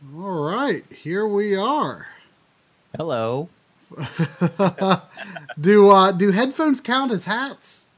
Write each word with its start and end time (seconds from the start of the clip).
All 0.00 0.44
right, 0.44 0.84
here 0.92 1.26
we 1.26 1.56
are. 1.56 2.06
Hello. 2.96 3.48
do 5.60 5.90
uh, 5.90 6.12
do 6.12 6.30
headphones 6.30 6.80
count 6.80 7.10
as 7.10 7.24
hats? 7.24 7.88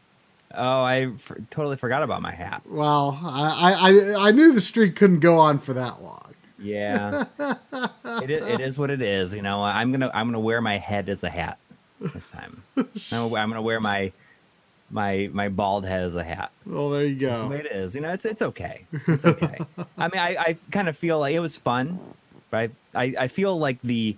Oh, 0.54 0.82
I 0.82 1.12
f- 1.14 1.32
totally 1.50 1.76
forgot 1.76 2.02
about 2.02 2.22
my 2.22 2.32
hat. 2.32 2.62
Well, 2.66 3.18
I, 3.22 4.16
I 4.18 4.28
I 4.28 4.30
knew 4.30 4.52
the 4.52 4.62
streak 4.62 4.96
couldn't 4.96 5.20
go 5.20 5.38
on 5.38 5.58
for 5.58 5.74
that 5.74 6.00
long. 6.00 6.34
Yeah, 6.58 7.24
it, 8.22 8.30
is, 8.30 8.46
it 8.46 8.60
is 8.60 8.78
what 8.78 8.90
it 8.90 9.02
is. 9.02 9.34
You 9.34 9.42
know, 9.42 9.62
I'm 9.62 9.92
gonna 9.92 10.10
I'm 10.14 10.28
gonna 10.28 10.40
wear 10.40 10.62
my 10.62 10.78
head 10.78 11.10
as 11.10 11.22
a 11.22 11.28
hat 11.28 11.58
this 12.00 12.30
time. 12.30 12.62
I'm 13.12 13.30
gonna 13.30 13.60
wear 13.60 13.78
my 13.78 14.10
my 14.90 15.30
my 15.32 15.48
bald 15.48 15.86
head 15.86 16.02
as 16.02 16.16
a 16.16 16.24
hat. 16.24 16.50
Well, 16.66 16.90
there 16.90 17.06
you 17.06 17.14
go. 17.14 17.28
That's 17.28 17.40
the 17.40 17.48
way 17.48 17.60
it 17.60 17.66
is. 17.66 17.94
You 17.94 18.00
know, 18.00 18.10
it's 18.10 18.24
it's 18.24 18.42
okay. 18.42 18.86
It's 19.06 19.24
okay. 19.24 19.58
I 19.98 20.08
mean, 20.08 20.20
I, 20.20 20.36
I 20.38 20.56
kind 20.70 20.88
of 20.88 20.96
feel 20.96 21.18
like 21.18 21.34
it 21.34 21.40
was 21.40 21.56
fun, 21.56 21.98
but 22.50 22.70
I, 22.94 23.14
I, 23.18 23.28
feel 23.28 23.58
like 23.58 23.80
the 23.82 24.16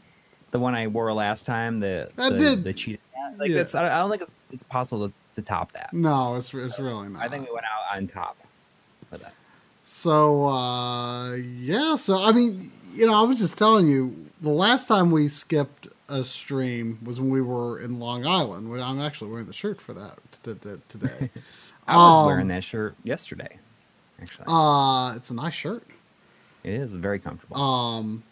the 0.50 0.58
one 0.58 0.74
I 0.74 0.86
wore 0.86 1.12
last 1.12 1.44
time, 1.44 1.80
the 1.80 2.10
I 2.16 2.30
the, 2.30 2.38
did. 2.38 2.64
the 2.64 2.72
cheetah 2.72 2.98
hat, 3.12 3.38
like 3.38 3.50
Yeah. 3.50 3.60
it's 3.60 3.74
I 3.74 3.88
don't 3.88 4.10
think 4.10 4.22
it's, 4.22 4.34
it's 4.50 4.62
possible 4.62 5.08
to, 5.08 5.14
to 5.36 5.42
top 5.42 5.72
that. 5.72 5.92
No, 5.92 6.36
it's 6.36 6.52
it's 6.54 6.78
really 6.78 7.08
not. 7.08 7.22
I 7.22 7.28
think 7.28 7.46
we 7.46 7.52
went 7.54 7.66
out 7.66 7.96
on 7.96 8.06
top 8.08 8.36
with 9.10 9.22
that. 9.22 9.34
So 9.82 10.46
uh, 10.46 11.34
yeah, 11.34 11.96
so 11.96 12.22
I 12.22 12.32
mean, 12.32 12.70
you 12.94 13.06
know, 13.06 13.14
I 13.14 13.26
was 13.26 13.38
just 13.38 13.58
telling 13.58 13.88
you 13.88 14.30
the 14.40 14.50
last 14.50 14.88
time 14.88 15.10
we 15.10 15.28
skipped 15.28 15.88
a 16.12 16.24
stream 16.24 16.98
was 17.02 17.20
when 17.20 17.30
we 17.30 17.40
were 17.40 17.80
in 17.80 17.98
Long 17.98 18.26
Island. 18.26 18.70
When 18.70 18.80
I'm 18.80 19.00
actually 19.00 19.30
wearing 19.30 19.46
the 19.46 19.52
shirt 19.52 19.80
for 19.80 19.92
that 19.94 20.18
today. 20.88 21.30
I 21.88 21.96
was 21.96 22.20
Um, 22.20 22.26
wearing 22.26 22.48
that 22.48 22.64
shirt 22.64 22.94
yesterday. 23.02 23.58
Actually, 24.20 24.44
Uh, 24.48 25.14
it's 25.16 25.30
a 25.30 25.34
nice 25.34 25.54
shirt. 25.54 25.82
it 26.62 26.74
is 26.74 26.92
very 26.92 27.18
comfortable. 27.18 27.56
Um, 27.60 28.22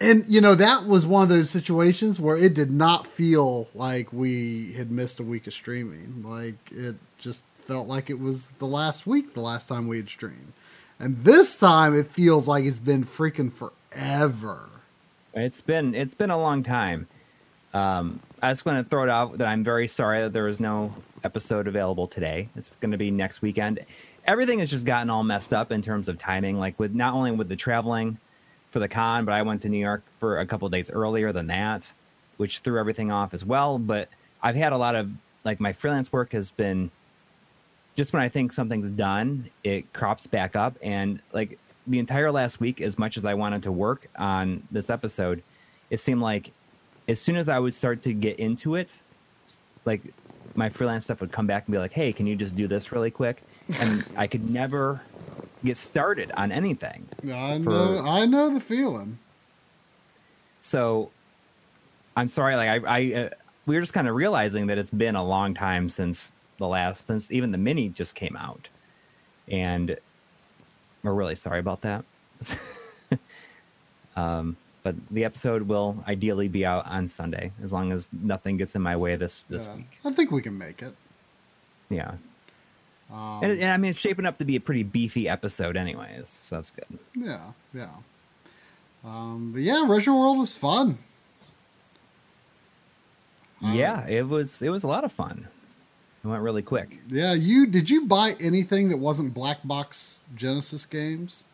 and 0.00 0.24
you 0.28 0.40
know 0.40 0.54
that 0.54 0.86
was 0.86 1.06
one 1.06 1.22
of 1.22 1.28
those 1.28 1.48
situations 1.48 2.18
where 2.20 2.36
it 2.36 2.52
did 2.52 2.70
not 2.70 3.06
feel 3.06 3.68
like 3.74 4.12
we 4.12 4.72
had 4.72 4.90
missed 4.90 5.20
a 5.20 5.22
week 5.22 5.46
of 5.46 5.52
streaming. 5.54 6.22
Like 6.26 6.56
it 6.72 6.96
just 7.18 7.44
felt 7.54 7.86
like 7.88 8.10
it 8.10 8.18
was 8.18 8.48
the 8.58 8.66
last 8.66 9.06
week, 9.06 9.32
the 9.32 9.40
last 9.40 9.68
time 9.68 9.86
we 9.88 9.96
had 9.96 10.08
streamed. 10.08 10.52
And 10.98 11.24
this 11.24 11.58
time 11.58 11.96
it 11.98 12.06
feels 12.06 12.46
like 12.46 12.64
it's 12.64 12.78
been 12.80 13.04
freaking 13.04 13.50
forever. 13.52 14.68
It's 15.34 15.60
been 15.60 15.94
it's 15.94 16.14
been 16.14 16.30
a 16.30 16.38
long 16.38 16.62
time. 16.62 17.08
Um, 17.72 18.20
I 18.40 18.52
just 18.52 18.64
want 18.64 18.84
to 18.84 18.88
throw 18.88 19.02
it 19.02 19.08
out 19.08 19.38
that 19.38 19.48
I'm 19.48 19.64
very 19.64 19.88
sorry 19.88 20.20
that 20.20 20.32
there 20.32 20.44
was 20.44 20.60
no 20.60 20.94
episode 21.24 21.66
available 21.66 22.06
today. 22.06 22.48
It's 22.54 22.70
going 22.80 22.92
to 22.92 22.98
be 22.98 23.10
next 23.10 23.42
weekend. 23.42 23.80
Everything 24.26 24.60
has 24.60 24.70
just 24.70 24.86
gotten 24.86 25.10
all 25.10 25.24
messed 25.24 25.52
up 25.52 25.72
in 25.72 25.82
terms 25.82 26.08
of 26.08 26.16
timing. 26.16 26.58
Like 26.58 26.78
with 26.78 26.94
not 26.94 27.14
only 27.14 27.32
with 27.32 27.48
the 27.48 27.56
traveling 27.56 28.18
for 28.70 28.78
the 28.78 28.88
con, 28.88 29.24
but 29.24 29.32
I 29.32 29.42
went 29.42 29.60
to 29.62 29.68
New 29.68 29.78
York 29.78 30.04
for 30.20 30.38
a 30.38 30.46
couple 30.46 30.68
days 30.68 30.88
earlier 30.88 31.32
than 31.32 31.48
that, 31.48 31.92
which 32.36 32.60
threw 32.60 32.78
everything 32.78 33.10
off 33.10 33.34
as 33.34 33.44
well. 33.44 33.78
But 33.78 34.08
I've 34.40 34.56
had 34.56 34.72
a 34.72 34.78
lot 34.78 34.94
of 34.94 35.10
like 35.42 35.58
my 35.58 35.72
freelance 35.72 36.12
work 36.12 36.32
has 36.32 36.52
been 36.52 36.92
just 37.96 38.12
when 38.12 38.22
I 38.22 38.28
think 38.28 38.52
something's 38.52 38.90
done, 38.90 39.50
it 39.64 39.92
crops 39.92 40.26
back 40.28 40.54
up. 40.54 40.76
And 40.80 41.20
like 41.32 41.58
the 41.86 41.98
entire 41.98 42.30
last 42.32 42.60
week, 42.60 42.80
as 42.80 42.98
much 42.98 43.16
as 43.16 43.24
I 43.24 43.34
wanted 43.34 43.62
to 43.64 43.72
work 43.72 44.08
on 44.16 44.62
this 44.70 44.90
episode, 44.90 45.42
it 45.90 46.00
seemed 46.00 46.20
like 46.20 46.52
as 47.08 47.20
soon 47.20 47.36
as 47.36 47.48
I 47.48 47.58
would 47.58 47.74
start 47.74 48.02
to 48.02 48.12
get 48.12 48.38
into 48.38 48.74
it, 48.74 49.02
like 49.84 50.00
my 50.54 50.68
freelance 50.70 51.04
stuff 51.04 51.20
would 51.20 51.32
come 51.32 51.46
back 51.46 51.66
and 51.66 51.72
be 51.72 51.78
like, 51.78 51.92
hey, 51.92 52.12
can 52.12 52.26
you 52.26 52.36
just 52.36 52.56
do 52.56 52.66
this 52.66 52.92
really 52.92 53.10
quick? 53.10 53.42
And 53.80 54.08
I 54.16 54.26
could 54.26 54.48
never 54.50 55.02
get 55.64 55.76
started 55.76 56.32
on 56.36 56.52
anything. 56.52 57.06
I 57.24 57.60
For- 57.62 57.70
know, 57.70 58.04
I 58.06 58.26
know 58.26 58.52
the 58.52 58.60
feeling. 58.60 59.18
So 60.60 61.10
I'm 62.16 62.28
sorry, 62.28 62.56
like 62.56 62.68
I, 62.84 62.98
I 62.98 63.14
uh, 63.24 63.30
we 63.66 63.74
were 63.74 63.80
just 63.80 63.92
kind 63.92 64.08
of 64.08 64.14
realizing 64.14 64.66
that 64.68 64.78
it's 64.78 64.90
been 64.90 65.16
a 65.16 65.24
long 65.24 65.54
time 65.54 65.88
since 65.88 66.32
the 66.58 66.66
last, 66.68 67.06
since 67.06 67.30
even 67.30 67.50
the 67.50 67.58
mini 67.58 67.88
just 67.88 68.14
came 68.14 68.36
out, 68.36 68.68
and 69.48 69.96
we're 71.04 71.12
really 71.14 71.36
sorry 71.36 71.60
about 71.60 71.82
that. 71.82 72.04
um, 74.16 74.56
but 74.82 74.94
the 75.10 75.24
episode 75.24 75.62
will 75.62 76.02
ideally 76.08 76.48
be 76.48 76.66
out 76.66 76.86
on 76.86 77.06
Sunday, 77.08 77.52
as 77.62 77.72
long 77.72 77.92
as 77.92 78.08
nothing 78.12 78.56
gets 78.56 78.74
in 78.74 78.82
my 78.82 78.96
way 78.96 79.14
this 79.16 79.44
this 79.48 79.64
Yeah. 79.66 79.76
week. 79.76 79.98
I 80.04 80.10
think 80.12 80.30
we 80.30 80.42
can 80.42 80.58
make 80.58 80.82
it. 80.82 80.94
Yeah, 81.90 82.12
Um, 83.12 83.40
and, 83.44 83.52
and 83.60 83.70
I 83.70 83.76
mean 83.76 83.90
it's 83.90 83.98
shaping 84.00 84.26
up 84.26 84.38
to 84.38 84.44
be 84.44 84.56
a 84.56 84.60
pretty 84.60 84.82
beefy 84.82 85.28
episode, 85.28 85.76
anyways, 85.76 86.28
so 86.42 86.56
that's 86.56 86.70
good. 86.72 86.98
yeah, 87.14 87.52
yeah. 87.72 87.90
Um, 89.04 89.52
but 89.52 89.60
yeah, 89.62 89.84
Retro 89.86 90.14
World 90.14 90.38
was 90.38 90.56
fun. 90.56 90.98
Uh, 93.62 93.72
yeah, 93.72 94.06
it 94.06 94.26
was 94.28 94.60
it 94.62 94.70
was 94.70 94.82
a 94.82 94.88
lot 94.88 95.04
of 95.04 95.12
fun. 95.12 95.48
It 96.24 96.28
went 96.28 96.42
really 96.42 96.62
quick. 96.62 97.00
Yeah, 97.08 97.34
you 97.34 97.66
did 97.66 97.90
you 97.90 98.06
buy 98.06 98.34
anything 98.40 98.88
that 98.88 98.96
wasn't 98.96 99.34
black 99.34 99.58
box 99.62 100.20
Genesis 100.34 100.86
games? 100.86 101.44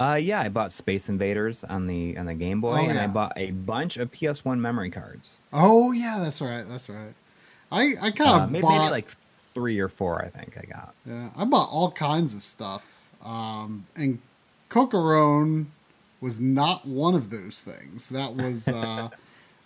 Uh, 0.00 0.14
yeah, 0.14 0.40
I 0.40 0.48
bought 0.48 0.70
Space 0.70 1.08
Invaders 1.08 1.64
on 1.64 1.88
the 1.88 2.16
on 2.16 2.26
the 2.26 2.34
Game 2.34 2.60
Boy, 2.60 2.84
Oh, 2.86 2.88
and 2.88 2.96
I 2.98 3.08
bought 3.08 3.32
a 3.36 3.50
bunch 3.50 3.96
of 3.96 4.12
PS1 4.12 4.60
memory 4.60 4.90
cards. 4.90 5.38
Oh 5.52 5.90
yeah, 5.90 6.18
that's 6.20 6.40
right, 6.40 6.64
that's 6.68 6.88
right. 6.88 7.12
I 7.72 7.94
I 8.00 8.10
kind 8.12 8.30
of 8.30 8.40
Uh, 8.42 8.46
maybe, 8.46 8.62
bought 8.62 8.78
maybe 8.82 8.90
like 8.92 9.08
three 9.54 9.80
or 9.80 9.88
four, 9.88 10.24
I 10.24 10.28
think 10.28 10.56
I 10.56 10.64
got. 10.72 10.94
yeah, 11.04 11.30
I 11.36 11.44
bought 11.44 11.68
all 11.72 11.90
kinds 11.90 12.32
of 12.34 12.44
stuff. 12.44 12.86
Um, 13.24 13.86
and 13.96 14.20
Cocoron 14.70 15.66
was 16.20 16.38
not 16.38 16.86
one 16.86 17.16
of 17.16 17.30
those 17.30 17.62
things. 17.62 18.10
That 18.10 18.36
was 18.36 18.68
uh, 18.68 19.08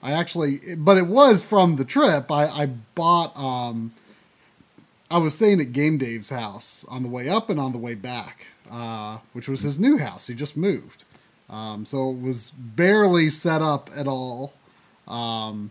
I 0.03 0.12
actually, 0.12 0.60
but 0.78 0.97
it 0.97 1.06
was 1.06 1.44
from 1.44 1.76
the 1.76 1.84
trip. 1.84 2.31
I 2.31 2.47
I 2.47 2.66
bought. 2.94 3.37
Um, 3.37 3.92
I 5.12 5.19
was 5.19 5.34
staying 5.34 5.61
at 5.61 5.73
Game 5.73 5.99
Dave's 5.99 6.31
house 6.31 6.87
on 6.89 7.03
the 7.03 7.09
way 7.09 7.28
up 7.28 7.50
and 7.50 7.61
on 7.61 7.73
the 7.73 7.78
way 7.78 7.95
back, 7.95 8.47
uh, 8.71 9.19
which 9.34 9.47
was 9.47 9.61
his 9.61 9.78
new 9.78 9.99
house. 9.99 10.27
He 10.28 10.34
just 10.34 10.56
moved, 10.56 11.05
um, 11.50 11.84
so 11.84 12.11
it 12.11 12.23
was 12.23 12.50
barely 12.50 13.28
set 13.28 13.61
up 13.61 13.91
at 13.95 14.06
all. 14.06 14.55
Um, 15.06 15.71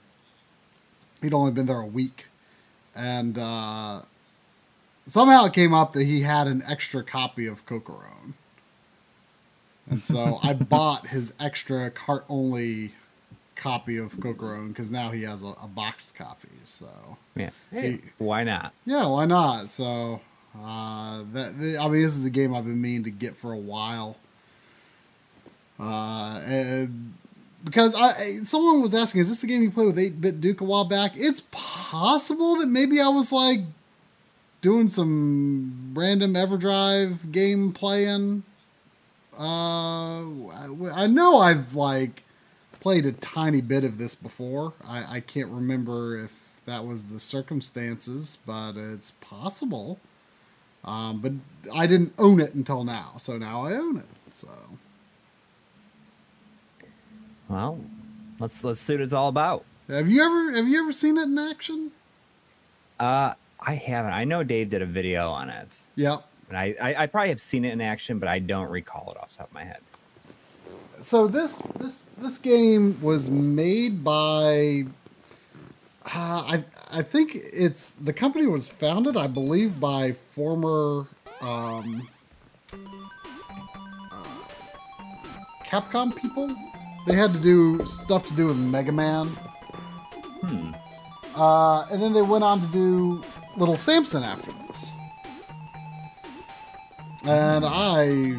he'd 1.23 1.33
only 1.33 1.51
been 1.51 1.65
there 1.65 1.79
a 1.81 1.87
week, 1.87 2.27
and 2.95 3.39
uh, 3.39 4.03
somehow 5.07 5.45
it 5.45 5.53
came 5.53 5.73
up 5.73 5.93
that 5.93 6.03
he 6.03 6.21
had 6.21 6.45
an 6.45 6.61
extra 6.67 7.03
copy 7.03 7.47
of 7.47 7.65
Cocoron. 7.65 8.33
And 9.89 10.03
so 10.03 10.37
I 10.43 10.53
bought 10.75 11.07
his 11.07 11.33
extra 11.39 11.89
cart 11.89 12.25
only 12.29 12.93
copy 13.55 13.97
of 13.97 14.13
Cocoron 14.17 14.69
because 14.69 14.91
now 14.91 15.11
he 15.11 15.23
has 15.23 15.43
a, 15.43 15.47
a 15.61 15.67
boxed 15.67 16.15
copy. 16.15 16.49
So 16.63 16.87
Yeah, 17.35 17.49
hey, 17.71 17.81
Hey. 17.91 18.01
why 18.17 18.43
not? 18.43 18.73
yeah, 18.85 19.05
why 19.07 19.25
not? 19.25 19.69
So 19.71 20.21
uh, 20.57 21.23
that 21.33 21.59
the, 21.59 21.77
I 21.77 21.87
mean, 21.87 22.01
this 22.01 22.15
is 22.15 22.25
a 22.25 22.29
game 22.29 22.53
I've 22.55 22.65
been 22.65 22.81
meaning 22.81 23.03
to 23.03 23.11
get 23.11 23.35
for 23.37 23.51
a 23.53 23.57
while. 23.57 24.17
Uh, 25.79 26.39
and 26.45 27.13
because 27.63 27.95
I 27.95 28.13
someone 28.43 28.81
was 28.81 28.93
asking, 28.93 29.21
is 29.21 29.29
this 29.29 29.43
a 29.43 29.47
game 29.47 29.61
you 29.63 29.71
played 29.71 29.87
with 29.87 29.99
Eight 29.99 30.19
Bit 30.21 30.41
Duke 30.41 30.61
a 30.61 30.63
while 30.63 30.85
back? 30.85 31.13
It's 31.15 31.41
possible 31.51 32.55
that 32.57 32.67
maybe 32.67 32.99
I 33.01 33.07
was 33.07 33.31
like 33.31 33.61
doing 34.61 34.89
some 34.89 35.91
random 35.95 36.35
EverDrive 36.35 37.31
game 37.31 37.73
playing. 37.73 38.43
Uh, 39.37 40.21
I, 40.21 40.67
I 40.93 41.07
know 41.07 41.37
I've 41.37 41.73
like 41.73 42.23
played 42.81 43.05
a 43.05 43.13
tiny 43.13 43.61
bit 43.61 43.85
of 43.85 43.97
this 43.97 44.13
before. 44.15 44.73
I, 44.85 45.15
I 45.17 45.19
can't 45.21 45.49
remember 45.49 46.21
if 46.21 46.59
that 46.65 46.85
was 46.85 47.05
the 47.05 47.19
circumstances, 47.19 48.37
but 48.45 48.73
it's 48.75 49.11
possible. 49.21 49.99
Um, 50.83 51.19
but 51.19 51.31
I 51.73 51.87
didn't 51.87 52.13
own 52.17 52.41
it 52.41 52.53
until 52.55 52.83
now, 52.83 53.13
so 53.17 53.37
now 53.37 53.63
I 53.65 53.73
own 53.73 53.97
it. 53.97 54.05
So 54.33 54.49
Well, 57.49 57.79
let's 58.39 58.63
let's 58.63 58.79
see 58.81 58.93
what 58.93 59.01
it's 59.01 59.13
all 59.13 59.27
about. 59.29 59.63
have 59.87 60.09
you 60.09 60.23
ever 60.23 60.57
have 60.57 60.67
you 60.67 60.81
ever 60.81 60.91
seen 60.93 61.17
it 61.17 61.23
in 61.23 61.37
action? 61.37 61.91
Uh, 62.99 63.33
I 63.59 63.75
haven't. 63.75 64.13
I 64.13 64.23
know 64.23 64.43
Dave 64.43 64.69
did 64.69 64.81
a 64.81 64.85
video 64.87 65.29
on 65.29 65.49
it, 65.49 65.79
Yep. 65.95 66.23
and 66.49 66.57
I, 66.57 66.75
I 66.81 67.03
I 67.03 67.05
probably 67.07 67.29
have 67.29 67.41
seen 67.41 67.65
it 67.65 67.73
in 67.73 67.81
action, 67.81 68.19
but 68.19 68.27
I 68.29 68.39
don't 68.39 68.69
recall 68.71 69.11
it 69.15 69.21
off 69.21 69.31
the 69.31 69.37
top 69.39 69.47
of 69.49 69.53
my 69.53 69.63
head. 69.65 69.79
So 71.01 71.27
this 71.27 71.57
this 71.79 72.09
this 72.17 72.37
game 72.37 73.01
was 73.01 73.29
made 73.29 74.03
by 74.03 74.85
uh, 76.05 76.43
I 76.47 76.63
I 76.93 77.01
think 77.01 77.35
it's 77.35 77.93
the 77.93 78.13
company 78.13 78.45
was 78.45 78.67
founded 78.67 79.17
I 79.17 79.27
believe 79.27 79.79
by 79.79 80.11
former 80.11 81.07
um, 81.41 82.07
uh, 82.71 82.77
Capcom 85.65 86.15
people. 86.15 86.55
They 87.07 87.15
had 87.15 87.33
to 87.33 87.39
do 87.39 87.83
stuff 87.85 88.27
to 88.27 88.33
do 88.33 88.47
with 88.47 88.57
Mega 88.57 88.91
Man. 88.91 89.27
Hmm. 90.43 90.71
Uh, 91.35 91.87
and 91.91 92.01
then 92.01 92.13
they 92.13 92.21
went 92.21 92.43
on 92.43 92.61
to 92.61 92.67
do 92.67 93.23
Little 93.57 93.75
Samson 93.75 94.23
after 94.23 94.51
this. 94.51 94.97
And 97.23 97.65
I 97.65 98.35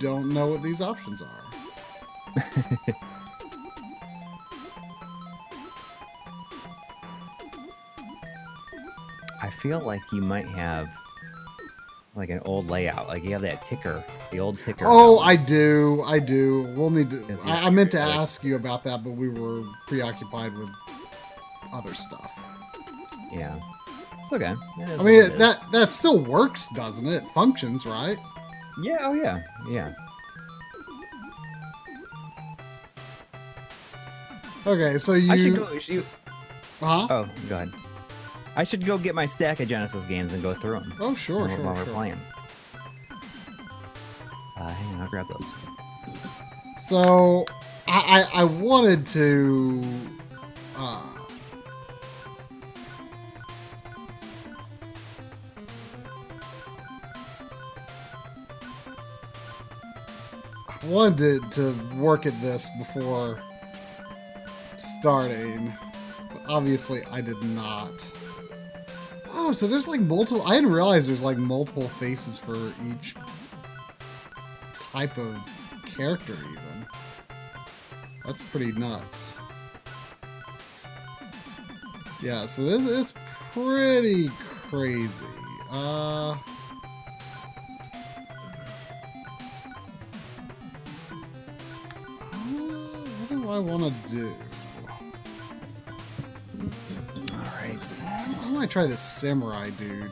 don't 0.00 0.32
know 0.32 0.46
what 0.48 0.62
these 0.62 0.80
options 0.80 1.20
are. 1.20 1.47
I 9.42 9.50
feel 9.50 9.80
like 9.80 10.00
you 10.12 10.20
might 10.20 10.46
have 10.46 10.88
like 12.16 12.30
an 12.30 12.40
old 12.44 12.68
layout. 12.68 13.06
Like 13.06 13.22
you 13.22 13.30
have 13.30 13.42
that 13.42 13.64
ticker, 13.64 14.02
the 14.32 14.40
old 14.40 14.60
ticker. 14.60 14.84
Oh, 14.86 15.20
I 15.20 15.36
do. 15.36 16.02
I 16.06 16.18
do. 16.18 16.62
We'll 16.76 16.90
need 16.90 17.10
to. 17.10 17.38
I, 17.44 17.66
I 17.66 17.70
meant 17.70 17.92
to 17.92 18.00
ask 18.00 18.42
you 18.42 18.56
about 18.56 18.82
that, 18.84 19.04
but 19.04 19.10
we 19.12 19.28
were 19.28 19.62
preoccupied 19.86 20.52
with 20.54 20.70
other 21.72 21.94
stuff. 21.94 22.32
yeah. 23.32 23.58
It's 24.24 24.32
okay. 24.34 24.54
I 24.78 25.02
mean, 25.02 25.38
that 25.38 25.60
that 25.72 25.88
still 25.88 26.18
works, 26.18 26.68
doesn't 26.74 27.06
it? 27.06 27.22
Functions, 27.28 27.86
right? 27.86 28.18
Yeah. 28.82 28.98
Oh 29.00 29.14
yeah. 29.14 29.40
Yeah. 29.70 29.94
Okay, 34.68 34.98
so 34.98 35.14
you. 35.14 35.32
I 35.32 35.36
should 35.38 35.56
go. 35.56 35.72
You, 35.86 36.04
Huh? 36.80 37.06
oh, 37.10 37.28
go 37.48 37.56
ahead. 37.56 37.70
I 38.54 38.64
should 38.64 38.84
go 38.84 38.98
get 38.98 39.14
my 39.14 39.24
stack 39.24 39.60
of 39.60 39.68
Genesis 39.68 40.04
games 40.04 40.34
and 40.34 40.42
go 40.42 40.52
through 40.52 40.80
them. 40.80 40.92
Oh, 41.00 41.14
sure, 41.14 41.46
while, 41.46 41.56
sure, 41.56 41.64
while 41.64 41.74
sure. 41.74 41.84
we're 41.86 41.92
playing. 41.92 42.20
Uh, 44.60 44.68
hang 44.68 44.94
on, 44.94 45.00
I'll 45.00 45.08
grab 45.08 45.26
those. 45.26 45.46
So, 46.86 47.46
I, 47.86 48.26
I, 48.34 48.40
I 48.42 48.44
wanted 48.44 49.06
to. 49.06 49.82
Uh, 50.76 51.02
I 60.68 60.86
wanted 60.86 61.42
to, 61.52 61.72
to 61.72 61.96
work 61.96 62.26
at 62.26 62.38
this 62.42 62.68
before 62.78 63.40
starting. 65.00 65.72
But 66.32 66.52
obviously, 66.52 67.02
I 67.10 67.20
did 67.20 67.40
not. 67.42 67.90
Oh, 69.32 69.52
so 69.52 69.66
there's 69.66 69.88
like 69.88 70.00
multiple. 70.00 70.42
I 70.46 70.54
didn't 70.54 70.72
realize 70.72 71.06
there's 71.06 71.22
like 71.22 71.36
multiple 71.36 71.88
faces 71.88 72.38
for 72.38 72.56
each 72.88 73.14
type 74.90 75.16
of 75.16 75.38
character, 75.96 76.32
even. 76.32 76.86
That's 78.24 78.42
pretty 78.42 78.72
nuts. 78.72 79.34
Yeah, 82.22 82.46
so 82.46 82.64
this 82.64 82.82
is 82.88 83.12
pretty 83.52 84.28
crazy. 84.68 85.24
Uh. 85.70 86.34
What 93.20 93.28
do 93.30 93.50
I 93.50 93.58
want 93.58 93.84
to 93.84 94.10
do? 94.10 94.34
I 98.58 98.62
might 98.62 98.70
try 98.70 98.86
this 98.86 99.00
samurai 99.00 99.70
dude. 99.70 100.10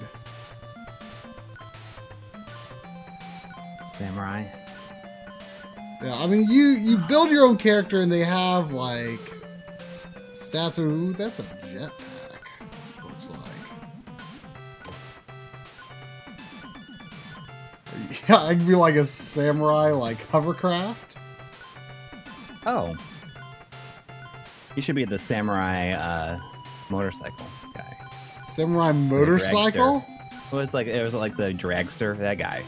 Samurai. 3.98 4.44
Yeah, 6.00 6.14
I 6.14 6.28
mean, 6.28 6.48
you 6.48 6.62
you 6.69 6.96
build 7.08 7.28
your 7.28 7.44
own 7.44 7.56
character, 7.56 8.02
and 8.02 8.12
they 8.12 8.20
have 8.20 8.72
like 8.72 9.19
stats. 10.37 10.78
Ooh, 10.78 11.12
that's 11.14 11.40
a 11.40 11.43
jetpack. 11.43 11.90
Looks 13.02 13.31
like. 13.31 13.40
Yeah, 18.28 18.44
I 18.44 18.54
could 18.54 18.69
be 18.69 18.76
like 18.76 18.94
a 18.94 19.04
samurai, 19.04 19.90
like 19.90 20.25
hovercraft. 20.28 21.16
Oh. 22.64 22.94
You 24.76 24.82
should 24.82 24.94
be 24.94 25.04
the 25.04 25.19
samurai 25.19 25.90
uh, 25.90 26.38
motorcycle 26.90 27.46
guy. 27.75 27.85
Samurai 28.56 28.93
motorcycle, 28.93 30.05
It 30.50 30.55
was 30.56 30.73
like 30.73 30.87
it 30.87 31.03
was 31.03 31.12
like 31.14 31.37
the 31.37 31.53
dragster. 31.53 32.17
That 32.17 32.38
guy. 32.38 32.62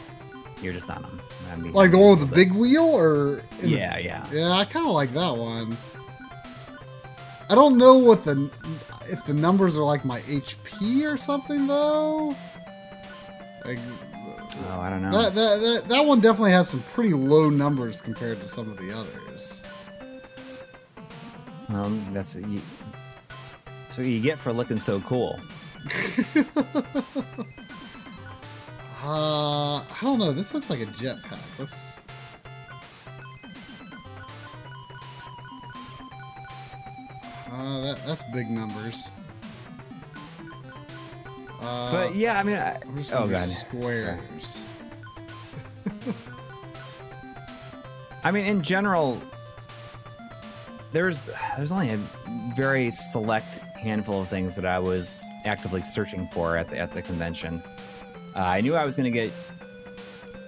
You're 0.61 0.73
just 0.73 0.89
on 0.89 1.03
him. 1.03 1.19
I 1.51 1.55
mean, 1.55 1.73
like 1.73 1.89
the 1.91 1.97
one 1.97 2.19
with 2.19 2.29
the 2.29 2.35
big 2.35 2.51
wheel, 2.53 2.83
or 2.83 3.39
in 3.61 3.61
the- 3.63 3.69
Yeah, 3.69 3.97
yeah. 3.97 4.25
Yeah, 4.31 4.51
I 4.51 4.65
kind 4.65 4.85
of 4.85 4.91
like 4.93 5.11
that 5.13 5.35
one. 5.35 5.75
I 7.49 7.55
don't 7.55 7.77
know 7.77 7.97
what 7.97 8.23
the 8.23 8.51
if 9.09 9.25
the 9.25 9.33
numbers 9.33 9.75
are 9.77 9.83
like 9.83 10.05
my 10.05 10.19
HP 10.21 11.03
or 11.11 11.17
something 11.17 11.65
though. 11.65 12.35
Like 13.65 13.79
Oh, 14.71 14.79
I 14.81 14.89
don't 14.89 15.01
know. 15.01 15.11
that, 15.11 15.33
that 15.33 15.59
that 15.61 15.83
that 15.89 16.05
one 16.05 16.19
definitely 16.19 16.51
has 16.51 16.69
some 16.69 16.81
pretty 16.93 17.13
low 17.13 17.49
numbers 17.49 18.01
compared 18.01 18.39
to 18.41 18.47
some 18.47 18.69
of 18.69 18.77
the 18.77 18.91
others. 18.95 19.63
Um, 21.69 22.05
that's 22.13 22.35
what 22.35 22.47
you. 22.47 22.61
That's 23.65 23.97
what 23.97 24.05
you 24.07 24.19
get 24.19 24.37
for 24.37 24.51
looking 24.53 24.79
so 24.79 24.99
cool. 25.01 25.39
Uh, 29.01 29.77
I 29.79 29.97
don't 30.01 30.19
know. 30.19 30.33
This 30.33 30.53
looks 30.53 30.69
like 30.69 30.81
a 30.81 30.85
jetpack. 30.85 31.39
Let's. 31.57 32.03
Uh, 37.51 37.81
that, 37.81 38.05
that's 38.05 38.21
big 38.33 38.49
numbers. 38.49 39.09
Uh, 41.61 41.91
But 41.91 42.15
yeah, 42.15 42.39
I 42.39 42.43
mean, 42.43 42.55
I, 42.57 42.77
I'm 42.85 42.97
just 42.97 43.13
oh 43.13 43.27
god. 43.27 43.47
squares. 43.47 44.61
I 48.23 48.31
mean, 48.31 48.45
in 48.45 48.61
general, 48.61 49.19
there's 50.91 51.21
there's 51.57 51.71
only 51.71 51.89
a 51.89 51.97
very 52.55 52.91
select 52.91 53.55
handful 53.77 54.21
of 54.21 54.27
things 54.27 54.55
that 54.55 54.65
I 54.65 54.77
was 54.77 55.17
actively 55.45 55.81
searching 55.81 56.27
for 56.27 56.57
at 56.57 56.69
the 56.69 56.77
at 56.77 56.91
the 56.93 57.01
convention. 57.01 57.61
Uh, 58.35 58.39
I 58.39 58.61
knew 58.61 58.75
I 58.75 58.85
was 58.85 58.95
going 58.95 59.11
to 59.11 59.17
get 59.17 59.31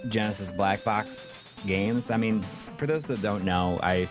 Genesis 0.09 0.51
Black 0.51 0.83
Box 0.83 1.27
games. 1.65 2.11
I 2.11 2.17
mean, 2.17 2.43
for 2.77 2.87
those 2.87 3.05
that 3.05 3.21
don't 3.21 3.43
know, 3.43 3.79
I 3.83 4.07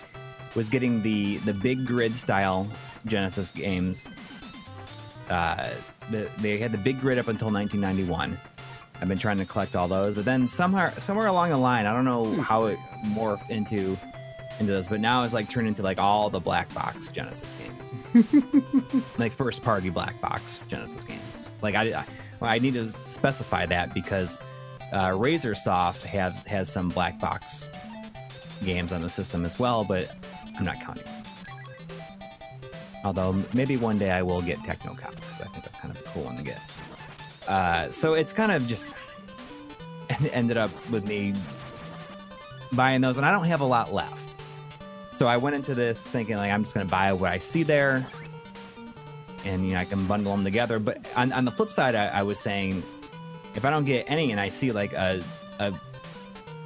was 0.54 0.68
getting 0.68 1.02
the 1.02 1.38
the 1.38 1.54
big 1.54 1.86
grid 1.86 2.14
style 2.14 2.68
Genesis 3.06 3.50
games. 3.50 4.08
Uh, 5.28 5.70
the, 6.10 6.28
they 6.38 6.58
had 6.58 6.72
the 6.72 6.78
big 6.78 7.00
grid 7.00 7.18
up 7.18 7.28
until 7.28 7.52
1991. 7.52 8.36
I've 9.00 9.08
been 9.08 9.18
trying 9.18 9.38
to 9.38 9.46
collect 9.46 9.76
all 9.76 9.88
those, 9.88 10.14
but 10.14 10.24
then 10.24 10.46
somehow 10.48 10.90
somewhere 10.98 11.28
along 11.28 11.50
the 11.50 11.56
line, 11.56 11.86
I 11.86 11.94
don't 11.94 12.04
know 12.04 12.42
how 12.42 12.66
it 12.66 12.78
morphed 13.04 13.48
into 13.48 13.96
into 14.58 14.72
this, 14.72 14.88
but 14.88 15.00
now 15.00 15.22
it's 15.22 15.32
like 15.32 15.48
turned 15.48 15.68
into 15.68 15.82
like 15.82 15.98
all 15.98 16.28
the 16.28 16.40
black 16.40 16.72
box 16.74 17.08
Genesis 17.08 17.54
games, 17.54 17.79
like 19.18 19.32
first 19.32 19.62
party 19.62 19.90
black 19.90 20.20
box 20.20 20.60
Genesis 20.68 21.04
games. 21.04 21.48
Like 21.62 21.74
I, 21.74 22.04
I, 22.40 22.54
I 22.54 22.58
need 22.58 22.74
to 22.74 22.90
specify 22.90 23.66
that 23.66 23.94
because 23.94 24.40
uh, 24.92 25.10
RazorSoft 25.10 26.02
have 26.04 26.46
has 26.46 26.72
some 26.72 26.88
black 26.88 27.18
box 27.20 27.68
games 28.64 28.92
on 28.92 29.02
the 29.02 29.08
system 29.08 29.44
as 29.44 29.58
well, 29.58 29.84
but 29.84 30.14
I'm 30.58 30.64
not 30.64 30.80
counting. 30.80 31.04
Although 33.04 33.42
maybe 33.54 33.76
one 33.76 33.98
day 33.98 34.10
I 34.10 34.22
will 34.22 34.42
get 34.42 34.62
Techno 34.62 34.94
Cop 34.94 35.14
because 35.14 35.40
I 35.40 35.44
think 35.44 35.64
that's 35.64 35.76
kind 35.76 35.94
of 35.94 36.00
a 36.00 36.04
cool 36.10 36.24
one 36.24 36.36
to 36.36 36.42
get. 36.42 36.60
Uh, 37.48 37.90
so 37.90 38.14
it's 38.14 38.32
kind 38.32 38.52
of 38.52 38.68
just 38.68 38.96
ended 40.32 40.58
up 40.58 40.70
with 40.90 41.06
me 41.06 41.34
buying 42.72 43.00
those, 43.00 43.16
and 43.16 43.24
I 43.24 43.32
don't 43.32 43.46
have 43.46 43.60
a 43.60 43.66
lot 43.66 43.92
left. 43.92 44.29
So 45.20 45.26
I 45.26 45.36
went 45.36 45.54
into 45.54 45.74
this 45.74 46.06
thinking 46.06 46.38
like 46.38 46.50
I'm 46.50 46.62
just 46.62 46.72
going 46.72 46.86
to 46.86 46.90
buy 46.90 47.12
what 47.12 47.30
I 47.30 47.36
see 47.36 47.62
there, 47.62 48.06
and 49.44 49.66
you 49.66 49.74
know 49.74 49.80
I 49.80 49.84
can 49.84 50.06
bundle 50.06 50.32
them 50.34 50.44
together. 50.44 50.78
But 50.78 50.96
on, 51.14 51.30
on 51.32 51.44
the 51.44 51.50
flip 51.50 51.72
side, 51.72 51.94
I, 51.94 52.06
I 52.06 52.22
was 52.22 52.38
saying 52.38 52.82
if 53.54 53.66
I 53.66 53.68
don't 53.68 53.84
get 53.84 54.10
any, 54.10 54.30
and 54.30 54.40
I 54.40 54.48
see 54.48 54.72
like 54.72 54.94
a 54.94 55.22
a, 55.58 55.74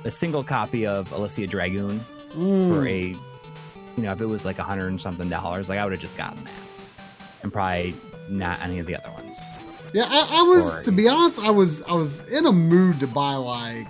a 0.04 0.10
single 0.12 0.44
copy 0.44 0.86
of 0.86 1.10
Alisia 1.10 1.50
Dragoon 1.50 1.98
Mm. 2.36 2.72
for 2.72 2.86
a 2.86 3.00
you 3.96 4.02
know 4.04 4.12
if 4.12 4.20
it 4.20 4.26
was 4.26 4.44
like 4.44 4.60
a 4.60 4.62
hundred 4.62 4.86
and 4.86 5.00
something 5.00 5.28
dollars, 5.28 5.68
like 5.68 5.80
I 5.80 5.84
would 5.84 5.92
have 5.92 6.00
just 6.00 6.16
gotten 6.16 6.44
that, 6.44 6.52
and 7.42 7.52
probably 7.52 7.92
not 8.28 8.60
any 8.62 8.78
of 8.78 8.86
the 8.86 8.94
other 8.94 9.10
ones. 9.14 9.36
Yeah, 9.92 10.04
I, 10.06 10.28
I 10.30 10.42
was 10.42 10.78
Or- 10.78 10.82
to 10.84 10.92
be 10.92 11.08
honest, 11.08 11.40
I 11.40 11.50
was 11.50 11.82
I 11.86 11.94
was 11.94 12.24
in 12.30 12.46
a 12.46 12.52
mood 12.52 13.00
to 13.00 13.08
buy 13.08 13.34
like, 13.34 13.88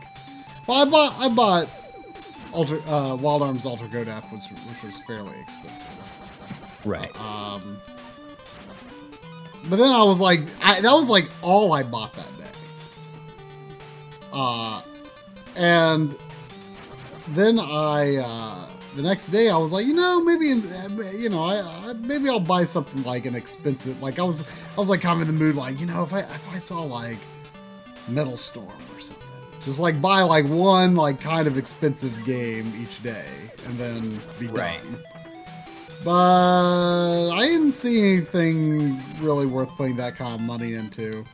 well, 0.66 0.86
I 0.86 0.90
bought 0.90 1.14
I 1.20 1.28
bought 1.34 1.68
Alter 2.54 2.80
uh, 2.88 3.16
Wild 3.16 3.42
Arms 3.42 3.66
Alter 3.66 3.86
Code 3.88 4.08
F, 4.08 4.30
was, 4.32 4.46
which 4.46 4.82
was 4.82 5.00
fairly 5.00 5.38
expensive. 5.40 5.90
Right. 6.84 7.10
Um, 7.20 7.78
but 9.68 9.76
then 9.76 9.90
I 9.90 10.02
was 10.02 10.20
like, 10.20 10.40
I, 10.62 10.80
that 10.80 10.92
was 10.92 11.08
like 11.08 11.28
all 11.42 11.72
I 11.72 11.82
bought 11.82 12.12
that 12.14 12.38
day. 12.38 12.44
Uh, 14.32 14.82
and 15.56 16.16
then 17.28 17.58
I, 17.58 18.16
uh, 18.16 18.66
the 18.94 19.02
next 19.02 19.28
day 19.28 19.48
I 19.48 19.56
was 19.56 19.72
like, 19.72 19.86
you 19.86 19.94
know, 19.94 20.22
maybe, 20.22 20.46
you 20.46 21.28
know, 21.28 21.42
I, 21.42 21.62
I 21.88 21.92
maybe 21.94 22.28
I'll 22.28 22.40
buy 22.40 22.64
something 22.64 23.02
like 23.04 23.26
an 23.26 23.34
expensive, 23.34 24.00
like 24.02 24.18
I 24.18 24.22
was, 24.22 24.48
I 24.76 24.80
was 24.80 24.88
like 24.88 25.00
kind 25.00 25.20
of 25.20 25.28
in 25.28 25.34
the 25.34 25.44
mood, 25.44 25.56
like, 25.56 25.80
you 25.80 25.86
know, 25.86 26.02
if 26.02 26.12
I, 26.12 26.20
if 26.20 26.52
I 26.52 26.58
saw 26.58 26.82
like 26.82 27.18
Metal 28.06 28.36
Storm 28.36 28.68
or 28.68 29.00
something, 29.00 29.26
Just 29.64 29.78
like 29.80 30.00
buy 30.00 30.20
like 30.22 30.46
one 30.46 30.94
like 30.94 31.20
kind 31.20 31.46
of 31.46 31.56
expensive 31.56 32.24
game 32.24 32.72
each 32.80 33.02
day 33.02 33.24
and 33.66 33.74
then 33.74 34.20
be 34.38 34.46
Right. 34.46 34.78
done. 34.82 34.98
But 36.04 37.30
I 37.30 37.46
didn't 37.46 37.72
see 37.72 38.00
anything 38.12 39.00
really 39.20 39.46
worth 39.46 39.70
putting 39.70 39.96
that 39.96 40.16
kind 40.16 40.34
of 40.34 40.40
money 40.42 40.74
into. 40.74 41.24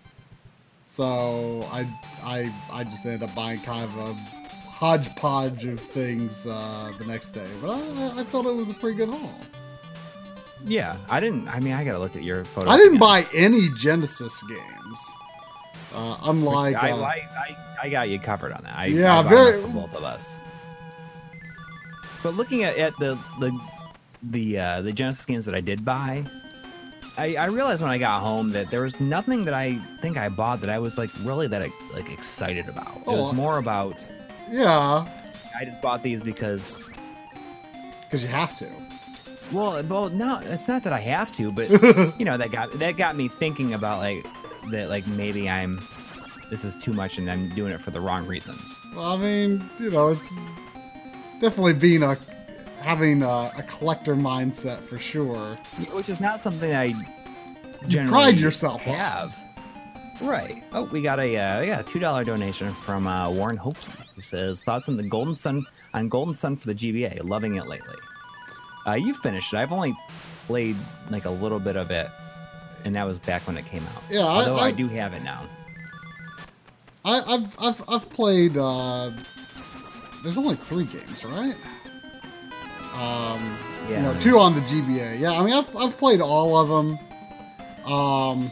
So 0.86 1.68
I 1.72 1.86
I 2.24 2.52
I 2.72 2.84
just 2.84 3.04
ended 3.04 3.22
up 3.28 3.34
buying 3.34 3.60
kind 3.60 3.84
of 3.84 3.96
a 3.96 4.12
hodgepodge 4.70 5.64
of 5.66 5.80
things 5.80 6.46
uh, 6.46 6.92
the 6.98 7.04
next 7.06 7.30
day. 7.30 7.46
But 7.60 7.70
I, 7.70 8.20
I 8.20 8.24
felt 8.24 8.46
it 8.46 8.54
was 8.54 8.68
a 8.70 8.74
pretty 8.74 8.96
good 8.96 9.08
haul. 9.08 9.40
Yeah, 10.64 10.96
I 11.08 11.20
didn't. 11.20 11.48
I 11.48 11.58
mean, 11.60 11.72
I 11.72 11.84
gotta 11.84 11.98
look 11.98 12.14
at 12.16 12.22
your 12.22 12.44
photo. 12.44 12.70
I 12.70 12.76
didn't 12.76 12.98
buy 12.98 13.26
any 13.34 13.68
Genesis 13.76 14.42
games. 14.44 15.10
Uh, 15.94 16.16
unlike 16.22 16.76
I, 16.76 16.90
uh, 16.92 16.96
I, 16.98 17.26
I, 17.36 17.56
I 17.82 17.88
got 17.88 18.08
you 18.08 18.18
covered 18.18 18.52
on 18.52 18.62
that. 18.64 18.76
I, 18.76 18.86
Yeah, 18.86 19.18
I 19.20 19.22
very- 19.22 19.60
for 19.62 19.68
both 19.68 19.94
of 19.94 20.04
us. 20.04 20.38
But 22.22 22.34
looking 22.34 22.64
at, 22.64 22.76
at 22.76 22.92
the 22.98 23.18
the 23.38 23.58
the 24.22 24.58
uh, 24.58 24.80
the 24.82 24.92
Genesis 24.92 25.24
games 25.24 25.46
that 25.46 25.54
I 25.54 25.60
did 25.60 25.84
buy, 25.84 26.24
I, 27.16 27.36
I 27.36 27.46
realized 27.46 27.80
when 27.80 27.90
I 27.90 27.96
got 27.98 28.20
home 28.20 28.50
that 28.50 28.70
there 28.70 28.82
was 28.82 29.00
nothing 29.00 29.44
that 29.44 29.54
I 29.54 29.76
think 30.02 30.18
I 30.18 30.28
bought 30.28 30.60
that 30.60 30.68
I 30.70 30.78
was 30.78 30.98
like 30.98 31.10
really 31.22 31.46
that 31.48 31.62
like 31.94 32.10
excited 32.12 32.68
about. 32.68 32.94
It 32.98 33.02
Oh, 33.06 33.22
was 33.24 33.34
more 33.34 33.56
about 33.58 33.96
yeah, 34.50 35.06
I 35.58 35.64
just 35.64 35.80
bought 35.80 36.02
these 36.02 36.22
because 36.22 36.78
because 38.02 38.22
you 38.22 38.28
have 38.28 38.58
to. 38.58 38.68
well, 39.52 39.82
well, 39.84 40.08
no, 40.10 40.40
it's 40.44 40.68
not 40.68 40.82
that 40.84 40.92
I 40.92 41.00
have 41.00 41.34
to, 41.36 41.50
but 41.50 41.70
you 42.18 42.24
know 42.26 42.36
that 42.36 42.50
got 42.52 42.78
that 42.80 42.98
got 42.98 43.16
me 43.16 43.28
thinking 43.28 43.72
about 43.72 44.00
like 44.00 44.26
that 44.70 44.88
like 44.88 45.06
maybe 45.08 45.48
I'm 45.48 45.80
this 46.50 46.64
is 46.64 46.74
too 46.76 46.92
much 46.92 47.18
and 47.18 47.30
I'm 47.30 47.48
doing 47.54 47.72
it 47.72 47.80
for 47.80 47.90
the 47.90 48.00
wrong 48.00 48.26
reasons. 48.26 48.80
Well, 48.94 49.04
I 49.04 49.16
mean, 49.18 49.68
you 49.78 49.90
know, 49.90 50.08
it's 50.08 50.34
definitely 51.40 51.74
being 51.74 52.02
a 52.02 52.16
having 52.80 53.22
a, 53.22 53.50
a 53.58 53.64
collector 53.68 54.16
mindset 54.16 54.80
for 54.80 54.98
sure. 54.98 55.54
which 55.92 56.08
is 56.08 56.20
not 56.20 56.40
something 56.40 56.74
I 56.74 56.84
You 56.84 56.96
generally 57.88 58.10
pride 58.12 58.40
yourself 58.40 58.86
on. 58.86 58.94
have. 58.94 59.36
Right. 60.22 60.62
Oh, 60.72 60.84
we 60.84 61.00
got 61.02 61.18
a 61.18 61.36
uh, 61.36 61.60
we 61.60 61.66
got 61.66 61.80
a 61.80 61.84
two 61.84 61.98
dollar 61.98 62.24
donation 62.24 62.72
from 62.74 63.06
uh, 63.06 63.30
Warren 63.30 63.56
Hopkins 63.56 63.96
who 64.14 64.20
says 64.20 64.60
thoughts 64.62 64.88
on 64.88 64.96
the 64.96 65.08
Golden 65.08 65.34
Sun 65.36 65.64
on 65.94 66.08
Golden 66.08 66.34
Sun 66.34 66.56
for 66.56 66.66
the 66.66 66.74
GBA. 66.74 67.26
Loving 67.28 67.56
it 67.56 67.66
lately. 67.66 67.96
Uh, 68.86 68.94
you 68.94 69.14
finished 69.14 69.52
it. 69.52 69.56
I've 69.58 69.72
only 69.72 69.94
played 70.46 70.76
like 71.10 71.24
a 71.26 71.30
little 71.30 71.58
bit 71.60 71.76
of 71.76 71.90
it, 71.90 72.08
and 72.84 72.94
that 72.94 73.04
was 73.04 73.18
back 73.18 73.46
when 73.46 73.56
it 73.56 73.66
came 73.66 73.82
out. 73.94 74.02
Yeah, 74.10 74.20
although 74.20 74.56
I, 74.56 74.66
I- 74.68 74.70
do 74.72 74.88
have 74.88 75.12
it 75.14 75.22
now. 75.22 75.42
I, 77.04 77.20
I've 77.26 77.56
I've 77.60 77.84
I've 77.88 78.10
played. 78.10 78.58
Uh, 78.58 79.10
there's 80.22 80.36
only 80.36 80.54
three 80.56 80.84
games, 80.84 81.24
right? 81.24 81.56
Um, 82.94 83.56
you 83.88 83.94
Yeah. 83.94 84.02
know, 84.02 84.20
two 84.20 84.38
on 84.38 84.54
the 84.54 84.60
GBA. 84.62 85.18
Yeah, 85.18 85.32
I 85.32 85.42
mean, 85.42 85.54
I've 85.54 85.74
I've 85.76 85.96
played 85.96 86.20
all 86.20 86.56
of 86.58 86.68
them. 86.68 87.90
Um, 87.90 88.50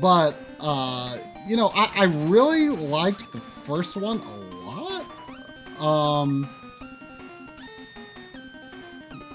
but 0.00 0.34
uh, 0.60 1.18
you 1.46 1.56
know, 1.56 1.70
I, 1.74 1.90
I 1.94 2.04
really 2.04 2.70
liked 2.70 3.30
the 3.32 3.40
first 3.40 3.96
one 3.96 4.20
a 4.20 4.36
lot. 4.66 5.04
Um, 5.80 6.48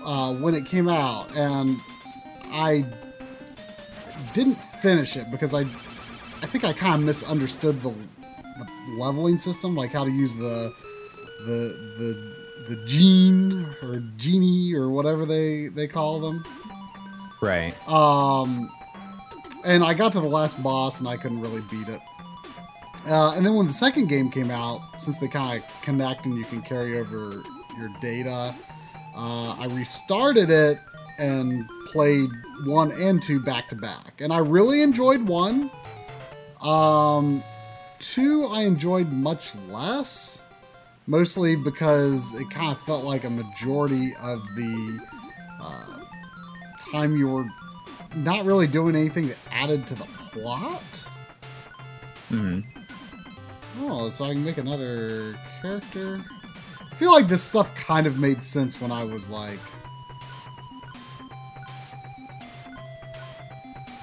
uh, 0.08 0.34
when 0.34 0.56
it 0.56 0.66
came 0.66 0.88
out, 0.88 1.36
and 1.36 1.78
I 2.46 2.86
didn't 4.34 4.56
finish 4.82 5.18
it 5.18 5.30
because 5.30 5.54
I, 5.54 5.60
I 5.60 6.48
think 6.48 6.64
I 6.64 6.72
kind 6.72 6.96
of 6.96 7.04
misunderstood 7.04 7.82
the, 7.82 7.90
the 7.90 8.68
leveling 8.98 9.38
system, 9.38 9.76
like 9.76 9.92
how 9.92 10.06
to 10.06 10.10
use 10.10 10.36
the, 10.36 10.74
the 11.46 11.78
the 12.00 12.34
the 12.70 12.86
gene 12.86 13.68
or 13.84 14.02
genie 14.16 14.74
or 14.74 14.90
whatever 14.90 15.26
they 15.26 15.68
they 15.68 15.88
call 15.88 16.22
them. 16.22 16.44
Right. 17.42 17.74
Um, 17.88 18.72
and 19.66 19.84
I 19.84 19.94
got 19.94 20.14
to 20.14 20.22
the 20.22 20.28
last 20.28 20.62
boss 20.64 21.00
and 21.00 21.08
I 21.08 21.18
couldn't 21.18 21.42
really 21.42 21.62
beat 21.70 21.90
it. 21.90 22.00
Uh, 23.08 23.34
and 23.36 23.46
then 23.46 23.56
when 23.56 23.68
the 23.68 23.74
second 23.74 24.08
game 24.08 24.30
came 24.32 24.52
out, 24.52 24.82
since 25.02 25.18
they 25.18 25.28
kind 25.28 25.62
of 25.62 25.82
connect 25.82 26.26
and 26.26 26.38
you 26.38 26.46
can 26.46 26.62
carry 26.62 26.98
over 26.98 27.42
your 27.78 27.90
data, 28.02 28.56
uh, 29.18 29.56
I 29.60 29.66
restarted 29.66 30.50
it 30.52 30.80
and 31.18 31.68
played 31.92 32.30
one 32.66 32.92
and 32.92 33.22
two 33.22 33.40
back 33.40 33.68
to 33.70 33.76
back. 33.76 34.22
And 34.22 34.32
I 34.32 34.38
really 34.38 34.82
enjoyed 34.84 35.22
one. 35.22 35.72
Um, 36.62 37.44
two, 38.00 38.46
I 38.46 38.62
enjoyed 38.62 39.12
much 39.12 39.56
less, 39.70 40.44
mostly 41.08 41.56
because 41.56 42.40
it 42.40 42.50
kind 42.52 42.72
of 42.72 42.80
felt 42.82 43.04
like 43.04 43.24
a 43.24 43.30
majority 43.30 44.14
of 44.22 44.40
the 44.56 45.00
uh, 45.62 46.00
time 46.92 47.18
you 47.18 47.28
were 47.28 47.46
not 48.16 48.46
really 48.46 48.68
doing 48.68 48.96
anything 48.96 49.28
that 49.30 49.38
added 49.52 49.88
to 49.88 49.96
the 49.96 50.06
plot. 50.32 50.82
Mm-hmm. 52.32 52.60
Oh, 53.82 54.10
so 54.10 54.26
I 54.26 54.34
can 54.34 54.44
make 54.44 54.58
another 54.58 55.36
character. 55.62 56.22
I 56.98 57.00
feel 57.00 57.12
like 57.12 57.28
this 57.28 57.44
stuff 57.44 57.76
kind 57.76 58.08
of 58.08 58.18
made 58.18 58.44
sense 58.44 58.82
when 58.82 58.92
I 58.92 59.04
was 59.04 59.30
like 59.30 59.60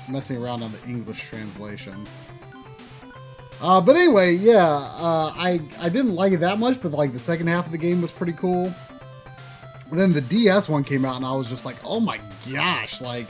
messing 0.07 0.37
around 0.37 0.63
on 0.63 0.71
the 0.71 0.81
English 0.89 1.25
translation. 1.25 2.07
Uh, 3.61 3.81
but 3.81 3.97
anyway, 3.97 4.35
yeah, 4.35 4.65
uh, 4.65 5.33
I 5.35 5.61
I 5.81 5.89
didn't 5.89 6.15
like 6.15 6.35
it 6.35 6.37
that 6.37 6.61
much, 6.61 6.81
but 6.81 6.93
like 6.93 7.13
the 7.13 7.19
second 7.19 7.49
half 7.49 7.67
of 7.67 7.73
the 7.73 7.79
game 7.79 8.01
was 8.01 8.13
pretty 8.13 8.35
cool. 8.35 8.73
then 9.91 10.13
the 10.13 10.21
DS 10.21 10.69
one 10.69 10.85
came 10.85 11.05
out, 11.05 11.17
and 11.17 11.27
I 11.27 11.35
was 11.35 11.49
just 11.49 11.65
like, 11.65 11.79
oh 11.83 11.99
my 11.99 12.21
gosh, 12.53 13.01
like 13.01 13.27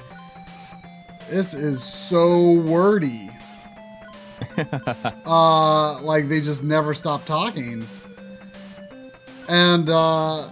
this 1.30 1.54
is 1.54 1.83
so 1.83 2.52
wordy. 2.52 3.30
uh, 5.25 6.02
like 6.02 6.28
they 6.28 6.42
just 6.42 6.62
never 6.62 6.92
stop 6.92 7.25
talking. 7.25 7.88
And 9.49 9.91
uh, 9.91 10.51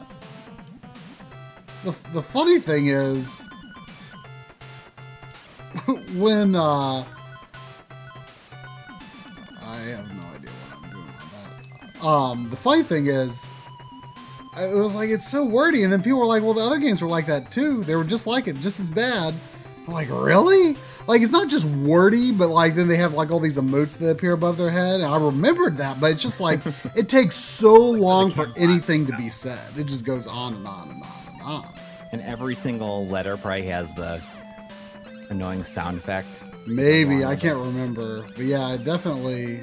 the 1.85 1.95
the 2.13 2.23
funny 2.23 2.59
thing 2.59 2.89
is, 2.89 3.49
when 6.17 6.55
uh, 6.55 7.05
I 9.65 9.77
have 9.77 10.15
no 10.15 10.29
idea 10.35 10.51
what 10.51 10.77
I'm 10.77 10.91
doing 10.91 11.07
with 11.07 12.01
that. 12.01 12.07
Um, 12.07 12.51
the 12.51 12.57
funny 12.57 12.83
thing 12.83 13.07
is, 13.07 13.47
it 14.59 14.75
was 14.77 14.95
like 14.95 15.09
it's 15.09 15.29
so 15.29 15.45
wordy, 15.47 15.85
and 15.85 15.93
then 15.93 16.03
people 16.03 16.19
were 16.19 16.27
like, 16.27 16.43
"Well, 16.43 16.55
the 16.55 16.63
other 16.63 16.79
games 16.79 17.01
were 17.01 17.09
like 17.09 17.27
that 17.27 17.51
too. 17.51 17.85
They 17.85 17.97
were 17.97 18.05
just 18.05 18.27
like 18.27 18.47
it, 18.47 18.61
just 18.61 18.79
as 18.79 18.91
bad." 18.91 19.35
I'm 19.87 19.95
like, 19.95 20.09
really? 20.11 20.77
Like 21.07 21.21
it's 21.23 21.33
not 21.33 21.49
just 21.49 21.65
wordy, 21.65 22.33
but 22.33 22.49
like 22.49 22.75
then 22.75 22.89
they 22.89 22.97
have 22.97 23.15
like 23.15 23.31
all 23.31 23.41
these 23.41 23.59
emotes 23.59 23.99
that 23.99 24.11
appear 24.11 24.33
above 24.33 24.57
their 24.57 24.71
head. 24.71 25.01
And 25.01 25.05
I 25.05 25.19
remembered 25.19 25.77
that, 25.79 26.01
but 26.01 26.13
it's 26.13 26.23
just 26.23 26.41
like 26.41 26.61
it 26.97 27.09
takes 27.09 27.35
so 27.35 27.75
long 27.77 28.31
for 28.31 28.53
anything 28.57 29.07
to 29.07 29.17
be 29.17 29.29
said. 29.29 29.77
It 29.77 29.85
just 29.85 30.05
goes 30.05 30.27
on 30.27 30.55
and 30.55 30.67
on 30.67 30.91
and 30.91 31.03
on 31.03 31.23
and 31.33 31.43
on. 31.43 31.69
And 32.13 32.21
every 32.23 32.55
single 32.55 33.07
letter 33.07 33.37
probably 33.37 33.63
has 33.63 33.95
the 33.95 34.23
annoying 35.31 35.65
sound 35.65 35.97
effect. 35.99 36.41
Maybe 36.67 37.25
I 37.25 37.35
can't 37.35 37.59
remember, 37.59 38.25
but 38.37 38.45
yeah, 38.45 38.67
I 38.67 38.77
definitely. 38.77 39.61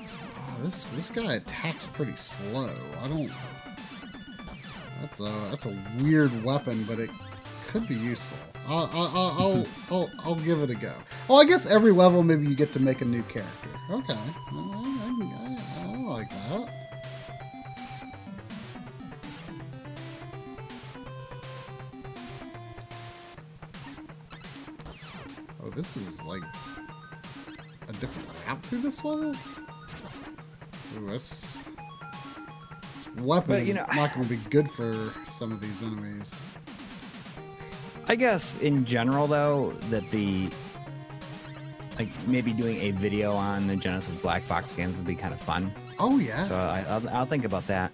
Oh, 0.00 0.62
this 0.62 0.84
this 0.96 1.10
guy 1.10 1.34
attacks 1.34 1.86
pretty 1.86 2.16
slow. 2.16 2.72
I 3.02 3.08
don't. 3.08 3.30
That's 5.00 5.20
a 5.20 5.30
that's 5.50 5.66
a 5.66 5.76
weird 6.00 6.44
weapon, 6.44 6.82
but 6.84 6.98
it 6.98 7.10
could 7.68 7.86
be 7.86 7.94
useful. 7.94 8.36
I'll 8.68 8.90
I'll 8.92 9.08
I'll, 9.16 9.66
I'll, 9.90 10.10
I'll, 10.24 10.34
give 10.34 10.60
it 10.62 10.68
a 10.68 10.74
go. 10.74 10.92
Well, 11.26 11.40
I 11.40 11.44
guess 11.44 11.64
every 11.64 11.90
level 11.90 12.22
maybe 12.22 12.46
you 12.46 12.54
get 12.54 12.72
to 12.74 12.80
make 12.80 13.00
a 13.00 13.04
new 13.06 13.22
character. 13.22 13.68
Okay, 13.90 14.12
I, 14.12 14.28
I, 14.52 15.58
I, 15.82 15.94
I 15.94 15.96
like 15.96 16.28
that. 16.28 16.68
Oh, 25.62 25.70
this 25.70 25.96
is 25.96 26.22
like 26.24 26.42
a 27.88 27.92
different 27.94 28.28
route 28.46 28.62
through 28.64 28.82
this 28.82 29.04
level. 29.04 29.34
Ooh, 30.98 31.08
this, 31.08 31.58
weapon 33.16 33.48
But, 33.50 33.62
is 33.62 33.68
you 33.68 33.74
know- 33.74 33.86
not 33.94 34.14
going 34.14 34.26
to 34.28 34.30
be 34.30 34.40
good 34.50 34.70
for 34.70 35.12
some 35.30 35.52
of 35.52 35.60
these 35.60 35.82
enemies. 35.82 36.34
I 38.08 38.16
guess 38.16 38.56
in 38.58 38.84
general, 38.84 39.26
though, 39.26 39.70
that 39.90 40.08
the 40.10 40.48
like 41.98 42.08
maybe 42.26 42.52
doing 42.52 42.76
a 42.78 42.92
video 42.92 43.32
on 43.32 43.66
the 43.66 43.76
Genesis 43.76 44.16
Black 44.16 44.46
Box 44.48 44.72
games 44.72 44.96
would 44.96 45.06
be 45.06 45.14
kind 45.14 45.34
of 45.34 45.40
fun. 45.40 45.72
Oh 45.98 46.18
yeah. 46.18 46.46
So 46.48 46.54
I, 46.54 46.84
I'll, 46.88 47.08
I'll 47.10 47.26
think 47.26 47.44
about 47.44 47.66
that. 47.66 47.92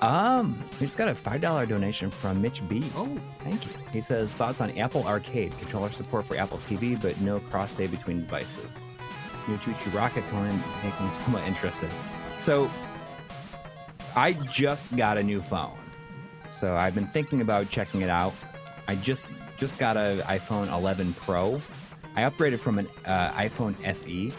Um, 0.00 0.58
we 0.80 0.86
just 0.86 0.96
got 0.96 1.08
a 1.08 1.14
five 1.14 1.42
dollar 1.42 1.66
donation 1.66 2.10
from 2.10 2.40
Mitch 2.40 2.66
B. 2.68 2.90
oh, 2.96 3.14
Thank 3.40 3.66
you. 3.66 3.72
He 3.92 4.00
says 4.00 4.34
thoughts 4.34 4.60
on 4.62 4.76
Apple 4.78 5.04
Arcade 5.06 5.56
controller 5.58 5.90
support 5.90 6.24
for 6.24 6.36
Apple 6.36 6.58
TV, 6.58 7.00
but 7.00 7.20
no 7.20 7.38
cross 7.38 7.72
save 7.76 7.90
between 7.90 8.20
devices. 8.20 8.80
new 9.46 9.58
ChuChu 9.58 9.94
Rocket 9.94 10.26
coming 10.30 10.58
make 10.82 10.98
me 11.00 11.10
somewhat 11.10 11.44
interested. 11.46 11.90
So, 12.38 12.70
I 14.16 14.32
just 14.50 14.96
got 14.96 15.18
a 15.18 15.22
new 15.22 15.42
phone, 15.42 15.76
so 16.60 16.76
I've 16.76 16.94
been 16.94 17.06
thinking 17.06 17.40
about 17.40 17.70
checking 17.70 18.02
it 18.02 18.10
out. 18.10 18.34
I 18.86 18.94
just 18.96 19.28
just 19.56 19.78
got 19.78 19.96
a 19.96 20.22
iPhone 20.26 20.72
11 20.72 21.14
Pro. 21.14 21.60
I 22.16 22.22
upgraded 22.22 22.58
from 22.58 22.78
an 22.78 22.88
uh, 23.06 23.30
iPhone 23.32 23.74
SE, 23.84 24.32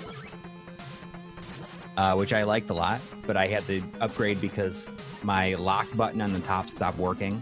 uh, 1.98 2.16
which 2.16 2.34
I 2.34 2.44
liked 2.44 2.70
a 2.70 2.74
lot, 2.74 3.02
but 3.26 3.38
I 3.38 3.48
had 3.48 3.66
to 3.68 3.82
upgrade 4.00 4.40
because 4.40 4.92
my 5.24 5.56
lock 5.56 5.88
button 5.96 6.22
on 6.22 6.34
the 6.34 6.40
top 6.40 6.70
stopped 6.70 6.98
working, 6.98 7.42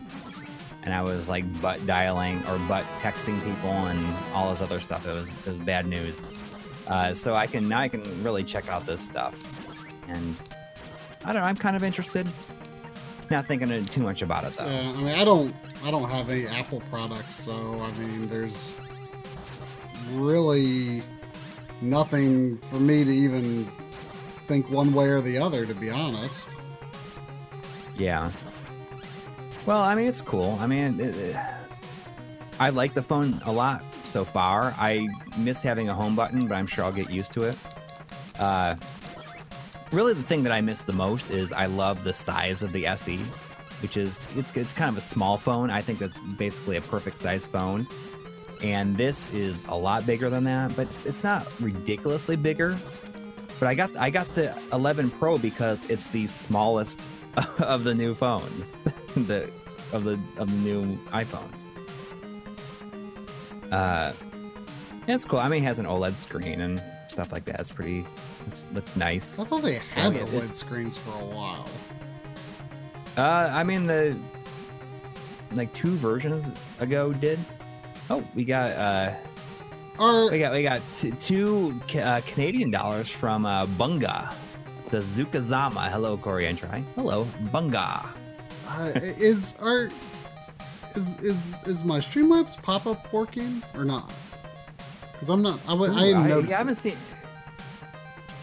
and 0.83 0.93
I 0.93 1.01
was 1.01 1.27
like 1.27 1.43
butt 1.61 1.85
dialing 1.85 2.45
or 2.47 2.57
butt 2.67 2.85
texting 3.01 3.41
people 3.43 3.71
and 3.71 4.15
all 4.33 4.51
this 4.51 4.61
other 4.61 4.79
stuff. 4.79 5.05
It 5.07 5.13
was, 5.13 5.27
it 5.27 5.45
was 5.47 5.57
bad 5.59 5.87
news. 5.87 6.21
Uh, 6.87 7.13
so 7.13 7.35
I 7.35 7.47
can 7.47 7.67
now 7.67 7.79
I 7.79 7.87
can 7.87 8.03
really 8.23 8.43
check 8.43 8.69
out 8.69 8.85
this 8.85 9.01
stuff, 9.01 9.35
and 10.07 10.35
I 11.25 11.33
don't 11.33 11.41
know. 11.41 11.47
I'm 11.47 11.57
kind 11.57 11.75
of 11.75 11.83
interested. 11.83 12.27
Not 13.31 13.45
thinking 13.45 13.85
too 13.85 14.01
much 14.01 14.21
about 14.21 14.43
it 14.43 14.53
though. 14.53 14.65
Yeah, 14.65 14.89
I 14.89 14.97
mean, 14.97 15.07
I 15.19 15.23
don't, 15.23 15.53
I 15.83 15.91
don't 15.91 16.09
have 16.09 16.29
any 16.29 16.47
Apple 16.47 16.81
products, 16.89 17.35
so 17.35 17.79
I 17.81 17.91
mean, 17.99 18.27
there's 18.27 18.71
really 20.13 21.03
nothing 21.81 22.57
for 22.57 22.79
me 22.79 23.03
to 23.03 23.11
even 23.11 23.65
think 24.47 24.69
one 24.71 24.93
way 24.93 25.09
or 25.09 25.21
the 25.21 25.37
other, 25.37 25.65
to 25.65 25.73
be 25.75 25.89
honest. 25.89 26.49
Yeah. 27.97 28.31
Well, 29.65 29.81
I 29.81 29.93
mean, 29.93 30.07
it's 30.07 30.21
cool. 30.21 30.57
I 30.59 30.65
mean, 30.65 30.99
it, 30.99 31.15
it, 31.15 31.35
I 32.59 32.71
like 32.71 32.93
the 32.93 33.03
phone 33.03 33.39
a 33.45 33.51
lot 33.51 33.83
so 34.05 34.25
far. 34.25 34.73
I 34.79 35.07
miss 35.37 35.61
having 35.61 35.89
a 35.89 35.93
home 35.93 36.15
button, 36.15 36.47
but 36.47 36.55
I'm 36.55 36.65
sure 36.65 36.83
I'll 36.83 36.91
get 36.91 37.11
used 37.11 37.33
to 37.33 37.43
it. 37.43 37.57
Uh, 38.39 38.75
really, 39.91 40.13
the 40.13 40.23
thing 40.23 40.43
that 40.43 40.51
I 40.51 40.61
miss 40.61 40.83
the 40.83 40.93
most 40.93 41.31
is 41.31 41.51
I 41.51 41.65
love 41.65 42.03
the 42.03 42.13
size 42.13 42.61
of 42.61 42.71
the 42.71 42.85
SE, 42.87 43.17
which 43.81 43.97
is 43.97 44.27
it's 44.35 44.55
it's 44.55 44.73
kind 44.73 44.89
of 44.89 44.97
a 44.97 45.01
small 45.01 45.37
phone. 45.37 45.69
I 45.69 45.81
think 45.81 45.99
that's 45.99 46.19
basically 46.19 46.77
a 46.77 46.81
perfect 46.81 47.17
size 47.17 47.47
phone. 47.47 47.87
And 48.61 48.97
this 48.97 49.33
is 49.33 49.65
a 49.67 49.75
lot 49.75 50.05
bigger 50.05 50.29
than 50.29 50.43
that, 50.43 50.75
but 50.75 50.87
it's, 50.87 51.05
it's 51.05 51.23
not 51.23 51.47
ridiculously 51.61 52.35
bigger. 52.35 52.77
But 53.57 53.67
I 53.67 53.75
got 53.75 53.95
I 53.97 54.09
got 54.09 54.33
the 54.35 54.57
11 54.73 55.11
Pro 55.11 55.37
because 55.37 55.83
it's 55.89 56.07
the 56.07 56.27
smallest 56.27 57.07
of 57.59 57.83
the 57.83 57.93
new 57.93 58.15
phones, 58.15 58.81
the 59.15 59.49
of 59.91 60.03
the 60.03 60.19
of 60.37 60.49
the 60.49 60.57
new 60.57 60.97
iPhones. 61.07 61.65
Uh, 63.71 64.13
it's 65.07 65.25
cool. 65.25 65.39
I 65.39 65.47
mean, 65.47 65.63
it 65.63 65.67
has 65.67 65.79
an 65.79 65.85
OLED 65.85 66.15
screen 66.15 66.61
and 66.61 66.81
stuff 67.07 67.31
like 67.31 67.45
that. 67.45 67.59
It's 67.59 67.71
pretty. 67.71 68.05
It's, 68.51 68.65
looks 68.73 68.95
nice. 68.95 69.39
I 69.39 69.43
thought 69.45 69.61
they 69.63 69.75
had 69.75 70.13
Yeah, 70.15 70.21
OLED 70.21 70.33
it's- 70.37 70.57
screens 70.57 70.97
for 70.97 71.11
a 71.11 71.25
while. 71.25 71.67
Uh, 73.17 73.49
I 73.51 73.63
mean 73.63 73.85
the 73.87 74.15
like 75.53 75.73
two 75.73 75.95
versions 75.97 76.49
ago 76.79 77.11
did. 77.13 77.39
Oh, 78.09 78.23
we 78.35 78.43
got 78.45 78.71
uh, 78.71 79.13
Or 79.99 80.31
we 80.31 80.39
got 80.39 80.53
we 80.53 80.63
got 80.63 80.81
t- 80.91 81.11
two 81.11 81.79
uh, 82.01 82.21
Canadian 82.25 82.71
dollars 82.71 83.09
from 83.09 83.45
uh, 83.45 83.65
Bunga. 83.65 84.31
It 84.85 84.89
says 84.89 85.05
Zukazama. 85.17 85.89
Hello, 85.91 86.17
Coury 86.17 86.45
and 86.47 86.57
Try. 86.57 86.83
Hello, 86.95 87.27
Bunga. 87.51 88.05
uh, 88.67 88.91
is 88.95 89.55
our 89.59 89.89
is 90.95 91.19
is 91.21 91.59
is 91.65 91.83
my 91.83 91.99
Streamlabs 91.99 92.59
pop 92.61 92.87
up 92.87 93.11
working 93.11 93.61
or 93.75 93.83
not? 93.85 94.11
Because 95.13 95.29
I'm 95.29 95.41
not. 95.41 95.59
I, 95.67 95.73
would, 95.73 95.89
Ooh, 95.91 95.95
didn't 95.99 96.29
notice. 96.29 96.53
I 96.53 96.57
haven't 96.57 96.75
seen. 96.75 96.95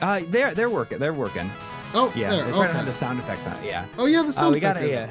Uh, 0.01 0.21
they're 0.29 0.55
they're 0.55 0.71
working. 0.71 0.99
They're 0.99 1.13
working. 1.15 1.51
Oh, 1.95 2.13
Yeah, 2.17 2.31
there. 2.31 2.45
they're 2.45 2.53
trying 2.55 2.69
to 2.69 2.75
have 2.75 2.87
the 2.87 2.93
sound 2.93 3.19
effects 3.21 3.47
on 3.47 3.57
it. 3.59 3.65
Yeah. 3.65 3.87
Oh 3.99 4.07
yeah, 4.07 4.23
the 4.23 4.29
Uh, 4.29 4.33
sound 4.33 4.55
we 4.55 4.61
got 4.61 4.77
a. 4.77 5.05
Uh, 5.05 5.09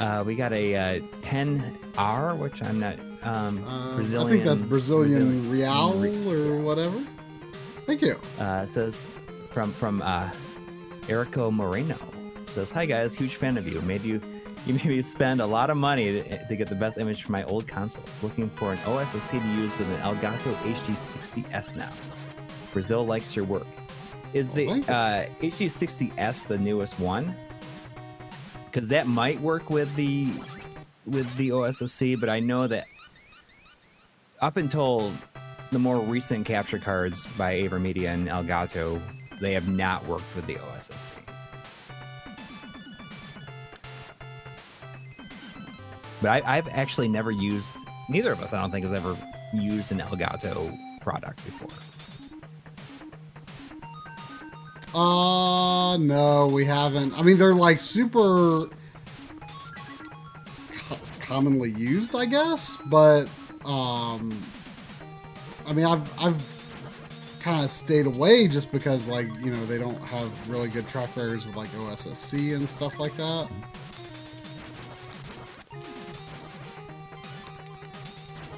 uh, 0.00 0.22
we 0.26 0.34
got 0.34 0.52
a 0.52 0.76
uh, 0.76 1.00
10R, 1.22 2.36
which 2.36 2.62
I'm 2.62 2.80
not. 2.80 2.98
Um, 3.22 3.64
uh, 3.66 3.94
Brazilian. 3.96 4.28
I 4.28 4.30
think 4.30 4.44
that's 4.44 4.62
Brazilian, 4.62 5.48
Brazilian- 5.48 5.50
real 5.50 6.28
or 6.28 6.54
yes. 6.56 6.62
whatever. 6.64 7.02
Thank 7.86 8.02
you. 8.02 8.16
Uh, 8.38 8.66
it 8.68 8.72
says 8.72 9.10
from 9.50 9.72
from 9.72 10.02
uh, 10.02 10.30
Erico 11.08 11.52
Moreno. 11.52 11.96
Says, 12.54 12.70
"Hi 12.70 12.86
guys, 12.86 13.14
huge 13.14 13.36
fan 13.36 13.56
of 13.56 13.66
you. 13.68 13.80
Made 13.82 14.02
you 14.02 14.20
you 14.66 14.74
made 14.74 14.84
me 14.86 15.02
spend 15.02 15.40
a 15.40 15.46
lot 15.46 15.70
of 15.70 15.76
money 15.76 16.22
to, 16.22 16.46
to 16.48 16.56
get 16.56 16.68
the 16.68 16.74
best 16.74 16.98
image 16.98 17.22
for 17.24 17.32
my 17.32 17.42
old 17.44 17.66
consoles. 17.66 18.08
Looking 18.22 18.48
for 18.50 18.72
an 18.72 18.78
OSSC 18.78 19.30
to 19.40 19.48
use 19.60 19.76
with 19.78 19.88
an 19.88 19.96
Elgato 20.02 20.54
HD60s 20.74 21.76
now. 21.76 21.90
Brazil 22.76 23.06
likes 23.06 23.34
your 23.34 23.46
work. 23.46 23.66
Is 24.34 24.52
the 24.52 24.68
I 24.68 24.72
like 24.72 24.82
it. 24.82 24.90
uh, 24.90 25.24
HD60s 25.40 26.46
the 26.46 26.58
newest 26.58 27.00
one? 27.00 27.34
Because 28.66 28.88
that 28.88 29.06
might 29.06 29.40
work 29.40 29.70
with 29.70 29.94
the 29.96 30.30
with 31.06 31.34
the 31.38 31.48
OSSC, 31.48 32.20
but 32.20 32.28
I 32.28 32.38
know 32.38 32.66
that 32.66 32.84
up 34.42 34.58
until 34.58 35.10
the 35.72 35.78
more 35.78 35.98
recent 35.98 36.44
capture 36.44 36.78
cards 36.78 37.26
by 37.38 37.54
Avermedia 37.54 38.12
and 38.12 38.28
Elgato, 38.28 39.00
they 39.40 39.54
have 39.54 39.68
not 39.70 40.06
worked 40.06 40.36
with 40.36 40.44
the 40.44 40.56
OSSC. 40.56 41.14
But 46.20 46.44
I, 46.44 46.58
I've 46.58 46.68
actually 46.68 47.08
never 47.08 47.30
used, 47.30 47.70
neither 48.10 48.32
of 48.32 48.42
us, 48.42 48.52
I 48.52 48.60
don't 48.60 48.70
think, 48.70 48.84
has 48.84 48.92
ever 48.92 49.16
used 49.54 49.92
an 49.92 50.00
Elgato 50.00 50.76
product 51.00 51.42
before. 51.46 51.95
Uh, 54.96 55.98
no, 55.98 56.46
we 56.46 56.64
haven't. 56.64 57.12
I 57.18 57.22
mean, 57.22 57.36
they're 57.36 57.54
like 57.54 57.78
super 57.80 58.64
co- 60.74 60.98
commonly 61.20 61.70
used, 61.72 62.14
I 62.14 62.24
guess. 62.24 62.78
But 62.86 63.26
um, 63.66 64.42
I 65.66 65.74
mean, 65.74 65.84
I've 65.84 66.18
I've 66.18 67.38
kind 67.40 67.62
of 67.62 67.70
stayed 67.70 68.06
away 68.06 68.48
just 68.48 68.72
because, 68.72 69.06
like, 69.06 69.26
you 69.44 69.50
know, 69.54 69.66
they 69.66 69.76
don't 69.76 70.02
have 70.04 70.48
really 70.48 70.68
good 70.68 70.88
track 70.88 71.14
records 71.14 71.44
with 71.44 71.56
like 71.56 71.68
OSSC 71.72 72.56
and 72.56 72.66
stuff 72.66 72.98
like 72.98 73.14
that. 73.18 73.48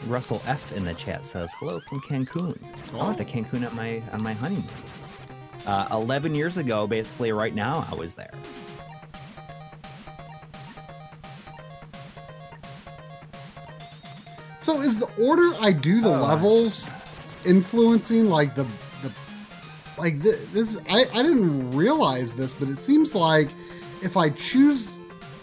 Russell 0.07 0.41
F 0.47 0.73
in 0.77 0.85
the 0.85 0.95
chat 0.95 1.25
says, 1.25 1.53
"Hello 1.59 1.81
from 1.81 2.01
Cancun. 2.01 2.57
I 2.95 3.05
went 3.05 3.19
to 3.19 3.25
Cancun 3.25 3.69
on 3.69 3.75
my 3.75 4.01
on 4.13 4.23
my 4.23 4.35
honeymoon. 4.35 4.65
Uh, 5.67 5.87
Eleven 5.93 6.35
years 6.35 6.57
ago, 6.59 6.87
basically, 6.87 7.31
right 7.33 7.55
now, 7.55 7.87
I 7.91 7.95
was 7.95 8.15
there. 8.15 8.31
So 14.59 14.81
is 14.81 14.99
the 14.99 15.09
order 15.23 15.51
I 15.61 15.73
do 15.73 16.01
the 16.01 16.13
Oh. 16.13 16.21
levels 16.23 16.89
influencing 17.47 18.29
like 18.29 18.55
the 18.55 18.65
the 19.03 19.13
like 19.97 20.23
th- 20.23 20.47
this? 20.53 20.79
I 20.91 21.07
I 21.15 21.23
didn't 21.23 21.73
realize 21.73 22.35
this, 22.35 22.53
but 22.53 22.69
it 22.69 22.77
seems 22.77 23.15
like 23.15 23.49
if 24.03 24.17
I 24.17 24.31
choose 24.31 24.99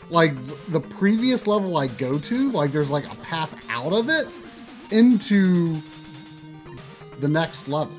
like 0.10 0.34
the 0.69 0.80
previous 0.80 1.47
level 1.47 1.78
I 1.78 1.88
go 1.88 2.19
to, 2.19 2.51
like 2.51 2.71
there's 2.71 2.91
like 2.91 3.12
a 3.12 3.15
path 3.17 3.56
out 3.69 3.93
of 3.93 4.10
it 4.10 4.28
into 4.91 5.78
the 7.19 7.28
next 7.28 7.67
level, 7.67 7.95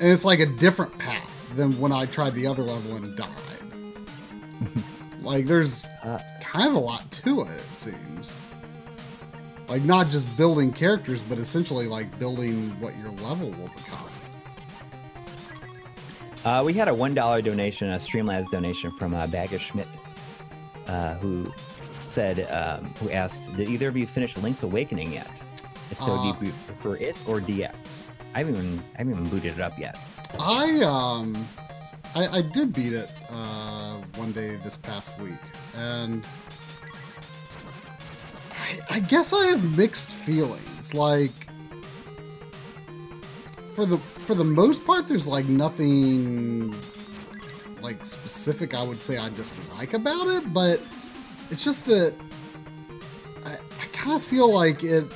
and 0.00 0.10
it's 0.10 0.24
like 0.24 0.40
a 0.40 0.46
different 0.46 0.96
path 0.98 1.28
than 1.54 1.78
when 1.80 1.92
I 1.92 2.06
tried 2.06 2.34
the 2.34 2.46
other 2.46 2.62
level 2.62 2.96
and 2.96 3.16
died. 3.16 3.30
like 5.22 5.46
there's 5.46 5.86
Uh, 6.02 6.18
kind 6.40 6.68
of 6.68 6.74
a 6.74 6.78
lot 6.78 7.10
to 7.12 7.42
it. 7.42 7.48
It 7.50 7.74
seems 7.74 8.40
like 9.68 9.82
not 9.82 10.08
just 10.08 10.36
building 10.36 10.72
characters, 10.72 11.20
but 11.22 11.38
essentially 11.38 11.86
like 11.86 12.16
building 12.18 12.70
what 12.80 12.96
your 12.98 13.10
level 13.12 13.50
will 13.50 13.68
become. 13.76 14.04
Uh, 16.44 16.62
we 16.64 16.72
had 16.72 16.86
a 16.88 16.94
one 16.94 17.12
dollar 17.14 17.42
donation, 17.42 17.90
a 17.92 17.96
Streamlabs 17.96 18.48
donation 18.50 18.90
from 18.98 19.14
uh, 19.14 19.26
Bagger 19.26 19.58
Schmidt, 19.58 19.88
uh, 20.86 21.14
who 21.14 21.52
said, 22.10 22.48
um, 22.52 22.84
who 23.00 23.10
asked, 23.10 23.54
"Did 23.56 23.68
either 23.68 23.88
of 23.88 23.96
you 23.96 24.06
finish 24.06 24.36
Link's 24.36 24.62
Awakening 24.62 25.12
yet? 25.12 25.42
If 25.90 25.98
so, 25.98 26.12
Uh, 26.12 26.32
do 26.38 26.46
you 26.46 26.52
prefer 26.66 26.96
it 26.96 27.16
or 27.26 27.40
DX? 27.40 27.74
I 28.36 28.40
haven't 28.40 28.56
even, 28.56 28.82
I 28.94 28.98
haven't 28.98 29.12
even 29.14 29.28
booted 29.30 29.54
it 29.54 29.60
up 29.60 29.78
yet. 29.78 29.98
I 30.38 30.80
um, 30.82 31.48
I, 32.14 32.26
I 32.26 32.42
did 32.42 32.74
beat 32.74 32.92
it 32.92 33.08
uh, 33.30 33.96
one 34.16 34.32
day 34.32 34.56
this 34.56 34.76
past 34.76 35.18
week, 35.18 35.40
and 35.74 36.22
I, 38.50 38.96
I 38.96 39.00
guess 39.00 39.32
I 39.32 39.46
have 39.46 39.78
mixed 39.78 40.10
feelings. 40.10 40.92
Like 40.92 41.32
for 43.74 43.86
the 43.86 43.96
for 43.96 44.34
the 44.34 44.44
most 44.44 44.84
part, 44.84 45.08
there's 45.08 45.26
like 45.26 45.46
nothing 45.46 46.74
like 47.80 48.04
specific 48.04 48.74
I 48.74 48.82
would 48.82 49.00
say 49.00 49.16
I 49.16 49.30
dislike 49.30 49.94
about 49.94 50.26
it, 50.26 50.52
but 50.52 50.78
it's 51.50 51.64
just 51.64 51.86
that 51.86 52.12
I, 53.46 53.52
I 53.52 53.86
kind 53.94 54.16
of 54.16 54.22
feel 54.22 54.52
like 54.52 54.84
it. 54.84 55.06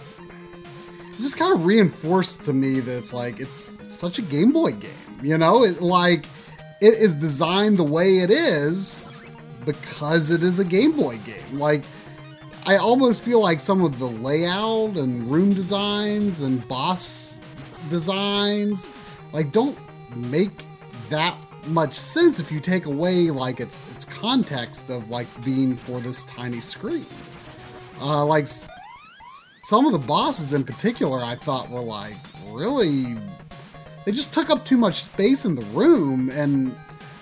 Just 1.21 1.37
kind 1.37 1.53
of 1.53 1.67
reinforced 1.67 2.45
to 2.45 2.53
me 2.53 2.81
that 2.81 2.99
it's 2.99 3.13
like 3.13 3.41
it's 3.41 3.61
such 3.93 4.19
a 4.19 4.23
Game 4.23 4.53
Boy 4.53 4.73
game. 4.73 4.91
You 5.23 5.39
know, 5.39 5.65
it 5.65 5.81
like 5.81 6.27
it 6.81 6.95
is 6.95 7.15
designed 7.15 7.77
the 7.77 7.85
way 7.85 8.19
it 8.19 8.31
is 8.31 9.11
because 9.65 10.31
it 10.31 10.43
is 10.43 10.59
a 10.59 10.65
Game 10.65 10.93
Boy 10.93 11.19
game. 11.19 11.59
Like 11.59 11.83
I 12.67 12.77
almost 12.77 13.23
feel 13.23 13.41
like 13.41 13.61
some 13.61 13.85
of 13.85 13.99
the 13.99 14.07
layout 14.07 14.97
and 14.97 15.31
room 15.31 15.53
designs 15.53 16.43
and 16.43 16.67
boss 16.69 17.39
designs 17.89 18.91
like 19.33 19.53
don't 19.53 19.77
make 20.17 20.65
that 21.09 21.37
much 21.67 21.95
sense 21.95 22.41
if 22.41 22.51
you 22.51 22.61
take 22.61 22.87
away 22.87 23.31
like 23.31 23.61
its 23.61 23.85
its 23.91 24.05
context 24.05 24.91
of 24.91 25.11
like 25.11 25.27
being 25.45 25.77
for 25.77 26.01
this 26.01 26.23
tiny 26.25 26.61
screen. 26.61 27.07
Uh, 28.01 28.25
like 28.25 28.47
some 29.63 29.87
of 29.87 29.93
the 29.93 29.99
bosses 29.99 30.53
in 30.53 30.65
particular, 30.65 31.23
I 31.23 31.35
thought 31.35 31.71
were 31.71 31.81
like 31.81 32.17
really. 32.47 33.17
They 34.05 34.13
just 34.13 34.33
took 34.33 34.49
up 34.49 34.65
too 34.65 34.79
much 34.79 35.03
space 35.05 35.45
in 35.45 35.55
the 35.55 35.65
room, 35.67 36.31
and 36.31 36.75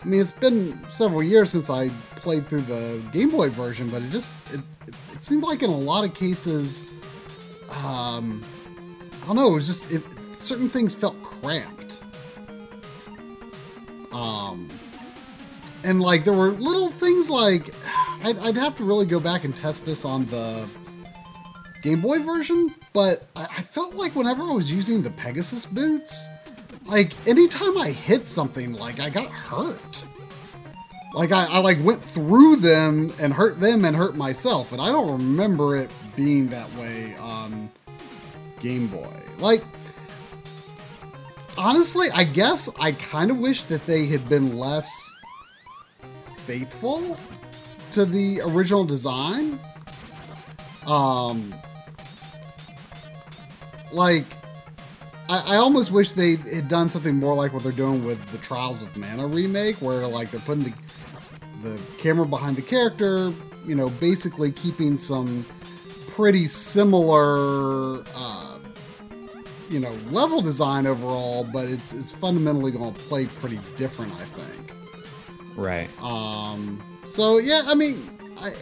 I 0.02 0.06
mean 0.06 0.20
it's 0.20 0.30
been 0.30 0.80
several 0.90 1.22
years 1.22 1.50
since 1.50 1.68
I 1.70 1.88
played 2.16 2.46
through 2.46 2.62
the 2.62 3.02
Game 3.12 3.30
Boy 3.30 3.50
version, 3.50 3.90
but 3.90 4.02
it 4.02 4.10
just 4.10 4.36
it, 4.52 4.60
it, 4.86 5.22
seemed 5.22 5.42
like 5.42 5.62
in 5.62 5.70
a 5.70 5.76
lot 5.76 6.04
of 6.04 6.14
cases, 6.14 6.86
um, 7.84 8.44
I 9.22 9.26
don't 9.26 9.36
know, 9.36 9.48
it 9.48 9.54
was 9.54 9.66
just 9.66 9.90
it, 9.90 10.02
certain 10.32 10.68
things 10.68 10.94
felt 10.94 11.20
cramped. 11.22 11.98
Um, 14.12 14.68
and 15.84 16.00
like 16.00 16.24
there 16.24 16.32
were 16.32 16.50
little 16.50 16.90
things 16.90 17.28
like 17.28 17.74
I'd, 18.22 18.38
I'd 18.38 18.56
have 18.56 18.76
to 18.76 18.84
really 18.84 19.06
go 19.06 19.20
back 19.20 19.44
and 19.44 19.56
test 19.56 19.84
this 19.84 20.04
on 20.04 20.26
the 20.26 20.68
Game 21.88 22.02
Boy 22.02 22.18
version, 22.18 22.74
but 22.92 23.24
I, 23.34 23.44
I 23.44 23.62
felt 23.62 23.94
like 23.94 24.14
whenever 24.14 24.42
I 24.42 24.52
was 24.52 24.70
using 24.70 25.00
the 25.00 25.08
Pegasus 25.08 25.64
boots, 25.64 26.28
like 26.84 27.12
anytime 27.26 27.78
I 27.78 27.92
hit 27.92 28.26
something, 28.26 28.74
like 28.74 29.00
I 29.00 29.08
got 29.08 29.30
hurt. 29.30 30.04
Like 31.14 31.32
I, 31.32 31.46
I 31.46 31.60
like 31.60 31.82
went 31.82 32.02
through 32.02 32.56
them 32.56 33.14
and 33.18 33.32
hurt 33.32 33.58
them 33.58 33.86
and 33.86 33.96
hurt 33.96 34.16
myself, 34.16 34.72
and 34.72 34.82
I 34.82 34.92
don't 34.92 35.10
remember 35.10 35.78
it 35.78 35.90
being 36.14 36.48
that 36.48 36.70
way 36.74 37.16
on 37.16 37.70
Game 38.60 38.88
Boy. 38.88 39.22
Like 39.38 39.64
honestly, 41.56 42.08
I 42.14 42.24
guess 42.24 42.68
I 42.78 42.92
kind 42.92 43.30
of 43.30 43.38
wish 43.38 43.62
that 43.64 43.86
they 43.86 44.04
had 44.04 44.28
been 44.28 44.58
less 44.58 44.90
faithful 46.44 47.16
to 47.92 48.04
the 48.04 48.42
original 48.42 48.84
design. 48.84 49.58
Um, 50.86 51.54
like, 53.92 54.24
I, 55.28 55.54
I 55.54 55.56
almost 55.56 55.90
wish 55.90 56.12
they 56.12 56.36
had 56.36 56.68
done 56.68 56.88
something 56.88 57.16
more 57.16 57.34
like 57.34 57.52
what 57.52 57.62
they're 57.62 57.72
doing 57.72 58.04
with 58.04 58.24
the 58.32 58.38
Trials 58.38 58.82
of 58.82 58.96
Mana 58.96 59.26
remake, 59.26 59.76
where 59.76 60.06
like 60.06 60.30
they're 60.30 60.40
putting 60.40 60.64
the 60.64 60.72
the 61.62 61.78
camera 61.98 62.24
behind 62.24 62.56
the 62.56 62.62
character, 62.62 63.32
you 63.66 63.74
know, 63.74 63.90
basically 63.90 64.52
keeping 64.52 64.96
some 64.96 65.44
pretty 66.10 66.46
similar. 66.46 68.04
Uh, 68.14 68.48
you 69.70 69.80
know 69.80 69.92
level 70.10 70.40
design 70.40 70.86
overall, 70.86 71.44
but 71.52 71.68
it's 71.68 71.92
it's 71.92 72.12
fundamentally 72.12 72.70
going 72.70 72.92
to 72.92 73.00
play 73.00 73.26
pretty 73.26 73.58
different, 73.76 74.12
I 74.14 74.24
think. 74.24 74.72
Right. 75.56 75.88
Um, 76.02 76.82
so 77.06 77.38
yeah, 77.38 77.62
I 77.66 77.74
mean, 77.74 78.08
I, 78.40 78.52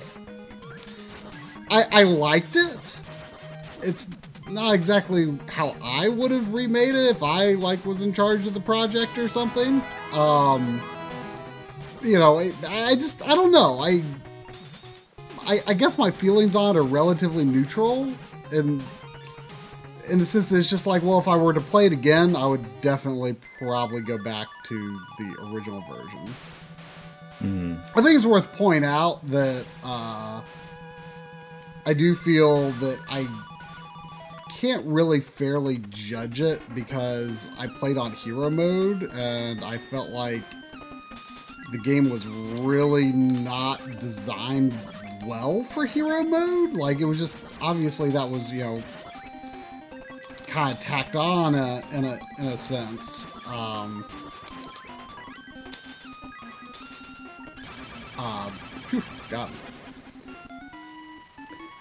I 1.71 1.85
I 1.93 2.03
liked 2.05 2.57
it. 2.57 2.77
It's 3.83 4.09
not 4.49 4.75
exactly 4.75 5.37
how 5.51 5.75
I 5.83 6.09
would 6.09 6.31
have 6.31 6.53
remade 6.53 6.95
it 6.95 7.07
if 7.07 7.23
I 7.23 7.53
like 7.53 7.85
was 7.85 8.03
in 8.03 8.13
charge 8.13 8.47
of 8.47 8.55
the 8.55 8.61
project 8.61 9.19
or 9.19 9.29
something. 9.29 9.83
Um, 10.13 10.81
you 12.03 12.19
know, 12.19 12.39
I, 12.39 12.53
I 12.69 12.95
just 12.95 13.23
I 13.27 13.35
don't 13.35 13.53
know. 13.53 13.79
I, 13.79 14.03
I 15.47 15.61
I 15.69 15.75
guess 15.75 15.99
my 15.99 16.11
feelings 16.11 16.55
on 16.55 16.77
it 16.77 16.79
are 16.79 16.83
relatively 16.83 17.45
neutral, 17.45 18.13
and 18.53 18.83
in 20.09 20.19
the 20.19 20.27
sense 20.27 20.51
that 20.51 20.59
it's 20.59 20.71
just 20.71 20.87
like, 20.87 21.03
well, 21.03 21.19
if 21.19 21.29
I 21.29 21.37
were 21.37 21.53
to 21.53 21.61
play 21.61 21.87
it 21.87 21.93
again, 21.93 22.37
I 22.37 22.47
would 22.47 22.65
definitely 22.81 23.37
probably 23.59 24.03
go 24.03 24.23
back 24.23 24.47
to 24.67 24.99
the 25.19 25.51
original 25.53 25.81
version. 25.83 26.35
Mm. 27.43 27.79
I 27.91 28.03
think 28.03 28.17
it's 28.17 28.25
worth 28.25 28.51
pointing 28.57 28.85
out 28.85 29.27
that 29.27 29.67
uh, 29.85 30.41
I 31.85 31.93
do 31.93 32.15
feel 32.15 32.71
that 32.73 32.99
I 33.09 33.27
can't 34.57 34.87
really 34.87 35.21
fairly 35.21 35.83
judge 35.91 36.41
it 36.41 36.63
because 36.75 37.51
I 37.59 37.67
played 37.67 37.99
on 37.99 38.13
hero 38.13 38.49
mode 38.49 39.03
and 39.13 39.63
I 39.63 39.77
felt 39.77 40.09
like 40.09 40.43
the 41.73 41.79
game 41.85 42.09
was 42.09 42.27
really 42.27 43.13
not 43.13 43.83
designed 44.01 44.75
well 45.27 45.63
for 45.63 45.85
hero 45.85 46.23
mode. 46.23 46.73
Like 46.73 47.01
it 47.01 47.05
was 47.05 47.19
just 47.19 47.39
obviously 47.61 48.09
that 48.13 48.31
was 48.31 48.51
you 48.51 48.61
know 48.61 48.83
kind 50.47 50.75
of 50.75 50.83
tacked 50.83 51.17
on 51.17 51.55
a, 51.55 51.83
in 51.93 52.07
a 52.07 52.19
in 52.39 52.47
a 52.47 52.57
sense. 52.57 53.27
Um, 53.49 54.07
uh, 58.19 58.49
phew, 58.89 59.03
got 59.29 59.51
it. 59.51 59.66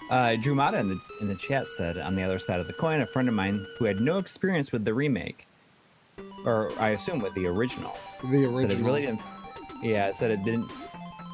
Uh, 0.08 0.36
Drew 0.36 0.54
Mata 0.54 0.78
in 0.78 0.88
the 0.88 1.00
in 1.20 1.28
the 1.28 1.34
chat 1.34 1.66
said, 1.66 1.98
on 1.98 2.14
the 2.14 2.22
other 2.22 2.38
side 2.38 2.60
of 2.60 2.66
the 2.68 2.72
coin, 2.72 3.00
a 3.00 3.06
friend 3.06 3.28
of 3.28 3.34
mine 3.34 3.66
who 3.78 3.86
had 3.86 4.00
no 4.00 4.18
experience 4.18 4.70
with 4.70 4.84
the 4.84 4.94
remake, 4.94 5.46
or 6.44 6.70
I 6.78 6.90
assume 6.90 7.18
with 7.18 7.34
the 7.34 7.46
original, 7.46 7.96
The 8.22 8.28
said 8.28 8.34
it 8.40 8.46
original. 8.46 8.84
really 8.86 9.00
didn't. 9.02 9.20
Yeah, 9.82 10.12
said 10.12 10.30
it 10.30 10.44
didn't 10.44 10.70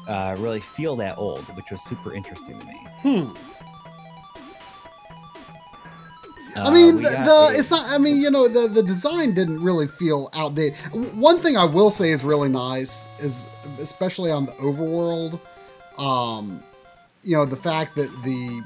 uh, 0.07 0.35
really 0.39 0.59
feel 0.59 0.95
that 0.97 1.17
old, 1.19 1.43
which 1.55 1.69
was 1.71 1.81
super 1.83 2.13
interesting 2.15 2.59
to 2.59 2.65
me. 2.65 2.87
Hmm. 3.03 3.35
Uh, 6.55 6.63
I 6.69 6.73
mean, 6.73 6.97
the, 6.97 7.09
the 7.09 7.53
it's 7.57 7.71
not. 7.71 7.85
I 7.89 7.97
mean, 7.99 8.21
you 8.21 8.29
know, 8.31 8.47
the 8.47 8.67
the 8.67 8.83
design 8.83 9.33
didn't 9.35 9.61
really 9.63 9.87
feel 9.87 10.29
outdated. 10.33 10.77
One 11.15 11.37
thing 11.39 11.57
I 11.57 11.63
will 11.65 11.89
say 11.91 12.09
is 12.11 12.23
really 12.23 12.49
nice 12.49 13.05
is, 13.19 13.45
especially 13.79 14.29
on 14.31 14.45
the 14.45 14.51
overworld, 14.53 15.39
um, 15.97 16.63
you 17.23 17.35
know, 17.37 17.45
the 17.45 17.55
fact 17.55 17.95
that 17.95 18.09
the 18.23 18.63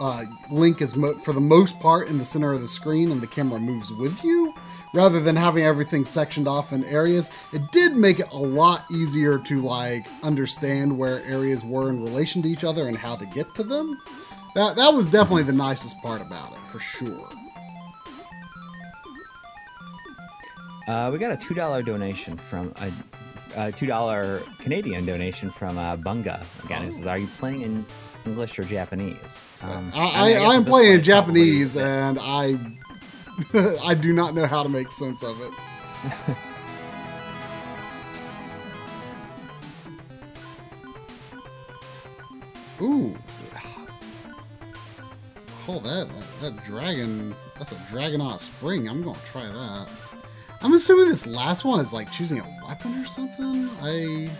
uh, 0.00 0.24
Link 0.50 0.82
is 0.82 0.96
mo- 0.96 1.14
for 1.18 1.32
the 1.32 1.40
most 1.40 1.78
part 1.80 2.08
in 2.08 2.18
the 2.18 2.24
center 2.24 2.52
of 2.52 2.60
the 2.60 2.68
screen 2.68 3.10
and 3.10 3.20
the 3.20 3.26
camera 3.26 3.58
moves 3.58 3.90
with 3.92 4.22
you, 4.24 4.54
rather 4.94 5.20
than 5.20 5.36
having 5.36 5.64
everything 5.64 6.04
sectioned 6.04 6.46
off 6.46 6.72
in 6.72 6.84
areas. 6.84 7.30
It 7.52 7.62
did 7.72 7.96
make 7.96 8.20
it 8.20 8.30
a 8.32 8.36
lot 8.36 8.84
easier 8.90 9.38
to 9.38 9.62
like 9.62 10.06
understand 10.22 10.96
where 10.96 11.24
areas 11.24 11.64
were 11.64 11.88
in 11.88 12.02
relation 12.02 12.42
to 12.42 12.48
each 12.48 12.64
other 12.64 12.88
and 12.88 12.96
how 12.96 13.16
to 13.16 13.26
get 13.26 13.46
to 13.54 13.62
them. 13.62 13.98
That 14.54 14.76
that 14.76 14.90
was 14.90 15.06
definitely 15.06 15.44
the 15.44 15.52
nicest 15.52 15.96
part 16.02 16.20
about 16.20 16.52
it, 16.52 16.58
for 16.70 16.78
sure. 16.78 17.28
Uh, 20.88 21.10
we 21.12 21.18
got 21.18 21.32
a 21.32 21.36
two 21.36 21.54
dollar 21.54 21.82
donation 21.82 22.36
from 22.36 22.72
a, 22.80 22.90
a 23.56 23.72
two 23.72 23.86
dollar 23.86 24.40
Canadian 24.58 25.06
donation 25.06 25.50
from 25.50 25.78
uh, 25.78 25.96
Bunga. 25.96 26.44
Again, 26.64 26.84
it 26.84 26.94
says, 26.94 27.06
"Are 27.06 27.18
you 27.18 27.28
playing 27.38 27.62
in 27.62 27.86
English 28.26 28.58
or 28.58 28.64
Japanese?" 28.64 29.16
Um, 29.62 29.92
I, 29.94 30.00
I, 30.00 30.32
I 30.32 30.54
am 30.54 30.64
playing 30.64 30.94
in 30.94 31.02
Japanese, 31.02 31.76
and 31.76 32.18
I 32.20 32.58
I 33.84 33.94
do 33.94 34.12
not 34.12 34.34
know 34.34 34.46
how 34.46 34.62
to 34.62 34.68
make 34.68 34.90
sense 34.92 35.22
of 35.22 35.40
it. 35.40 35.52
Ooh. 42.82 43.14
Oh, 45.68 45.78
that, 45.78 46.08
that 46.08 46.40
that 46.40 46.64
dragon. 46.66 47.34
That's 47.56 47.70
a 47.70 47.76
Dragonaut 47.76 48.40
Spring. 48.40 48.88
I'm 48.88 49.02
gonna 49.02 49.16
try 49.24 49.46
that. 49.46 49.88
I'm 50.62 50.74
assuming 50.74 51.08
this 51.08 51.26
last 51.26 51.64
one 51.64 51.80
is 51.80 51.92
like 51.92 52.10
choosing 52.12 52.38
a 52.38 52.46
weapon 52.66 52.96
or 53.02 53.06
something. 53.06 53.68
I 53.80 54.30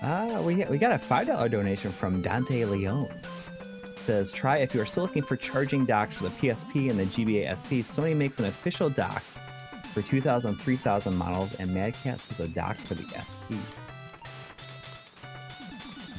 Uh, 0.00 0.40
we, 0.42 0.64
we 0.66 0.78
got 0.78 0.92
a 0.92 1.04
$5 1.04 1.50
donation 1.50 1.90
from 1.90 2.22
Dante 2.22 2.64
Leone. 2.64 3.12
says, 4.04 4.30
try 4.30 4.58
if 4.58 4.72
you 4.74 4.80
are 4.80 4.86
still 4.86 5.02
looking 5.02 5.22
for 5.24 5.36
charging 5.36 5.84
docks 5.84 6.14
for 6.14 6.24
the 6.24 6.30
PSP 6.30 6.88
and 6.90 7.00
the 7.00 7.06
GBA 7.06 7.50
SP, 7.50 7.82
Sony 7.82 8.14
makes 8.14 8.38
an 8.38 8.44
official 8.44 8.88
dock 8.88 9.22
for 9.92 10.02
2000, 10.02 10.54
3000 10.54 11.16
models, 11.16 11.54
and 11.54 11.74
Mad 11.74 11.94
Catz 11.94 12.28
has 12.28 12.38
a 12.38 12.48
dock 12.48 12.76
for 12.76 12.94
the 12.94 13.02
SP. 13.18 13.58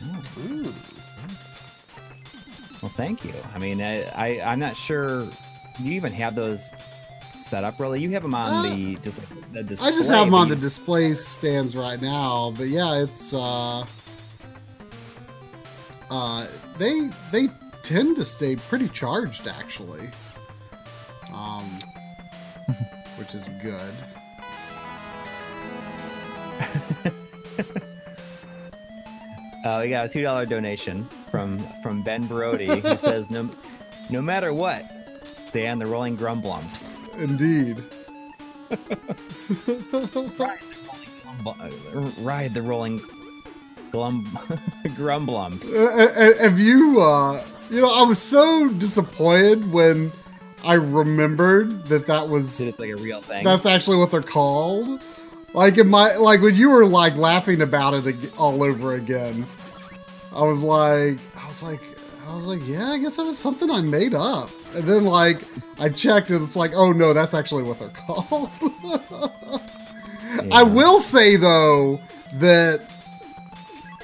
Oh, 0.03 0.23
ooh. 0.49 0.73
well, 2.81 2.91
thank 2.97 3.23
you. 3.23 3.33
I 3.55 3.59
mean, 3.59 3.81
I, 3.81 4.03
I, 4.09 4.41
I'm 4.41 4.59
not 4.59 4.75
sure. 4.75 5.23
Do 5.77 5.83
you 5.83 5.93
even 5.93 6.11
have 6.11 6.35
those 6.35 6.71
set 7.49 7.63
up, 7.63 7.79
really? 7.79 7.99
You 8.01 8.11
have 8.11 8.21
them 8.21 8.35
on 8.35 8.47
Uh, 8.65 8.69
the 8.69 8.95
just 8.97 9.17
like 9.19 9.51
the 9.53 9.63
display. 9.63 9.87
I 9.87 9.91
just 9.91 10.09
have 10.09 10.25
them 10.27 10.33
on 10.35 10.49
the 10.49 10.55
display 10.55 11.13
stands 11.15 11.75
right 11.75 11.99
now, 12.01 12.53
but 12.55 12.67
yeah, 12.67 13.01
it's 13.03 13.33
uh, 13.33 13.85
uh, 16.11 16.47
they 16.77 17.09
they 17.31 17.47
tend 17.83 18.15
to 18.17 18.25
stay 18.25 18.55
pretty 18.55 18.87
charged 18.89 19.47
actually. 19.47 20.07
um, 21.33 21.65
which 23.17 23.33
is 23.33 23.49
good. 23.63 23.93
Uh, 29.65 29.79
we 29.83 29.89
got 29.89 30.05
a 30.05 30.09
two 30.09 30.21
dollar 30.21 30.45
donation 30.45 31.07
from 31.29 31.59
from 31.83 32.01
Ben 32.03 32.25
Brody 32.27 32.65
who 32.67 32.81
says 32.97 33.29
no 33.29 33.49
no 34.09 34.21
matter 34.21 34.53
what, 34.53 34.85
stay 35.37 35.67
on 35.67 35.79
the 35.79 35.85
rolling 35.85 36.15
grumblumps. 36.15 36.93
Indeed. 37.17 37.83
Ride 42.19 42.53
the 42.53 42.61
rolling 42.61 43.01
glum 43.91 44.27
grumblumps. 44.95 45.73
Uh, 45.73 45.79
uh, 45.83 46.43
have 46.43 46.59
you, 46.59 47.01
uh, 47.01 47.43
you 47.69 47.81
know, 47.81 47.93
I 47.93 48.03
was 48.03 48.19
so 48.19 48.69
disappointed 48.69 49.71
when 49.71 50.11
I 50.63 50.73
remembered 50.73 51.85
that 51.85 52.07
that 52.07 52.29
was 52.29 52.59
It's 52.59 52.79
like 52.79 52.89
a 52.91 52.95
real 52.95 53.21
thing. 53.21 53.43
that's 53.43 53.65
actually 53.65 53.97
what 53.97 54.11
they're 54.11 54.21
called. 54.21 54.99
Like 55.53 55.77
in 55.77 55.89
my 55.89 56.15
like 56.17 56.41
when 56.41 56.55
you 56.55 56.69
were 56.69 56.85
like 56.85 57.15
laughing 57.15 57.61
about 57.61 57.93
it 58.05 58.39
all 58.39 58.63
over 58.63 58.93
again, 58.93 59.45
I 60.33 60.43
was 60.43 60.61
like, 60.61 61.17
I 61.35 61.47
was 61.47 61.63
like, 61.63 61.81
I 62.27 62.35
was 62.35 62.45
like, 62.45 62.61
yeah, 62.67 62.91
I 62.91 62.97
guess 62.99 63.15
that 63.15 63.25
was 63.25 63.37
something 63.39 63.71
I 63.71 63.81
made 63.81 64.13
up. 64.13 64.51
And 64.75 64.83
then 64.83 65.05
like 65.05 65.43
I 65.79 65.89
checked, 65.89 66.29
and 66.29 66.41
it's 66.41 66.55
like, 66.55 66.71
oh 66.73 66.91
no, 66.91 67.13
that's 67.13 67.33
actually 67.33 67.63
what 67.63 67.79
they're 67.79 67.89
called. 67.89 68.49
I 70.51 70.63
will 70.63 70.99
say 70.99 71.35
though 71.35 71.99
that 72.35 72.81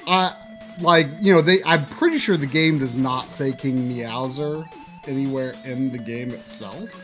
I 0.06 0.36
like 0.80 1.08
you 1.20 1.34
know 1.34 1.40
they. 1.40 1.62
I'm 1.64 1.84
pretty 1.86 2.18
sure 2.18 2.36
the 2.36 2.46
game 2.46 2.78
does 2.78 2.96
not 2.96 3.30
say 3.30 3.52
King 3.52 3.88
Meowser 3.88 4.66
anywhere 5.06 5.54
in 5.64 5.90
the 5.92 5.98
game 5.98 6.32
itself. 6.32 7.02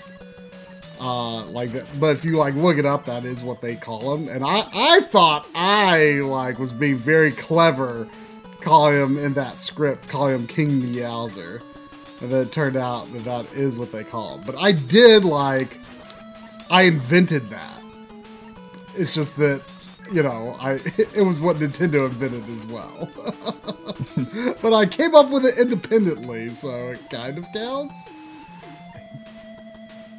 Uh, 1.01 1.45
like 1.47 1.73
that, 1.73 1.85
but 1.99 2.17
if 2.17 2.25
you 2.25 2.37
like 2.37 2.55
look 2.55 2.79
it 2.79 2.87
up, 2.87 3.05
that 3.07 3.25
is 3.25 3.43
what 3.43 3.61
they 3.61 3.75
call 3.75 4.15
him. 4.15 4.29
And 4.29 4.45
I, 4.45 4.63
I 4.73 5.01
thought 5.01 5.49
I 5.53 6.21
like 6.21 6.61
was 6.61 6.73
being 6.73 6.97
very 6.97 7.33
clever, 7.33 8.07
calling 8.61 9.03
him 9.03 9.19
in 9.19 9.35
that 9.35 9.59
script, 9.59 10.07
calling 10.07 10.37
him 10.37 10.47
King 10.47 10.81
Meowser, 10.81 11.61
and 12.23 12.31
then 12.31 12.43
it 12.43 12.53
turned 12.53 12.77
out 12.77 13.13
that 13.13 13.25
that 13.25 13.53
is 13.53 13.77
what 13.77 13.91
they 13.91 14.05
call 14.05 14.37
him. 14.37 14.43
But 14.47 14.57
I 14.57 14.71
did 14.73 15.25
like, 15.25 15.79
I 16.71 16.83
invented 16.83 17.51
that. 17.51 17.83
It's 18.95 19.13
just 19.13 19.37
that, 19.39 19.61
you 20.11 20.23
know, 20.23 20.57
I 20.61 20.73
it 20.97 21.25
was 21.27 21.41
what 21.41 21.57
Nintendo 21.57 22.07
invented 22.07 22.49
as 22.49 22.65
well. 22.67 23.11
but 24.63 24.73
I 24.73 24.87
came 24.87 25.15
up 25.17 25.31
with 25.31 25.45
it 25.45 25.59
independently, 25.59 26.51
so 26.51 26.91
it 26.91 27.11
kind 27.11 27.39
of 27.39 27.47
counts. 27.53 28.11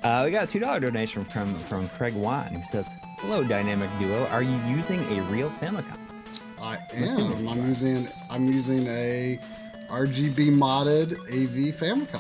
Uh, 0.03 0.23
we 0.25 0.31
got 0.31 0.43
a 0.43 0.47
two 0.47 0.59
dollar 0.59 0.81
donation 0.81 1.23
from 1.23 1.55
from 1.59 1.87
Craig 1.89 2.13
Wan 2.13 2.47
who 2.47 2.65
says, 2.69 2.89
"Hello, 3.19 3.43
Dynamic 3.43 3.89
Duo. 3.99 4.25
Are 4.27 4.43
you 4.43 4.57
using 4.67 4.99
a 5.17 5.21
real 5.23 5.49
Famicom?" 5.61 5.97
I 6.59 6.77
am. 6.93 7.47
I'm 7.47 7.65
using 7.67 8.07
I'm 8.29 8.51
using 8.51 8.87
a 8.87 9.39
RGB 9.93 10.49
modded 10.49 11.11
AV 11.29 11.71
Famicom. 11.75 12.19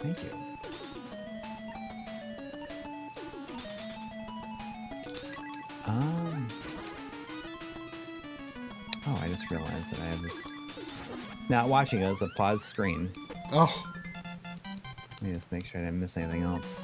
Thank 0.00 0.22
you. 0.22 0.30
Um. 5.84 6.48
Oh, 9.06 9.20
I 9.22 9.28
just 9.28 9.50
realized 9.50 9.90
that 9.92 10.00
I 10.00 10.06
have. 10.06 10.20
Not 11.50 11.68
watching 11.68 12.00
it 12.00 12.04
as 12.06 12.22
a 12.22 12.28
pause 12.28 12.64
screen. 12.64 13.10
Oh, 13.52 13.84
Let 14.64 15.22
me 15.22 15.34
just 15.34 15.52
make 15.52 15.66
sure 15.66 15.82
I 15.82 15.84
didn't 15.84 16.00
miss 16.00 16.16
anything 16.16 16.44
else. 16.44 16.78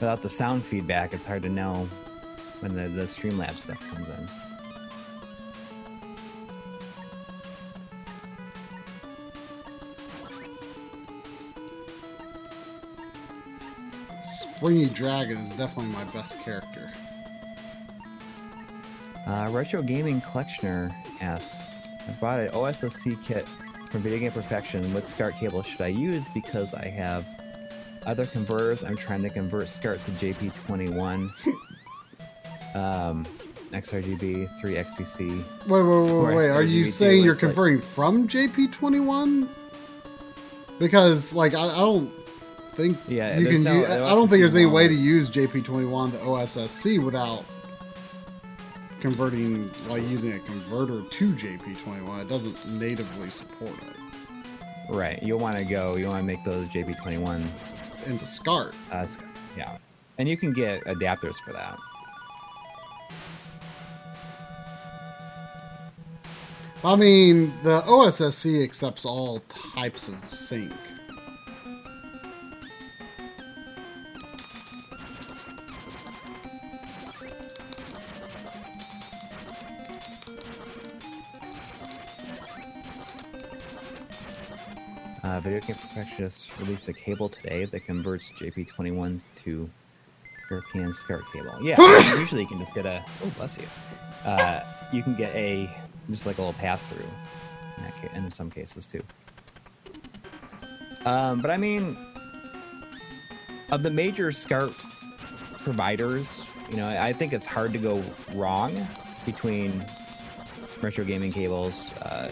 Without 0.00 0.22
the 0.22 0.28
sound 0.28 0.64
feedback, 0.64 1.14
it's 1.14 1.24
hard 1.24 1.42
to 1.44 1.48
know 1.48 1.88
when 2.60 2.74
the, 2.74 2.88
the 2.88 3.02
Streamlabs 3.02 3.58
stuff 3.58 3.80
comes 3.90 4.08
in. 4.08 4.28
Springy 14.26 14.86
Dragon 14.86 15.38
is 15.38 15.50
definitely 15.50 15.92
my 15.92 16.04
best 16.04 16.40
character. 16.42 16.90
Uh, 19.26 19.48
Retro 19.50 19.80
Gaming 19.80 20.20
Collectioner 20.20 20.94
asks, 21.20 21.66
I 22.08 22.12
bought 22.20 22.40
an 22.40 22.48
OSSC 22.48 23.24
kit 23.24 23.48
from 23.90 24.02
Video 24.02 24.18
Game 24.18 24.32
Perfection. 24.32 24.92
What 24.92 25.06
SCART 25.06 25.34
cable 25.34 25.62
should 25.62 25.80
I 25.80 25.86
use? 25.86 26.26
Because 26.34 26.74
I 26.74 26.86
have 26.88 27.24
other 28.06 28.26
converters. 28.26 28.82
I'm 28.84 28.96
trying 28.96 29.22
to 29.22 29.30
convert 29.30 29.68
SCART 29.68 30.00
to 30.04 30.10
JP21, 30.12 31.30
um, 32.74 33.26
XRGB, 33.72 34.60
3 34.60 34.74
XBC. 34.74 35.44
Wait, 35.66 35.82
wait, 35.82 35.82
wait, 35.82 36.36
wait. 36.36 36.48
Are 36.50 36.62
you 36.62 36.84
saying 36.86 37.24
you're 37.24 37.34
it's 37.34 37.42
like- 37.42 37.50
converting 37.52 37.80
from 37.80 38.28
JP21? 38.28 39.48
Because, 40.78 41.32
like, 41.32 41.54
I, 41.54 41.66
I 41.68 41.76
don't 41.78 42.10
think 42.74 42.98
Yeah, 43.06 43.38
you 43.38 43.48
can. 43.48 43.62
no- 43.62 43.74
use, 43.74 43.88
I 43.88 43.98
don't 44.10 44.26
think 44.28 44.40
there's 44.40 44.56
any 44.56 44.66
way 44.66 44.88
to 44.88 44.94
use 44.94 45.30
JP21 45.30 46.12
to 46.12 46.18
OSSC 46.18 46.98
without 47.02 47.44
converting, 49.00 49.70
like 49.88 50.02
using 50.08 50.32
a 50.32 50.38
converter 50.40 51.02
to 51.08 51.32
JP21. 51.32 52.22
It 52.22 52.28
doesn't 52.28 52.66
natively 52.78 53.30
support 53.30 53.70
it 53.72 54.92
Right. 54.92 55.22
You'll 55.22 55.38
want 55.38 55.56
to 55.56 55.64
go, 55.64 55.96
you 55.96 56.06
want 56.08 56.18
to 56.18 56.24
make 56.26 56.42
those 56.44 56.66
JP21. 56.68 57.42
Into 58.06 58.26
SCART. 58.26 58.74
Uh, 58.90 59.06
yeah. 59.56 59.78
And 60.18 60.28
you 60.28 60.36
can 60.36 60.52
get 60.52 60.82
adapters 60.84 61.36
for 61.44 61.52
that. 61.52 61.76
I 66.84 66.96
mean, 66.96 67.52
the 67.62 67.80
OSSC 67.80 68.62
accepts 68.62 69.06
all 69.06 69.40
types 69.74 70.08
of 70.08 70.22
sync. 70.30 70.72
Uh, 85.24 85.40
Video 85.40 85.58
Game 85.60 85.74
Perfection 85.76 86.18
just 86.18 86.60
released 86.60 86.86
a 86.88 86.92
cable 86.92 87.30
today 87.30 87.64
that 87.64 87.80
converts 87.86 88.30
JP21 88.32 89.20
to 89.36 89.70
European 90.50 90.92
SCART 90.92 91.24
cable. 91.32 91.62
Yeah, 91.62 91.76
usually 92.18 92.42
you 92.42 92.46
can 92.46 92.58
just 92.58 92.74
get 92.74 92.84
a. 92.84 93.02
Oh, 93.24 93.32
bless 93.38 93.56
you. 93.56 93.64
Uh, 94.26 94.62
you 94.92 95.02
can 95.02 95.14
get 95.14 95.34
a 95.34 95.70
just 96.10 96.26
like 96.26 96.36
a 96.36 96.42
little 96.42 96.52
pass 96.52 96.84
through 96.84 97.06
in, 98.12 98.24
in 98.24 98.30
some 98.30 98.50
cases 98.50 98.84
too. 98.84 99.02
Um, 101.06 101.40
but 101.40 101.50
I 101.50 101.56
mean, 101.56 101.96
of 103.70 103.82
the 103.82 103.90
major 103.90 104.30
SCART 104.30 104.74
providers, 105.58 106.44
you 106.70 106.76
know, 106.76 106.88
I 106.88 107.14
think 107.14 107.32
it's 107.32 107.46
hard 107.46 107.72
to 107.72 107.78
go 107.78 108.02
wrong 108.34 108.74
between 109.24 109.84
retro 110.82 111.02
gaming 111.02 111.32
cables, 111.32 111.94
uh, 112.02 112.30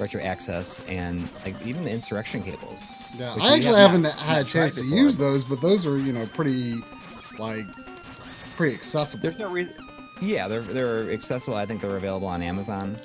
retro 0.00 0.20
access, 0.22 0.80
and 0.88 1.28
like 1.44 1.54
even 1.66 1.82
the 1.82 1.90
insurrection 1.90 2.42
cables. 2.42 2.80
Yeah, 3.18 3.34
I 3.40 3.54
actually 3.54 3.74
have 3.78 3.90
haven't 3.90 4.02
not- 4.02 4.14
had 4.18 4.46
a 4.46 4.48
chance 4.48 4.74
to 4.76 4.82
before. 4.82 4.98
use 4.98 5.16
those, 5.16 5.44
but 5.44 5.60
those 5.60 5.86
are 5.86 5.98
you 5.98 6.12
know 6.12 6.26
pretty 6.26 6.82
like 7.38 7.64
pretty 8.56 8.74
accessible. 8.74 9.22
There's 9.22 9.38
no 9.38 9.50
reason. 9.50 9.74
Yeah, 10.22 10.48
they're 10.48 10.60
they're 10.62 11.10
accessible. 11.12 11.56
I 11.56 11.66
think 11.66 11.80
they're 11.80 11.96
available 11.96 12.28
on 12.28 12.42
Amazon. 12.42 12.96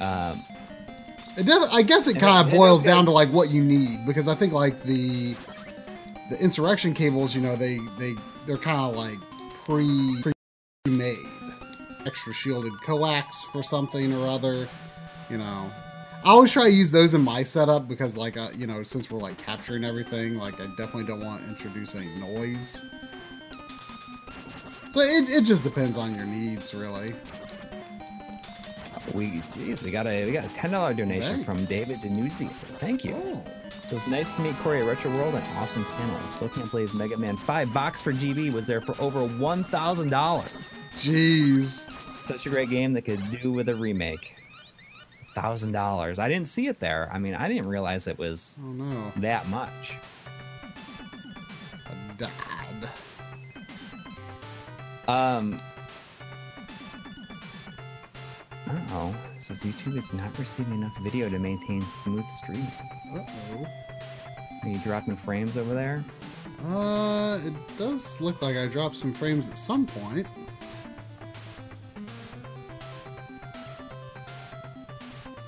Um, 0.00 0.42
It 1.36 1.46
does, 1.46 1.68
I 1.72 1.82
guess 1.82 2.06
it 2.06 2.18
kind 2.18 2.46
of 2.46 2.54
boils 2.54 2.82
down 2.84 3.04
to 3.06 3.10
like 3.10 3.28
what 3.30 3.50
you 3.50 3.62
need 3.62 4.06
because 4.06 4.28
I 4.28 4.34
think 4.36 4.52
like 4.52 4.80
the 4.84 5.34
the 6.30 6.38
insurrection 6.40 6.94
cables, 6.94 7.34
you 7.34 7.40
know, 7.40 7.56
they 7.56 7.78
they 7.98 8.14
they're 8.46 8.56
kind 8.56 8.80
of 8.80 8.96
like 8.96 9.18
pre 9.64 10.20
pre 10.22 10.32
made, 10.88 11.16
extra 12.06 12.32
shielded 12.32 12.72
coax 12.84 13.42
for 13.52 13.62
something 13.62 14.12
or 14.12 14.26
other. 14.28 14.68
You 15.34 15.38
know, 15.38 15.68
I 16.24 16.28
always 16.28 16.52
try 16.52 16.70
to 16.70 16.72
use 16.72 16.92
those 16.92 17.12
in 17.12 17.20
my 17.20 17.42
setup 17.42 17.88
because 17.88 18.16
like 18.16 18.36
uh, 18.36 18.50
you 18.56 18.68
know 18.68 18.84
since 18.84 19.10
we're 19.10 19.18
like 19.18 19.36
capturing 19.36 19.82
everything, 19.82 20.36
like 20.36 20.60
I 20.60 20.66
definitely 20.76 21.06
don't 21.06 21.24
want 21.24 21.42
to 21.42 21.48
introduce 21.48 21.96
any 21.96 22.06
noise. 22.20 22.80
So 24.92 25.00
it, 25.00 25.28
it 25.28 25.42
just 25.42 25.64
depends 25.64 25.96
on 25.96 26.14
your 26.14 26.24
needs, 26.24 26.72
really. 26.72 27.14
we 29.12 29.42
geez, 29.56 29.82
we 29.82 29.90
got 29.90 30.06
a 30.06 30.24
we 30.24 30.30
got 30.30 30.44
a 30.44 30.48
ten 30.50 30.70
dollar 30.70 30.94
donation 30.94 31.42
from 31.42 31.64
David 31.64 31.98
Denuzzi. 31.98 32.48
Thank 32.78 33.04
you. 33.04 33.16
Oh. 33.16 33.44
It 33.86 33.92
was 33.94 34.06
nice 34.06 34.30
to 34.36 34.40
meet 34.40 34.54
Coury 34.58 34.82
at 34.82 34.86
Retro 34.86 35.10
World. 35.16 35.34
An 35.34 35.42
awesome 35.56 35.84
panel. 35.84 36.20
Still 36.36 36.48
can't 36.48 36.70
believe 36.70 36.94
Mega 36.94 37.16
Man 37.16 37.36
Five 37.38 37.74
box 37.74 38.00
for 38.00 38.12
GB 38.12 38.52
was 38.52 38.68
there 38.68 38.80
for 38.80 38.94
over 39.02 39.26
one 39.26 39.64
thousand 39.64 40.10
dollars. 40.10 40.52
Jeez. 40.98 41.90
Such 42.22 42.46
a 42.46 42.50
great 42.50 42.70
game 42.70 42.92
that 42.92 43.02
could 43.02 43.20
do 43.42 43.50
with 43.50 43.68
a 43.68 43.74
remake. 43.74 44.30
Thousand 45.34 45.72
dollars. 45.72 46.18
I 46.18 46.28
didn't 46.28 46.46
see 46.48 46.68
it 46.68 46.78
there. 46.80 47.10
I 47.12 47.18
mean, 47.18 47.34
I 47.34 47.48
didn't 47.48 47.66
realize 47.66 48.06
it 48.06 48.18
was 48.18 48.54
Oh 48.62 48.66
no. 48.72 49.12
that 49.16 49.48
much. 49.48 49.94
Dad. 52.16 52.88
Um. 55.08 55.58
Uh 58.68 58.78
oh, 58.92 59.14
says 59.42 59.58
YouTube 59.60 59.96
is 59.98 60.10
not 60.12 60.36
receiving 60.38 60.74
enough 60.74 60.96
video 61.02 61.28
to 61.28 61.38
maintain 61.38 61.84
smooth 62.04 62.24
stream. 62.42 62.66
Uh-oh. 63.14 63.66
Are 64.62 64.68
you 64.68 64.78
dropping 64.78 65.16
frames 65.16 65.56
over 65.56 65.74
there? 65.74 66.02
Uh, 66.66 67.38
it 67.44 67.52
does 67.76 68.20
look 68.20 68.40
like 68.40 68.56
I 68.56 68.66
dropped 68.66 68.96
some 68.96 69.12
frames 69.12 69.48
at 69.50 69.58
some 69.58 69.84
point. 69.86 70.26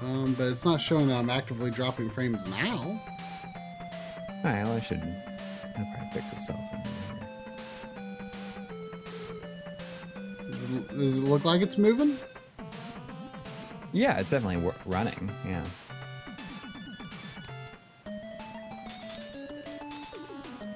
Um, 0.02 0.34
but 0.34 0.48
it's 0.48 0.64
not 0.64 0.80
showing 0.80 1.08
that 1.08 1.14
I'm 1.14 1.30
actively 1.30 1.70
dropping 1.70 2.10
frames 2.10 2.46
now. 2.46 3.00
All 4.28 4.42
right, 4.44 4.62
well, 4.64 4.74
I 4.74 4.80
should. 4.80 5.02
I'll 5.78 5.84
probably 5.84 6.08
fix 6.12 6.32
itself. 6.32 6.60
Does 10.38 10.62
it, 10.62 10.88
does 10.88 11.18
it 11.18 11.22
look 11.22 11.44
like 11.44 11.62
it's 11.62 11.78
moving? 11.78 12.18
Yeah, 13.92 14.18
it's 14.18 14.30
definitely 14.30 14.70
running. 14.84 15.30
Yeah. 15.46 15.64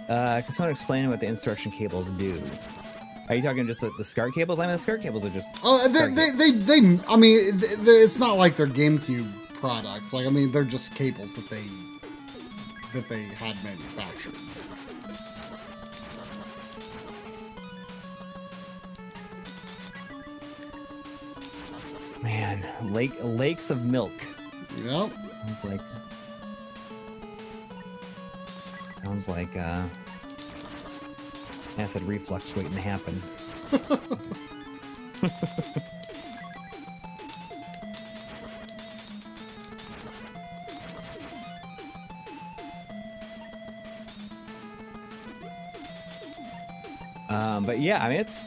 Uh, 0.09 0.40
can 0.40 0.52
someone 0.52 0.72
explain 0.72 1.09
what 1.09 1.20
the 1.20 1.26
instruction 1.26 1.70
cables 1.70 2.09
do? 2.18 2.40
Are 3.30 3.36
you 3.36 3.42
talking 3.42 3.64
just 3.64 3.80
the, 3.80 3.90
the 3.96 4.02
SCART 4.04 4.34
cables? 4.34 4.58
I 4.58 4.62
mean, 4.62 4.72
the 4.72 4.78
SCART 4.78 5.02
cables 5.02 5.24
are 5.24 5.30
just. 5.30 5.46
Oh, 5.62 5.86
they, 5.86 6.00
SCART 6.00 6.16
they, 6.16 6.50
they, 6.50 6.50
they, 6.80 7.00
I 7.08 7.16
mean, 7.16 7.58
they, 7.58 7.76
they- 7.76 7.92
it's 8.02 8.18
not 8.18 8.36
like 8.36 8.56
they're 8.56 8.66
GameCube 8.66 9.30
products. 9.54 10.12
Like, 10.12 10.26
I 10.26 10.30
mean, 10.30 10.50
they're 10.50 10.64
just 10.64 10.96
cables 10.96 11.36
that 11.36 11.48
they, 11.48 11.62
that 12.92 13.08
they 13.08 13.22
had 13.22 13.54
manufactured. 13.62 14.34
Man, 22.22 22.66
lake 22.92 23.12
lakes 23.22 23.70
of 23.70 23.84
milk. 23.84 24.12
Yep. 24.84 25.10
Sounds 25.46 25.64
like. 25.64 25.80
Sounds 29.04 29.28
like 29.28 29.56
uh, 29.56 29.82
acid 31.80 32.02
reflux 32.02 32.54
waiting 32.54 32.74
to 32.74 32.80
happen. 32.80 33.22
um, 47.30 47.64
but 47.64 47.80
yeah, 47.80 48.04
I 48.04 48.10
mean, 48.10 48.20
it's. 48.20 48.46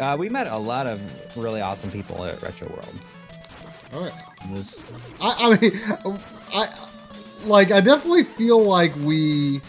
Uh, 0.00 0.16
we 0.18 0.28
met 0.28 0.46
a 0.46 0.56
lot 0.56 0.86
of 0.86 1.00
really 1.36 1.60
awesome 1.60 1.90
people 1.90 2.24
at 2.24 2.40
Retro 2.40 2.68
World. 2.68 2.94
Yeah. 3.92 4.10
It 4.44 4.50
was 4.50 4.80
I, 5.20 5.34
I 5.40 5.58
mean, 5.60 5.72
I 6.54 6.68
like. 7.44 7.72
I 7.72 7.80
definitely 7.80 8.22
feel 8.24 8.62
like 8.62 8.94
we 8.96 9.60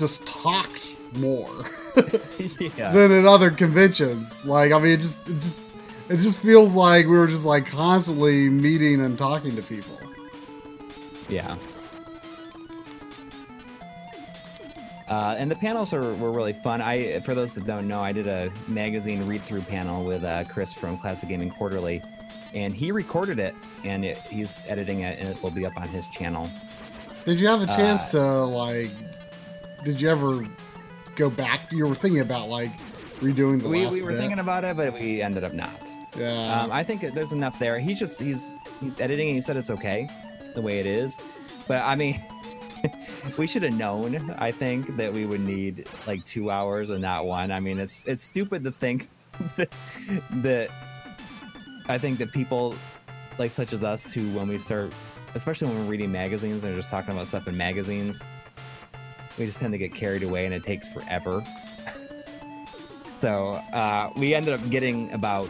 just 0.00 0.26
talked 0.26 0.96
more 1.16 1.50
yeah. 2.76 2.90
than 2.92 3.12
at 3.12 3.24
other 3.24 3.50
conventions. 3.50 4.44
Like, 4.44 4.72
I 4.72 4.78
mean, 4.78 4.92
it 4.92 5.00
just, 5.00 5.28
it 5.28 5.40
just, 5.40 5.60
it 6.08 6.16
just 6.18 6.38
feels 6.38 6.74
like 6.74 7.06
we 7.06 7.16
were 7.16 7.26
just 7.28 7.44
like 7.44 7.66
constantly 7.66 8.48
meeting 8.48 9.00
and 9.04 9.16
talking 9.16 9.54
to 9.54 9.62
people. 9.62 9.98
Yeah. 11.28 11.56
Uh, 15.08 15.34
and 15.38 15.50
the 15.50 15.56
panels 15.56 15.92
are, 15.92 16.14
were 16.14 16.30
really 16.30 16.52
fun. 16.52 16.80
I, 16.80 17.18
for 17.20 17.34
those 17.34 17.52
that 17.54 17.64
don't 17.64 17.88
know, 17.88 18.00
I 18.00 18.12
did 18.12 18.28
a 18.28 18.50
magazine 18.68 19.26
read-through 19.26 19.62
panel 19.62 20.04
with 20.04 20.22
uh, 20.22 20.44
Chris 20.44 20.72
from 20.72 20.96
Classic 20.98 21.28
Gaming 21.28 21.50
Quarterly, 21.50 22.00
and 22.54 22.72
he 22.72 22.92
recorded 22.92 23.40
it, 23.40 23.54
and 23.82 24.04
it, 24.04 24.18
he's 24.18 24.64
editing 24.68 25.00
it, 25.00 25.18
and 25.18 25.28
it 25.28 25.42
will 25.42 25.50
be 25.50 25.66
up 25.66 25.76
on 25.76 25.88
his 25.88 26.06
channel. 26.08 26.48
Did 27.24 27.40
you 27.40 27.48
have 27.48 27.60
a 27.60 27.66
chance 27.66 28.14
Uh, 28.14 28.18
to 28.20 28.44
like? 28.44 28.90
Did 29.84 30.00
you 30.00 30.08
ever 30.10 30.44
go 31.16 31.30
back? 31.30 31.72
You 31.72 31.86
were 31.86 31.94
thinking 31.94 32.20
about 32.20 32.48
like 32.48 32.70
redoing 33.20 33.62
the 33.62 33.68
We, 33.68 33.84
last 33.84 33.94
we 33.94 34.02
were 34.02 34.10
bit. 34.12 34.18
thinking 34.20 34.38
about 34.38 34.64
it, 34.64 34.76
but 34.76 34.92
we 34.92 35.22
ended 35.22 35.44
up 35.44 35.52
not. 35.54 35.70
yeah. 36.16 36.62
Um, 36.62 36.72
I 36.72 36.82
think 36.82 37.00
there's 37.14 37.32
enough 37.32 37.58
there. 37.58 37.78
He's 37.78 37.98
just 37.98 38.20
he's 38.20 38.50
he's 38.80 39.00
editing, 39.00 39.28
and 39.28 39.36
he 39.36 39.40
said 39.40 39.56
it's 39.56 39.70
okay 39.70 40.08
the 40.54 40.60
way 40.60 40.78
it 40.80 40.86
is. 40.86 41.16
But 41.68 41.82
I 41.84 41.94
mean, 41.94 42.20
we 43.38 43.46
should 43.46 43.62
have 43.62 43.74
known. 43.74 44.34
I 44.38 44.50
think 44.50 44.96
that 44.96 45.12
we 45.12 45.24
would 45.26 45.40
need 45.40 45.86
like 46.06 46.24
two 46.24 46.50
hours 46.50 46.90
and 46.90 47.00
not 47.00 47.26
one. 47.26 47.50
I 47.50 47.60
mean, 47.60 47.78
it's 47.78 48.04
it's 48.06 48.24
stupid 48.24 48.64
to 48.64 48.70
think 48.72 49.08
that, 49.56 49.70
that 50.42 50.70
I 51.88 51.96
think 51.98 52.18
that 52.18 52.32
people 52.32 52.74
like 53.38 53.50
such 53.52 53.72
as 53.72 53.82
us 53.84 54.12
who 54.12 54.28
when 54.32 54.48
we 54.48 54.58
start, 54.58 54.92
especially 55.34 55.68
when 55.68 55.78
we're 55.78 55.90
reading 55.90 56.12
magazines 56.12 56.62
and 56.62 56.72
they're 56.72 56.76
just 56.80 56.90
talking 56.90 57.12
about 57.14 57.28
stuff 57.28 57.46
in 57.48 57.56
magazines, 57.56 58.20
we 59.40 59.46
just 59.46 59.58
tend 59.58 59.72
to 59.72 59.78
get 59.78 59.94
carried 59.94 60.22
away 60.22 60.44
and 60.44 60.54
it 60.54 60.62
takes 60.62 60.88
forever. 60.88 61.42
So 63.14 63.54
uh, 63.72 64.10
we 64.16 64.34
ended 64.34 64.54
up 64.54 64.70
getting 64.70 65.10
about 65.12 65.48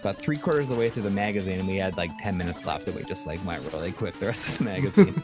about 0.00 0.16
three 0.16 0.36
quarters 0.36 0.64
of 0.64 0.70
the 0.70 0.76
way 0.76 0.90
through 0.90 1.04
the 1.04 1.10
magazine, 1.10 1.60
and 1.60 1.68
we 1.68 1.76
had 1.76 1.96
like 1.96 2.10
ten 2.20 2.36
minutes 2.36 2.66
left, 2.66 2.86
and 2.88 2.96
we 2.96 3.04
just 3.04 3.26
like 3.26 3.44
went 3.46 3.60
really 3.72 3.92
quick 3.92 4.18
the 4.18 4.26
rest 4.26 4.48
of 4.48 4.58
the 4.58 4.64
magazine. 4.64 5.22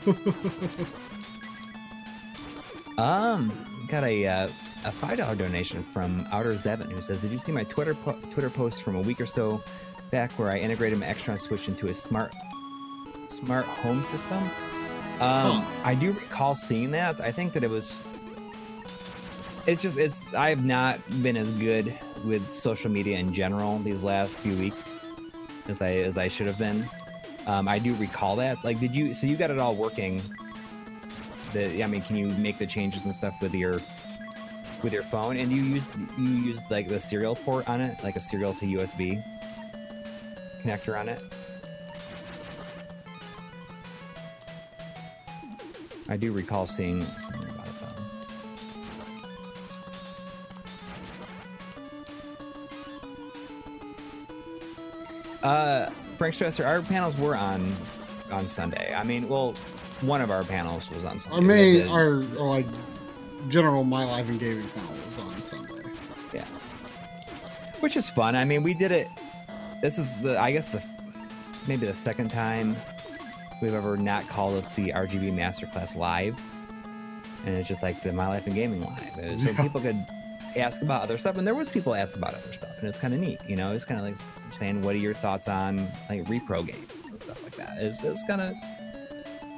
um, 2.99 3.53
got 3.89 4.05
a 4.05 4.27
uh, 4.27 4.49
a 4.85 4.93
five 4.93 5.19
dollar 5.19 5.35
donation 5.35 5.83
from 5.83 6.27
Outer 6.33 6.55
Zevin 6.55 6.91
who 6.91 7.01
says, 7.01 7.23
"Did 7.23 7.33
you 7.33 7.39
see 7.39 7.53
my 7.53 7.65
Twitter 7.65 7.95
po- 7.95 8.19
Twitter 8.33 8.51
post 8.51 8.83
from 8.83 8.95
a 8.95 9.01
week 9.01 9.21
or 9.21 9.27
so 9.27 9.63
back 10.11 10.31
where 10.33 10.51
I 10.51 10.59
integrated 10.59 10.99
my 10.99 11.07
Extron 11.07 11.39
switch 11.39 11.69
into 11.69 11.89
a 11.89 11.95
smart 11.95 12.33
smart 13.31 13.67
home 13.67 14.03
system?" 14.05 14.49
Um, 15.21 15.63
Huh. 15.63 15.81
I 15.85 15.95
do 15.95 16.13
recall 16.13 16.55
seeing 16.55 16.91
that. 16.93 17.21
I 17.21 17.33
think 17.33 17.53
that 17.55 17.65
it 17.65 17.71
was. 17.71 17.99
It's 19.67 19.83
just 19.83 19.99
it's. 19.99 20.33
I 20.35 20.49
have 20.51 20.65
not 20.65 21.01
been 21.23 21.37
as 21.37 21.51
good 21.53 21.97
with 22.25 22.55
social 22.55 22.91
media 22.91 23.19
in 23.19 23.33
general 23.33 23.79
these 23.81 24.05
last 24.05 24.39
few 24.39 24.57
weeks 24.57 24.95
as 25.69 25.83
I 25.83 25.91
as 25.97 26.17
I 26.17 26.29
should 26.29 26.47
have 26.47 26.59
been. 26.59 26.89
Um, 27.47 27.67
I 27.67 27.79
do 27.79 27.95
recall 27.95 28.37
that. 28.37 28.63
Like, 28.65 28.79
did 28.81 28.95
you? 28.95 29.15
So 29.15 29.27
you 29.27 29.37
got 29.37 29.51
it 29.51 29.59
all 29.59 29.75
working. 29.75 30.23
The 31.53 31.83
I 31.83 31.87
mean, 31.87 32.03
can 32.03 32.17
you 32.17 32.29
make 32.29 32.59
the 32.59 32.67
changes 32.67 33.05
and 33.05 33.15
stuff 33.15 33.35
with 33.41 33.55
your 33.55 33.81
with 34.83 34.93
your 34.93 35.03
phone? 35.03 35.37
And 35.37 35.51
you 35.51 35.63
used 35.63 35.91
you 36.17 36.29
used 36.29 36.63
like 36.71 36.89
the 36.89 37.01
serial 37.01 37.35
port 37.37 37.69
on 37.69 37.81
it, 37.81 38.03
like 38.05 38.17
a 38.17 38.21
serial 38.21 38.55
to 38.55 38.67
USB 38.67 39.23
connector 40.63 40.99
on 40.99 41.09
it. 41.09 41.23
I 46.09 46.17
do 46.17 46.33
recall 46.33 46.67
seeing 46.67 47.03
something 47.05 47.51
about 47.51 47.67
it 47.67 47.73
though. 55.43 55.49
Uh, 55.49 55.91
Frank 56.17 56.35
Stresser, 56.35 56.67
our 56.67 56.83
panels 56.83 57.17
were 57.19 57.37
on 57.37 57.73
on 58.33 58.47
Sunday. 58.47 58.95
I 58.95 59.05
mean, 59.05 59.29
well, 59.29 59.53
one 60.01 60.21
of 60.21 60.31
our 60.31 60.45
panels 60.45 60.91
was 60.91 61.05
on 61.05 61.21
Sunday. 61.21 61.37
Our 61.37 61.43
main, 61.43 61.89
our, 61.89 62.41
our 62.41 62.47
like 62.47 62.67
general 63.49 63.85
My 63.85 64.05
Life 64.05 64.29
and 64.29 64.41
Gaming 64.41 64.67
panel 64.69 64.93
was 64.93 65.19
on 65.19 65.43
Sunday. 65.43 65.91
yeah, 66.33 66.45
which 67.81 67.97
is 67.97 68.11
fun. 68.11 68.35
I 68.35 68.45
mean, 68.45 68.63
we 68.63 68.75
did 68.75 68.93
it. 68.93 69.09
This 69.81 69.99
is 69.99 70.17
the, 70.23 70.41
I 70.41 70.53
guess 70.53 70.71
the, 70.71 70.83
maybe 71.69 71.87
the 71.87 71.95
second 71.95 72.31
time 72.31 72.77
we've 73.63 73.75
ever 73.75 73.97
not 73.97 74.27
called 74.29 74.57
it 74.63 74.67
the 74.77 74.91
RGB 74.93 75.33
Masterclass 75.35 75.97
live, 75.97 76.39
and 77.47 77.57
it's 77.57 77.69
just 77.69 77.83
like 77.83 78.03
the 78.03 78.13
My 78.13 78.29
Life 78.29 78.47
in 78.47 78.55
Gaming 78.55 78.83
live, 78.83 79.41
so 79.41 79.51
Yeah. 79.51 79.63
people 79.63 79.81
could 79.81 80.05
ask 80.57 80.83
about 80.83 81.03
other 81.03 81.19
stuff, 81.19 81.37
and 81.37 81.47
there 81.47 81.55
was 81.55 81.69
people 81.69 81.95
asked 81.95 82.17
about 82.17 82.35
other 82.35 82.53
stuff, 82.53 82.71
and 82.81 82.89
it's 82.89 82.99
kind 82.99 83.15
of 83.15 83.21
neat. 83.21 83.39
You 83.47 83.57
know, 83.57 83.73
it's 83.73 83.85
kind 83.85 84.01
of 84.01 84.07
like 84.07 84.17
saying, 84.59 84.83
"What 84.83 84.95
are 84.95 84.99
your 84.99 85.15
thoughts 85.15 85.49
on 85.49 85.89
like 86.09 86.25
repro 86.25 86.67
games 86.67 86.91
and 87.09 87.21
stuff 87.21 87.43
like 87.43 87.57
that?" 87.57 87.77
It's 87.79 88.03
it's 88.03 88.23
kind 88.25 88.41
of 88.41 88.55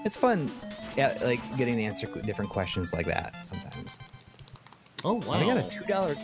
it's 0.04 0.16
fun. 0.16 0.50
Yeah, 0.96 1.16
like 1.22 1.40
getting 1.56 1.76
to 1.76 1.82
answer 1.84 2.06
different 2.22 2.50
questions 2.50 2.92
like 2.92 3.06
that 3.06 3.34
sometimes. 3.46 3.98
Oh 5.04 5.14
wow! 5.14 5.32
I 5.34 5.44
got 5.46 5.56
a 5.58 5.62
two 5.70 5.84
dollar, 5.84 6.14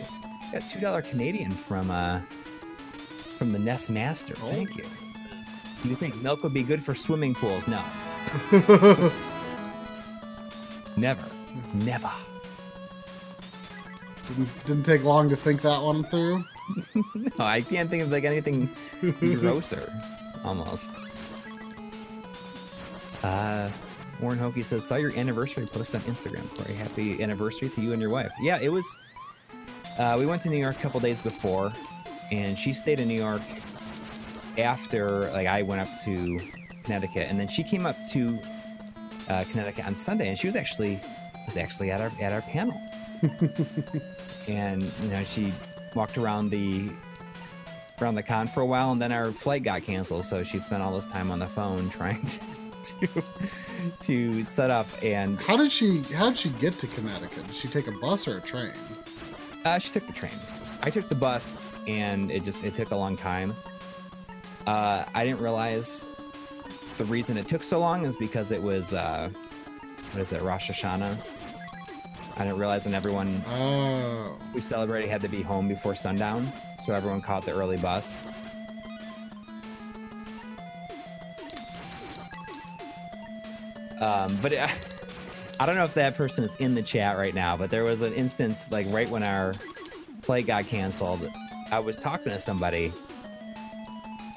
got 0.52 0.68
two 0.68 0.80
dollar 0.80 1.02
Canadian 1.02 1.52
from 1.52 1.90
uh 1.90 2.20
from 3.38 3.52
the 3.52 3.58
Nest 3.58 3.88
Master. 3.90 4.34
Oh. 4.42 4.50
Thank 4.50 4.76
you. 4.76 4.84
You 5.88 5.94
think 5.94 6.16
milk 6.16 6.42
would 6.42 6.52
be 6.52 6.64
good 6.64 6.82
for 6.82 6.94
swimming 6.94 7.34
pools? 7.34 7.66
No, 7.68 7.80
never, 10.96 11.24
never. 11.74 12.12
Didn't, 14.26 14.66
didn't 14.66 14.82
take 14.82 15.04
long 15.04 15.28
to 15.28 15.36
think 15.36 15.62
that 15.62 15.80
one 15.80 16.02
through. 16.02 16.44
no, 16.94 17.30
I 17.38 17.60
can't 17.60 17.88
think 17.88 18.02
of 18.02 18.10
like 18.10 18.24
anything 18.24 18.68
grosser. 19.20 19.92
Almost. 20.44 20.90
Uh, 23.22 23.70
Warren 24.20 24.38
Hokey 24.38 24.64
says, 24.64 24.84
"Saw 24.84 24.96
your 24.96 25.16
anniversary 25.16 25.66
post 25.66 25.94
on 25.94 26.00
Instagram, 26.02 26.52
Coury. 26.56 26.74
Happy 26.74 27.22
anniversary 27.22 27.68
to 27.70 27.80
you 27.80 27.92
and 27.92 28.02
your 28.02 28.10
wife." 28.10 28.32
Yeah, 28.40 28.58
it 28.60 28.70
was. 28.70 28.84
Uh, 29.98 30.16
we 30.18 30.26
went 30.26 30.42
to 30.42 30.48
New 30.48 30.58
York 30.58 30.76
a 30.76 30.80
couple 30.80 30.98
days 30.98 31.22
before, 31.22 31.72
and 32.32 32.58
she 32.58 32.74
stayed 32.74 32.98
in 32.98 33.06
New 33.06 33.14
York 33.14 33.42
after 34.58 35.30
like 35.30 35.46
I 35.46 35.62
went 35.62 35.80
up 35.80 35.88
to 36.04 36.40
Connecticut, 36.84 37.28
and 37.28 37.38
then 37.38 37.48
she 37.48 37.62
came 37.62 37.86
up 37.86 37.96
to 38.12 38.38
uh, 39.28 39.44
Connecticut 39.50 39.86
on 39.86 39.94
Sunday, 39.94 40.28
and 40.28 40.38
she 40.38 40.46
was 40.46 40.56
actually 40.56 41.00
was 41.46 41.56
actually 41.56 41.90
at 41.90 42.00
our 42.00 42.12
at 42.20 42.32
our 42.32 42.42
panel, 42.42 42.80
and 44.48 44.82
you 44.82 45.08
know 45.08 45.22
she 45.24 45.52
walked 45.94 46.18
around 46.18 46.50
the 46.50 46.88
around 48.00 48.14
the 48.14 48.22
con 48.22 48.46
for 48.48 48.60
a 48.60 48.66
while, 48.66 48.92
and 48.92 49.00
then 49.00 49.12
our 49.12 49.32
flight 49.32 49.62
got 49.62 49.82
canceled, 49.82 50.24
so 50.24 50.42
she 50.42 50.58
spent 50.60 50.82
all 50.82 50.94
this 50.94 51.06
time 51.06 51.30
on 51.30 51.38
the 51.38 51.46
phone 51.46 51.90
trying 51.90 52.24
to 52.26 52.40
to, 52.86 53.22
to 54.02 54.44
set 54.44 54.70
up. 54.70 54.86
And 55.02 55.40
How 55.40 55.56
did 55.56 55.72
she? 55.72 56.02
How 56.14 56.28
did 56.28 56.38
she 56.38 56.50
get 56.50 56.78
to 56.80 56.86
Connecticut? 56.86 57.46
Did 57.46 57.56
she 57.56 57.68
take 57.68 57.88
a 57.88 57.92
bus 57.92 58.28
or 58.28 58.38
a 58.38 58.40
train? 58.40 58.72
Uh, 59.64 59.78
she 59.78 59.90
took 59.90 60.06
the 60.06 60.12
train. 60.12 60.32
I 60.82 60.90
took 60.90 61.08
the 61.08 61.14
bus, 61.14 61.56
and 61.86 62.30
it 62.30 62.44
just 62.44 62.64
it 62.64 62.74
took 62.74 62.90
a 62.90 62.96
long 62.96 63.16
time. 63.16 63.54
Uh, 64.66 65.04
I 65.14 65.24
didn't 65.24 65.40
realize 65.40 66.06
the 66.98 67.04
reason 67.04 67.36
it 67.38 67.46
took 67.46 67.62
so 67.62 67.78
long 67.78 68.04
is 68.04 68.16
because 68.16 68.50
it 68.50 68.62
was 68.62 68.92
uh, 68.92 69.30
what 70.12 70.20
is 70.20 70.32
it, 70.32 70.42
Rosh 70.42 70.70
Hashanah. 70.70 71.16
I 72.38 72.44
didn't 72.44 72.58
realize, 72.58 72.84
and 72.86 72.94
everyone 72.94 73.42
Oh, 73.48 74.36
who 74.52 74.60
celebrated 74.60 75.08
had 75.08 75.22
to 75.22 75.28
be 75.28 75.40
home 75.42 75.68
before 75.68 75.94
sundown, 75.94 76.52
so 76.84 76.92
everyone 76.94 77.22
caught 77.22 77.46
the 77.46 77.52
early 77.52 77.78
bus. 77.78 78.26
Um, 84.00 84.38
but 84.42 84.52
it, 84.52 84.68
I 85.60 85.64
don't 85.66 85.76
know 85.76 85.84
if 85.84 85.94
that 85.94 86.16
person 86.16 86.44
is 86.44 86.54
in 86.56 86.74
the 86.74 86.82
chat 86.82 87.16
right 87.16 87.34
now, 87.34 87.56
but 87.56 87.70
there 87.70 87.84
was 87.84 88.02
an 88.02 88.12
instance, 88.12 88.66
like 88.70 88.86
right 88.90 89.08
when 89.08 89.22
our 89.22 89.54
play 90.22 90.42
got 90.42 90.66
canceled, 90.66 91.26
I 91.70 91.78
was 91.78 91.96
talking 91.96 92.30
to 92.32 92.40
somebody, 92.40 92.92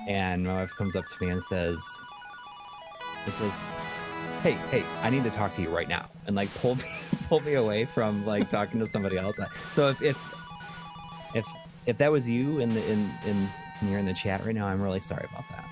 and 0.10 0.44
my 0.44 0.56
wife 0.56 0.76
comes 0.76 0.96
up 0.96 1.06
to 1.08 1.24
me 1.24 1.32
and 1.32 1.42
says, 1.44 1.80
"It 3.28 3.34
says, 3.34 3.64
hey, 4.42 4.54
hey, 4.72 4.84
I 5.04 5.10
need 5.12 5.24
to 5.24 5.30
talk 5.30 5.56
to 5.56 5.62
you 5.62 5.70
right 5.70 5.88
now," 5.88 6.10
and 6.26 6.36
like 6.36 6.54
pulled 6.56 6.80
me, 6.80 6.90
pulled 7.30 7.46
me 7.46 7.54
away 7.54 7.86
from 7.86 8.26
like 8.26 8.50
talking 8.50 8.80
to 8.80 8.88
somebody 8.88 9.18
else. 9.18 9.38
So 9.72 9.90
if 9.90 10.02
if 10.02 10.18
if 11.36 11.46
if 11.86 11.98
that 12.00 12.12
was 12.12 12.28
you 12.28 12.60
in 12.60 12.74
the 12.74 12.92
in 12.92 13.10
in 13.26 13.48
you're 13.84 14.00
in 14.00 14.06
the 14.06 14.14
chat 14.14 14.44
right 14.46 14.56
now, 14.56 14.68
I'm 14.68 14.82
really 14.82 15.00
sorry 15.00 15.26
about 15.32 15.46
that. 15.50 15.66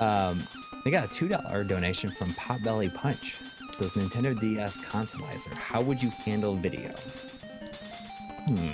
um, 0.00 0.42
they 0.84 0.90
got 0.90 1.04
a 1.04 1.14
two 1.14 1.28
dollar 1.28 1.64
donation 1.64 2.10
from 2.10 2.28
Potbelly 2.30 2.94
Punch. 2.94 3.36
Says 3.78 3.92
Nintendo 3.92 4.38
DS 4.40 4.78
consolizer. 4.78 5.52
How 5.52 5.80
would 5.80 6.02
you 6.02 6.10
handle 6.10 6.56
video? 6.56 6.92
Hmm. 8.48 8.68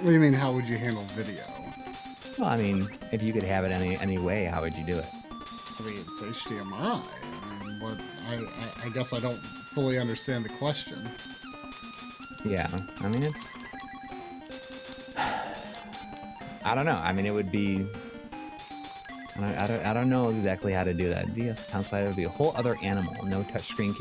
what 0.00 0.06
do 0.06 0.12
you 0.12 0.18
mean? 0.18 0.32
How 0.32 0.50
would 0.50 0.64
you 0.64 0.76
handle 0.76 1.04
video? 1.14 1.44
Well, 2.36 2.48
I 2.48 2.56
mean, 2.56 2.88
if 3.12 3.22
you 3.22 3.32
could 3.32 3.44
have 3.44 3.64
it 3.64 3.70
any 3.70 3.96
any 3.98 4.18
way, 4.18 4.46
how 4.46 4.62
would 4.62 4.74
you 4.74 4.84
do 4.84 4.98
it? 4.98 5.06
I 5.78 5.82
mean, 5.82 5.98
it's 6.00 6.20
HDMI. 6.20 6.72
I 6.72 7.64
mean, 7.64 7.78
what? 7.78 8.00
I, 8.26 8.34
I, 8.34 8.86
I 8.86 8.88
guess 8.88 9.12
I 9.12 9.20
don't 9.20 9.38
fully 9.74 9.96
understand 10.00 10.44
the 10.44 10.48
question. 10.48 11.08
Yeah, 12.44 12.68
I 13.00 13.08
mean 13.10 13.22
it's. 13.22 13.46
I 16.64 16.74
don't 16.74 16.86
know. 16.86 16.96
I 16.96 17.12
mean, 17.12 17.26
it 17.26 17.30
would 17.32 17.52
be. 17.52 17.86
I 19.36 19.40
don't, 19.40 19.56
I 19.56 19.66
don't, 19.68 19.86
I 19.86 19.94
don't 19.94 20.10
know 20.10 20.30
exactly 20.30 20.72
how 20.72 20.82
to 20.82 20.94
do 20.94 21.10
that. 21.10 21.32
DS 21.32 21.70
console 21.70 22.06
would 22.06 22.16
be 22.16 22.24
a 22.24 22.28
whole 22.28 22.54
other 22.56 22.76
animal. 22.82 23.14
No 23.24 23.44
touchscreen 23.44 23.96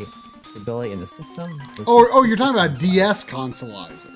capability 0.54 0.92
in 0.92 1.00
the 1.00 1.08
system. 1.08 1.52
This- 1.78 1.88
Oh, 1.88 2.08
oh, 2.12 2.24
you're 2.24 2.38
talking 2.38 2.56
about 2.60 2.78
DS 2.80 3.24
consolizer. 3.24 4.12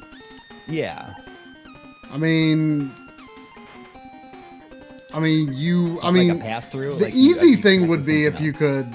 yeah. 0.68 1.14
I 2.12 2.18
mean, 2.18 2.92
I 5.14 5.20
mean, 5.20 5.52
you. 5.54 6.00
I 6.02 6.06
Like 6.06 6.14
mean, 6.14 6.32
a 6.32 6.36
pass 6.40 6.70
through. 6.70 6.96
the 6.96 7.10
easy 7.10 7.56
thing 7.56 7.88
would 7.88 8.06
be 8.06 8.26
if 8.26 8.40
you 8.40 8.54
could, 8.54 8.88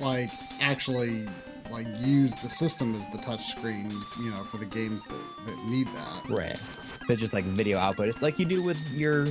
like, 0.00 0.30
actually, 0.60 1.26
like, 1.70 1.86
use 2.00 2.34
the 2.42 2.48
system 2.48 2.94
as 2.96 3.08
the 3.08 3.18
touchscreen. 3.18 3.90
You 4.22 4.30
know, 4.30 4.44
for 4.44 4.58
the 4.58 4.66
games 4.66 5.04
that 5.04 5.46
that 5.46 5.64
need 5.66 5.86
that. 5.88 6.28
Right. 6.28 6.60
But 7.08 7.18
just 7.18 7.32
like 7.32 7.44
video 7.44 7.78
output, 7.78 8.08
it's 8.08 8.20
like 8.22 8.38
you 8.38 8.44
do 8.44 8.62
with 8.62 8.78
your 8.92 9.26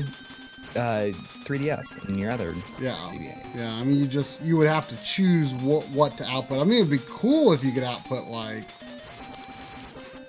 uh, 0.75 1.11
3DS 1.43 2.07
and 2.07 2.17
your 2.17 2.31
other 2.31 2.53
Yeah. 2.79 2.95
GBA. 3.11 3.37
Yeah, 3.57 3.73
I 3.73 3.83
mean, 3.83 3.97
you 3.97 4.07
just 4.07 4.41
you 4.41 4.55
would 4.57 4.67
have 4.67 4.87
to 4.89 4.95
choose 5.03 5.53
what 5.55 5.87
what 5.89 6.17
to 6.17 6.25
output. 6.25 6.59
I 6.59 6.63
mean, 6.63 6.77
it'd 6.79 6.89
be 6.89 6.99
cool 7.09 7.51
if 7.53 7.63
you 7.63 7.71
could 7.71 7.83
output 7.83 8.27
like 8.27 8.63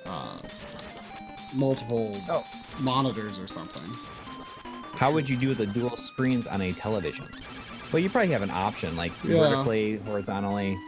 uh, 0.06 0.38
multiple 1.54 2.16
Oh. 2.28 2.44
monitors 2.80 3.38
or 3.38 3.46
something. 3.46 3.82
How 4.96 5.10
would 5.12 5.28
you 5.28 5.36
do 5.36 5.54
the 5.54 5.66
dual 5.66 5.96
screens 5.96 6.46
on 6.46 6.60
a 6.60 6.72
television? 6.72 7.26
Well, 7.92 8.00
you 8.02 8.08
probably 8.10 8.32
have 8.32 8.42
an 8.42 8.50
option 8.50 8.96
like 8.96 9.12
Yeah. 9.24 9.38
vertically, 9.48 9.98
horizontally. 10.06 10.78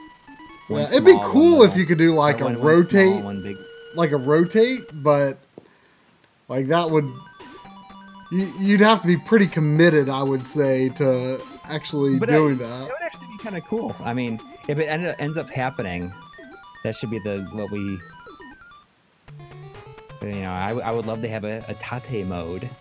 Yeah, 0.70 0.82
it'd 0.84 1.04
be 1.04 1.18
cool 1.22 1.62
if 1.62 1.76
you 1.76 1.84
could 1.84 1.98
do 1.98 2.14
like 2.14 2.36
Or 2.40 2.44
a 2.44 2.44
one- 2.46 2.54
one 2.54 2.60
small, 2.62 3.02
rotate, 3.04 3.24
one 3.24 3.42
big. 3.42 3.56
like 3.94 4.12
a 4.12 4.16
rotate, 4.16 4.82
but 5.02 5.36
like 6.48 6.68
that 6.68 6.90
would 6.90 7.04
you'd 8.58 8.80
have 8.80 9.00
to 9.02 9.06
be 9.06 9.16
pretty 9.16 9.46
committed, 9.46 10.08
I 10.08 10.22
would 10.22 10.44
say, 10.46 10.88
to 10.90 11.40
actually 11.64 12.18
But 12.18 12.28
I- 12.30 12.32
doing 12.32 12.58
That 12.58 12.68
that. 12.68 12.82
would 12.88 13.02
actually 13.02 13.26
be 13.28 13.38
kind 13.42 13.56
of 13.56 13.64
cool. 13.64 13.94
I 14.04 14.12
mean, 14.14 14.40
if 14.68 14.78
it 14.78 14.84
end, 14.86 15.14
ends 15.18 15.36
up 15.36 15.48
happening, 15.50 16.12
that 16.84 16.96
should 16.96 17.10
be 17.10 17.18
the 17.20 17.46
what 17.52 17.70
we. 17.70 17.98
You 20.22 20.40
know, 20.40 20.50
I, 20.52 20.70
I 20.70 20.90
would 20.90 21.04
love 21.06 21.20
to 21.20 21.28
have 21.28 21.44
a, 21.44 21.62
a 21.68 21.74
tate 21.74 22.26
mode, 22.26 22.62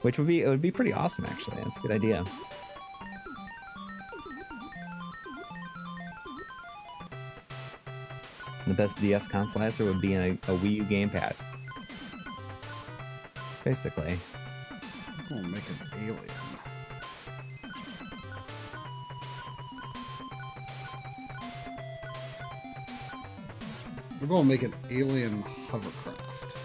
which 0.00 0.16
would 0.16 0.26
be 0.26 0.40
it 0.42 0.48
would 0.48 0.62
be 0.62 0.70
pretty 0.70 0.92
awesome. 0.94 1.26
Actually, 1.26 1.58
that's 1.62 1.76
a 1.76 1.80
good 1.80 1.90
idea. 1.92 2.24
The 8.66 8.74
best 8.74 9.00
DS 9.00 9.26
consolizer 9.28 9.84
would 9.86 10.00
be 10.00 10.14
in 10.14 10.20
a, 10.20 10.30
a 10.52 10.56
Wii 10.56 10.70
U 10.76 10.82
gamepad. 10.84 11.34
Basically. 13.70 14.18
We'll 15.30 15.44
make 15.44 15.62
an 15.68 15.76
alien. 16.02 16.18
We're 24.20 24.26
going 24.26 24.42
to 24.42 24.48
make 24.48 24.62
an 24.64 24.74
alien 24.90 25.42
hovercraft. 25.68 26.56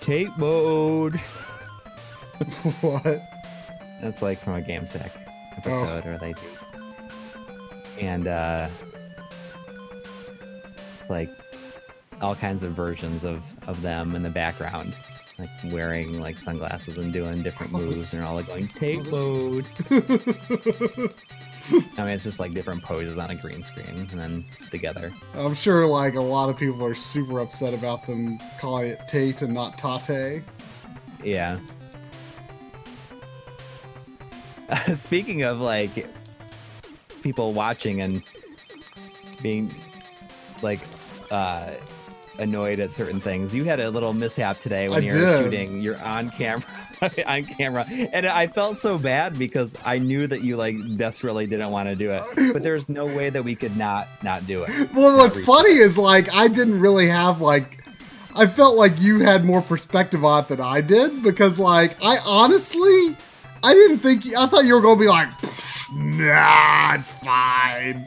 Tape 0.00 0.38
mode. 0.38 1.16
what? 2.80 3.22
That's 4.00 4.22
like 4.22 4.38
from 4.38 4.54
a 4.54 4.62
Game 4.62 4.86
Sack 4.86 5.12
episode 5.58 6.06
where 6.06 6.16
they 6.16 6.32
do. 6.32 6.40
And 7.98 8.26
uh 8.26 8.70
like 11.10 11.30
all 12.20 12.34
kinds 12.34 12.62
of 12.62 12.72
versions 12.72 13.24
of 13.24 13.42
of 13.68 13.80
them 13.82 14.14
in 14.14 14.22
the 14.22 14.30
background. 14.30 14.94
Like 15.38 15.48
wearing 15.72 16.20
like 16.20 16.36
sunglasses 16.36 16.98
and 16.98 17.12
doing 17.12 17.42
different 17.42 17.72
moves 17.72 17.96
this- 17.96 18.12
and 18.12 18.20
they're 18.20 18.28
all 18.28 18.34
like 18.34 18.46
going 18.46 18.68
tape 18.68 19.00
oh, 19.10 19.62
mode. 19.90 21.12
I 21.96 22.04
mean 22.04 22.14
it's 22.14 22.24
just 22.24 22.40
like 22.40 22.52
different 22.52 22.82
poses 22.82 23.16
on 23.16 23.30
a 23.30 23.34
green 23.34 23.62
screen 23.62 24.08
and 24.10 24.20
then 24.20 24.44
together. 24.70 25.12
I'm 25.34 25.54
sure 25.54 25.86
like 25.86 26.14
a 26.14 26.20
lot 26.20 26.50
of 26.50 26.58
people 26.58 26.84
are 26.84 26.94
super 26.94 27.40
upset 27.40 27.72
about 27.72 28.06
them 28.06 28.38
calling 28.58 28.88
it 28.90 29.00
Tate 29.08 29.42
and 29.42 29.54
not 29.54 29.78
Tate. 29.78 30.42
Yeah. 31.22 31.58
Speaking 34.94 35.42
of 35.42 35.60
like 35.60 36.06
people 37.22 37.52
watching 37.52 38.00
and 38.00 38.22
being 39.42 39.72
like 40.62 40.80
uh 41.30 41.70
annoyed 42.38 42.80
at 42.80 42.90
certain 42.90 43.20
things. 43.20 43.54
You 43.54 43.64
had 43.64 43.80
a 43.80 43.90
little 43.90 44.14
mishap 44.14 44.58
today 44.60 44.88
when 44.88 45.02
I 45.02 45.06
you 45.06 45.12
were 45.12 45.18
did. 45.20 45.44
shooting. 45.44 45.82
You're 45.82 46.02
on 46.02 46.30
camera, 46.30 46.64
on 47.26 47.44
camera, 47.44 47.84
and 47.88 48.26
I 48.26 48.46
felt 48.46 48.78
so 48.78 48.98
bad 48.98 49.38
because 49.38 49.76
I 49.84 49.98
knew 49.98 50.26
that 50.26 50.42
you 50.42 50.56
like 50.56 50.76
desperately 50.96 51.46
didn't 51.46 51.70
want 51.70 51.88
to 51.88 51.96
do 51.96 52.10
it, 52.12 52.22
but 52.52 52.62
there's 52.62 52.88
no 52.88 53.06
way 53.06 53.30
that 53.30 53.42
we 53.42 53.54
could 53.54 53.76
not 53.76 54.08
not 54.22 54.46
do 54.46 54.64
it. 54.64 54.92
Well, 54.94 55.16
what's 55.16 55.38
funny 55.44 55.74
is 55.74 55.98
like 55.98 56.32
I 56.34 56.48
didn't 56.48 56.80
really 56.80 57.08
have 57.08 57.40
like 57.40 57.80
I 58.34 58.46
felt 58.46 58.76
like 58.76 59.00
you 59.00 59.20
had 59.20 59.44
more 59.44 59.60
perspective 59.62 60.24
on 60.24 60.44
it 60.44 60.48
than 60.48 60.60
I 60.60 60.80
did 60.80 61.22
because, 61.22 61.58
like, 61.58 61.96
I 62.02 62.18
honestly, 62.24 63.16
I 63.62 63.74
didn't 63.74 63.98
think 63.98 64.24
I 64.36 64.46
thought 64.46 64.64
you 64.64 64.74
were 64.74 64.80
going 64.80 64.96
to 64.96 65.00
be 65.00 65.08
like, 65.08 65.28
nah, 65.92 66.94
it's 66.94 67.10
fine. 67.10 68.06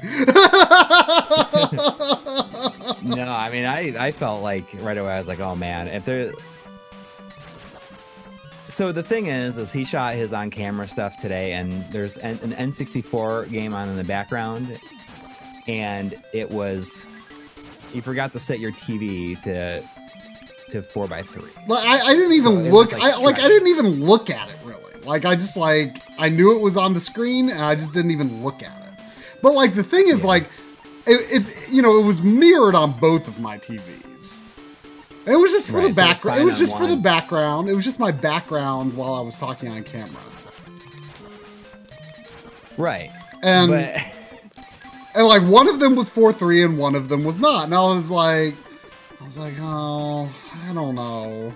no, 3.03 3.31
I 3.31 3.49
mean, 3.51 3.65
I 3.65 4.07
I 4.07 4.11
felt 4.11 4.41
like 4.43 4.65
right 4.79 4.97
away 4.97 5.11
I 5.13 5.17
was 5.17 5.27
like, 5.27 5.39
oh 5.39 5.55
man, 5.55 5.87
if 5.87 6.05
there. 6.05 6.31
So 8.69 8.91
the 8.91 9.03
thing 9.03 9.27
is, 9.27 9.57
is 9.57 9.71
he 9.71 9.85
shot 9.85 10.15
his 10.15 10.33
on-camera 10.33 10.87
stuff 10.87 11.19
today, 11.21 11.53
and 11.53 11.83
there's 11.91 12.17
an, 12.17 12.39
an 12.41 12.71
N64 12.71 13.51
game 13.51 13.73
on 13.73 13.87
in 13.87 13.97
the 13.97 14.03
background, 14.03 14.79
and 15.67 16.15
it 16.33 16.49
was 16.49 17.05
you 17.93 18.01
forgot 18.01 18.31
to 18.33 18.39
set 18.39 18.59
your 18.59 18.71
TV 18.71 19.39
to 19.43 19.83
to 20.71 20.81
four 20.81 21.07
by 21.07 21.21
three. 21.21 21.51
Like 21.67 21.87
I, 21.87 22.07
I 22.07 22.13
didn't 22.15 22.31
even 22.33 22.65
So 22.65 22.71
look. 22.71 22.91
like, 22.93 23.01
I 23.03 23.17
like 23.19 23.35
I 23.39 23.47
didn't 23.47 23.67
even 23.67 24.03
look 24.03 24.31
at 24.31 24.49
it 24.49 24.55
really. 24.63 24.79
Like 25.03 25.25
I 25.25 25.35
just 25.35 25.55
like 25.55 25.97
I 26.17 26.29
knew 26.29 26.55
it 26.55 26.61
was 26.61 26.75
on 26.75 26.93
the 26.95 26.99
screen 26.99 27.49
and 27.49 27.61
I 27.61 27.75
just 27.75 27.93
didn't 27.93 28.09
even 28.11 28.43
look 28.43 28.63
at 28.63 28.81
it. 28.87 28.89
But 29.43 29.53
like 29.53 29.75
the 29.75 29.83
thing 29.83 30.07
is 30.07 30.21
Yeah. 30.21 30.27
like 30.29 30.49
it, 31.05 31.43
it 31.47 31.69
you 31.71 31.81
know 31.81 31.99
it 31.99 32.03
was 32.05 32.21
mirrored 32.21 32.75
on 32.75 32.97
both 32.99 33.27
of 33.27 33.39
my 33.39 33.57
TVs. 33.57 34.39
It 35.25 35.35
was 35.37 35.51
just 35.51 35.69
for 35.69 35.77
Right, 35.77 35.87
the 35.87 35.93
so 35.93 35.95
background. 35.95 36.41
It 36.41 36.43
was 36.43 36.59
just 36.59 36.77
for 36.77 36.85
the 36.85 36.97
background. 36.97 37.69
It 37.69 37.73
was 37.73 37.85
just 37.85 37.97
my 37.99 38.11
background 38.11 38.95
while 38.97 39.13
I 39.13 39.21
was 39.21 39.37
talking 39.37 39.69
on 39.69 39.83
camera. 39.83 40.09
Right. 42.77 43.09
And 43.43 43.71
but 43.71 44.01
and 45.15 45.27
like 45.27 45.43
one 45.43 45.67
of 45.67 45.79
them 45.79 45.95
was 45.95 46.09
four 46.09 46.33
three 46.33 46.63
and 46.63 46.77
one 46.77 46.95
of 46.95 47.09
them 47.09 47.23
was 47.23 47.39
not. 47.39 47.65
And 47.65 47.75
I 47.75 47.81
was 47.85 48.09
like, 48.11 48.55
I 49.21 49.25
was 49.25 49.37
like, 49.37 49.53
oh, 49.59 50.33
I 50.69 50.73
don't 50.73 50.95
know. 50.95 51.53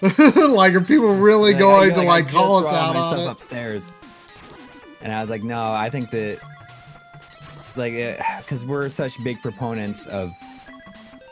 like, 0.54 0.74
are 0.74 0.80
people 0.80 1.12
really 1.14 1.52
Like, 1.52 1.58
going 1.58 1.92
I- 1.92 1.94
to 1.96 2.02
like 2.02 2.28
call 2.28 2.64
us 2.64 2.72
out 2.72 2.94
on 2.94 3.18
it? 3.18 3.26
upstairs, 3.26 3.90
and 5.02 5.12
I 5.12 5.20
was 5.20 5.28
like, 5.28 5.42
no, 5.42 5.72
I 5.72 5.90
think 5.90 6.10
that 6.10 6.38
like 7.78 7.94
eh, 7.94 8.20
because 8.40 8.64
we're 8.64 8.88
such 8.88 9.22
big 9.24 9.40
proponents 9.40 10.06
of 10.06 10.34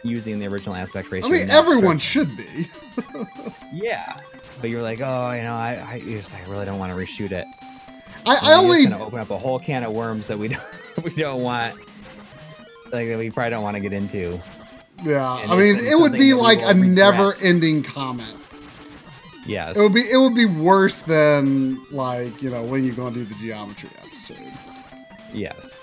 using 0.03 0.38
the 0.38 0.47
original 0.47 0.74
aspect 0.74 1.11
ratio. 1.11 1.28
I 1.28 1.32
mean, 1.32 1.51
everyone 1.51 1.99
should 1.99 2.36
be. 2.36 2.68
Yeah, 3.72 4.16
but 4.61 4.70
you're 4.70 4.80
like, 4.80 5.01
oh, 5.03 5.32
you 5.32 5.42
know, 5.42 5.55
I, 5.55 5.84
I, 5.86 5.94
you're 5.97 6.20
just 6.20 6.32
like, 6.32 6.47
I 6.47 6.51
really 6.51 6.64
don't 6.64 6.78
want 6.78 6.97
to 6.97 6.99
reshoot 6.99 7.32
it. 7.32 7.47
I, 8.24 8.36
And 8.36 8.47
I 8.47 8.55
only, 8.55 8.84
gonna 8.86 9.05
open 9.05 9.18
up 9.18 9.28
a 9.30 9.36
whole 9.36 9.59
can 9.59 9.84
of 9.84 9.92
worms 9.92 10.28
that 10.28 10.38
we 10.38 10.49
don't, 10.97 11.05
we 11.05 11.11
don't 11.11 11.42
want, 11.42 11.74
like 12.92 13.09
that 13.09 13.18
we 13.18 13.30
probably 13.30 13.51
don't 13.51 13.62
want 13.62 13.74
to 13.74 13.80
get 13.80 13.92
into. 13.92 14.40
yeah. 15.05 15.40
and 15.40 15.53
I 15.53 15.57
mean, 15.57 15.76
it 15.78 15.99
would 15.99 16.12
be 16.12 16.32
like 16.32 16.61
a 16.62 16.72
never-ending 16.72 17.82
comment. 17.82 18.34
Yes. 19.47 19.76
It 19.76 19.80
would 19.80 19.92
be, 19.92 20.11
it 20.11 20.16
would 20.16 20.34
be 20.34 20.47
worse 20.47 21.01
than 21.03 21.84
like 21.90 22.40
you 22.40 22.49
know 22.49 22.62
when 22.64 22.82
you're 22.84 22.94
going 22.94 23.12
to 23.14 23.20
do 23.20 23.26
the 23.26 23.34
geometry 23.34 23.90
episode. 23.99 24.38
Yes. 25.34 25.78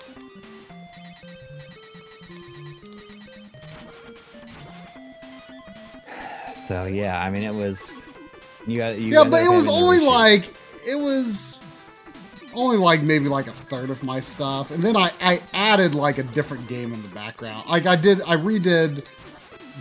So 6.68 6.84
yeah, 6.84 7.20
I 7.22 7.30
mean, 7.30 7.42
it 7.42 7.54
was. 7.54 7.90
You 8.66 8.78
got 8.78 8.98
you. 8.98 9.12
yeah, 9.12 9.24
but 9.24 9.42
it 9.42 9.50
was 9.50 9.66
only 9.68 9.98
like 10.00 10.46
it 10.86 10.98
was 10.98 11.58
only 12.54 12.76
like 12.78 13.02
maybe 13.02 13.28
like 13.28 13.46
a 13.46 13.52
third 13.52 13.90
of 13.90 14.02
my 14.04 14.20
stuff, 14.20 14.70
and 14.70 14.82
then 14.82 14.96
I 14.96 15.12
I 15.20 15.42
added 15.52 15.94
like 15.94 16.18
a 16.18 16.22
different 16.22 16.66
game 16.68 16.92
in 16.94 17.02
the 17.02 17.08
background. 17.08 17.68
Like 17.68 17.86
I 17.86 17.96
did, 17.96 18.22
I 18.22 18.36
redid 18.36 19.04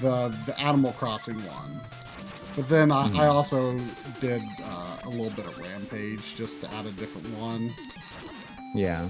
the 0.01 0.35
the 0.45 0.59
Animal 0.59 0.91
Crossing 0.93 1.37
one, 1.45 1.79
but 2.55 2.67
then 2.67 2.91
I, 2.91 3.07
Hmm. 3.07 3.17
I 3.17 3.27
also 3.27 3.79
did 4.19 4.41
uh, 4.63 4.97
a 5.03 5.09
little 5.09 5.29
bit 5.31 5.45
of 5.45 5.57
Rampage 5.59 6.35
just 6.35 6.59
to 6.61 6.71
add 6.73 6.85
a 6.85 6.91
different 6.91 7.27
one. 7.37 7.71
Yeah. 8.75 9.07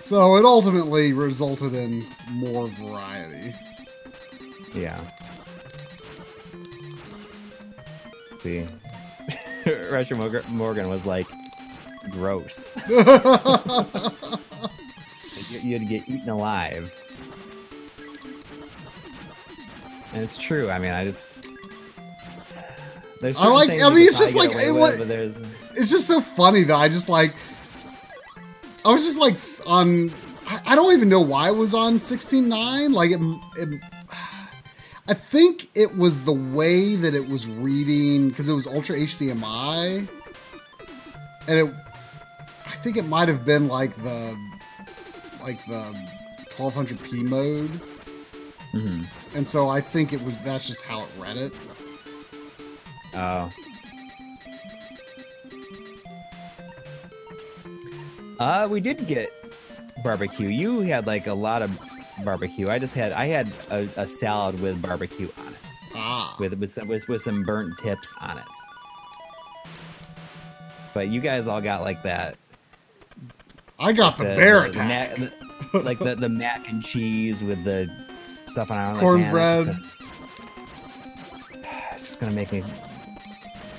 So 0.00 0.36
it 0.36 0.44
ultimately 0.46 1.12
resulted 1.12 1.74
in 1.74 2.06
more 2.30 2.68
variety. 2.68 3.54
Yeah. 4.74 4.98
See, 8.42 8.66
Russia 9.90 10.14
Morgan- 10.14 10.44
Morgan 10.48 10.88
was 10.88 11.06
like, 11.06 11.26
gross. 12.10 12.72
You'd 15.50 15.88
get 15.88 16.08
eaten 16.08 16.28
alive. 16.28 16.94
And 20.12 20.22
it's 20.22 20.38
true. 20.38 20.70
I 20.70 20.78
mean, 20.78 20.90
I 20.90 21.04
just. 21.04 21.44
There's 23.20 23.36
I 23.36 23.48
like- 23.48 23.70
I 23.70 23.90
mean, 23.90 24.08
it's 24.08 24.18
just 24.18 24.34
like- 24.34 24.50
it 24.54 24.72
was. 24.72 24.98
with, 24.98 25.10
it's 25.76 25.90
just 25.90 26.06
so 26.06 26.20
funny 26.20 26.64
that 26.64 26.76
I 26.76 26.88
just 26.88 27.08
like 27.08 27.32
I 28.84 28.92
was 28.92 29.04
just 29.04 29.18
like 29.18 29.38
on 29.66 30.10
I, 30.46 30.72
I 30.72 30.74
don't 30.74 30.92
even 30.94 31.08
know 31.08 31.20
why 31.20 31.48
it 31.48 31.54
was 31.56 31.74
on 31.74 31.98
16.9 31.98 32.92
like 32.94 33.10
it, 33.12 33.20
it 33.56 33.80
I 35.10 35.14
think 35.14 35.68
it 35.74 35.96
was 35.96 36.20
the 36.24 36.32
way 36.32 36.94
that 36.94 37.14
it 37.16 37.28
was 37.28 37.44
reading 37.44 38.28
because 38.28 38.48
it 38.48 38.52
was 38.52 38.68
ultra 38.68 38.96
HDMI 38.96 40.06
and 41.48 41.58
it 41.58 41.74
I 42.64 42.70
think 42.82 42.96
it 42.96 43.06
might 43.06 43.26
have 43.26 43.44
been 43.44 43.66
like 43.66 43.92
the 44.04 44.38
like 45.42 45.58
the 45.66 45.82
1200p 46.56 47.24
mode 47.24 47.70
Mhm. 48.72 49.04
and 49.34 49.48
so 49.48 49.68
I 49.68 49.80
think 49.80 50.12
it 50.12 50.22
was 50.22 50.40
that's 50.42 50.68
just 50.68 50.84
how 50.84 51.00
it 51.02 51.08
read 51.18 51.36
it 51.36 51.52
Oh. 53.12 53.50
Uh, 58.38 58.68
we 58.70 58.80
did 58.80 59.04
get 59.08 59.28
barbecue. 60.04 60.46
You 60.46 60.80
had 60.82 61.08
like 61.08 61.26
a 61.26 61.34
lot 61.34 61.62
of 61.62 61.89
barbecue. 62.24 62.68
I 62.68 62.78
just 62.78 62.94
had 62.94 63.12
I 63.12 63.26
had 63.26 63.50
a, 63.70 63.88
a 63.96 64.06
salad 64.06 64.60
with 64.60 64.80
barbecue 64.82 65.28
on 65.38 65.48
it, 65.52 65.58
ah 65.94 66.36
with 66.38 66.54
with 66.54 66.70
some, 66.70 66.88
with, 66.88 67.06
with 67.08 67.22
some 67.22 67.44
burnt 67.44 67.72
tips 67.82 68.12
on 68.20 68.38
it. 68.38 68.44
But 70.92 71.08
you 71.08 71.20
guys 71.20 71.46
all 71.46 71.60
got 71.60 71.82
like 71.82 72.02
that. 72.02 72.36
I 73.78 73.92
got 73.92 74.18
the, 74.18 74.24
The, 74.24 74.34
bear 74.36 74.60
the 74.62 74.70
attack 74.70 75.16
the- 75.16 75.32
like 75.82 75.98
the, 76.00 76.14
the 76.16 76.28
mac 76.28 76.68
and 76.68 76.82
cheese 76.82 77.42
with 77.44 77.62
the 77.64 77.88
stuff 78.46 78.70
on 78.70 78.90
it. 78.90 78.92
Like, 78.94 79.00
Cornbread. 79.02 79.68
it's 81.52 81.98
just 81.98 81.98
just 82.00 82.20
gonna 82.20 82.32
make 82.32 82.50
me 82.52 82.62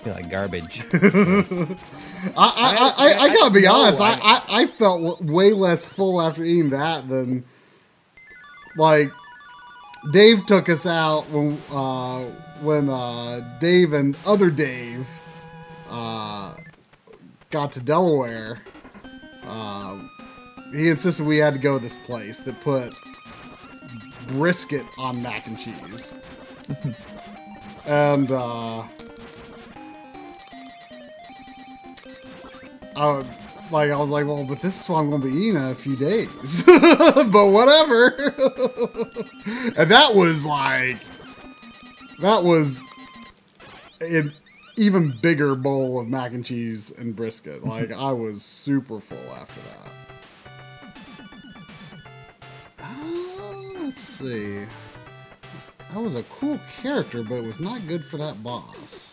feel 0.04 0.14
like 0.14 0.30
garbage. 0.32 0.82
I, 0.94 2.38
I, 2.38 2.94
I, 2.98 3.14
I, 3.14 3.18
I 3.24 3.34
gotta 3.34 3.54
be 3.54 3.68
honest. 3.68 4.00
I- 4.00 4.20
I, 4.22 4.42
I 4.62 4.66
felt 4.68 5.22
way 5.22 5.54
less 5.54 5.84
full 5.84 6.22
after 6.22 6.44
eating 6.44 6.70
that 6.72 7.08
than 7.10 7.44
like 8.78 9.12
Dave 10.12 10.46
took 10.46 10.70
us 10.70 10.86
out 10.86 11.30
when 11.30 11.62
uh, 11.72 12.24
when 12.62 12.90
uh, 12.90 13.58
Dave 13.60 13.94
and 13.94 14.18
other 14.26 14.50
Dave 14.50 15.08
uh, 15.90 16.56
got 17.50 17.72
to 17.74 17.80
Delaware. 17.80 18.60
Uh, 19.44 20.00
he 20.72 20.90
insisted 20.90 21.26
we 21.26 21.38
had 21.38 21.54
to 21.54 21.60
go 21.60 21.78
to 21.78 21.84
this 21.84 21.96
place 21.96 22.42
that 22.42 22.60
put 22.62 22.94
brisket 24.28 24.86
on 24.98 25.22
mac 25.22 25.48
and 25.48 25.60
cheese, 25.60 26.16
and. 27.86 28.32
Uh, 28.32 28.84
I, 32.96 33.24
like 33.72 33.92
I 33.92 33.98
was 33.98 34.10
like, 34.10 34.26
well, 34.26 34.46
but 34.46 34.62
this 34.62 34.82
is 34.82 34.90
what 34.90 35.00
I'm 35.00 35.10
going 35.10 35.22
to 35.22 35.28
be 35.28 35.34
eating 35.34 35.56
in 35.56 35.70
a 35.70 35.76
few 35.76 35.96
days. 35.96 36.64
but 36.66 37.48
whatever. 37.48 38.16
and 39.78 39.90
that 39.90 40.12
was 40.14 40.46
like, 40.46 40.98
that 42.20 42.44
was 42.44 42.84
an 44.00 44.32
even 44.78 45.14
bigger 45.22 45.56
bowl 45.56 46.00
of 46.00 46.08
mac 46.08 46.32
and 46.34 46.46
cheese 46.46 46.92
and 46.92 47.16
brisket. 47.16 47.64
Like 47.72 47.92
I 47.94 48.12
was 48.12 48.44
super 48.44 49.00
full 49.00 49.32
after 49.34 49.62
that. 49.62 50.96
Uh, 52.80 53.84
let's 53.84 54.00
see. 54.00 54.66
That 55.94 56.00
was 56.00 56.16
a 56.16 56.24
cool 56.24 56.60
character, 56.82 57.24
but 57.24 57.36
it 57.36 57.46
was 57.46 57.60
not 57.60 57.86
good 57.88 58.04
for 58.04 58.18
that 58.18 58.44
boss. 58.44 59.11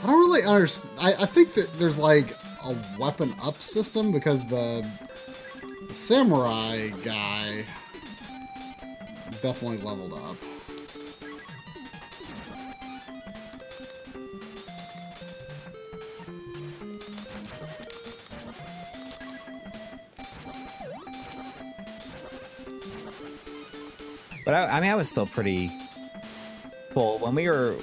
I 0.00 0.06
don't 0.06 0.20
really 0.20 0.44
understand. 0.44 0.98
I, 1.00 1.08
I 1.22 1.26
think 1.26 1.54
that 1.54 1.72
there's 1.78 1.98
like 1.98 2.34
a 2.64 2.76
weapon 2.98 3.32
up 3.42 3.60
system 3.60 4.12
because 4.12 4.46
the, 4.48 4.86
samurai 5.92 6.90
guy 7.02 7.64
definitely 9.42 9.78
leveled 9.78 10.12
up. 10.12 10.36
But 24.44 24.54
I, 24.54 24.66
I 24.66 24.80
mean, 24.80 24.90
I 24.90 24.94
was 24.94 25.10
still 25.10 25.26
pretty 25.26 25.70
full 26.92 27.18
when 27.18 27.34
we 27.34 27.48
were 27.48 27.76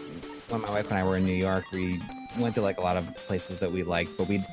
when 0.49 0.61
my 0.61 0.69
wife 0.69 0.89
and 0.89 0.99
I 0.99 1.03
were 1.03 1.17
in 1.17 1.25
New 1.25 1.33
York. 1.33 1.65
We 1.71 1.99
went 2.39 2.55
to 2.55 2.61
like 2.61 2.77
a 2.77 2.81
lot 2.81 2.97
of 2.97 3.15
places 3.15 3.59
that 3.59 3.71
we 3.71 3.83
liked, 3.83 4.17
but 4.17 4.27
we'd 4.27 4.45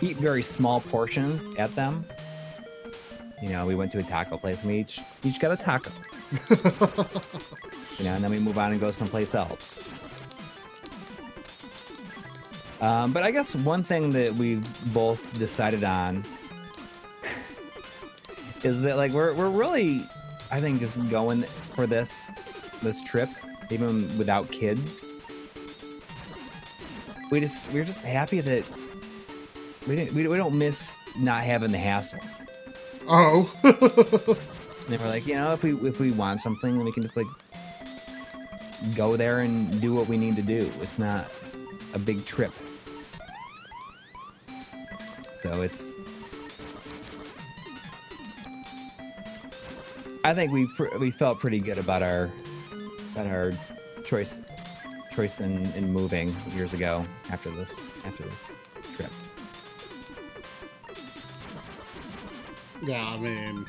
eat 0.00 0.16
very 0.16 0.42
small 0.42 0.80
portions 0.80 1.48
at 1.58 1.74
them. 1.74 2.04
You 3.42 3.50
know, 3.50 3.66
we 3.66 3.74
went 3.74 3.92
to 3.92 3.98
a 3.98 4.02
taco 4.02 4.36
place 4.36 4.60
and 4.60 4.68
we 4.68 4.80
each 4.80 5.00
each 5.22 5.40
got 5.40 5.52
a 5.52 5.56
taco. 5.56 5.90
you 7.98 8.04
know, 8.04 8.14
and 8.14 8.22
then 8.22 8.30
we 8.30 8.38
move 8.38 8.58
on 8.58 8.72
and 8.72 8.80
go 8.80 8.90
someplace 8.90 9.34
else. 9.34 9.78
Um, 12.80 13.12
but 13.12 13.22
I 13.24 13.30
guess 13.30 13.56
one 13.56 13.82
thing 13.82 14.12
that 14.12 14.34
we 14.34 14.60
both 14.86 15.36
decided 15.38 15.82
on 15.82 16.24
is 18.62 18.82
that 18.82 18.96
like 18.96 19.12
we're 19.12 19.34
we're 19.34 19.50
really, 19.50 20.04
I 20.50 20.60
think, 20.60 20.80
just 20.80 21.08
going 21.10 21.42
for 21.42 21.86
this 21.86 22.26
this 22.82 23.00
trip, 23.02 23.28
even 23.70 24.16
without 24.18 24.50
kids. 24.50 25.04
We 27.30 27.40
just 27.40 27.70
we're 27.72 27.84
just 27.84 28.04
happy 28.04 28.40
that 28.40 28.64
we 29.86 29.96
didn't 29.96 30.14
we, 30.14 30.26
we 30.26 30.36
don't 30.36 30.56
miss 30.56 30.96
not 31.18 31.42
having 31.42 31.72
the 31.72 31.78
hassle. 31.78 32.20
Oh. 33.06 33.50
And 34.90 34.98
we're 35.02 35.08
like, 35.08 35.26
you 35.26 35.34
know, 35.34 35.52
if 35.52 35.62
we 35.62 35.74
if 35.86 36.00
we 36.00 36.12
want 36.12 36.40
something, 36.40 36.82
we 36.82 36.92
can 36.92 37.02
just 37.02 37.16
like 37.16 37.26
go 38.96 39.16
there 39.16 39.40
and 39.40 39.80
do 39.82 39.92
what 39.92 40.08
we 40.08 40.16
need 40.16 40.34
to 40.36 40.42
do. 40.42 40.70
It's 40.80 40.98
not 40.98 41.26
a 41.92 41.98
big 41.98 42.24
trip. 42.24 42.52
So 45.34 45.60
it's. 45.60 45.92
I 50.24 50.32
think 50.32 50.52
we 50.52 50.66
pr- 50.74 50.96
we 50.98 51.10
felt 51.10 51.38
pretty 51.38 51.60
good 51.60 51.78
about 51.78 52.02
our 52.02 52.30
about 53.12 53.26
our 53.26 53.52
choice 54.06 54.40
choice 55.18 55.40
in, 55.40 55.66
in 55.72 55.92
moving 55.92 56.32
years 56.54 56.74
ago 56.74 57.04
after 57.32 57.50
this 57.50 57.74
after 58.04 58.22
this 58.22 58.44
trip. 58.94 59.10
yeah, 62.84 63.04
I 63.04 63.16
mean. 63.16 63.66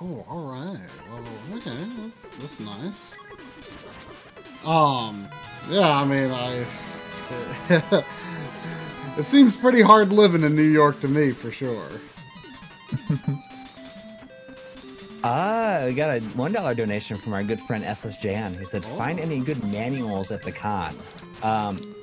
Oh, 0.00 0.24
all 0.30 0.52
right. 0.52 0.78
Well, 1.10 1.24
okay, 1.56 1.84
that's 1.98 2.28
that's 2.36 2.60
nice. 2.60 3.16
Um, 4.64 5.26
yeah, 5.68 5.90
I 5.90 6.04
mean, 6.04 6.30
I. 6.30 6.64
it 9.18 9.26
seems 9.26 9.56
pretty 9.56 9.82
hard 9.82 10.12
living 10.12 10.44
in 10.44 10.54
New 10.54 10.62
York 10.62 11.00
to 11.00 11.08
me, 11.08 11.32
for 11.32 11.50
sure. 11.50 11.88
Ah, 15.26 15.84
we 15.86 15.94
got 15.94 16.18
a 16.18 16.20
one 16.36 16.52
dollar 16.52 16.74
donation 16.74 17.16
from 17.16 17.32
our 17.32 17.42
good 17.42 17.58
friend 17.58 17.82
SS 17.82 18.18
Jan, 18.18 18.52
who 18.52 18.66
said, 18.66 18.84
"Find 18.84 19.18
any 19.18 19.40
good 19.40 19.64
manuals 19.64 20.30
at 20.30 20.42
the 20.42 20.52
con." 20.52 20.94
Um, 21.42 21.94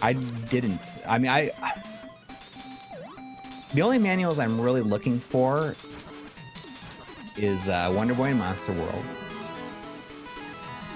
I 0.00 0.14
didn't. 0.14 0.80
I 1.06 1.18
mean, 1.18 1.30
I 1.30 1.50
the 3.74 3.82
only 3.82 3.98
manuals 3.98 4.38
I'm 4.38 4.58
really 4.58 4.80
looking 4.80 5.20
for 5.20 5.76
is 7.36 7.68
uh, 7.68 7.92
Wonder 7.94 8.14
Boy 8.14 8.28
and 8.28 8.38
Monster 8.38 8.72
World, 8.72 9.04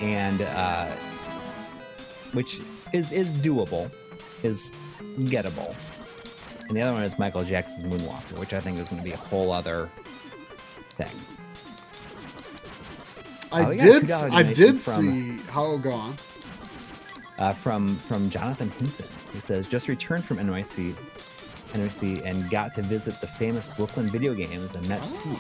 and 0.01 0.41
uh, 0.41 0.87
which 2.33 2.59
is 2.95 3.13
is 3.13 3.35
doable, 3.35 3.91
is 4.43 4.67
gettable, 5.19 5.77
and 6.69 6.75
the 6.75 6.81
other 6.81 6.93
one 6.95 7.03
is 7.03 7.19
Michael 7.19 7.45
Jackson's 7.45 7.85
Moonwalker, 7.85 8.39
which 8.39 8.55
I 8.55 8.61
think 8.61 8.79
is 8.79 8.89
going 8.89 9.03
to 9.03 9.05
be 9.05 9.13
a 9.13 9.19
whole 9.19 9.53
other 9.53 9.91
thing. 10.97 11.34
I 13.55 13.65
Oh, 13.65 13.69
we 13.71 13.77
got 13.77 13.87
a 13.87 14.01
did. 14.01 14.11
I 14.11 14.43
did 14.43 14.81
from- 14.81 14.95
see. 15.03 15.39
How 15.51 15.77
go 15.77 15.93
on? 15.93 16.17
uh, 17.39 17.53
from 17.53 17.97
from 17.97 18.31
Jonathan 18.31 18.71
Hinson, 18.79 19.07
who 19.33 19.41
says 19.41 19.67
just 19.67 19.89
returned 19.89 20.25
from 20.25 20.39
NYC, 20.39 20.95
NYC, 21.73 22.25
and 22.25 22.49
got 22.51 22.75
to 22.75 22.83
visit 22.83 23.21
the 23.21 23.27
famous 23.27 23.69
Brooklyn 23.77 24.09
video 24.09 24.35
games 24.35 24.75
and 24.77 24.89
met 24.89 25.01
Oh. 25.03 25.07
Steve. 25.21 25.39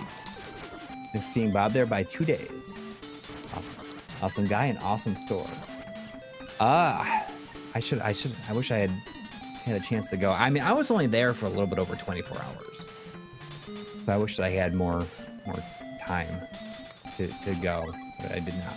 Been 1.12 1.22
seeing 1.22 1.52
Bob 1.52 1.72
there 1.72 1.86
by 1.86 2.02
two 2.02 2.24
days. 2.24 2.80
Awesome, 3.54 3.86
awesome 4.22 4.46
guy 4.48 4.66
and 4.66 4.78
awesome 4.80 5.14
store. 5.16 5.46
Ah, 6.60 7.26
I 7.74 7.80
should, 7.80 8.00
I 8.00 8.12
should, 8.12 8.32
I 8.48 8.52
wish 8.52 8.70
I 8.72 8.78
had 8.78 8.90
had 9.64 9.76
a 9.80 9.84
chance 9.84 10.08
to 10.10 10.16
go. 10.16 10.30
I 10.32 10.50
mean, 10.50 10.62
I 10.62 10.72
was 10.72 10.90
only 10.90 11.06
there 11.06 11.32
for 11.34 11.46
a 11.46 11.48
little 11.48 11.66
bit 11.66 11.78
over 11.78 11.94
24 11.96 12.36
hours, 12.38 12.78
so 14.04 14.12
I 14.12 14.16
wish 14.16 14.36
that 14.36 14.44
I 14.44 14.50
had 14.50 14.74
more 14.74 15.06
more 15.46 15.62
time 16.04 16.28
to 17.16 17.28
to 17.44 17.54
go, 17.62 17.84
but 18.20 18.32
I 18.32 18.38
did 18.40 18.54
not. 18.54 18.74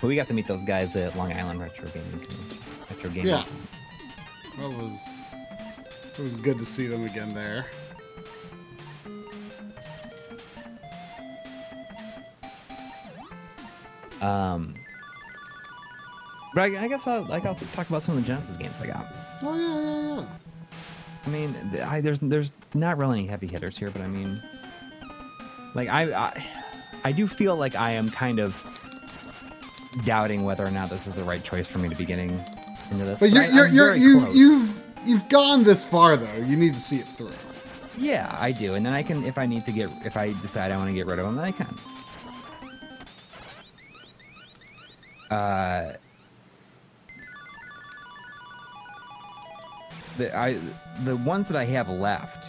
But 0.00 0.06
we 0.06 0.14
got 0.14 0.28
to 0.28 0.34
meet 0.34 0.46
those 0.46 0.62
guys 0.62 0.94
at 0.96 1.16
Long 1.16 1.32
Island 1.32 1.60
Retro 1.60 1.88
Gaming 1.88 2.20
Convention. 2.20 2.58
Retro 2.90 3.10
Gaming. 3.10 3.28
Yeah. 3.28 3.44
Con. 4.56 4.70
That 4.70 4.78
was. 4.78 5.08
It 6.18 6.22
was 6.22 6.36
good 6.36 6.58
to 6.58 6.66
see 6.66 6.86
them 6.86 7.04
again 7.04 7.32
there. 7.34 7.66
Um, 14.20 14.74
but 16.54 16.62
I, 16.62 16.84
I 16.84 16.88
guess 16.88 17.06
I'll 17.06 17.22
like 17.22 17.44
I'll 17.46 17.54
talk 17.72 17.88
about 17.88 18.02
some 18.02 18.16
of 18.16 18.22
the 18.22 18.26
Genesis 18.26 18.56
games 18.56 18.80
I 18.80 18.86
got. 18.88 19.06
Oh 19.42 19.54
yeah, 19.54 19.80
yeah, 19.80 20.16
yeah. 20.16 20.26
I 21.24 21.30
mean, 21.30 21.54
I, 21.84 22.00
there's 22.00 22.18
there's 22.18 22.52
not 22.74 22.98
really 22.98 23.20
any 23.20 23.28
heavy 23.28 23.46
hitters 23.46 23.78
here, 23.78 23.90
but 23.90 24.02
I 24.02 24.08
mean, 24.08 24.42
like 25.74 25.88
I, 25.88 26.12
I 26.12 26.46
I 27.04 27.12
do 27.12 27.26
feel 27.26 27.56
like 27.56 27.74
I 27.74 27.92
am 27.92 28.08
kind 28.10 28.38
of 28.38 28.56
doubting 30.04 30.44
whether 30.44 30.64
or 30.64 30.70
not 30.70 30.90
this 30.90 31.06
is 31.06 31.14
the 31.14 31.24
right 31.24 31.42
choice 31.42 31.66
for 31.66 31.78
me 31.78 31.88
to 31.88 31.94
be 31.94 32.04
getting 32.04 32.30
into 32.90 33.04
this. 33.04 33.20
But 33.20 33.30
you're, 33.30 33.44
I, 33.44 33.46
you're, 33.48 33.66
you're 33.68 33.94
you, 33.94 34.20
have 34.20 34.34
you've, 34.34 34.82
you've 35.04 35.28
gone 35.28 35.64
this 35.64 35.84
far 35.84 36.16
though. 36.16 36.36
You 36.36 36.56
need 36.56 36.74
to 36.74 36.80
see 36.80 36.96
it 36.96 37.06
through. 37.06 37.30
Yeah, 37.96 38.36
I 38.38 38.52
do, 38.52 38.74
and 38.74 38.86
then 38.86 38.92
I 38.92 39.02
can 39.02 39.24
if 39.24 39.38
I 39.38 39.46
need 39.46 39.64
to 39.66 39.72
get 39.72 39.90
if 40.04 40.16
I 40.16 40.32
decide 40.40 40.70
I 40.70 40.76
want 40.76 40.88
to 40.88 40.94
get 40.94 41.06
rid 41.06 41.18
of 41.18 41.26
them, 41.26 41.36
then 41.36 41.44
I 41.44 41.52
can. 41.52 41.74
Uh, 45.30 45.92
the 50.16 50.36
I 50.36 50.58
the 51.04 51.16
ones 51.16 51.48
that 51.48 51.56
I 51.56 51.64
have 51.64 51.88
left. 51.88 52.44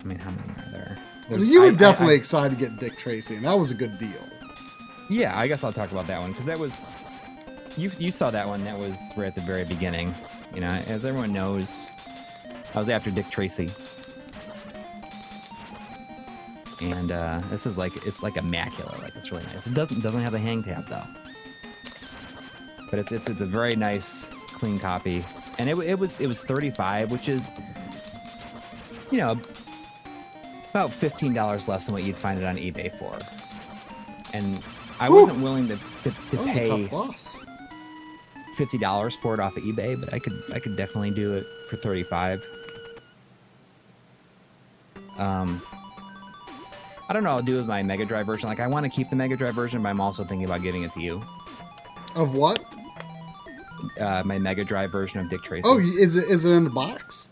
I 0.00 0.04
mean, 0.04 0.18
how 0.18 0.30
many 0.30 0.42
are 0.42 0.70
there? 0.70 0.98
I 1.28 1.32
There's- 1.34 1.46
you 1.46 1.60
were 1.60 1.66
I- 1.68 1.70
definitely 1.70 2.14
I- 2.14 2.18
excited 2.18 2.58
to 2.58 2.64
get 2.64 2.78
Dick 2.78 2.98
Tracy, 2.98 3.36
and 3.36 3.44
that 3.44 3.58
was 3.58 3.70
a 3.70 3.74
good 3.74 3.98
deal. 3.98 4.26
yeah, 5.10 5.38
I 5.38 5.46
guess 5.46 5.62
I'll 5.64 5.72
talk 5.72 5.90
about 5.92 6.06
that 6.06 6.20
one 6.20 6.30
because 6.30 6.46
that 6.46 6.58
was 6.58 6.72
you. 7.76 7.90
You 7.98 8.10
saw 8.10 8.30
that 8.30 8.46
one. 8.48 8.64
That 8.64 8.78
was 8.78 8.96
right 9.16 9.26
at 9.26 9.34
the 9.34 9.40
very 9.42 9.64
beginning. 9.64 10.14
You 10.54 10.60
know, 10.62 10.68
as 10.68 11.04
everyone 11.04 11.32
knows, 11.32 11.86
I 12.74 12.80
was 12.80 12.88
after 12.88 13.10
Dick 13.10 13.28
Tracy, 13.30 13.70
and 16.80 17.10
uh, 17.12 17.40
this 17.50 17.66
is 17.66 17.76
like 17.76 17.92
it's 18.06 18.22
like 18.22 18.36
immaculate. 18.36 19.00
Like 19.02 19.14
it's 19.16 19.30
really 19.30 19.44
nice. 19.44 19.66
It 19.66 19.74
doesn't 19.74 20.00
doesn't 20.00 20.20
have 20.22 20.32
the 20.32 20.38
hang 20.38 20.62
tab 20.62 20.86
though, 20.88 21.04
but 22.90 22.98
it's 22.98 23.12
it's 23.12 23.28
it's 23.28 23.40
a 23.40 23.46
very 23.46 23.76
nice 23.76 24.26
clean 24.48 24.78
copy, 24.78 25.24
and 25.58 25.68
it 25.68 25.76
it 25.80 25.98
was 25.98 26.20
it 26.20 26.26
was 26.26 26.40
thirty 26.40 26.70
five, 26.70 27.10
which 27.10 27.28
is 27.28 27.48
you 29.10 29.18
know 29.18 29.38
about 30.78 30.92
fifteen 30.92 31.34
dollars 31.34 31.68
less 31.68 31.86
than 31.86 31.94
what 31.94 32.04
you'd 32.04 32.16
find 32.16 32.38
it 32.40 32.44
on 32.44 32.56
eBay 32.56 32.96
for, 32.98 33.18
and 34.32 34.60
I 35.00 35.08
wasn't 35.08 35.40
willing 35.40 35.66
to 35.68 35.76
to, 35.76 36.10
to 36.10 36.36
pay 36.44 36.88
fifty 38.56 38.78
dollars 38.78 39.16
for 39.16 39.34
it 39.34 39.40
off 39.40 39.56
of 39.56 39.62
eBay, 39.64 39.98
but 39.98 40.12
I 40.14 40.18
could 40.18 40.40
I 40.52 40.60
could 40.60 40.76
definitely 40.76 41.10
do 41.10 41.34
it 41.34 41.46
for 41.68 41.76
thirty 41.76 42.04
five. 42.04 42.44
Um, 45.18 45.60
I 47.08 47.12
don't 47.12 47.24
know. 47.24 47.30
what 47.30 47.40
I'll 47.40 47.42
do 47.42 47.56
with 47.56 47.66
my 47.66 47.82
Mega 47.82 48.04
Drive 48.04 48.26
version. 48.26 48.48
Like 48.48 48.60
I 48.60 48.68
want 48.68 48.84
to 48.84 48.90
keep 48.90 49.10
the 49.10 49.16
Mega 49.16 49.36
Drive 49.36 49.54
version, 49.54 49.82
but 49.82 49.88
I'm 49.88 50.00
also 50.00 50.22
thinking 50.22 50.44
about 50.44 50.62
giving 50.62 50.84
it 50.84 50.92
to 50.92 51.00
you. 51.00 51.20
Of 52.14 52.34
what? 52.34 52.64
Uh, 53.98 54.22
my 54.24 54.38
Mega 54.38 54.64
Drive 54.64 54.92
version 54.92 55.18
of 55.18 55.28
Dick 55.28 55.42
Tracy. 55.42 55.62
Oh, 55.64 55.78
is 55.78 56.14
it 56.14 56.30
is 56.30 56.44
it 56.44 56.52
in 56.52 56.62
the 56.64 56.70
box? 56.70 57.30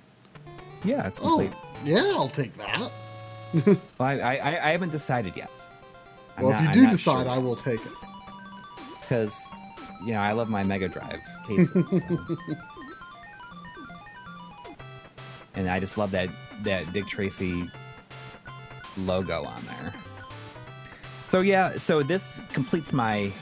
yeah, 0.85 1.07
it's 1.07 1.19
Oh, 1.23 1.49
yeah, 1.85 2.13
I'll 2.17 2.29
take 2.29 2.55
that. 2.55 2.91
Well, 3.99 4.09
I, 4.09 4.37
I 4.37 4.69
I 4.69 4.71
haven't 4.73 4.91
decided 4.91 5.37
yet. 5.37 5.51
I'm 6.37 6.45
well, 6.45 6.53
not- 6.53 6.71
if 6.71 6.77
you 6.77 6.83
do 6.85 6.91
decide, 6.91 7.25
sure 7.27 7.33
I 7.35 7.39
will 7.39 7.57
take 7.57 7.81
it. 7.85 7.93
because 9.01 9.49
you 10.05 10.13
know 10.13 10.21
I 10.21 10.33
love 10.33 10.49
my 10.49 10.63
Mega 10.65 10.89
Drive 10.89 11.21
cases, 11.47 11.89
so. 11.89 12.37
and 15.55 15.69
I 15.71 15.81
just 15.81 15.97
love 15.97 16.11
that 16.11 16.29
that 16.63 16.93
Dick 16.93 17.07
Tracy 17.07 17.65
logo 18.99 19.45
on 19.45 19.63
there. 19.67 19.93
So 21.25 21.41
yeah, 21.41 21.77
so 21.77 22.03
this 22.03 22.41
completes 22.53 22.93
my 22.93 23.33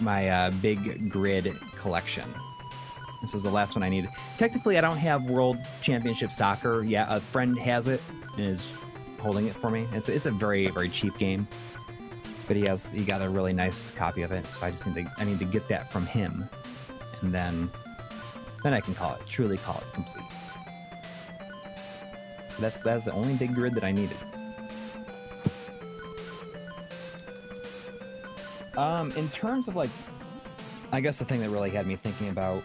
my 0.00 0.28
uh, 0.28 0.50
big 0.62 1.10
grid 1.10 1.52
collection. 1.76 2.28
This 3.22 3.34
is 3.34 3.42
the 3.42 3.50
last 3.50 3.74
one 3.74 3.82
I 3.82 3.88
needed. 3.88 4.10
Technically, 4.36 4.78
I 4.78 4.80
don't 4.80 4.96
have 4.98 5.24
World 5.28 5.58
Championship 5.82 6.30
Soccer. 6.32 6.84
Yeah, 6.84 7.06
a 7.14 7.20
friend 7.20 7.58
has 7.58 7.88
it 7.88 8.00
and 8.36 8.46
is 8.46 8.72
holding 9.18 9.46
it 9.46 9.54
for 9.54 9.70
me. 9.70 9.86
It's 9.92 10.08
it's 10.08 10.26
a 10.26 10.30
very 10.30 10.68
very 10.68 10.88
cheap 10.88 11.16
game, 11.18 11.46
but 12.46 12.56
he 12.56 12.64
has 12.64 12.86
he 12.88 13.04
got 13.04 13.22
a 13.22 13.28
really 13.28 13.52
nice 13.52 13.90
copy 13.92 14.22
of 14.22 14.32
it. 14.32 14.46
So 14.46 14.66
I 14.66 14.70
just 14.70 14.86
need 14.86 15.04
to 15.04 15.12
I 15.18 15.24
need 15.24 15.38
to 15.38 15.44
get 15.44 15.68
that 15.68 15.90
from 15.90 16.06
him, 16.06 16.48
and 17.20 17.32
then 17.32 17.70
then 18.62 18.74
I 18.74 18.80
can 18.80 18.94
call 18.94 19.14
it 19.14 19.22
truly 19.28 19.58
call 19.58 19.78
it 19.78 19.92
complete. 19.92 20.24
That's 22.58 22.80
that's 22.80 23.04
the 23.04 23.12
only 23.12 23.34
big 23.34 23.54
grid 23.54 23.74
that 23.74 23.84
I 23.84 23.92
needed. 23.92 24.16
Um, 28.76 29.10
in 29.12 29.28
terms 29.30 29.66
of 29.66 29.74
like, 29.74 29.90
I 30.92 31.00
guess 31.00 31.18
the 31.18 31.24
thing 31.24 31.40
that 31.40 31.50
really 31.50 31.70
had 31.70 31.84
me 31.84 31.96
thinking 31.96 32.28
about 32.28 32.62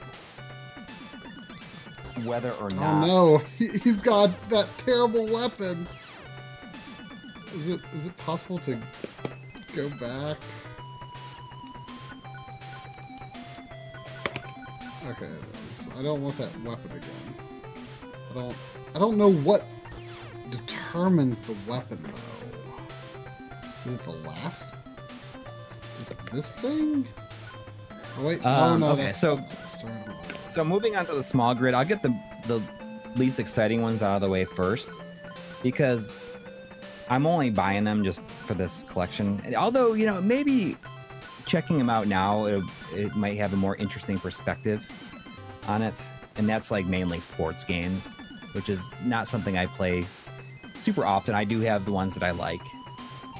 whether 2.24 2.52
or 2.54 2.70
not. 2.70 2.80
Oh 2.80 3.00
not. 3.00 3.08
no, 3.08 3.38
he's 3.58 4.02
got 4.02 4.30
that 4.50 4.68
terrible 4.78 5.26
weapon. 5.26 5.88
Is 7.56 7.68
it 7.68 7.82
is 7.94 8.08
it 8.08 8.18
possible 8.18 8.58
to 8.60 8.78
go 9.76 9.90
back? 10.00 10.38
Okay, 15.10 15.26
it 15.26 15.44
is. 15.70 15.90
I 15.98 16.02
don't 16.02 16.22
want 16.22 16.38
that 16.38 16.50
weapon 16.64 16.90
again. 16.92 17.36
I 18.32 18.34
don't. 18.34 18.56
I 18.96 19.00
don't 19.00 19.18
know 19.18 19.32
what 19.32 19.64
determines 20.50 21.42
the 21.42 21.56
weapon 21.68 22.00
though. 22.04 23.90
Is 23.92 23.96
it 23.96 24.04
the 24.06 24.12
last? 24.28 24.76
Is 26.02 26.12
it 26.12 26.18
this 26.32 26.52
thing? 26.54 27.06
Oh 28.20 28.26
wait, 28.28 28.40
oh 28.44 28.50
Um, 28.50 28.80
no, 28.80 28.88
okay, 28.90 29.12
so- 29.12 29.40
So 30.48 30.64
moving 30.64 30.96
on 30.96 31.06
to 31.08 31.14
the 31.16 31.24
small 31.24 31.56
grid, 31.56 31.74
I'll 31.74 31.86
get 31.86 32.02
the 32.02 32.16
the 32.48 32.62
least 33.16 33.40
exciting 33.40 33.82
ones 33.82 34.02
out 34.04 34.16
of 34.16 34.22
the 34.22 34.30
way 34.30 34.46
first, 34.46 34.90
because 35.64 36.16
I'm 37.10 37.26
only 37.26 37.50
buying 37.50 37.84
them 37.84 38.04
just 38.04 38.24
for 38.24 38.54
this 38.54 38.86
collection. 38.88 39.42
Although 39.56 39.94
you 39.94 40.06
know 40.06 40.22
maybe 40.22 40.78
checking 41.46 41.78
them 41.78 41.90
out 41.90 42.08
now, 42.08 42.46
it, 42.46 42.64
it 42.94 43.16
might 43.16 43.38
have 43.38 43.54
a 43.54 43.58
more 43.58 43.76
interesting 43.76 44.20
perspective 44.20 44.86
on 45.68 45.82
it, 45.82 46.02
and 46.36 46.48
that's 46.48 46.72
like 46.72 46.86
mainly 46.86 47.20
sports 47.20 47.64
games, 47.64 48.06
which 48.54 48.70
is 48.70 48.82
not 49.04 49.28
something 49.28 49.58
I 49.58 49.66
play 49.66 50.06
super 50.84 51.06
often. 51.06 51.36
I 51.36 51.44
do 51.44 51.60
have 51.62 51.86
the 51.86 51.92
ones 51.92 52.14
that 52.14 52.24
I 52.24 52.32
like, 52.32 52.62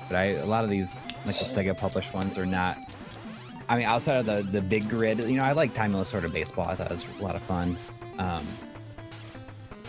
but 0.08 0.18
I 0.18 0.26
a 0.26 0.46
lot 0.46 0.64
of 0.64 0.70
these 0.70 0.96
like 1.26 1.38
the 1.38 1.46
Sega 1.46 1.78
published 1.78 2.14
ones 2.14 2.38
are 2.38 2.46
not 2.46 2.78
I 3.70 3.78
mean, 3.78 3.86
outside 3.86 4.18
of 4.18 4.26
the 4.26 4.42
the 4.52 4.62
big 4.62 4.90
grid, 4.90 5.20
you 5.20 5.38
know, 5.38 5.44
I 5.44 5.54
like 5.54 5.74
Time 5.74 5.92
Sort 6.06 6.26
of 6.26 6.34
Baseball. 6.34 6.68
I 6.68 6.76
thought 6.76 6.92
it 6.92 6.94
was 6.94 7.06
a 7.20 7.24
lot 7.24 7.36
of 7.36 7.42
fun. 7.44 7.78
Um, 8.18 8.46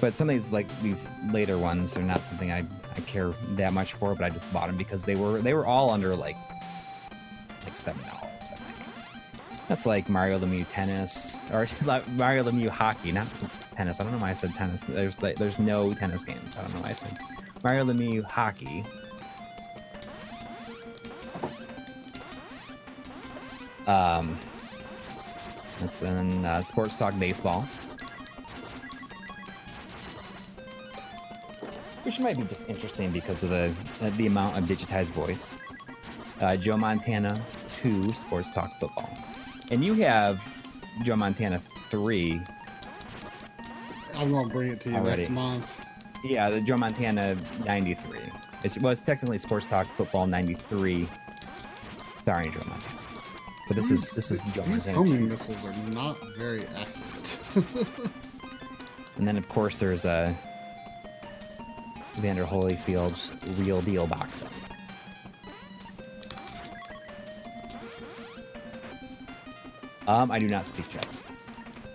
but 0.00 0.14
some 0.14 0.28
of 0.28 0.34
these 0.34 0.50
like 0.52 0.66
these 0.82 1.08
later 1.30 1.58
ones 1.58 1.96
are 1.96 2.02
not 2.02 2.22
something 2.22 2.52
I, 2.52 2.64
I 2.96 3.00
care 3.00 3.32
that 3.50 3.72
much 3.72 3.94
for. 3.94 4.14
But 4.14 4.24
I 4.24 4.30
just 4.30 4.50
bought 4.52 4.68
them 4.68 4.76
because 4.76 5.04
they 5.04 5.14
were 5.16 5.40
they 5.40 5.54
were 5.54 5.66
all 5.66 5.90
under 5.90 6.14
like 6.16 6.36
like 7.64 7.76
seven 7.76 8.02
dollars. 8.02 8.20
That's 9.68 9.86
like 9.86 10.08
Mario 10.08 10.38
Lemieux 10.38 10.66
tennis 10.68 11.36
or 11.52 11.66
Mario 12.16 12.44
Lemieux 12.44 12.68
hockey, 12.68 13.12
not 13.12 13.26
tennis. 13.74 13.98
I 13.98 14.02
don't 14.02 14.12
know 14.12 14.18
why 14.18 14.30
I 14.30 14.34
said 14.34 14.54
tennis. 14.54 14.82
There's 14.82 15.20
like 15.22 15.36
there's 15.36 15.58
no 15.58 15.94
tennis 15.94 16.24
games. 16.24 16.56
I 16.56 16.62
don't 16.62 16.74
know 16.74 16.80
why 16.80 16.90
I 16.90 16.92
said 16.94 17.18
Mario 17.62 17.84
Lemieux 17.84 18.24
hockey. 18.24 18.84
Um, 23.86 24.38
that's 25.80 26.02
in 26.02 26.44
uh, 26.44 26.62
Sports 26.62 26.96
Talk 26.96 27.18
Baseball, 27.18 27.66
which 32.04 32.20
might 32.20 32.36
be 32.36 32.44
just 32.44 32.68
interesting 32.68 33.10
because 33.10 33.42
of 33.42 33.50
the 33.50 33.74
uh, 34.02 34.10
the 34.10 34.26
amount 34.26 34.56
of 34.56 34.64
digitized 34.64 35.12
voice. 35.12 35.52
Uh, 36.40 36.56
Joe 36.56 36.76
Montana 36.76 37.40
two 37.78 38.12
Sports 38.12 38.50
Talk 38.52 38.70
Football, 38.80 39.10
and 39.70 39.84
you 39.84 39.94
have 39.94 40.40
Joe 41.04 41.16
Montana 41.16 41.60
three. 41.90 42.40
I'm 44.16 44.30
gonna 44.30 44.48
bring 44.48 44.70
it 44.72 44.80
to 44.82 44.90
you 44.90 44.96
Already. 44.96 45.22
next 45.22 45.30
month. 45.30 45.80
Yeah, 46.24 46.50
the 46.50 46.60
Joe 46.60 46.76
Montana 46.76 47.36
ninety 47.64 47.94
three. 47.94 48.18
It's 48.62 48.78
well, 48.78 48.92
it's 48.92 49.02
technically 49.02 49.38
Sports 49.38 49.66
Talk 49.66 49.86
Football 49.86 50.26
ninety 50.26 50.54
three, 50.54 51.08
starring 52.20 52.52
Joe 52.52 52.62
Montana. 52.66 53.00
But 53.68 53.76
this 53.76 53.90
is 53.90 54.10
this 54.12 54.30
is 54.30 54.40
Joe 54.52 54.62
these 54.62 54.86
Montana. 54.86 54.98
homing 54.98 55.28
missiles 55.28 55.64
are 55.64 55.72
not 55.92 56.18
very 56.36 56.64
accurate. 56.66 57.86
And 59.16 59.28
then, 59.28 59.36
of 59.36 59.48
course, 59.48 59.78
there's 59.78 60.04
uh, 60.04 60.34
Evander 62.18 62.44
Holyfield's 62.44 63.30
Real 63.58 63.80
Deal 63.82 64.06
box 64.06 64.40
set. 64.40 64.50
Um, 70.06 70.30
I 70.30 70.38
do 70.38 70.48
not 70.48 70.66
speak 70.66 70.88
Japanese. 70.90 71.48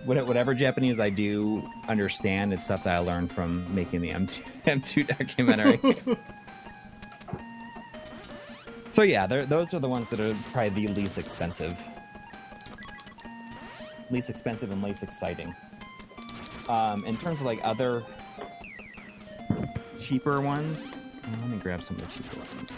What- 0.04 0.26
Whatever 0.26 0.54
Japanese 0.54 0.98
I 0.98 1.10
do 1.10 1.62
understand, 1.88 2.52
it's 2.52 2.64
stuff 2.64 2.84
that 2.84 2.94
I 2.96 2.98
learned 2.98 3.30
from 3.30 3.72
making 3.74 4.00
the 4.00 4.10
M2, 4.10 4.42
M2 4.66 5.06
documentary. 5.18 6.16
so 8.88 9.02
yeah, 9.02 9.26
those 9.26 9.72
are 9.74 9.78
the 9.78 9.88
ones 9.88 10.08
that 10.10 10.18
are 10.20 10.34
probably 10.52 10.86
the 10.86 10.92
least 10.94 11.18
expensive. 11.18 11.78
Least 14.10 14.28
expensive 14.30 14.72
and 14.72 14.82
least 14.82 15.02
exciting. 15.04 15.54
Um, 16.68 17.04
in 17.04 17.16
terms 17.16 17.40
of 17.40 17.46
like 17.46 17.60
other 17.62 18.02
cheaper 20.00 20.40
ones, 20.40 20.92
uh, 20.92 21.28
let 21.40 21.50
me 21.50 21.58
grab 21.58 21.82
some 21.82 21.96
of 21.96 22.02
the 22.02 22.08
cheaper 22.08 22.38
ones. 22.38 22.72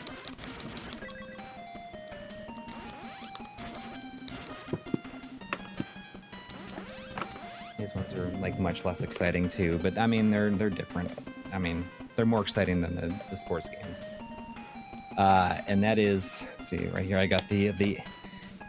These 7.78 7.94
ones 7.94 8.12
are 8.14 8.28
like 8.38 8.58
much 8.58 8.84
less 8.84 9.02
exciting 9.02 9.48
too, 9.48 9.78
but 9.82 9.98
I 9.98 10.06
mean 10.06 10.30
they're 10.30 10.50
they're 10.50 10.70
different. 10.70 11.12
I 11.52 11.58
mean 11.58 11.84
they're 12.16 12.26
more 12.26 12.42
exciting 12.42 12.80
than 12.80 12.96
the, 12.96 13.14
the 13.30 13.36
sports 13.36 13.68
games. 13.68 15.18
Uh, 15.18 15.60
and 15.66 15.82
that 15.82 15.98
is 15.98 16.44
see 16.60 16.86
right 16.88 17.04
here. 17.04 17.18
I 17.18 17.26
got 17.26 17.48
the 17.48 17.68
the 17.72 17.98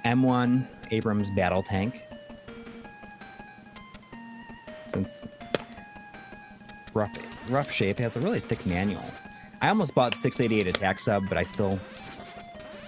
M1 0.05 0.67
Abrams 0.91 1.27
battle 1.35 1.63
tank. 1.63 2.01
Since 4.91 5.25
rough 6.93 7.32
rough 7.49 7.71
shape 7.71 7.97
has 7.99 8.15
a 8.15 8.19
really 8.19 8.39
thick 8.39 8.65
manual. 8.65 9.03
I 9.61 9.69
almost 9.69 9.95
bought 9.95 10.13
688 10.15 10.67
attack 10.75 10.99
sub, 10.99 11.23
but 11.29 11.37
I 11.37 11.43
still 11.43 11.79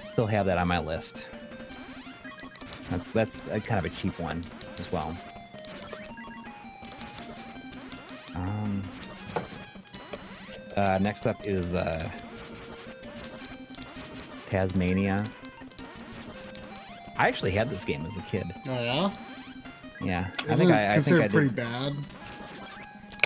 still 0.10 0.26
have 0.26 0.46
that 0.48 0.58
on 0.58 0.68
my 0.68 0.80
list. 0.80 1.26
That's 2.90 3.12
that's 3.12 3.48
a 3.48 3.60
kind 3.60 3.86
of 3.86 3.92
a 3.92 3.96
cheap 3.96 4.18
one 4.20 4.44
as 4.80 4.92
well. 4.92 5.16
Um, 8.36 8.82
uh, 10.76 11.00
next 11.02 11.26
up 11.26 11.38
is 11.46 11.74
uh, 11.74 12.10
Taz-Mania. 14.50 15.26
I 17.18 17.28
actually 17.30 17.52
had 17.52 17.70
this 17.70 17.86
game 17.86 18.06
as 18.06 18.18
a 18.18 18.22
kid. 18.24 18.44
Oh 18.68 18.84
yeah, 18.84 19.12
Yeah, 20.02 20.28
Isn't 20.44 20.52
I 20.52 20.56
think 20.56 20.70
it 20.70 20.74
I, 20.74 20.94
I 20.96 21.00
think 21.02 21.18
I 21.18 21.22
did. 21.22 21.32
pretty 21.32 21.50
bad. 21.50 21.94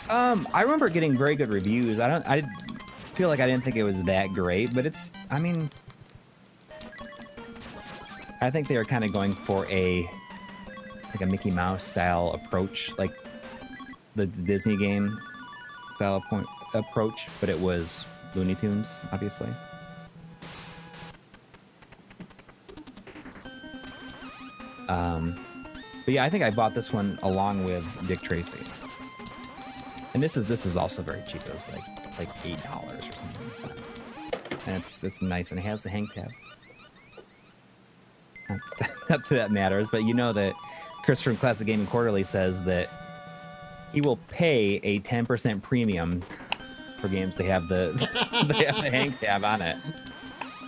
Um, 0.09 0.47
I 0.53 0.63
remember 0.63 0.89
getting 0.89 1.15
very 1.15 1.35
good 1.35 1.49
reviews. 1.49 1.99
I 1.99 2.07
don't. 2.07 2.27
I 2.27 2.41
feel 3.13 3.29
like 3.29 3.39
I 3.39 3.47
didn't 3.47 3.63
think 3.63 3.75
it 3.75 3.83
was 3.83 4.01
that 4.03 4.29
great, 4.29 4.73
but 4.73 4.85
it's. 4.85 5.11
I 5.29 5.39
mean, 5.39 5.69
I 8.41 8.49
think 8.49 8.67
they 8.67 8.75
are 8.77 8.85
kind 8.85 9.03
of 9.03 9.13
going 9.13 9.33
for 9.33 9.67
a 9.67 10.09
like 11.09 11.21
a 11.21 11.25
Mickey 11.27 11.51
Mouse 11.51 11.83
style 11.83 12.31
approach, 12.33 12.91
like 12.97 13.11
the 14.15 14.25
Disney 14.25 14.77
game 14.77 15.15
style 15.93 16.21
point 16.27 16.47
approach, 16.73 17.27
but 17.39 17.49
it 17.49 17.59
was 17.59 18.05
Looney 18.33 18.55
Tunes, 18.55 18.87
obviously. 19.11 19.49
Um, 24.87 25.39
but 26.03 26.15
yeah, 26.15 26.23
I 26.23 26.31
think 26.31 26.43
I 26.43 26.49
bought 26.49 26.73
this 26.73 26.91
one 26.91 27.19
along 27.21 27.63
with 27.63 27.85
Dick 28.07 28.21
Tracy. 28.21 28.57
And 30.19 30.23
this 30.25 30.35
is 30.35 30.49
this 30.49 30.65
is 30.65 30.75
also 30.75 31.01
very 31.01 31.21
cheap. 31.25 31.41
It 31.47 31.53
was 31.53 31.65
like 31.71 32.19
like 32.19 32.27
eight 32.43 32.61
dollars 32.61 33.07
or 33.07 33.11
something. 33.13 33.83
And 34.67 34.75
it's 34.75 35.01
it's 35.01 35.21
nice 35.21 35.51
and 35.51 35.57
it 35.57 35.63
has 35.63 35.83
the 35.83 35.89
hang 35.89 36.09
tab. 36.13 36.27
Not, 38.49 38.59
not 38.81 38.99
that 39.07 39.29
that 39.29 39.51
matters, 39.51 39.87
but 39.89 40.03
you 40.03 40.13
know 40.13 40.33
that 40.33 40.55
Chris 41.05 41.21
from 41.21 41.37
Classic 41.37 41.65
Gaming 41.65 41.87
Quarterly 41.87 42.25
says 42.25 42.65
that 42.65 42.89
he 43.93 44.01
will 44.01 44.17
pay 44.27 44.81
a 44.83 44.99
ten 44.99 45.25
percent 45.25 45.63
premium 45.63 46.21
for 46.99 47.07
games 47.07 47.37
they 47.37 47.45
have 47.45 47.69
the 47.69 47.93
they 48.53 48.65
have 48.65 48.81
the 48.81 48.89
hang 48.89 49.13
tab 49.13 49.45
on 49.45 49.61
it. 49.61 49.77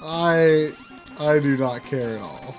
I 0.02 0.72
I 1.20 1.40
do 1.40 1.58
not 1.58 1.84
care 1.84 2.16
at 2.16 2.22
all. 2.22 2.56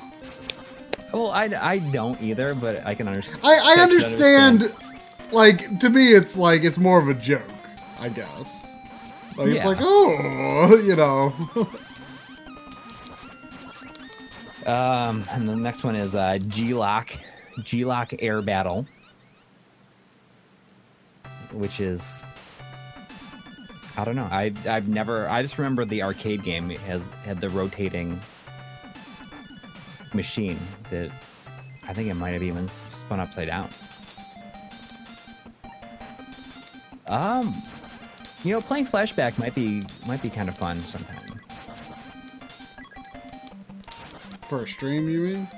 Well, 1.15 1.31
I, 1.31 1.45
I 1.59 1.79
don't 1.79 2.21
either, 2.21 2.55
but 2.55 2.87
I 2.87 2.95
can 2.95 3.09
understand. 3.09 3.41
I, 3.45 3.61
I 3.61 3.75
can 3.77 3.83
understand. 3.85 4.75
Like 5.33 5.79
to 5.81 5.91
me, 5.91 6.13
it's 6.13 6.37
like 6.37 6.63
it's 6.63 6.79
more 6.79 6.99
of 6.99 7.09
a 7.09 7.15
joke, 7.15 7.43
I 7.99 8.09
guess. 8.09 8.75
Like 9.37 9.49
it's 9.49 9.65
like, 9.65 9.79
oh, 9.81 10.77
you 10.85 10.95
know. 10.95 11.33
Um, 14.67 15.25
and 15.31 15.49
the 15.49 15.57
next 15.57 15.83
one 15.83 15.97
is 15.97 16.15
uh, 16.15 16.39
G-LOC, 16.39 17.17
G-LOC 17.65 18.23
Air 18.23 18.43
Battle, 18.43 18.87
which 21.53 21.81
is 21.81 22.23
I 23.97 24.05
don't 24.05 24.17
know. 24.17 24.29
I 24.31 24.53
I've 24.67 24.89
never. 24.89 25.29
I 25.29 25.43
just 25.43 25.59
remember 25.59 25.85
the 25.85 26.03
arcade 26.03 26.43
game 26.43 26.71
has 26.71 27.09
had 27.25 27.41
the 27.41 27.51
rotating 27.51 28.21
machine 30.15 30.59
that 30.91 31.11
I 31.87 31.93
think 31.93 32.09
it 32.09 32.15
might 32.15 32.31
have 32.31 32.43
even 32.43 32.69
spun 32.69 33.21
upside 33.21 33.49
down. 33.49 33.69
Um, 37.13 37.63
you 38.43 38.53
know, 38.53 38.61
playing 38.61 38.87
flashback 38.87 39.39
might 39.39 39.55
be 39.55 39.83
might 40.07 40.23
be 40.23 40.31
kind 40.31 40.49
of 40.49 40.57
fun 40.57 40.81
sometime. 40.81 41.19
For 44.49 44.63
a 44.63 44.69
stream, 44.69 45.09
you 45.09 45.21
mean? 45.21 45.49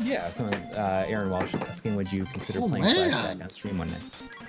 Yeah, 0.00 0.28
so 0.30 0.44
uh, 0.44 1.04
Aaron 1.06 1.30
Walsh 1.30 1.54
asking, 1.54 1.94
would 1.96 2.12
you 2.12 2.24
consider 2.26 2.58
Oh, 2.60 2.68
playing 2.68 2.84
man. 2.84 2.96
flashback 3.10 3.42
on 3.42 3.50
stream 3.50 3.78
one 3.78 3.88
night? 3.90 4.00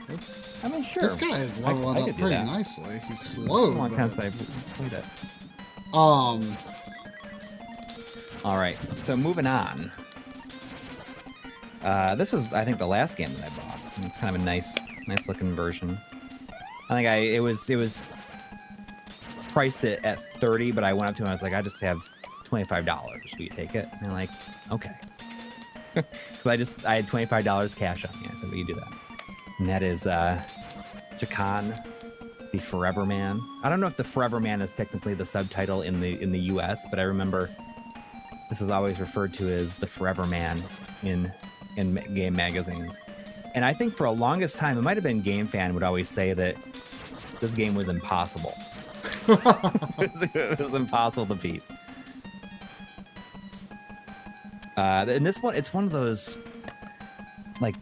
This, 0.08 0.58
I 0.64 0.68
mean, 0.70 0.84
sure. 0.84 1.04
this 1.04 1.16
guy 1.16 1.38
is 1.40 1.62
I- 1.62 1.68
leveling 1.72 1.98
I 1.98 2.10
up 2.10 2.18
pretty 2.18 2.36
nicely. 2.44 3.00
He's 3.08 3.20
slow. 3.22 3.66
long 3.72 3.96
time 3.96 4.12
but- 4.16 4.24
since 4.34 4.50
I 4.50 4.74
played 4.90 4.94
it. 4.94 5.06
Um, 5.94 6.58
All 8.44 8.58
right, 8.58 8.78
so 9.06 9.16
moving 9.16 9.48
on. 9.48 9.92
Uh, 11.84 12.16
this 12.16 12.32
was, 12.32 12.52
I 12.54 12.66
think, 12.66 12.78
the 12.80 12.88
last 12.88 13.16
game 13.18 13.34
that 13.36 13.52
I 13.52 13.56
bought. 13.56 13.80
And 13.98 14.06
It's 14.06 14.18
kind 14.18 14.36
of 14.36 14.42
a 14.42 14.46
nice, 14.46 14.74
nice 15.08 15.28
looking 15.28 15.54
version. 15.54 15.98
I 16.90 16.94
think 16.94 17.08
I 17.08 17.16
it 17.16 17.40
was 17.40 17.70
it 17.70 17.76
was 17.76 18.06
priced 19.50 19.84
it 19.84 20.04
at 20.04 20.22
thirty, 20.40 20.72
but 20.72 20.84
I 20.84 20.94
went 20.94 21.10
up 21.10 21.16
to 21.18 21.24
him. 21.24 21.30
I 21.30 21.32
was 21.32 21.42
like, 21.42 21.54
I 21.54 21.62
just 21.62 21.82
have 21.82 22.08
twenty 22.44 22.66
five 22.66 22.86
dollars. 22.86 23.22
Will 23.38 23.46
you 23.46 23.50
take 23.50 23.76
it? 23.76 23.88
And 23.92 24.02
they're 24.02 24.12
like, 24.12 24.30
okay. 24.72 24.92
Because 25.96 26.46
I 26.46 26.58
just 26.58 26.86
I 26.86 26.96
had 26.96 27.08
twenty 27.08 27.26
five 27.26 27.46
dollars 27.46 27.74
cash 27.74 28.06
on 28.06 28.20
me. 28.22 28.28
I 28.30 28.36
said, 28.36 28.50
will 28.50 28.58
you 28.58 28.68
do 28.68 28.76
that? 28.76 28.94
And 29.60 29.70
that 29.70 29.82
is 29.82 30.06
uh, 30.06 30.44
Chakan, 31.18 31.82
the 32.52 32.60
Forever 32.60 33.06
Man. 33.06 33.40
I 33.64 33.70
don't 33.70 33.80
know 33.80 33.88
if 33.88 33.96
the 33.96 34.04
Forever 34.04 34.40
Man 34.42 34.62
is 34.62 34.72
technically 34.72 35.14
the 35.14 35.24
subtitle 35.26 35.84
in 35.84 36.02
the 36.02 36.22
in 36.22 36.32
the 36.32 36.40
U.S., 36.40 36.86
but 36.90 37.00
I 37.00 37.04
remember 37.04 37.50
this 38.50 38.62
is 38.62 38.70
always 38.70 39.00
referred 39.00 39.34
to 39.36 39.48
as 39.48 39.74
the 39.76 39.88
Forever 39.88 40.26
Man 40.26 40.62
in 41.02 41.32
in 41.78 41.96
game 42.14 42.36
magazines. 42.36 43.00
And 43.56 43.64
I 43.64 43.74
think 43.74 43.96
for 43.96 44.04
a 44.06 44.12
longest 44.12 44.58
time, 44.58 44.78
it 44.78 44.82
might 44.82 44.98
have 44.98 45.04
been 45.04 45.22
Game 45.22 45.48
Fan 45.48 45.74
would 45.74 45.82
always 45.82 46.10
say 46.10 46.34
that 46.34 46.58
this 47.40 47.56
game 47.56 47.74
was 47.74 47.88
impossible. 47.88 48.54
it 49.30 50.60
was 50.60 50.74
impossible 50.74 51.26
to 51.28 51.36
beat. 51.36 51.64
Uh, 54.76 55.06
and 55.08 55.26
this 55.26 55.42
one, 55.42 55.56
it's 55.56 55.74
one 55.74 55.86
of 55.86 55.92
those 55.92 56.38
like 57.62 57.76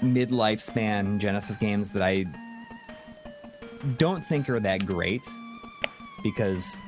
mid-life 0.00 0.62
span 0.62 1.20
Genesis 1.20 1.58
games 1.58 1.92
that 1.92 2.02
I 2.02 2.24
don't 3.98 4.22
think 4.22 4.48
are 4.48 4.58
that 4.58 4.86
great 4.86 5.20
because 6.22 6.78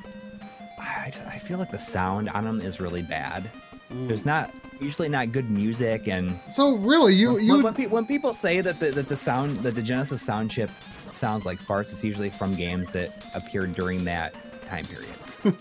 I, 0.79 1.13
I 1.27 1.37
feel 1.37 1.59
like 1.59 1.69
the 1.69 1.77
sound 1.77 2.29
on 2.29 2.45
them 2.45 2.61
is 2.61 2.79
really 2.79 3.03
bad. 3.03 3.51
There's 3.91 4.25
not 4.25 4.51
usually 4.81 5.09
not 5.09 5.31
good 5.31 5.49
music 5.49 6.07
and 6.07 6.39
so 6.47 6.75
really, 6.75 7.13
you 7.13 7.33
when, 7.33 7.45
you 7.45 7.53
when, 7.53 7.63
would, 7.63 7.75
pe- 7.75 7.87
when 7.87 8.05
people 8.05 8.33
say 8.33 8.61
that 8.61 8.79
the, 8.79 8.91
that 8.91 9.07
the 9.07 9.17
sound 9.17 9.57
that 9.57 9.75
the 9.75 9.81
Genesis 9.81 10.21
sound 10.21 10.51
chip 10.51 10.69
sounds 11.11 11.45
like 11.45 11.59
farts, 11.59 11.91
it's 11.91 12.03
usually 12.03 12.29
from 12.29 12.55
games 12.55 12.91
that 12.91 13.09
appeared 13.33 13.73
during 13.73 14.03
that 14.05 14.33
time 14.67 14.85
period. 14.85 15.09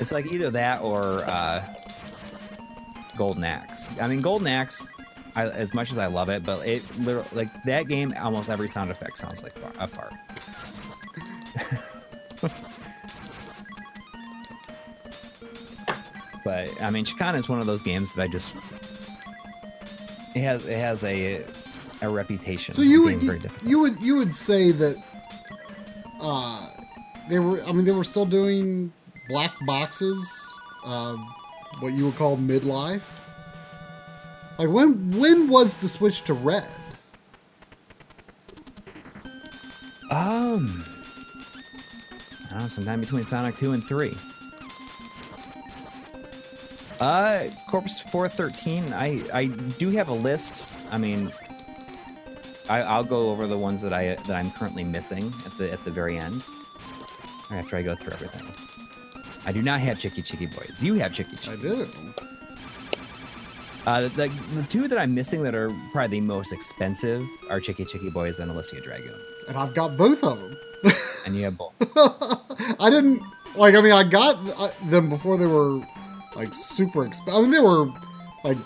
it's 0.00 0.12
like 0.12 0.26
either 0.26 0.50
that 0.50 0.80
or 0.82 1.24
uh, 1.26 1.62
Golden 3.16 3.44
Axe. 3.44 3.88
I 4.00 4.08
mean, 4.08 4.20
Golden 4.20 4.46
Axe, 4.46 4.88
I, 5.34 5.48
as 5.48 5.74
much 5.74 5.92
as 5.92 5.98
I 5.98 6.06
love 6.06 6.28
it, 6.28 6.44
but 6.44 6.66
it 6.66 6.82
literally, 6.98 7.28
like 7.32 7.62
that 7.64 7.86
game, 7.86 8.14
almost 8.20 8.50
every 8.50 8.68
sound 8.68 8.90
effect 8.90 9.18
sounds 9.18 9.42
like 9.42 9.52
far- 9.52 9.72
a 9.78 9.88
fart. 9.88 10.12
but 16.46 16.70
I 16.80 16.90
mean, 16.90 17.04
Chakan 17.04 17.36
is 17.36 17.48
one 17.48 17.58
of 17.58 17.66
those 17.66 17.82
games 17.82 18.14
that 18.14 18.22
I 18.22 18.28
just 18.28 18.54
it 20.32 20.42
has 20.42 20.64
it 20.64 20.78
has 20.78 21.02
a 21.02 21.42
a 22.02 22.08
reputation. 22.08 22.72
so 22.72 22.82
you 22.82 23.02
would 23.02 23.20
you, 23.20 23.40
you 23.64 23.80
would 23.80 24.00
you 24.00 24.16
would 24.16 24.32
say 24.32 24.70
that 24.70 24.96
uh 26.20 26.70
they 27.28 27.40
were 27.40 27.60
I 27.64 27.72
mean 27.72 27.84
they 27.84 27.90
were 27.90 28.04
still 28.04 28.26
doing 28.26 28.92
black 29.28 29.52
boxes, 29.66 30.48
uh, 30.84 31.16
what 31.80 31.94
you 31.94 32.04
would 32.04 32.14
call 32.14 32.36
midlife. 32.36 33.02
Like 34.56 34.68
when 34.68 35.18
when 35.18 35.48
was 35.48 35.74
the 35.74 35.88
switch 35.88 36.22
to 36.26 36.34
red? 36.34 36.68
Um, 40.12 40.84
I 42.44 42.50
don't 42.50 42.60
know, 42.60 42.68
sometime 42.68 43.00
between 43.00 43.24
Sonic 43.24 43.56
2 43.56 43.72
and 43.72 43.82
3. 43.82 44.16
Uh, 47.00 47.44
Corpus 47.68 48.00
413, 48.00 48.92
I, 48.92 49.22
I 49.32 49.46
do 49.78 49.90
have 49.90 50.08
a 50.08 50.14
list. 50.14 50.64
I 50.90 50.98
mean, 50.98 51.30
I, 52.70 52.82
I'll 52.82 53.04
go 53.04 53.30
over 53.30 53.46
the 53.46 53.58
ones 53.58 53.82
that, 53.82 53.92
I, 53.92 54.14
that 54.14 54.30
I'm 54.30 54.50
currently 54.52 54.82
missing 54.82 55.32
at 55.44 55.56
the, 55.58 55.70
at 55.70 55.84
the 55.84 55.90
very 55.90 56.16
end, 56.16 56.42
or 57.50 57.58
after 57.58 57.76
I 57.76 57.82
go 57.82 57.94
through 57.94 58.14
everything. 58.14 58.50
I 59.44 59.52
do 59.52 59.62
not 59.62 59.80
have 59.80 59.98
Chiki 59.98 60.24
Chiki 60.24 60.52
Boys. 60.56 60.82
You 60.82 60.94
have 60.94 61.12
Chiki 61.12 61.38
Chiki 61.38 61.52
I 61.52 61.62
do. 61.62 61.86
Uh, 63.86 64.08
the, 64.08 64.28
the 64.54 64.64
two 64.64 64.88
that 64.88 64.98
I'm 64.98 65.14
missing 65.14 65.44
that 65.44 65.54
are 65.54 65.70
probably 65.92 66.18
the 66.18 66.26
most 66.26 66.52
expensive 66.52 67.22
are 67.50 67.60
Chiki 67.60 67.86
Chiki 67.86 68.12
Boys 68.12 68.40
and 68.40 68.50
Alisia 68.50 68.82
Dragoon. 68.82 69.14
And 69.48 69.56
I've 69.56 69.74
got 69.74 69.96
both 69.96 70.24
of 70.24 70.40
them. 70.40 70.56
And 71.24 71.36
you 71.36 71.44
have 71.44 71.56
both. 71.56 71.74
I 72.80 72.90
didn't 72.90 73.20
like. 73.54 73.74
I 73.74 73.80
mean, 73.80 73.92
I 73.92 74.02
got 74.02 74.36
uh, 74.58 74.70
them 74.88 75.08
before 75.08 75.36
they 75.36 75.46
were 75.46 75.80
like 76.36 76.54
super 76.54 77.06
expensive. 77.06 77.34
I 77.34 77.40
mean, 77.40 77.50
they 77.50 77.60
were 77.60 77.86
like 78.44 78.58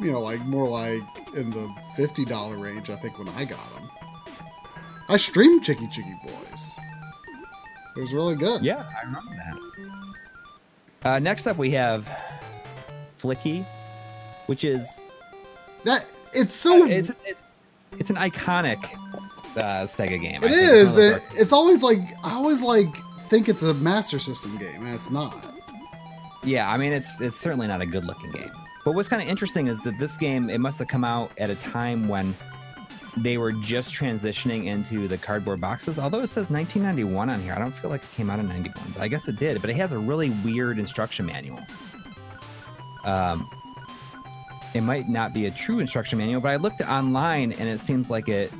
you 0.00 0.12
know 0.12 0.20
like 0.20 0.40
more 0.46 0.68
like 0.68 1.02
in 1.34 1.50
the 1.50 1.68
fifty 1.96 2.24
dollar 2.24 2.56
range. 2.56 2.90
I 2.90 2.96
think 2.96 3.18
when 3.18 3.28
I 3.30 3.44
got 3.44 3.74
them, 3.74 3.90
I 5.08 5.16
streamed 5.16 5.64
Chiki 5.64 5.92
Chiki 5.92 6.22
Boys. 6.22 6.72
It 7.96 8.00
was 8.00 8.12
really 8.12 8.36
good. 8.36 8.62
Yeah, 8.62 8.84
I 8.96 9.04
remember 9.06 9.34
that. 9.34 11.08
Uh, 11.10 11.18
next 11.18 11.46
up, 11.46 11.56
we 11.56 11.70
have 11.72 12.08
Flicky, 13.20 13.64
which 14.46 14.64
is 14.64 15.02
that 15.84 16.10
it's 16.32 16.52
so 16.52 16.86
it's 16.86 17.10
it's, 17.24 17.40
it's 17.98 18.10
an 18.10 18.16
iconic 18.16 18.82
uh, 19.56 19.84
Sega 19.84 20.20
game. 20.20 20.42
It 20.42 20.52
is. 20.52 20.96
It's 20.96 21.16
It, 21.34 21.40
it's 21.40 21.52
always 21.52 21.82
like 21.82 21.98
I 22.22 22.34
always 22.34 22.62
like 22.62 22.88
think 23.28 23.48
it's 23.48 23.62
a 23.62 23.74
Master 23.74 24.18
System 24.18 24.56
game, 24.58 24.86
and 24.86 24.94
it's 24.94 25.10
not. 25.10 25.34
Yeah, 26.44 26.70
I 26.70 26.76
mean 26.76 26.92
it's 26.92 27.20
it's 27.20 27.38
certainly 27.38 27.66
not 27.66 27.80
a 27.80 27.86
good 27.86 28.04
looking 28.04 28.30
game. 28.30 28.50
But 28.84 28.94
what's 28.94 29.08
kind 29.08 29.20
of 29.20 29.28
interesting 29.28 29.66
is 29.66 29.82
that 29.82 29.98
this 29.98 30.16
game 30.16 30.48
it 30.50 30.58
must 30.58 30.78
have 30.78 30.88
come 30.88 31.04
out 31.04 31.30
at 31.38 31.50
a 31.50 31.56
time 31.56 32.08
when 32.08 32.34
they 33.16 33.36
were 33.36 33.52
just 33.52 33.92
transitioning 33.92 34.66
into 34.66 35.08
the 35.08 35.18
cardboard 35.18 35.60
boxes. 35.60 35.98
Although 35.98 36.20
it 36.20 36.28
says 36.28 36.50
1991 36.50 37.30
on 37.30 37.42
here, 37.42 37.52
I 37.52 37.58
don't 37.58 37.72
feel 37.72 37.90
like 37.90 38.02
it 38.02 38.12
came 38.14 38.30
out 38.30 38.38
in 38.38 38.46
91, 38.48 38.92
but 38.92 39.02
I 39.02 39.08
guess 39.08 39.28
it 39.28 39.38
did. 39.38 39.60
But 39.60 39.70
it 39.70 39.76
has 39.76 39.92
a 39.92 39.98
really 39.98 40.30
weird 40.30 40.78
instruction 40.78 41.26
manual. 41.26 41.58
Um, 43.04 43.48
it 44.74 44.82
might 44.82 45.08
not 45.08 45.32
be 45.32 45.46
a 45.46 45.50
true 45.50 45.80
instruction 45.80 46.18
manual, 46.18 46.40
but 46.40 46.50
I 46.50 46.56
looked 46.56 46.80
online 46.82 47.52
and 47.52 47.68
it 47.68 47.80
seems 47.80 48.10
like 48.10 48.28
it. 48.28 48.52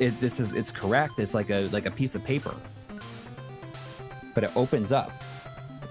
It, 0.00 0.12
it's 0.20 0.40
it's 0.40 0.72
correct. 0.72 1.18
It's 1.18 1.34
like 1.34 1.50
a 1.50 1.68
like 1.68 1.86
a 1.86 1.90
piece 1.90 2.14
of 2.14 2.24
paper 2.24 2.54
but 4.34 4.44
it 4.44 4.50
opens 4.56 4.92
up. 4.92 5.12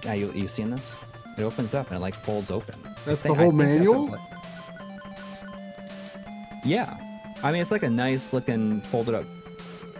Yeah, 0.04 0.14
you 0.14 0.32
you 0.32 0.48
seen 0.48 0.70
this? 0.70 0.96
It 1.38 1.42
opens 1.42 1.74
up 1.74 1.88
and 1.88 1.96
it 1.96 2.00
like 2.00 2.14
folds 2.14 2.50
open. 2.50 2.76
That's 3.04 3.24
I 3.24 3.30
the 3.30 3.34
whole 3.34 3.52
manual? 3.52 4.10
like. 4.10 4.20
Yeah, 6.64 6.96
I 7.42 7.52
mean 7.52 7.60
it's 7.60 7.70
like 7.70 7.82
a 7.82 7.90
nice 7.90 8.32
looking 8.32 8.80
folded 8.82 9.14
up 9.14 9.24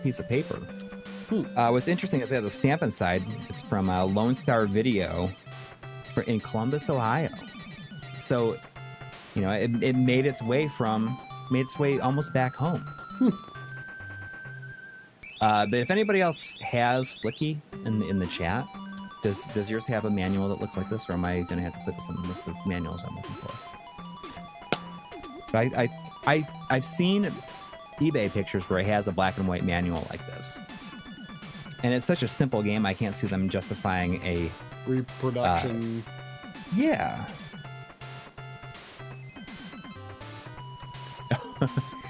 piece 0.03 0.19
of 0.19 0.29
paper. 0.29 0.57
Hmm. 1.29 1.43
Uh, 1.57 1.71
what's 1.71 1.89
interesting 1.89 2.21
is 2.21 2.31
it 2.31 2.35
has 2.35 2.45
a 2.45 2.51
stamp 2.51 2.83
inside. 2.83 3.23
It's 3.49 3.63
from 3.63 3.89
uh, 3.89 4.05
Lone 4.05 4.35
Star 4.35 4.67
Video 4.67 5.31
for, 6.13 6.23
in 6.25 6.39
Columbus, 6.39 6.91
Ohio. 6.91 7.31
So, 8.19 8.59
you 9.35 9.43
know, 9.43 9.51
it, 9.51 9.71
it 9.83 9.97
made 9.97 10.27
its 10.27 10.43
way 10.43 10.69
from 10.69 11.19
made 11.51 11.61
its 11.61 11.79
way 11.79 11.99
almost 11.99 12.33
back 12.33 12.55
home. 12.55 12.85
Uh, 15.45 15.67
but 15.67 15.79
if 15.79 15.91
anybody 15.91 16.23
else 16.23 16.57
has 16.63 17.13
Flicky 17.13 17.59
in 17.85 17.99
the, 17.99 18.09
in 18.09 18.19
the 18.19 18.27
chat, 18.29 18.65
does 19.23 19.43
does 19.53 19.69
yours 19.69 19.85
have 19.85 20.07
a 20.07 20.11
manual 20.11 20.49
that 20.49 20.59
looks 20.59 20.75
like 20.75 20.89
this, 20.89 21.07
or 21.11 21.13
am 21.13 21.25
I 21.27 21.43
going 21.43 21.59
to 21.59 21.63
have 21.63 21.75
to 21.75 21.81
put 21.81 21.95
this 21.95 22.09
on 22.09 22.17
the 22.23 22.27
list 22.29 22.47
of 22.47 22.55
manuals 22.67 23.05
I'm 23.07 23.15
looking 23.15 23.35
for? 23.35 23.53
But 25.53 25.59
I, 25.59 25.83
I 25.83 25.89
I 26.27 26.49
I've 26.71 26.85
seen 26.85 27.31
eBay 27.99 28.33
pictures 28.33 28.65
where 28.71 28.79
it 28.79 28.87
has 28.87 29.07
a 29.07 29.13
black 29.13 29.37
and 29.37 29.47
white 29.47 29.65
manual 29.65 30.07
like 30.09 30.25
this. 30.29 30.59
And 31.83 31.93
it's 31.93 32.07
such 32.07 32.23
a 32.23 32.29
simple 32.29 32.63
game, 32.63 32.87
I 32.87 32.95
can't 32.95 33.15
see 33.15 33.27
them 33.27 33.51
justifying 33.51 34.23
a 34.25 34.51
Reproduction. 34.87 36.03
yeah. 36.75 37.23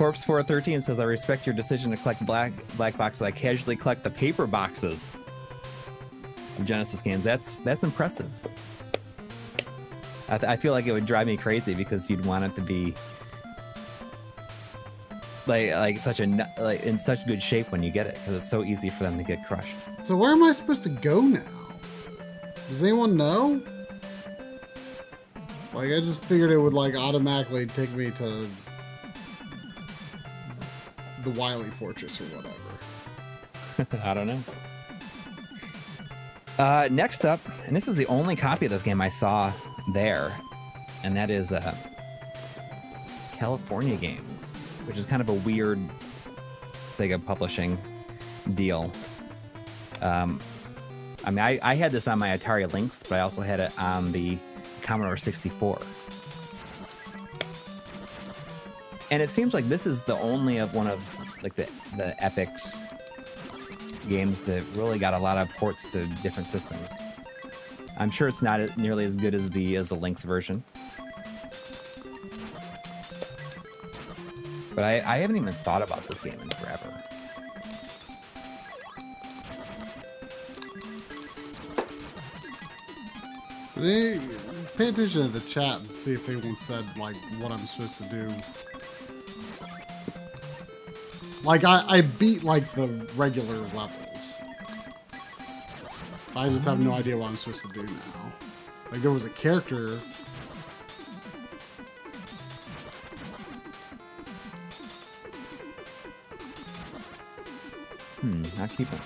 Corpse 0.00 0.24
413 0.24 0.80
says, 0.80 0.98
I 0.98 1.04
respect 1.04 1.44
your 1.44 1.54
decision 1.54 1.90
to 1.90 1.96
collect 1.98 2.24
black 2.24 2.52
black 2.78 2.96
boxes. 2.96 3.20
I 3.20 3.30
casually 3.32 3.76
collect 3.76 4.02
the 4.02 4.08
paper 4.08 4.46
boxes 4.46 5.12
of 6.58 6.64
Genesis 6.64 7.02
games. 7.02 7.22
That's 7.22 7.58
that's 7.58 7.84
impressive. 7.84 8.30
I, 10.30 10.36
I 10.36 10.56
feel 10.56 10.72
like 10.72 10.86
it 10.86 10.92
would 10.92 11.04
drive 11.04 11.26
me 11.26 11.36
crazy 11.36 11.74
because 11.74 12.08
you'd 12.08 12.24
want 12.24 12.46
it 12.46 12.54
to 12.54 12.62
be 12.62 12.94
like 15.46 15.72
like 15.72 16.00
such 16.00 16.20
a 16.20 16.48
like 16.58 16.82
in 16.82 16.98
such 16.98 17.26
good 17.26 17.42
shape 17.42 17.70
when 17.70 17.82
you 17.82 17.90
get 17.90 18.06
it 18.06 18.14
because 18.14 18.36
it's 18.36 18.48
so 18.48 18.64
easy 18.64 18.88
for 18.88 19.02
them 19.02 19.18
to 19.18 19.22
get 19.22 19.46
crushed. 19.46 19.76
so 20.04 20.16
where 20.16 20.32
am 20.32 20.42
I 20.42 20.52
supposed 20.52 20.82
to 20.84 20.88
go 20.88 21.20
now? 21.20 21.42
Does 22.70 22.82
anyone 22.82 23.18
know? 23.18 23.60
Like 25.74 25.90
I 25.92 26.00
just 26.00 26.24
figured 26.24 26.52
it 26.52 26.58
would 26.58 26.72
like 26.72 26.96
automatically 26.96 27.66
take 27.66 27.90
me 27.90 28.10
to 28.12 28.48
the 31.22 31.30
Wily 31.30 31.70
Fortress 31.70 32.20
or 32.20 32.24
whatever. 32.24 33.96
I 34.04 34.14
don't 34.14 34.26
know. 34.26 34.42
Uh, 36.58 36.88
next 36.90 37.24
up, 37.24 37.40
and 37.66 37.74
this 37.74 37.88
is 37.88 37.96
the 37.96 38.06
only 38.06 38.36
copy 38.36 38.66
of 38.66 38.72
this 38.72 38.82
game 38.82 39.00
I 39.00 39.08
saw 39.08 39.52
there, 39.94 40.36
and 41.02 41.16
that 41.16 41.30
is 41.30 41.52
uh, 41.52 41.74
California 43.32 43.96
Games, 43.96 44.44
which 44.84 44.98
is 44.98 45.06
kind 45.06 45.22
of 45.22 45.28
a 45.30 45.34
weird 45.34 45.78
Sega 46.90 47.24
publishing 47.24 47.78
deal. 48.54 48.92
Um, 50.02 50.40
I 51.24 51.30
mean, 51.30 51.38
I, 51.38 51.58
I 51.62 51.74
had 51.74 51.92
this 51.92 52.06
on 52.08 52.18
my 52.18 52.36
Atari 52.36 52.70
Lynx, 52.70 53.02
but 53.02 53.16
I 53.16 53.20
also 53.20 53.42
had 53.42 53.60
it 53.60 53.72
on 53.78 54.12
the 54.12 54.36
Commodore 54.82 55.16
64. 55.16 55.80
And 59.10 59.22
it 59.22 59.28
seems 59.28 59.54
like 59.54 59.68
this 59.68 59.86
is 59.86 60.02
the 60.02 60.16
only 60.18 60.58
of 60.58 60.74
one 60.74 60.86
of 60.86 61.00
like 61.42 61.56
the 61.56 61.68
the 61.96 62.14
Epic's 62.22 62.80
games 64.08 64.44
that 64.44 64.62
really 64.74 64.98
got 64.98 65.14
a 65.14 65.18
lot 65.18 65.36
of 65.38 65.48
ports 65.56 65.90
to 65.92 66.06
different 66.22 66.48
systems. 66.48 66.88
I'm 67.98 68.10
sure 68.10 68.28
it's 68.28 68.42
not 68.42 68.76
nearly 68.76 69.04
as 69.04 69.16
good 69.16 69.34
as 69.34 69.50
the 69.50 69.76
as 69.76 69.88
the 69.88 69.96
Lynx 69.96 70.22
version. 70.22 70.62
But 74.74 74.84
I, 74.84 75.02
I 75.04 75.16
haven't 75.18 75.36
even 75.36 75.52
thought 75.54 75.82
about 75.82 76.04
this 76.04 76.20
game 76.20 76.38
in 76.40 76.48
forever. 76.50 76.94
Pay 84.76 84.88
attention 84.88 85.22
to 85.22 85.28
the 85.28 85.40
chat 85.40 85.80
and 85.80 85.90
see 85.90 86.12
if 86.12 86.28
anyone 86.28 86.54
said 86.54 86.84
like 86.96 87.16
what 87.40 87.50
I'm 87.50 87.66
supposed 87.66 87.98
to 87.98 88.04
do. 88.04 88.32
Like 91.42 91.64
I, 91.64 91.84
I 91.88 92.00
beat 92.02 92.44
like 92.44 92.70
the 92.72 92.88
regular 93.16 93.56
levels. 93.56 94.34
I 96.36 96.48
just 96.48 96.64
have 96.64 96.78
no 96.78 96.92
idea 96.92 97.16
what 97.16 97.28
I'm 97.28 97.36
supposed 97.36 97.62
to 97.62 97.68
do 97.72 97.86
now. 97.86 98.32
Like 98.92 99.02
there 99.02 99.10
was 99.10 99.24
a 99.24 99.30
character. 99.30 99.98
Hmm, 108.20 108.42
not 108.58 108.70
keeping. 108.70 108.98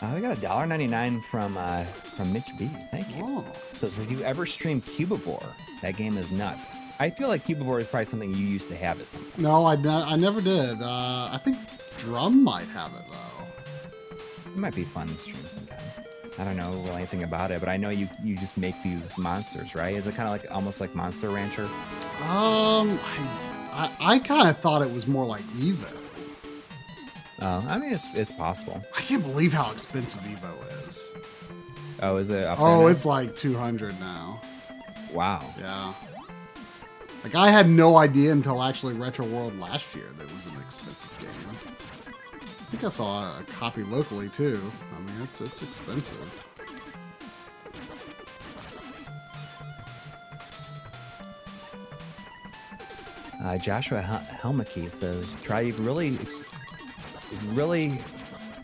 Uh, 0.00 0.12
we 0.14 0.20
got 0.20 0.36
a 0.36 0.40
dollar 0.40 0.66
ninety 0.66 0.86
nine 0.86 1.20
from 1.30 1.56
uh, 1.56 1.84
from 1.84 2.32
Mitch 2.32 2.48
B. 2.58 2.70
Thank 2.90 3.14
you. 3.14 3.22
Oh, 3.24 3.44
Says, 3.74 3.94
have 3.96 4.10
you 4.10 4.20
ever 4.22 4.46
streamed 4.46 4.84
Cubivore? 4.86 5.46
That 5.82 5.96
game 5.96 6.16
is 6.16 6.30
nuts. 6.32 6.70
I 6.98 7.10
feel 7.10 7.28
like 7.28 7.44
Cubivore 7.44 7.80
is 7.80 7.86
probably 7.86 8.06
something 8.06 8.30
you 8.32 8.46
used 8.46 8.68
to 8.68 8.76
have 8.76 9.00
at 9.00 9.08
some 9.08 9.20
point. 9.22 9.38
no, 9.38 9.64
I, 9.64 9.74
I 9.74 10.16
never 10.16 10.40
did. 10.40 10.80
Uh, 10.80 11.28
I 11.32 11.38
think 11.42 11.58
Drum 11.98 12.42
might 12.42 12.68
have 12.68 12.92
it 12.94 13.02
though. 13.08 14.52
It 14.54 14.58
might 14.58 14.74
be 14.74 14.84
fun 14.84 15.08
to 15.08 15.14
stream 15.14 15.36
sometime. 15.46 15.78
I 16.38 16.44
don't 16.44 16.56
know 16.56 16.70
really 16.70 16.96
anything 16.96 17.22
about 17.22 17.50
it, 17.50 17.60
but 17.60 17.68
I 17.68 17.76
know 17.76 17.88
you 17.90 18.08
you 18.22 18.36
just 18.36 18.56
make 18.56 18.74
these 18.82 19.16
monsters, 19.16 19.74
right? 19.74 19.94
Is 19.94 20.06
it 20.06 20.14
kind 20.14 20.28
of 20.28 20.32
like 20.32 20.50
almost 20.54 20.80
like 20.80 20.94
Monster 20.94 21.30
Rancher? 21.30 21.64
Um, 21.64 22.98
I, 23.02 23.18
I, 23.72 23.90
I 24.14 24.18
kind 24.18 24.48
of 24.48 24.58
thought 24.58 24.82
it 24.82 24.92
was 24.92 25.06
more 25.06 25.24
like 25.24 25.42
Evo. 25.58 25.94
Oh, 27.40 27.64
I 27.68 27.78
mean 27.78 27.92
it's 27.92 28.06
it's 28.14 28.32
possible. 28.32 28.82
I 28.96 29.00
can't 29.00 29.22
believe 29.22 29.52
how 29.52 29.70
expensive 29.72 30.20
Evo 30.22 30.86
is. 30.88 31.12
Oh, 32.02 32.16
is 32.18 32.28
it? 32.30 32.44
Oh, 32.58 32.86
it's 32.88 33.06
like 33.06 33.36
200 33.36 33.98
now. 34.00 34.40
wow. 35.12 35.42
Yeah. 35.58 35.94
Like 37.26 37.34
I 37.34 37.50
had 37.50 37.68
no 37.68 37.96
idea 37.96 38.30
until 38.30 38.62
actually 38.62 38.94
Retro 38.94 39.26
World 39.26 39.58
last 39.58 39.96
year 39.96 40.06
that 40.16 40.28
it 40.28 40.32
was 40.32 40.46
an 40.46 40.52
expensive 40.64 41.12
game. 41.20 41.30
I 41.50 42.70
think 42.70 42.84
I 42.84 42.88
saw 42.88 43.36
a 43.36 43.42
copy 43.42 43.82
locally 43.82 44.28
too. 44.28 44.62
I 44.96 45.00
mean, 45.00 45.20
it's 45.24 45.40
it's 45.40 45.60
expensive. 45.60 46.46
Uh, 53.42 53.56
Joshua 53.58 54.00
Hel- 54.00 54.64
says, 54.92 55.28
"Try 55.42 55.62
you've 55.62 55.84
really, 55.84 56.16
really, 57.46 57.98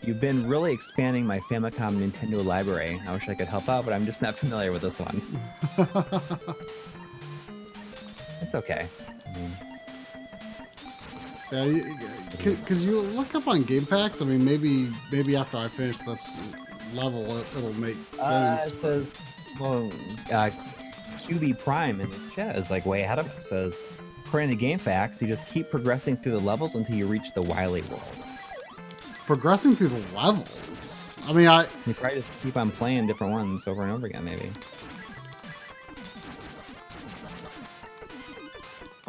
you've 0.03 0.21
been 0.21 0.47
really 0.47 0.71
expanding 0.71 1.27
my 1.27 1.39
Famicom 1.51 1.99
Nintendo 1.99 2.45
library. 2.45 3.01
I 3.05 3.11
wish 3.11 3.27
I 3.27 3.35
could 3.35 3.49
help 3.49 3.67
out, 3.67 3.83
but 3.83 3.93
I'm 3.93 4.05
just 4.05 4.21
not 4.21 4.35
familiar 4.35 4.71
with 4.71 4.83
this 4.83 5.01
one. 5.01 5.21
it's 8.43 8.55
okay. 8.55 8.87
I 9.27 9.37
mean, 9.37 9.51
Yeah, 11.51 11.81
could, 12.39 12.65
could 12.65 12.77
you 12.77 13.01
look 13.01 13.35
up 13.35 13.47
on 13.47 13.63
GameFAQs? 13.63 14.21
I 14.21 14.25
mean, 14.25 14.43
maybe 14.43 14.89
maybe 15.11 15.35
after 15.35 15.57
I 15.57 15.67
finish 15.67 15.99
this 15.99 16.29
level, 16.93 17.37
it, 17.37 17.45
it'll 17.57 17.73
make 17.73 17.95
Uh, 18.19 18.57
sense. 18.57 18.73
it 18.73 18.79
says, 18.81 19.05
well, 19.59 19.91
uh, 20.31 20.49
QB 21.27 21.59
Prime 21.59 22.01
in 22.01 22.09
the 22.09 22.17
chat 22.35 22.55
is 22.55 22.69
like 22.71 22.85
way 22.85 23.01
ahead 23.03 23.19
of 23.19 23.29
us. 23.29 23.47
Says, 23.49 23.81
according 24.25 24.57
to 24.57 24.65
GameFAQs, 24.65 25.21
you 25.21 25.27
just 25.27 25.45
keep 25.47 25.69
progressing 25.69 26.17
through 26.17 26.33
the 26.33 26.39
levels 26.39 26.75
until 26.75 26.95
you 26.95 27.05
reach 27.05 27.33
the 27.35 27.41
Wily 27.43 27.81
world. 27.83 28.01
Progressing 29.25 29.75
through 29.75 29.89
the 29.89 30.15
levels. 30.15 31.19
I 31.27 31.31
mean, 31.33 31.47
I 31.47 31.65
You 31.85 31.93
probably 31.93 32.19
just 32.19 32.31
keep 32.43 32.57
on 32.57 32.71
playing 32.71 33.07
different 33.07 33.31
ones 33.31 33.65
over 33.67 33.83
and 33.83 33.91
over 33.91 34.05
again, 34.07 34.25
maybe. 34.25 34.49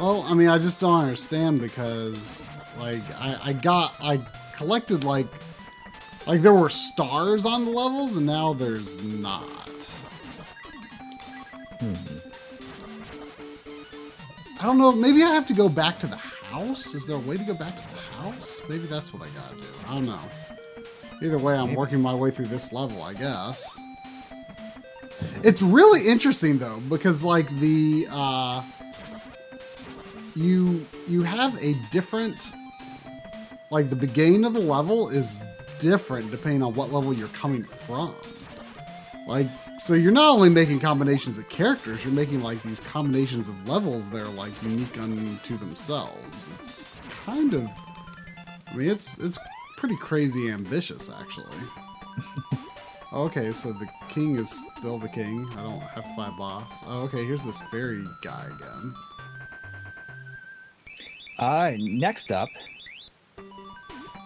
Well, 0.05 0.21
I 0.29 0.35
mean, 0.35 0.49
I 0.49 0.59
just 0.59 0.79
don't 0.79 1.01
understand 1.01 1.59
because, 1.59 2.47
like, 2.77 3.01
I, 3.19 3.39
I 3.43 3.53
got, 3.53 3.95
I 3.99 4.19
collected, 4.55 5.03
like, 5.03 5.25
like 6.27 6.43
there 6.43 6.53
were 6.53 6.69
stars 6.69 7.43
on 7.43 7.65
the 7.65 7.71
levels, 7.71 8.15
and 8.15 8.23
now 8.23 8.53
there's 8.53 9.03
not. 9.03 9.49
I 14.59 14.61
don't 14.61 14.77
know. 14.77 14.91
Maybe 14.91 15.23
I 15.23 15.31
have 15.31 15.47
to 15.47 15.55
go 15.55 15.67
back 15.67 15.97
to 16.01 16.05
the 16.05 16.17
house. 16.17 16.93
Is 16.93 17.07
there 17.07 17.15
a 17.15 17.19
way 17.21 17.37
to 17.37 17.43
go 17.43 17.55
back 17.55 17.75
to 17.75 17.95
the 17.95 18.01
house? 18.21 18.61
Maybe 18.69 18.85
that's 18.85 19.11
what 19.11 19.23
I 19.23 19.29
gotta 19.29 19.55
do. 19.55 19.63
I 19.87 19.95
don't 19.95 20.05
know. 20.05 20.19
Either 21.23 21.39
way, 21.39 21.55
I'm 21.55 21.73
working 21.73 21.99
my 21.99 22.13
way 22.13 22.29
through 22.29 22.49
this 22.49 22.71
level, 22.71 23.01
I 23.01 23.15
guess. 23.15 23.75
It's 25.41 25.63
really 25.63 26.07
interesting 26.07 26.59
though, 26.59 26.79
because 26.89 27.23
like 27.23 27.49
the 27.59 28.05
uh 28.11 28.61
you 30.35 30.85
you 31.07 31.23
have 31.23 31.57
a 31.63 31.73
different 31.91 32.35
like 33.71 33.89
the 33.89 33.95
beginning 33.95 34.45
of 34.45 34.53
the 34.53 34.59
level 34.59 35.09
is 35.09 35.37
different 35.79 36.29
depending 36.31 36.61
on 36.61 36.73
what 36.73 36.91
level 36.91 37.13
you're 37.13 37.27
coming 37.29 37.63
from. 37.63 38.13
Like 39.27 39.47
so 39.79 39.93
you're 39.93 40.11
not 40.11 40.35
only 40.35 40.49
making 40.49 40.79
combinations 40.79 41.37
of 41.37 41.47
characters, 41.49 42.03
you're 42.03 42.13
making 42.13 42.41
like 42.41 42.61
these 42.63 42.79
combinations 42.79 43.47
of 43.47 43.67
levels 43.67 44.09
that 44.09 44.21
are 44.21 44.29
like 44.29 44.51
unique 44.63 44.99
unto 44.99 45.57
themselves. 45.57 46.49
It's 46.55 46.83
kind 47.25 47.53
of 47.53 47.69
I 48.71 48.75
mean 48.75 48.89
it's 48.89 49.17
it's 49.19 49.39
pretty 49.77 49.95
crazy 49.97 50.51
ambitious 50.51 51.09
actually. 51.09 51.57
okay, 53.13 53.51
so 53.51 53.71
the 53.71 53.87
king 54.09 54.35
is 54.35 54.65
still 54.77 54.97
the 54.97 55.09
king. 55.09 55.47
I 55.57 55.63
don't 55.63 55.79
have 55.79 56.03
to 56.03 56.15
fight 56.15 56.37
boss. 56.37 56.83
Oh, 56.87 57.03
okay, 57.03 57.25
here's 57.25 57.43
this 57.43 57.59
fairy 57.71 58.03
guy 58.21 58.45
again. 58.45 58.93
Uh, 61.37 61.73
next 61.77 62.31
up 62.31 62.49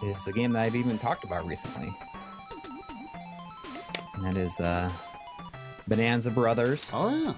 is 0.02 0.26
a 0.26 0.32
game 0.32 0.52
that 0.52 0.62
I've 0.62 0.76
even 0.76 0.98
talked 0.98 1.24
about 1.24 1.46
recently. 1.46 1.92
And 4.14 4.24
that 4.24 4.36
is 4.36 4.58
uh, 4.60 4.90
Bonanza 5.88 6.30
Brothers. 6.30 6.90
Oh 6.92 7.34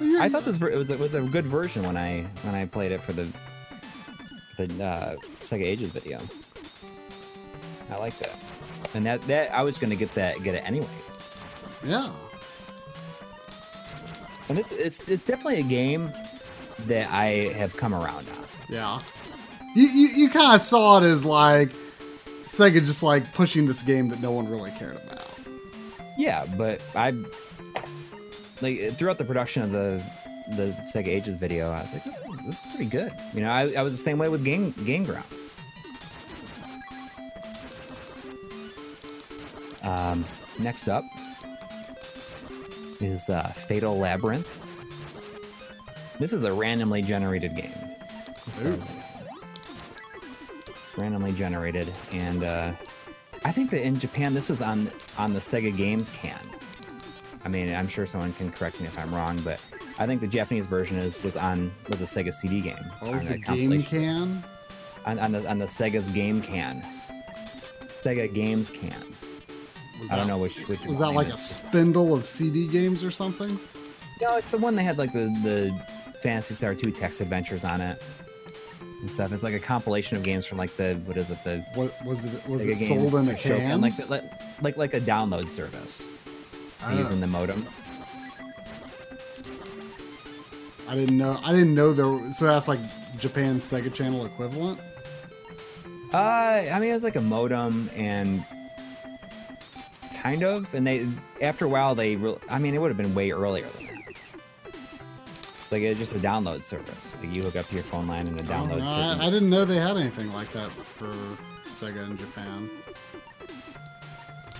yeah. 0.00 0.22
I 0.22 0.28
thought 0.28 0.44
this 0.44 0.56
ver- 0.56 0.70
it 0.70 0.76
was, 0.76 0.90
it 0.90 0.98
was 0.98 1.14
a 1.14 1.22
good 1.22 1.46
version 1.46 1.84
when 1.84 1.96
I 1.96 2.22
when 2.42 2.54
I 2.54 2.66
played 2.66 2.92
it 2.92 3.00
for 3.00 3.12
the 3.12 3.28
the 4.58 4.84
uh, 4.84 5.16
Sega 5.46 5.64
Ages 5.64 5.90
video. 5.90 6.18
I 7.90 7.96
like 7.98 8.18
that, 8.18 8.34
and 8.94 9.06
that 9.06 9.22
that 9.28 9.52
I 9.54 9.62
was 9.62 9.78
gonna 9.78 9.96
get 9.96 10.10
that 10.12 10.42
get 10.42 10.54
it 10.54 10.66
anyways. 10.66 10.88
Yeah. 11.84 12.10
And 14.48 14.58
it's 14.58 14.72
it's 14.72 15.00
it's 15.08 15.22
definitely 15.22 15.60
a 15.60 15.64
game 15.64 16.12
that 16.86 17.10
I 17.10 17.52
have 17.54 17.76
come 17.76 17.94
around 17.94 18.26
on. 18.28 18.44
Yeah. 18.68 19.00
You 19.74 19.86
you, 19.86 20.08
you 20.08 20.28
kind 20.30 20.54
of 20.54 20.60
saw 20.60 20.98
it 20.98 21.04
as 21.04 21.24
like 21.24 21.72
Sega 22.44 22.84
just 22.84 23.02
like 23.02 23.32
pushing 23.34 23.66
this 23.66 23.82
game 23.82 24.08
that 24.08 24.20
no 24.20 24.32
one 24.32 24.48
really 24.48 24.70
cared 24.72 24.96
about. 24.96 25.30
Yeah, 26.18 26.46
but 26.56 26.80
I 26.94 27.14
like 28.60 28.92
throughout 28.96 29.18
the 29.18 29.24
production 29.24 29.62
of 29.62 29.72
the 29.72 30.02
the 30.56 30.76
Sega 30.92 31.08
Ages 31.08 31.36
video, 31.36 31.70
I 31.70 31.82
was 31.82 31.92
like, 31.92 32.04
this 32.04 32.16
is 32.16 32.22
this 32.46 32.64
is 32.64 32.74
pretty 32.74 32.90
good. 32.90 33.12
You 33.32 33.40
know, 33.42 33.50
I, 33.50 33.72
I 33.72 33.82
was 33.82 33.96
the 33.96 34.02
same 34.02 34.18
way 34.18 34.28
with 34.28 34.44
Game 34.44 34.74
Gain 34.84 35.04
Ground. 35.04 35.24
Um, 39.82 40.24
next 40.58 40.88
up 40.88 41.04
is 43.00 43.28
uh, 43.28 43.48
Fatal 43.48 43.98
Labyrinth. 43.98 44.61
This 46.22 46.32
is 46.32 46.44
a 46.44 46.52
randomly 46.52 47.02
generated 47.02 47.56
game. 47.56 47.74
Ooh. 48.62 48.80
Randomly 50.96 51.32
generated, 51.32 51.92
and 52.12 52.44
uh, 52.44 52.72
I 53.44 53.50
think 53.50 53.70
that 53.70 53.84
in 53.84 53.98
Japan 53.98 54.32
this 54.32 54.48
was 54.48 54.62
on 54.62 54.88
on 55.18 55.32
the 55.32 55.40
Sega 55.40 55.76
Games 55.76 56.10
can. 56.10 56.38
I 57.44 57.48
mean, 57.48 57.74
I'm 57.74 57.88
sure 57.88 58.06
someone 58.06 58.32
can 58.34 58.52
correct 58.52 58.80
me 58.80 58.86
if 58.86 58.96
I'm 58.96 59.12
wrong, 59.12 59.40
but 59.40 59.60
I 59.98 60.06
think 60.06 60.20
the 60.20 60.28
Japanese 60.28 60.64
version 60.64 60.96
is 60.96 61.20
was 61.24 61.36
on 61.36 61.72
was 61.88 62.00
a 62.00 62.04
Sega 62.04 62.32
CD 62.32 62.60
game. 62.60 62.76
What 63.00 63.14
was 63.14 63.22
on 63.22 63.28
the 63.32 63.38
game 63.38 63.82
can? 63.82 64.44
on, 65.04 65.18
on 65.18 65.32
the 65.32 65.50
on 65.50 65.58
the 65.58 65.66
Sega's 65.66 66.08
game 66.12 66.40
can. 66.40 66.84
Sega 68.04 68.32
Games 68.32 68.70
can. 68.70 68.94
Was 70.00 70.12
I 70.12 70.18
don't 70.18 70.26
that- 70.26 70.26
know 70.28 70.38
which 70.38 70.68
which 70.68 70.84
Was 70.86 70.98
that 70.98 71.14
like 71.14 71.26
a 71.26 71.36
spindle 71.36 72.14
of 72.14 72.24
CD 72.26 72.68
games 72.68 73.02
or 73.02 73.10
something? 73.10 73.58
No, 74.20 74.36
it's 74.36 74.52
the 74.52 74.58
one 74.58 74.76
that 74.76 74.84
had 74.84 74.98
like 74.98 75.12
the 75.12 75.24
the 75.42 75.76
Phantasy 76.22 76.54
Star 76.54 76.74
2 76.74 76.90
text 76.92 77.20
adventures 77.20 77.64
on 77.64 77.80
it 77.80 78.00
and 79.00 79.10
stuff. 79.10 79.32
It's 79.32 79.42
like 79.42 79.54
a 79.54 79.58
compilation 79.60 80.16
of 80.16 80.22
games 80.22 80.46
from 80.46 80.58
like 80.58 80.76
the 80.76 80.94
what 81.04 81.16
is 81.16 81.30
it 81.30 81.42
the 81.44 81.58
What 81.74 81.92
was 82.04 82.24
it? 82.24 82.48
Was 82.48 82.62
Sega 82.62 82.72
it 82.72 82.78
sold 82.78 83.14
in 83.26 83.28
a 83.32 83.36
can? 83.36 83.80
like, 83.80 83.96
the- 83.96 84.06
like 84.06 84.24
like 84.62 84.76
like 84.76 84.94
a 84.94 85.00
download 85.00 85.48
service 85.48 86.08
Oh, 86.84 86.98
using 86.98 87.20
the 87.20 87.26
modem. 87.28 87.64
I 90.88 90.94
didn't 90.94 91.16
know. 91.16 91.38
I 91.44 91.52
didn't 91.52 91.74
know 91.74 91.92
there. 91.92 92.32
So 92.32 92.44
that's 92.46 92.68
like 92.68 92.80
Japan's 93.18 93.64
Sega 93.64 93.92
Channel 93.92 94.26
equivalent. 94.26 94.80
Uh, 96.12 96.16
I 96.18 96.78
mean, 96.80 96.90
it 96.90 96.94
was 96.94 97.04
like 97.04 97.16
a 97.16 97.20
modem 97.20 97.88
and 97.96 98.44
kind 100.20 100.42
of, 100.42 100.72
and 100.74 100.86
they 100.86 101.06
after 101.40 101.64
a 101.64 101.68
while 101.68 101.94
they. 101.94 102.16
Re- 102.16 102.36
I 102.50 102.58
mean, 102.58 102.74
it 102.74 102.80
would 102.80 102.88
have 102.88 102.96
been 102.96 103.14
way 103.14 103.30
earlier 103.30 103.66
than 103.78 103.86
that. 103.86 103.91
Like 105.72 105.82
it's 105.82 105.98
just 105.98 106.14
a 106.14 106.18
download 106.18 106.62
service. 106.62 107.12
Like 107.20 107.34
you 107.34 107.42
hook 107.42 107.56
up 107.56 107.66
to 107.68 107.74
your 107.74 107.82
phone 107.84 108.06
line 108.06 108.26
and 108.28 108.38
a 108.38 108.42
Oh, 108.44 108.46
download 108.46 108.78
no. 108.80 108.84
I, 109.22 109.26
I 109.26 109.30
didn't 109.30 109.48
know 109.50 109.64
they 109.64 109.76
had 109.78 109.96
anything 109.96 110.30
like 110.32 110.52
that 110.52 110.70
for 110.70 111.06
Sega 111.70 112.04
in 112.08 112.18
Japan. 112.18 112.68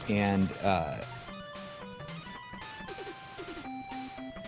and 0.09 0.51
uh, 0.65 0.97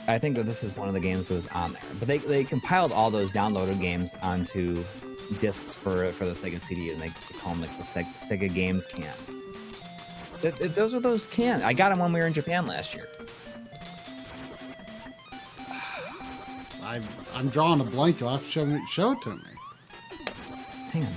I 0.08 0.18
think 0.18 0.36
that 0.36 0.44
this 0.44 0.62
is 0.62 0.74
one 0.76 0.88
of 0.88 0.94
the 0.94 1.00
games 1.00 1.28
that 1.28 1.34
was 1.34 1.48
on 1.48 1.72
there. 1.74 1.82
But 1.98 2.08
they, 2.08 2.18
they 2.18 2.44
compiled 2.44 2.92
all 2.92 3.10
those 3.10 3.30
downloaded 3.30 3.80
games 3.80 4.14
onto 4.22 4.84
discs 5.40 5.74
for 5.74 6.10
for 6.12 6.24
the 6.26 6.32
Sega 6.32 6.60
CD, 6.60 6.90
and 6.90 7.00
they 7.00 7.10
call 7.40 7.52
them 7.52 7.62
like 7.62 7.76
the 7.76 7.82
Sega, 7.84 8.06
Sega 8.16 8.52
Games 8.52 8.86
can. 8.86 9.14
Th- 10.42 10.54
th- 10.56 10.72
those 10.72 10.92
are 10.94 11.00
those 11.00 11.26
can. 11.28 11.62
I 11.62 11.72
got 11.72 11.88
them 11.90 11.98
when 12.00 12.12
we 12.12 12.20
were 12.20 12.26
in 12.26 12.32
Japan 12.34 12.66
last 12.66 12.94
year. 12.94 13.08
I, 16.94 17.00
I'm 17.34 17.48
drawing 17.48 17.80
a 17.80 17.84
blank. 17.84 18.20
You'll 18.20 18.30
have 18.30 18.44
to 18.44 18.48
show, 18.48 18.64
me, 18.64 18.80
show 18.88 19.12
it 19.12 19.22
to 19.22 19.30
me. 19.30 19.40
Hang 20.92 21.02
on. 21.02 21.10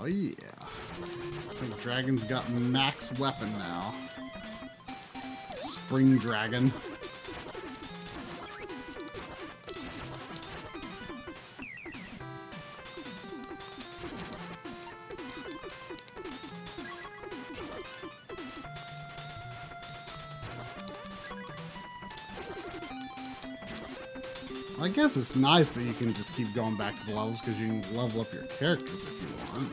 Oh 0.00 0.06
yeah. 0.06 0.32
I 0.58 1.54
think 1.54 1.80
Dragon's 1.80 2.24
got 2.24 2.48
max 2.50 3.16
weapon 3.20 3.52
now. 3.52 3.94
Spring 5.58 6.18
Dragon. 6.18 6.72
I 24.86 24.88
guess 24.88 25.16
it's 25.16 25.34
nice 25.34 25.72
that 25.72 25.82
you 25.82 25.92
can 25.94 26.14
just 26.14 26.32
keep 26.36 26.54
going 26.54 26.76
back 26.76 26.96
to 27.00 27.06
the 27.06 27.14
levels 27.16 27.40
because 27.40 27.58
you 27.58 27.66
can 27.66 27.96
level 27.96 28.20
up 28.20 28.32
your 28.32 28.44
characters 28.44 29.02
if 29.02 29.20
you 29.20 29.26
want. 29.52 29.72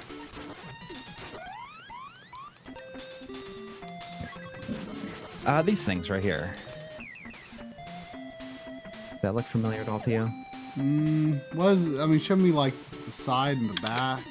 Uh, 5.45 5.61
these 5.61 5.85
things 5.85 6.09
right 6.09 6.23
here. 6.23 6.55
Does 9.11 9.21
that 9.21 9.35
look 9.35 9.45
familiar 9.45 9.81
at 9.81 9.87
all 9.87 9.99
to 9.99 10.09
you? 10.09 10.27
Mm, 10.79 11.39
what 11.53 11.73
is? 11.73 11.99
I 11.99 12.07
mean, 12.07 12.17
show 12.17 12.35
me 12.35 12.51
like 12.51 12.73
the 13.05 13.11
side 13.11 13.57
and 13.57 13.69
the 13.69 13.79
back. 13.83 14.25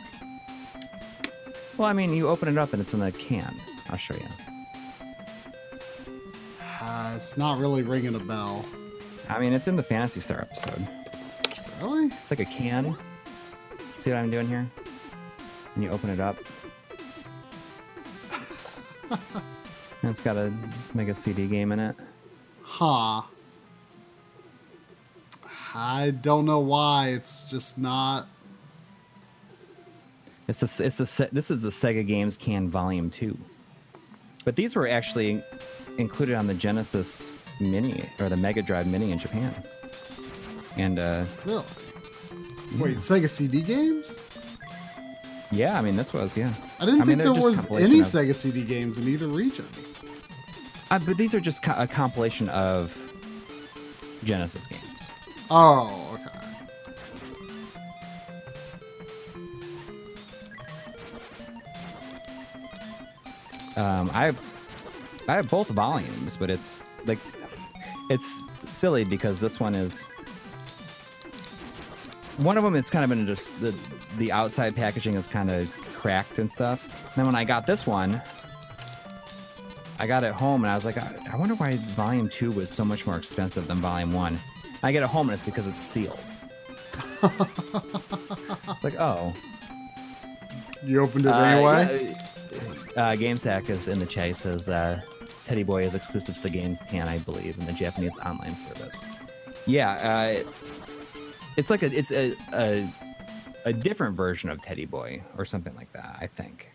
Well, 1.76 1.86
I 1.86 1.92
mean, 1.92 2.12
you 2.12 2.28
open 2.28 2.48
it 2.48 2.58
up 2.58 2.72
and 2.72 2.82
it's 2.82 2.92
in 2.92 3.02
a 3.02 3.12
can. 3.12 3.54
I'll 3.88 3.98
show 3.98 4.14
you. 4.14 4.26
Uh, 6.80 7.12
it's 7.14 7.36
not 7.36 7.60
really 7.60 7.84
ringing 7.84 8.16
a 8.16 8.18
bell. 8.18 8.64
I 9.34 9.40
mean, 9.40 9.52
it's 9.52 9.66
in 9.66 9.76
the 9.76 9.82
Phantasy 9.82 10.20
Star 10.20 10.42
episode. 10.42 10.86
Really? 11.80 12.06
It's 12.06 12.30
like 12.30 12.40
a 12.40 12.44
can. 12.44 12.96
See 13.98 14.10
what 14.10 14.18
I'm 14.18 14.30
doing 14.30 14.46
here? 14.46 14.66
And 15.74 15.82
you 15.82 15.90
open 15.90 16.10
it 16.10 16.20
up. 16.20 16.36
and 19.10 19.20
it's 20.10 20.20
got 20.20 20.36
a 20.36 20.52
Mega 20.92 21.14
CD 21.14 21.46
game 21.46 21.72
in 21.72 21.80
it. 21.80 21.96
Huh. 22.62 23.22
I 25.74 26.10
don't 26.10 26.44
know 26.44 26.60
why. 26.60 27.08
It's 27.08 27.44
just 27.44 27.78
not. 27.78 28.28
It's 30.46 30.62
a, 30.62 30.84
it's 30.84 31.00
a, 31.00 31.28
this 31.32 31.50
is 31.50 31.62
the 31.62 31.70
Sega 31.70 32.06
Games 32.06 32.36
Can 32.36 32.68
Volume 32.68 33.10
2. 33.10 33.36
But 34.44 34.56
these 34.56 34.74
were 34.74 34.88
actually 34.88 35.42
included 35.96 36.34
on 36.34 36.46
the 36.46 36.54
Genesis 36.54 37.36
Mini, 37.60 38.08
or 38.20 38.28
the 38.28 38.36
Mega 38.36 38.62
Drive 38.62 38.86
Mini 38.86 39.12
in 39.12 39.18
Japan. 39.18 39.54
And, 40.76 40.98
uh, 40.98 41.24
Really? 41.44 41.64
Wait, 42.78 42.96
Sega 42.98 43.28
CD 43.28 43.60
games? 43.62 44.22
yeah, 45.50 45.78
I 45.78 45.82
mean, 45.82 45.96
this 45.96 46.12
was, 46.12 46.36
yeah. 46.36 46.52
I 46.80 46.86
didn't 46.86 47.02
I 47.02 47.04
think 47.04 47.18
they're 47.18 47.32
there 47.32 47.42
was 47.42 47.70
any 47.72 48.00
of- 48.00 48.06
Sega 48.06 48.34
CD 48.34 48.64
games 48.64 48.96
in 48.98 49.06
either 49.08 49.28
region. 49.28 49.66
Uh, 50.90 50.98
but 51.06 51.16
these 51.16 51.34
are 51.34 51.40
just 51.40 51.62
co- 51.62 51.74
a 51.76 51.86
compilation 51.86 52.48
of 52.50 52.96
Genesis 54.24 54.66
games. 54.66 54.82
Oh, 55.50 56.10
okay. 56.14 56.38
Um, 63.76 64.10
I 64.12 64.24
have, 64.26 65.24
I 65.28 65.34
have 65.36 65.48
both 65.48 65.68
volumes, 65.68 66.36
but 66.38 66.50
it's 66.50 66.78
like 67.06 67.18
it's 68.10 68.42
silly 68.66 69.04
because 69.04 69.40
this 69.40 69.58
one 69.60 69.74
is 69.74 70.02
one 72.38 72.56
of 72.56 72.64
them 72.64 72.74
is 72.74 72.88
kind 72.90 73.04
of 73.04 73.12
in 73.12 73.26
just 73.26 73.48
the 73.60 73.74
the 74.18 74.32
outside 74.32 74.74
packaging 74.74 75.14
is 75.14 75.26
kind 75.26 75.50
of 75.50 75.70
cracked 75.92 76.38
and 76.38 76.50
stuff. 76.50 77.14
then 77.16 77.24
when 77.26 77.34
I 77.34 77.44
got 77.44 77.66
this 77.66 77.86
one, 77.86 78.20
I 79.98 80.06
got 80.06 80.24
it 80.24 80.32
home 80.32 80.64
and 80.64 80.72
I 80.72 80.74
was 80.74 80.84
like, 80.84 80.98
I, 80.98 81.14
I 81.32 81.36
wonder 81.36 81.54
why 81.54 81.76
volume 81.76 82.28
two 82.28 82.50
was 82.50 82.70
so 82.70 82.84
much 82.84 83.06
more 83.06 83.16
expensive 83.16 83.66
than 83.68 83.78
volume 83.78 84.12
one. 84.12 84.38
I 84.82 84.90
get 84.92 85.02
it 85.02 85.08
home 85.08 85.28
and 85.30 85.34
it's 85.38 85.44
because 85.44 85.68
it's 85.68 85.80
sealed. 85.80 86.18
it's 87.22 88.84
like, 88.84 88.98
oh, 88.98 89.32
You 90.84 91.02
opened 91.02 91.26
it 91.26 91.32
uh, 91.32 91.38
anyway? 91.38 92.16
yeah, 92.96 93.08
uh, 93.10 93.16
Game 93.16 93.36
Sack 93.36 93.70
is 93.70 93.86
in 93.86 93.98
the 94.00 94.06
chat. 94.06 94.36
Says 94.36 94.68
uh, 94.68 95.00
Teddy 95.44 95.62
Boy 95.62 95.84
is 95.84 95.94
exclusive 95.94 96.36
to 96.36 96.42
the 96.42 96.50
Games 96.50 96.78
Can, 96.88 97.08
I 97.08 97.18
believe, 97.18 97.58
in 97.58 97.66
the 97.66 97.72
Japanese 97.72 98.16
online 98.18 98.56
service. 98.56 99.04
Yeah, 99.66 99.92
uh, 99.92 100.50
it's 101.56 101.70
like 101.70 101.82
a 101.82 101.86
it's 101.86 102.10
a, 102.10 102.34
a 102.52 102.88
a 103.64 103.72
different 103.72 104.16
version 104.16 104.50
of 104.50 104.62
Teddy 104.62 104.86
Boy 104.86 105.22
or 105.36 105.44
something 105.44 105.74
like 105.76 105.92
that. 105.92 106.16
I 106.20 106.26
think. 106.26 106.68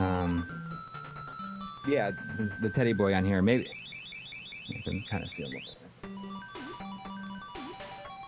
Um, 0.00 0.46
yeah, 1.88 2.12
the, 2.36 2.52
the 2.62 2.70
teddy 2.70 2.92
boy 2.92 3.14
on 3.14 3.24
here. 3.24 3.42
Maybe 3.42 3.68
you 4.66 4.82
can 4.82 5.02
kind 5.02 5.24
of 5.24 5.30
see 5.30 5.42
a 5.42 5.46
little 5.46 5.60
bit. 5.60 6.10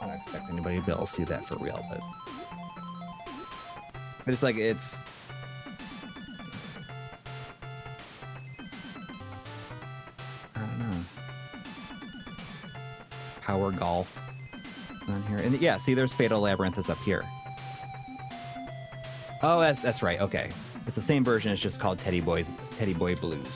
I 0.01 0.07
don't 0.07 0.17
expect 0.17 0.51
anybody 0.51 0.79
to 0.81 0.87
be 0.87 0.93
able 0.93 1.07
to 1.07 1.13
see 1.13 1.25
that 1.25 1.47
for 1.47 1.57
real, 1.57 1.85
but 1.91 2.01
but 4.25 4.35
it's 4.35 4.43
like 4.43 4.57
it's. 4.57 4.99
Power 13.51 13.73
golf 13.73 14.17
on 15.09 15.25
here, 15.25 15.39
and 15.39 15.61
yeah, 15.61 15.77
see, 15.77 15.93
there's 15.93 16.15
Fatal 16.15 16.41
Labyrinth 16.41 16.79
is 16.79 16.89
up 16.89 16.99
here. 16.99 17.25
Oh, 19.43 19.59
that's 19.59 19.81
that's 19.81 20.05
right. 20.05 20.21
Okay, 20.21 20.51
it's 20.87 20.95
the 20.95 21.03
same 21.03 21.25
version. 21.25 21.51
It's 21.51 21.61
just 21.61 21.81
called 21.81 21.99
Teddy 21.99 22.21
Boys 22.21 22.49
Teddy 22.79 22.95
Boy 22.95 23.17
Blues. 23.17 23.49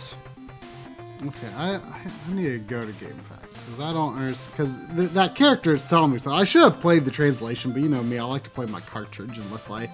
Okay, 1.24 1.46
I, 1.56 1.76
I 1.76 2.32
need 2.32 2.42
to 2.42 2.58
go 2.58 2.84
to 2.84 2.90
GameFAQs 2.90 3.60
because 3.60 3.78
I 3.78 3.92
don't 3.92 4.16
understand. 4.16 4.56
Because 4.56 4.96
th- 4.96 5.10
that 5.10 5.36
character 5.36 5.70
is 5.70 5.86
telling 5.86 6.10
me 6.10 6.18
so. 6.18 6.32
I 6.32 6.42
should 6.42 6.62
have 6.62 6.80
played 6.80 7.04
the 7.04 7.12
translation, 7.12 7.70
but 7.70 7.80
you 7.80 7.88
know 7.88 8.02
me, 8.02 8.18
I 8.18 8.24
like 8.24 8.42
to 8.42 8.50
play 8.50 8.66
my 8.66 8.80
cartridge 8.80 9.38
unless 9.38 9.70
I 9.70 9.88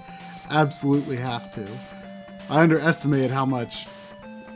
absolutely 0.48 1.16
have 1.16 1.52
to. 1.56 1.68
I 2.48 2.62
underestimated 2.62 3.30
how 3.30 3.44
much 3.44 3.86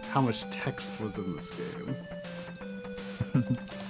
how 0.09 0.23
much 0.23 0.49
text 0.51 0.99
was 1.01 1.19
in 1.19 1.37
this 1.37 1.51
game. 3.35 3.57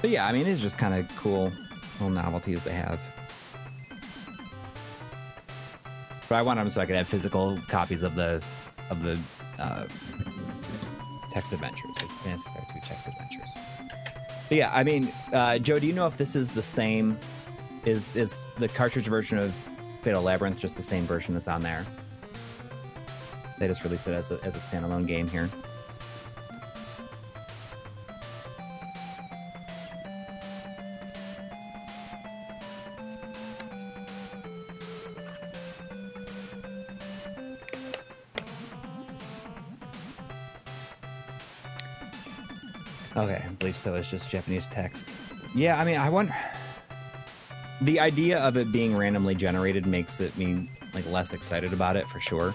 But 0.00 0.10
yeah, 0.10 0.26
I 0.26 0.32
mean, 0.32 0.46
it's 0.46 0.60
just 0.60 0.78
kind 0.78 0.94
of 0.94 1.16
cool 1.16 1.52
little 1.94 2.10
novelties 2.10 2.62
they 2.64 2.72
have. 2.72 2.98
But 6.28 6.36
I 6.36 6.42
want 6.42 6.58
them 6.58 6.70
so 6.70 6.80
I 6.80 6.86
could 6.86 6.96
have 6.96 7.08
physical 7.08 7.58
copies 7.68 8.02
of 8.02 8.14
the 8.14 8.42
of 8.88 9.02
the 9.02 9.18
uh, 9.58 9.84
text 11.32 11.52
adventures, 11.52 11.90
like 12.00 12.10
Phantasy 12.22 12.50
Star 12.50 12.66
2 12.72 12.80
text 12.84 13.08
adventures. 13.08 13.48
But 14.48 14.58
yeah, 14.58 14.72
I 14.74 14.82
mean, 14.82 15.12
uh, 15.32 15.58
Joe, 15.58 15.78
do 15.78 15.86
you 15.86 15.92
know 15.92 16.06
if 16.06 16.16
this 16.16 16.34
is 16.34 16.50
the 16.50 16.62
same? 16.62 17.18
Is 17.84 18.14
is 18.16 18.40
the 18.56 18.68
cartridge 18.68 19.06
version 19.06 19.38
of 19.38 19.54
Fatal 20.02 20.22
Labyrinth 20.22 20.58
just 20.58 20.76
the 20.76 20.82
same 20.82 21.04
version 21.04 21.34
that's 21.34 21.48
on 21.48 21.62
there? 21.62 21.84
They 23.58 23.68
just 23.68 23.84
released 23.84 24.06
it 24.06 24.12
as 24.12 24.30
a, 24.30 24.42
as 24.42 24.56
a 24.56 24.58
standalone 24.58 25.06
game 25.06 25.28
here. 25.28 25.50
Believe 43.70 43.82
so. 43.82 43.94
It's 43.94 44.10
just 44.10 44.28
Japanese 44.28 44.66
text. 44.66 45.08
Yeah, 45.54 45.78
I 45.78 45.84
mean, 45.84 45.96
I 45.96 46.10
wonder. 46.10 46.34
The 47.82 48.00
idea 48.00 48.40
of 48.40 48.56
it 48.56 48.72
being 48.72 48.96
randomly 48.96 49.36
generated 49.36 49.86
makes 49.86 50.20
it 50.20 50.36
me 50.36 50.68
like 50.92 51.06
less 51.06 51.32
excited 51.32 51.72
about 51.72 51.94
it 51.94 52.04
for 52.08 52.18
sure. 52.18 52.52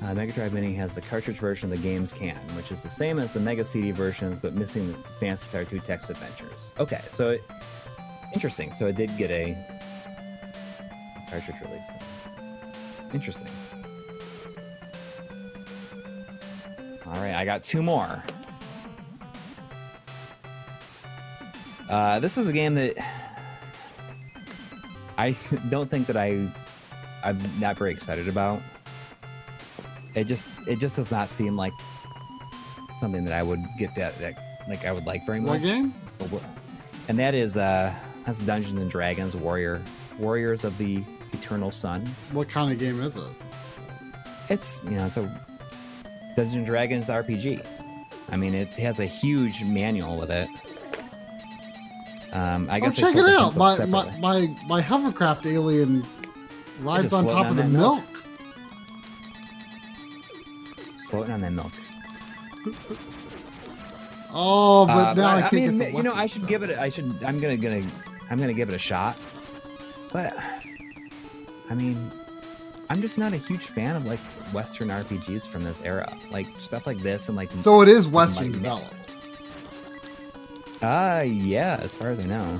Uh, 0.00 0.14
Mega 0.14 0.30
Drive 0.30 0.52
Mini 0.52 0.74
has 0.74 0.94
the 0.94 1.00
cartridge 1.00 1.38
version 1.38 1.72
of 1.72 1.76
the 1.76 1.82
game's 1.82 2.12
can, 2.12 2.36
which 2.54 2.70
is 2.70 2.84
the 2.84 2.88
same 2.88 3.18
as 3.18 3.32
the 3.32 3.40
Mega 3.40 3.64
CD 3.64 3.90
versions, 3.90 4.38
but 4.38 4.54
missing 4.54 4.92
the 4.92 4.98
Phantasy 5.18 5.46
Star 5.46 5.64
2 5.64 5.80
text 5.80 6.08
adventures. 6.08 6.70
Okay, 6.78 7.02
so 7.10 7.30
it, 7.30 7.42
interesting. 8.32 8.70
So 8.70 8.86
it 8.86 8.94
did 8.94 9.16
get 9.16 9.32
a 9.32 9.56
cartridge 11.40 11.68
release. 11.68 13.12
Interesting. 13.12 13.48
All 17.06 17.20
right, 17.20 17.34
I 17.34 17.44
got 17.44 17.62
two 17.62 17.82
more. 17.82 18.22
Uh, 21.88 22.18
this 22.18 22.36
is 22.36 22.48
a 22.48 22.52
game 22.52 22.74
that 22.74 22.96
I 25.16 25.36
don't 25.70 25.88
think 25.88 26.06
that 26.08 26.16
I 26.16 26.48
I'm 27.22 27.38
not 27.60 27.76
very 27.76 27.92
excited 27.92 28.28
about. 28.28 28.60
It 30.14 30.26
just 30.26 30.48
it 30.66 30.78
just 30.78 30.96
does 30.96 31.10
not 31.10 31.28
seem 31.28 31.56
like 31.56 31.72
something 32.98 33.24
that 33.24 33.34
I 33.34 33.42
would 33.42 33.62
get 33.78 33.94
that, 33.96 34.18
that 34.18 34.38
like 34.68 34.84
I 34.84 34.92
would 34.92 35.06
like 35.06 35.24
very 35.26 35.40
much. 35.40 35.50
What 35.50 35.62
game? 35.62 35.94
And 37.08 37.18
that 37.18 37.34
is 37.34 37.56
uh 37.56 37.94
that's 38.24 38.40
Dungeons 38.40 38.80
and 38.80 38.90
Dragons 38.90 39.36
Warrior 39.36 39.80
Warriors 40.18 40.64
of 40.64 40.76
the 40.78 41.04
Eternal 41.32 41.70
Sun. 41.70 42.06
What 42.32 42.48
kind 42.48 42.72
of 42.72 42.78
game 42.78 43.00
is 43.00 43.16
it? 43.16 43.24
It's 44.48 44.80
you 44.84 44.92
know 44.92 45.06
it's 45.06 45.16
a 45.16 45.22
Dungeons 46.36 46.54
and 46.56 46.66
Dragons 46.66 47.06
RPG. 47.06 47.64
I 48.30 48.36
mean 48.36 48.54
it 48.54 48.68
has 48.68 49.00
a 49.00 49.06
huge 49.06 49.62
manual 49.64 50.18
with 50.18 50.30
it. 50.30 50.48
Um, 52.32 52.68
I 52.70 52.76
Oh, 52.78 52.80
guess 52.80 52.96
they 52.96 53.02
check 53.02 53.16
it 53.16 53.24
out! 53.24 53.56
My, 53.56 53.84
my 53.86 54.18
my 54.18 54.56
my 54.66 54.80
hovercraft 54.80 55.46
alien 55.46 56.04
rides 56.80 57.12
on 57.12 57.24
top 57.26 57.46
on 57.46 57.50
of 57.52 57.56
the 57.56 57.64
milk. 57.64 58.02
milk. 58.04 58.24
It's 60.96 61.06
floating 61.06 61.32
on 61.32 61.40
that 61.40 61.52
milk. 61.52 61.72
Oh, 64.38 64.86
but 64.86 64.92
Uh, 64.92 65.14
now 65.14 65.28
I 65.28 65.36
I, 65.38 65.40
can't 65.42 65.52
mean, 65.54 65.78
get 65.78 65.92
the 65.92 65.96
you 65.96 66.02
know, 66.02 66.12
I 66.14 66.26
should 66.26 66.42
out. 66.42 66.48
give 66.48 66.62
it. 66.62 66.70
a- 66.70 66.80
I 66.80 66.88
should. 66.90 67.22
I'm 67.24 67.38
gonna 67.40 67.56
gonna. 67.56 67.82
I'm 68.30 68.38
gonna 68.38 68.52
give 68.52 68.68
it 68.68 68.74
a 68.74 68.78
shot. 68.78 69.16
But 70.12 70.36
I 71.70 71.74
mean, 71.74 72.10
I'm 72.88 73.00
just 73.00 73.18
not 73.18 73.32
a 73.32 73.36
huge 73.36 73.66
fan 73.66 73.96
of 73.96 74.06
like 74.06 74.20
Western 74.52 74.88
RPGs 74.88 75.48
from 75.48 75.64
this 75.64 75.80
era. 75.82 76.12
Like 76.30 76.46
stuff 76.58 76.86
like 76.86 76.98
this 76.98 77.28
and 77.28 77.36
like. 77.36 77.50
So 77.62 77.80
it 77.82 77.88
is 77.88 78.06
Western 78.08 78.52
Like- 78.52 78.62
developed. 78.62 78.92
Uh 80.82 81.24
yeah, 81.26 81.78
as 81.82 81.94
far 81.94 82.10
as 82.10 82.20
I 82.20 82.24
know. 82.24 82.58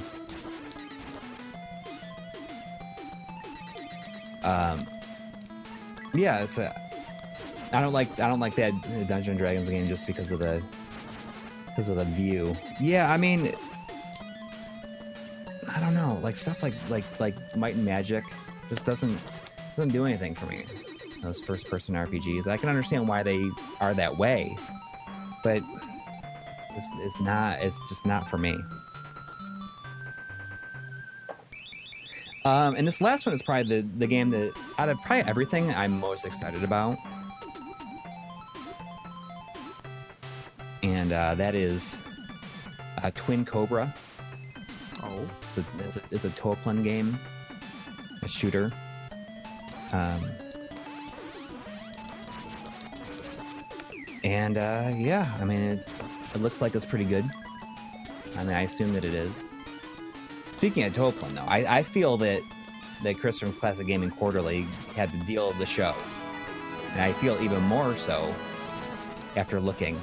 Um. 4.42 4.86
Yeah, 6.14 6.42
it's 6.42 6.58
a. 6.58 6.74
I 7.72 7.80
don't 7.80 7.92
like. 7.92 8.18
I 8.20 8.28
don't 8.28 8.40
like 8.40 8.54
that 8.56 8.72
Dungeons 9.08 9.28
and 9.28 9.38
Dragons 9.38 9.68
game 9.68 9.86
just 9.88 10.06
because 10.06 10.30
of 10.30 10.38
the. 10.38 10.62
Because 11.66 11.88
of 11.88 11.96
the 11.96 12.04
view. 12.04 12.56
Yeah, 12.80 13.12
I 13.12 13.16
mean. 13.16 13.52
I 15.68 15.80
don't 15.80 15.94
know, 15.94 16.18
like 16.22 16.36
stuff 16.36 16.62
like 16.62 16.72
like 16.88 17.04
like 17.20 17.34
Might 17.56 17.74
and 17.74 17.84
Magic 17.84 18.24
just 18.68 18.84
doesn't 18.84 19.18
doesn't 19.76 19.92
do 19.92 20.04
anything 20.04 20.34
for 20.34 20.46
me. 20.46 20.64
Those 21.22 21.40
first 21.40 21.68
person 21.68 21.94
RPGs. 21.94 22.46
I 22.46 22.56
can 22.56 22.68
understand 22.68 23.08
why 23.08 23.22
they 23.22 23.42
are 23.80 23.94
that 23.94 24.16
way, 24.16 24.56
but 25.42 25.62
it's, 26.74 26.88
it's 26.98 27.20
not 27.20 27.62
it's 27.62 27.78
just 27.88 28.06
not 28.06 28.28
for 28.28 28.38
me. 28.38 28.56
Um, 32.44 32.76
and 32.76 32.86
this 32.86 33.00
last 33.00 33.26
one 33.26 33.34
is 33.34 33.42
probably 33.42 33.80
the, 33.80 33.88
the 33.98 34.06
game 34.06 34.30
that 34.30 34.52
out 34.78 34.88
of 34.88 34.98
probably 35.02 35.28
everything 35.28 35.74
i'm 35.74 35.98
most 35.98 36.24
excited 36.24 36.62
about. 36.62 36.96
And 40.84 41.12
uh, 41.12 41.34
that 41.34 41.56
is 41.56 41.98
uh, 43.02 43.10
twin 43.16 43.44
cobra. 43.44 43.92
Oh, 45.02 45.26
it's 45.56 45.58
a, 45.58 45.84
it's 45.84 45.96
a, 45.96 46.00
it's 46.12 46.24
a 46.24 46.30
Toaplan 46.30 46.84
game, 46.84 47.18
shooter. 48.36 48.72
Um, 49.92 50.20
and 54.24 54.58
uh, 54.58 54.92
yeah, 54.96 55.32
I 55.40 55.44
mean, 55.44 55.60
it, 55.60 55.88
it 56.34 56.40
looks 56.40 56.60
like 56.60 56.74
it's 56.74 56.84
pretty 56.84 57.04
good. 57.04 57.24
I 58.36 58.44
mean, 58.44 58.54
I 58.54 58.62
assume 58.62 58.92
that 58.94 59.04
it 59.04 59.14
is. 59.14 59.44
Speaking 60.52 60.84
of 60.84 60.92
Toaplan, 60.92 61.30
though, 61.30 61.42
I, 61.42 61.78
I 61.78 61.82
feel 61.82 62.16
that 62.18 62.42
that 63.02 63.18
Chris 63.18 63.38
from 63.38 63.52
Classic 63.52 63.86
Gaming 63.86 64.10
Quarterly 64.10 64.62
had 64.94 65.12
the 65.12 65.18
deal 65.24 65.50
of 65.50 65.58
the 65.58 65.66
show, 65.66 65.94
and 66.92 67.00
I 67.02 67.12
feel 67.14 67.40
even 67.42 67.62
more 67.62 67.96
so 67.98 68.34
after 69.36 69.60
looking 69.60 69.98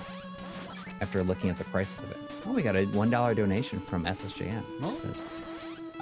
after 1.02 1.24
looking 1.24 1.50
at 1.50 1.58
the 1.58 1.64
prices 1.66 2.00
of 2.04 2.12
it. 2.12 2.18
Oh, 2.46 2.54
we 2.54 2.62
got 2.62 2.76
a 2.76 2.86
one 2.86 3.10
dollar 3.10 3.34
donation 3.34 3.80
from 3.80 4.06
SSJM. 4.06 4.64
Oh. 4.82 4.96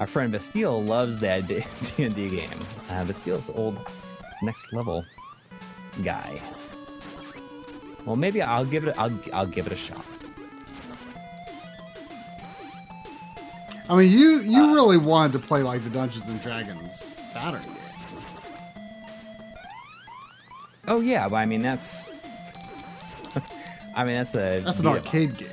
Our 0.01 0.07
friend 0.07 0.31
Bastille 0.31 0.83
loves 0.83 1.19
that 1.19 1.47
D 1.47 1.63
and 1.99 2.15
D 2.15 2.27
game. 2.27 2.49
Uh, 2.89 3.05
Bastille's 3.05 3.51
old 3.51 3.77
next 4.41 4.73
level 4.73 5.05
guy. 6.01 6.41
Well, 8.03 8.15
maybe 8.15 8.41
I'll 8.41 8.65
give 8.65 8.87
it. 8.87 8.95
I'll 8.97 9.13
I'll 9.31 9.45
give 9.45 9.67
it 9.67 9.73
a 9.73 9.77
shot. 9.77 10.03
I 13.87 13.95
mean, 13.95 14.11
you 14.11 14.39
you 14.39 14.63
Uh, 14.63 14.73
really 14.73 14.97
wanted 14.97 15.33
to 15.33 15.39
play 15.39 15.61
like 15.61 15.83
the 15.83 15.91
Dungeons 15.91 16.27
and 16.27 16.41
Dragons 16.41 16.99
Saturn 16.99 17.61
game. 17.61 18.23
Oh 20.87 20.99
yeah, 20.99 21.29
but 21.29 21.35
I 21.35 21.45
mean 21.45 21.61
that's. 21.61 22.05
I 23.95 24.03
mean 24.03 24.15
that's 24.15 24.33
a. 24.33 24.61
That's 24.61 24.79
an 24.79 24.87
arcade 24.87 25.37
game. 25.37 25.49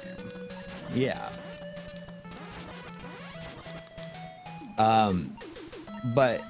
Um, 4.79 5.35
but 6.15 6.43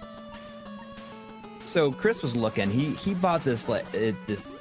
so 1.65 1.93
Chris 1.93 2.23
was 2.23 2.37
looking. 2.37 2.71
He 2.71 2.91
he 2.91 3.15
bought 3.15 3.45
this 3.45 3.69
like 3.69 3.85
uh, 3.95 4.13
this 4.27 4.53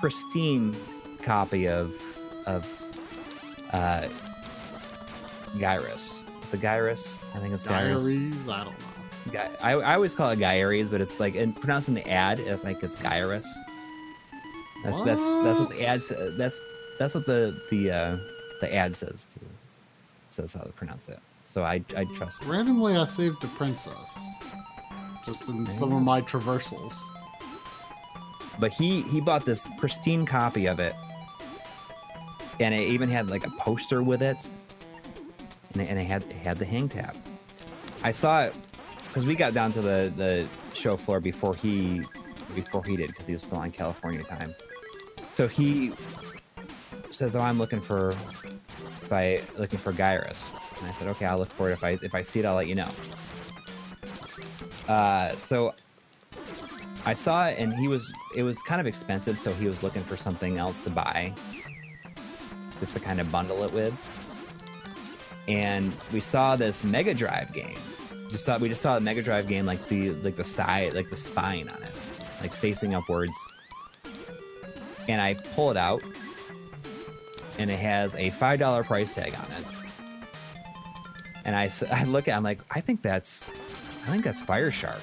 pristine 0.00 0.76
copy 1.22 1.68
of 1.68 1.94
of 2.46 2.66
uh 3.72 4.08
Gyrus. 5.58 6.22
Is 6.42 6.50
the 6.50 6.56
Gyrus? 6.56 7.18
I 7.34 7.38
think 7.38 7.54
it's 7.54 7.64
Gyrus. 7.64 8.02
Diaries? 8.04 8.48
I 8.48 8.64
don't 8.64 8.72
know. 8.78 9.32
Guy, 9.32 9.50
I, 9.60 9.72
I 9.72 9.94
always 9.94 10.14
call 10.14 10.30
it 10.30 10.38
Gyaries, 10.38 10.90
but 10.90 11.00
it's 11.00 11.20
like 11.20 11.34
in 11.34 11.52
pronouncing 11.52 11.94
the 11.94 12.08
ad, 12.08 12.40
it, 12.40 12.64
like 12.64 12.82
it's 12.82 12.96
Gyrus. 12.96 13.46
That's 14.84 15.04
that's 15.04 15.20
that's 15.44 15.58
what 15.58 15.70
the 15.70 15.86
ad 15.86 16.02
sa- 16.02 16.30
that's 16.36 16.60
that's 16.98 17.14
what 17.14 17.26
the 17.26 17.60
the 17.70 17.90
uh, 17.90 18.16
the 18.60 18.74
ad 18.74 18.94
says 18.94 19.26
to 19.34 19.40
says 20.28 20.54
how 20.54 20.60
to 20.60 20.70
pronounce 20.70 21.08
it. 21.08 21.18
So 21.48 21.64
I 21.64 21.82
I 21.96 22.04
trust. 22.14 22.44
Randomly, 22.44 22.94
I 22.94 23.06
saved 23.06 23.42
a 23.42 23.46
princess. 23.46 24.20
Just 25.24 25.48
in 25.48 25.66
some 25.72 25.94
of 25.94 26.02
my 26.02 26.20
traversals. 26.20 27.00
But 28.58 28.70
he 28.70 29.00
he 29.02 29.22
bought 29.22 29.46
this 29.46 29.66
pristine 29.78 30.26
copy 30.26 30.66
of 30.66 30.78
it, 30.78 30.94
and 32.60 32.74
it 32.74 32.88
even 32.88 33.08
had 33.08 33.28
like 33.28 33.46
a 33.46 33.50
poster 33.52 34.02
with 34.02 34.20
it, 34.20 34.36
and 35.72 35.82
it, 35.82 35.88
and 35.88 35.98
it 35.98 36.04
had 36.04 36.22
it 36.24 36.36
had 36.36 36.58
the 36.58 36.66
hang 36.66 36.86
tab. 36.86 37.16
I 38.04 38.10
saw 38.10 38.42
it 38.42 38.54
because 39.04 39.24
we 39.24 39.34
got 39.34 39.54
down 39.54 39.72
to 39.72 39.80
the 39.80 40.12
the 40.16 40.46
show 40.74 40.98
floor 40.98 41.18
before 41.18 41.54
he 41.54 42.02
before 42.54 42.84
he 42.84 42.94
did 42.94 43.06
because 43.08 43.26
he 43.26 43.32
was 43.32 43.42
still 43.42 43.58
on 43.58 43.70
California 43.70 44.22
time. 44.22 44.54
So 45.30 45.48
he 45.48 45.92
says, 47.10 47.34
"Oh, 47.34 47.40
I'm 47.40 47.58
looking 47.58 47.80
for 47.80 48.14
by 49.08 49.40
looking 49.56 49.78
for 49.78 49.94
Gyrus," 49.94 50.50
and 50.78 50.88
I 50.88 50.92
said, 50.92 51.08
"Okay, 51.08 51.26
I'll 51.26 51.38
look 51.38 51.48
for 51.48 51.70
it. 51.70 51.74
If 51.74 51.84
I 51.84 51.90
if 51.90 52.14
I 52.14 52.22
see 52.22 52.40
it, 52.40 52.46
I'll 52.46 52.56
let 52.56 52.68
you 52.68 52.74
know." 52.74 52.88
Uh, 54.88 55.36
so 55.36 55.74
I 57.04 57.14
saw 57.14 57.46
it 57.46 57.58
and 57.58 57.74
he 57.74 57.88
was 57.88 58.12
it 58.34 58.42
was 58.42 58.60
kind 58.62 58.80
of 58.80 58.86
expensive, 58.86 59.38
so 59.38 59.52
he 59.52 59.66
was 59.66 59.82
looking 59.82 60.02
for 60.02 60.16
something 60.16 60.58
else 60.58 60.80
to 60.80 60.90
buy. 60.90 61.32
Just 62.80 62.94
to 62.94 63.00
kind 63.00 63.20
of 63.20 63.30
bundle 63.32 63.64
it 63.64 63.72
with. 63.72 63.94
And 65.48 65.92
we 66.12 66.20
saw 66.20 66.54
this 66.54 66.84
Mega 66.84 67.14
Drive 67.14 67.52
game. 67.52 67.78
Just 68.30 68.44
saw 68.44 68.58
we 68.58 68.68
just 68.68 68.82
saw 68.82 68.96
a 68.96 69.00
Mega 69.00 69.22
Drive 69.22 69.48
game 69.48 69.66
like 69.66 69.86
the 69.88 70.10
like 70.10 70.36
the 70.36 70.44
side 70.44 70.94
like 70.94 71.10
the 71.10 71.16
spine 71.16 71.68
on 71.68 71.82
it. 71.82 72.06
Like 72.40 72.52
facing 72.52 72.94
upwards. 72.94 73.32
And 75.08 75.20
I 75.20 75.34
pull 75.54 75.70
it 75.70 75.76
out 75.76 76.02
and 77.58 77.70
it 77.70 77.78
has 77.78 78.14
a 78.14 78.30
five 78.30 78.58
dollar 78.58 78.84
price 78.84 79.12
tag 79.12 79.34
on 79.34 79.60
it. 79.60 79.77
And 81.48 81.56
I, 81.56 81.70
I 81.90 82.04
look 82.04 82.28
at 82.28 82.36
I'm 82.36 82.42
like, 82.42 82.60
I 82.70 82.80
think 82.80 83.00
that's 83.00 83.42
I 84.06 84.10
think 84.10 84.22
that's 84.22 84.42
Fire 84.42 84.70
Shark, 84.70 85.00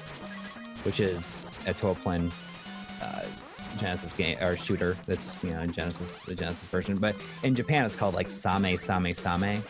which 0.84 1.00
is 1.00 1.40
a 1.66 1.74
Toaplan 1.74 2.30
uh, 3.02 3.22
Genesis 3.76 4.14
game 4.14 4.38
or 4.40 4.56
shooter. 4.56 4.96
That's 5.06 5.42
you 5.42 5.50
know 5.50 5.60
in 5.60 5.72
Genesis, 5.72 6.14
the 6.24 6.36
Genesis 6.36 6.68
version. 6.68 6.98
But 6.98 7.16
in 7.42 7.56
Japan, 7.56 7.84
it's 7.84 7.96
called 7.96 8.14
like 8.14 8.28
Same 8.30 8.78
Same 8.78 9.12
Same. 9.12 9.62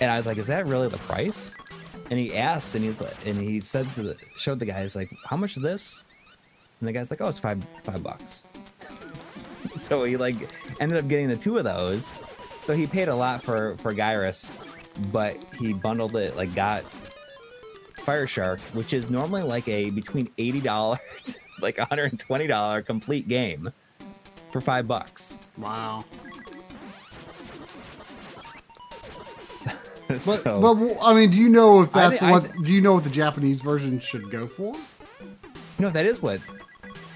And 0.00 0.10
I 0.12 0.16
was 0.16 0.26
like, 0.26 0.38
"Is 0.38 0.46
that 0.46 0.66
really 0.66 0.88
the 0.88 0.98
price?" 0.98 1.56
And 2.10 2.18
he 2.18 2.36
asked, 2.36 2.74
and 2.76 2.84
he's 2.84 3.00
like, 3.00 3.26
and 3.26 3.36
he 3.36 3.58
said 3.58 3.92
to 3.94 4.02
the 4.02 4.16
showed 4.36 4.60
the 4.60 4.66
guys 4.66 4.94
like, 4.94 5.10
"How 5.28 5.36
much 5.36 5.56
is 5.56 5.62
this?" 5.64 6.04
And 6.80 6.88
the 6.88 6.92
guy's 6.92 7.10
like, 7.10 7.20
"Oh, 7.20 7.28
it's 7.28 7.40
five 7.40 7.64
five 7.82 8.02
bucks." 8.04 8.46
so 9.76 10.04
he 10.04 10.16
like 10.16 10.36
ended 10.80 10.98
up 10.98 11.08
getting 11.08 11.26
the 11.26 11.36
two 11.36 11.58
of 11.58 11.64
those. 11.64 12.08
So 12.68 12.74
he 12.74 12.86
paid 12.86 13.08
a 13.08 13.14
lot 13.14 13.42
for 13.42 13.78
for 13.78 13.94
Gyrus, 13.94 14.52
but 15.10 15.42
he 15.58 15.72
bundled 15.72 16.14
it 16.16 16.36
like 16.36 16.54
got 16.54 16.82
Fire 18.02 18.26
Shark, 18.26 18.60
which 18.74 18.92
is 18.92 19.08
normally 19.08 19.42
like 19.42 19.66
a 19.68 19.88
between 19.88 20.28
eighty 20.36 20.60
dollars, 20.60 21.00
like 21.62 21.78
hundred 21.78 22.10
and 22.10 22.20
twenty 22.20 22.46
dollar 22.46 22.82
complete 22.82 23.26
game, 23.26 23.72
for 24.50 24.60
five 24.60 24.86
bucks. 24.86 25.38
Wow. 25.56 26.04
So, 29.54 29.70
But, 30.08 30.20
so- 30.20 30.60
but 30.60 30.74
w- 30.74 30.96
I 31.02 31.14
mean, 31.14 31.30
do 31.30 31.38
you 31.38 31.48
know 31.48 31.80
if 31.82 31.90
that's 31.92 32.20
thi- 32.20 32.26
I 32.26 32.32
what? 32.32 32.50
do 32.64 32.72
you 32.72 32.80
know 32.82 32.92
what 32.94 33.04
the 33.04 33.10
Japanese 33.10 33.62
version 33.62 33.98
should 33.98 34.30
go 34.30 34.46
for? 34.46 34.74
no, 35.78 35.88
that 35.90 36.04
is 36.06 36.20
what, 36.22 36.40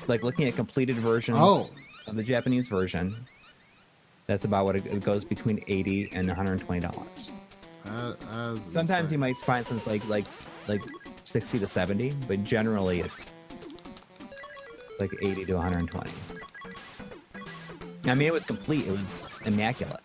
like 0.09 0.23
looking 0.23 0.49
at 0.49 0.57
completed 0.57 0.97
versions 0.97 1.37
Oh. 1.41 1.69
of 2.07 2.17
the 2.17 2.23
Japanese 2.23 2.69
version. 2.69 3.15
That's 4.33 4.47
about 4.47 4.65
what 4.65 4.77
it, 4.77 4.87
it 4.87 5.05
goes 5.05 5.27
between 5.27 5.63
eighty 5.67 6.09
and 6.15 6.27
one 6.27 6.35
hundred 6.35 6.59
twenty 6.61 6.81
dollars. 6.81 7.07
That- 7.85 8.19
that 8.19 8.55
is 8.57 8.73
Sometimes 8.73 9.13
you 9.13 9.19
might 9.19 9.37
find 9.37 9.67
something 9.67 9.93
like 9.93 10.09
like 10.09 10.25
like 10.69 10.81
sixty 11.25 11.59
to 11.59 11.67
seventy, 11.67 12.15
but 12.27 12.43
generally 12.43 13.01
it's 13.01 13.35
it's 14.89 15.01
like 15.01 15.11
eighty 15.23 15.45
to 15.45 15.53
one 15.57 15.71
hundred 15.71 15.91
twenty. 15.91 16.13
I 18.07 18.15
mean, 18.15 18.27
it 18.27 18.33
was 18.33 18.47
complete. 18.47 18.87
It 18.87 18.93
was 18.93 19.23
immaculate. 19.45 20.01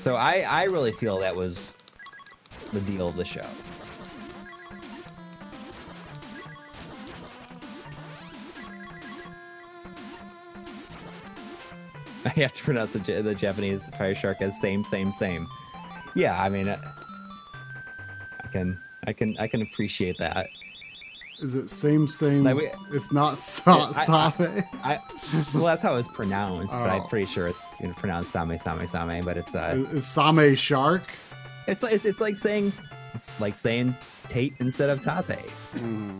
So 0.00 0.16
I 0.16 0.40
I 0.40 0.64
really 0.64 0.90
feel 0.90 1.18
that 1.20 1.36
was 1.36 1.74
the 2.72 2.80
deal 2.80 3.06
of 3.06 3.14
the 3.14 3.24
show. 3.24 3.46
I 12.24 12.28
have 12.40 12.52
to 12.52 12.62
pronounce 12.62 12.92
the, 12.92 12.98
the 13.22 13.34
Japanese 13.34 13.88
fire 13.90 14.14
shark 14.14 14.42
as 14.42 14.60
same, 14.60 14.84
same, 14.84 15.10
same. 15.12 15.46
Yeah, 16.14 16.40
I 16.42 16.48
mean, 16.48 16.68
uh, 16.68 16.78
I 18.44 18.48
can, 18.48 18.78
I 19.06 19.12
can, 19.12 19.36
I 19.38 19.46
can 19.46 19.62
appreciate 19.62 20.18
that. 20.18 20.46
Is 21.40 21.54
it 21.54 21.70
same 21.70 22.06
same? 22.06 22.44
Like 22.44 22.56
we- 22.56 22.70
it's 22.92 23.12
not 23.12 23.38
sa- 23.38 23.90
Yeah, 23.90 23.92
I- 23.96 24.04
sabe. 24.04 24.64
I, 24.84 24.98
well, 25.54 25.64
that's 25.64 25.82
how 25.82 25.96
it's 25.96 26.08
pronounced, 26.08 26.72
but 26.72 26.90
I'm 26.90 27.00
Oh. 27.02 27.06
pretty 27.08 27.26
sure 27.26 27.48
it's 27.48 27.62
you 27.80 27.86
know, 27.88 27.94
pronounced 27.94 28.32
same, 28.32 28.56
same, 28.58 28.86
same. 28.86 29.24
But 29.24 29.36
it's 29.38 29.54
uh, 29.54 29.82
is 29.92 30.06
same 30.06 30.54
shark? 30.56 31.04
it's 31.66 31.82
like 31.82 31.92
it's, 31.94 32.04
it's 32.04 32.20
like 32.20 32.36
saying, 32.36 32.72
it's 33.14 33.38
like 33.40 33.54
saying 33.54 33.94
Tate 34.28 34.52
instead 34.60 34.90
of 34.90 35.02
Tate. 35.02 35.48
Hmm. 35.78 36.18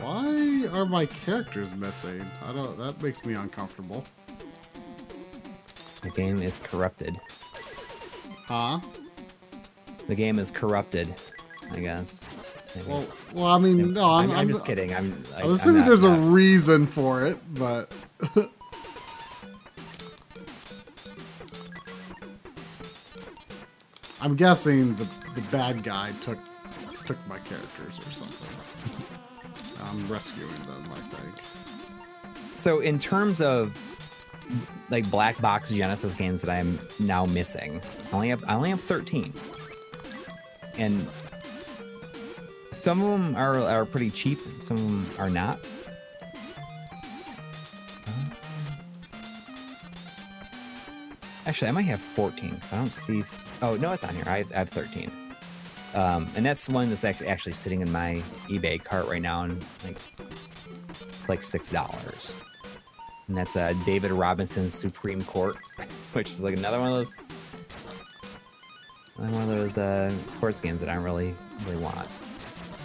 Why 0.00 0.66
are 0.72 0.86
my 0.86 1.06
characters 1.06 1.74
missing? 1.74 2.24
I 2.48 2.52
don't. 2.52 2.76
That 2.78 3.00
makes 3.02 3.24
me 3.24 3.34
uncomfortable. 3.34 4.02
The 6.02 6.10
game 6.10 6.42
is 6.42 6.58
corrupted. 6.62 7.20
Huh? 8.46 8.80
The 10.08 10.14
game 10.14 10.38
is 10.38 10.50
corrupted. 10.50 11.14
I 11.72 11.80
guess. 11.80 12.20
Maybe. 12.74 12.88
Well, 12.88 13.04
well. 13.32 13.46
I 13.46 13.58
mean, 13.58 13.92
no. 13.92 14.04
I'm, 14.10 14.30
I'm, 14.30 14.36
I'm 14.38 14.48
just 14.48 14.64
kidding. 14.64 14.94
I'm. 14.94 15.22
I, 15.36 15.42
I'm 15.42 15.52
assuming 15.52 15.80
not- 15.80 15.88
there's 15.88 16.02
a 16.04 16.10
reason 16.10 16.86
for 16.86 17.26
it, 17.26 17.38
but 17.54 17.92
I'm 24.22 24.36
guessing 24.36 24.94
the 24.96 25.04
the 25.34 25.42
bad 25.50 25.82
guy 25.82 26.12
took 26.20 26.38
took 27.04 27.16
my 27.28 27.38
characters 27.38 27.98
or 27.98 28.10
something. 28.12 29.06
I'm 29.86 30.06
rescuing 30.08 30.50
them, 30.62 30.84
I 30.94 31.00
think. 31.00 31.34
So 32.54 32.80
in 32.80 32.98
terms 32.98 33.40
of 33.40 33.74
like 34.90 35.08
black 35.10 35.40
box 35.40 35.70
Genesis 35.70 36.14
games 36.14 36.42
that 36.42 36.50
I'm 36.50 36.78
now 36.98 37.24
missing, 37.26 37.80
I 38.12 38.14
only 38.14 38.28
have 38.28 38.44
I 38.46 38.54
only 38.54 38.70
have 38.70 38.80
13, 38.82 39.32
and 40.76 41.06
some 42.74 43.02
of 43.02 43.10
them 43.10 43.36
are 43.36 43.58
are 43.58 43.84
pretty 43.84 44.10
cheap. 44.10 44.38
Some 44.66 44.76
of 44.76 44.82
them 44.82 45.10
are 45.18 45.30
not. 45.30 45.58
Actually, 51.46 51.68
I 51.68 51.72
might 51.72 51.82
have 51.82 52.00
14 52.00 52.50
because 52.50 52.72
I 52.72 52.76
don't 52.76 52.90
see. 52.90 53.22
Oh 53.62 53.76
no, 53.76 53.92
it's 53.92 54.04
on 54.04 54.14
here. 54.14 54.24
I, 54.26 54.44
I 54.54 54.58
have 54.58 54.70
13, 54.70 55.10
um, 55.94 56.30
and 56.36 56.44
that's 56.44 56.66
the 56.66 56.72
one 56.72 56.88
that's 56.88 57.04
actually 57.04 57.28
actually 57.28 57.52
sitting 57.52 57.80
in 57.80 57.90
my 57.90 58.22
eBay 58.48 58.82
cart 58.82 59.06
right 59.08 59.22
now, 59.22 59.42
and 59.44 59.62
like 59.84 59.98
it's 60.98 61.28
like 61.28 61.42
six 61.42 61.70
dollars 61.70 62.32
and 63.30 63.38
that's 63.38 63.54
uh, 63.54 63.72
David 63.86 64.10
Robinson's 64.10 64.74
Supreme 64.74 65.22
Court, 65.24 65.56
which 66.12 66.32
is 66.32 66.42
like 66.42 66.56
another 66.56 66.80
one 66.80 66.88
of 66.88 66.94
those, 66.94 67.16
another 69.16 69.32
one 69.32 69.42
of 69.42 69.48
those 69.48 69.78
uh, 69.78 70.12
sports 70.30 70.60
games 70.60 70.80
that 70.80 70.88
I 70.88 70.94
don't 70.94 71.04
really 71.04 71.34
really 71.64 71.82
want. 71.82 72.08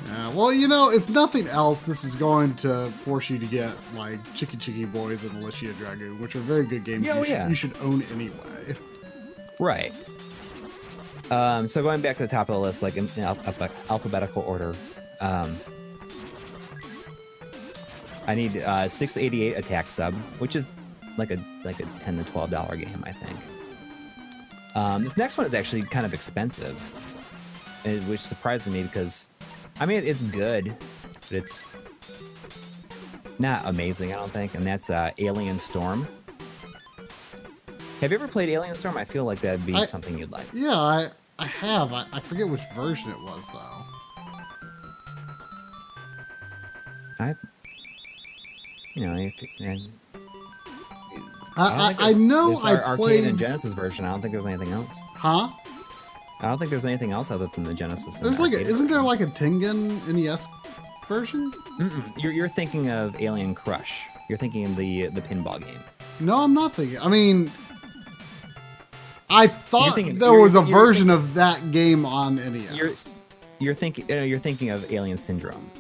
Yeah, 0.08 0.30
well, 0.34 0.54
you 0.54 0.68
know, 0.68 0.92
if 0.92 1.10
nothing 1.10 1.48
else, 1.48 1.82
this 1.82 2.04
is 2.04 2.16
going 2.16 2.54
to 2.58 2.92
force 2.92 3.28
you 3.28 3.40
to 3.40 3.46
get 3.48 3.76
like 3.96 4.24
Chiki 4.36 4.56
Chiki 4.56 4.92
Boys 4.92 5.24
and 5.24 5.32
Alisia 5.44 5.76
Dragoon, 5.80 6.22
which 6.22 6.36
are 6.36 6.42
very 6.42 6.66
good 6.66 6.84
games. 6.84 7.04
Yeah, 7.04 7.16
you, 7.16 7.22
oh, 7.22 7.24
should, 7.24 7.50
you 7.50 7.56
should 7.56 7.78
own 7.82 8.04
anyway. 8.14 8.78
Right. 9.60 9.92
Um, 11.32 11.68
so 11.68 11.82
going 11.82 12.02
back 12.02 12.18
to 12.18 12.24
the 12.24 12.30
top 12.30 12.50
of 12.50 12.54
the 12.54 12.62
list, 12.62 12.84
like 12.84 12.98
in, 12.98 13.10
in 13.16 13.24
al- 13.24 13.40
alphabetical 13.90 14.44
order, 14.44 14.76
um, 15.22 15.58
I 18.28 18.36
need 18.36 18.58
uh, 18.58 18.88
688 18.88 19.58
attack 19.58 19.90
sub, 19.90 20.14
which 20.40 20.56
is 20.56 20.68
like 21.18 21.32
a 21.32 21.40
like 21.64 21.80
a 21.80 21.86
10 22.04 22.18
to 22.18 22.24
12 22.32 22.50
dollar 22.50 22.76
game, 22.76 23.04
I 23.06 23.12
think. 23.12 23.38
Um, 24.76 25.04
this 25.04 25.16
next 25.16 25.38
one 25.38 25.48
is 25.48 25.54
actually 25.54 25.84
kind 25.84 26.06
of 26.06 26.14
expensive, 26.14 26.78
which 28.10 28.20
surprises 28.20 28.74
me 28.74 28.84
because, 28.84 29.30
I 29.80 29.86
mean, 29.86 30.04
it's 30.04 30.22
good, 30.24 30.76
but 31.30 31.32
it's 31.32 31.64
not 33.40 33.66
amazing, 33.66 34.12
I 34.12 34.18
don't 34.18 34.32
think. 34.32 34.54
And 34.56 34.68
that's 34.68 34.90
uh, 34.90 35.12
Alien 35.18 35.60
Storm. 35.60 36.06
Have 38.02 38.12
you 38.12 38.18
ever 38.18 38.28
played 38.28 38.50
Alien 38.50 38.76
Storm? 38.76 38.98
I 38.98 39.06
feel 39.06 39.24
like 39.24 39.40
that'd 39.40 39.66
be 39.66 39.76
I- 39.76 39.86
something 39.86 40.18
you'd 40.18 40.32
like. 40.32 40.46
Yeah, 40.54 40.76
I 40.78 41.10
I 41.40 41.46
have. 41.46 41.94
I, 41.94 42.06
I 42.12 42.20
forget 42.20 42.48
which 42.48 42.62
version 42.76 43.12
it 43.12 43.20
was 43.20 43.48
though. 43.48 43.86
I, 47.20 47.34
you 48.96 49.06
know, 49.06 49.14
and 49.14 49.32
I 51.58 51.62
I, 51.62 51.66
I, 51.66 51.88
think 51.90 52.02
I 52.02 52.04
there's- 52.06 52.16
know 52.18 52.58
I 52.64 52.76
arcade 52.76 52.98
played. 52.98 53.24
and 53.26 53.38
Genesis 53.40 53.74
version. 53.74 54.04
I 54.06 54.12
don't 54.12 54.22
think 54.22 54.34
there's 54.34 54.46
anything 54.46 54.72
else. 54.74 54.94
huh? 55.16 55.50
I 56.42 56.50
don't 56.50 56.58
think 56.58 56.70
there's 56.70 56.86
anything 56.86 57.12
else 57.14 57.32
other 57.32 57.48
than 57.56 57.64
the 57.64 57.74
Genesis. 57.74 58.20
There's 58.20 58.40
like, 58.42 58.52
a, 58.54 58.60
isn't 58.60 58.88
there 58.88 59.02
like 59.02 59.22
a 59.22 59.26
Tengen 59.28 60.06
NES 60.08 60.48
version? 61.08 61.52
Mm-mm. 61.80 62.22
You're 62.22 62.34
you're 62.34 62.50
thinking 62.50 62.90
of 62.92 63.20
Alien 63.22 63.56
Crush. 63.56 64.04
You're 64.28 64.38
thinking 64.38 64.66
of 64.66 64.76
the 64.76 65.08
the 65.08 65.22
pinball 65.22 65.62
game. 65.66 65.80
No, 66.20 66.40
I'm 66.44 66.54
not 66.54 66.74
thinking. 66.74 67.00
I 67.00 67.08
mean, 67.08 67.52
I 69.30 69.48
thought 69.48 69.96
thinking- 69.96 70.20
there 70.20 70.34
was 70.34 70.56
a 70.56 70.62
version 70.62 71.10
of 71.10 71.34
that 71.36 71.72
game 71.72 72.06
on 72.06 72.36
NES. 72.36 72.76
You're 72.76 72.94
you're 73.60 73.74
thinking 73.76 74.06
uh, 74.12 74.22
you're 74.24 74.38
thinking 74.40 74.70
of 74.72 74.92
Alien 74.92 75.18
Syndrome. 75.18 75.72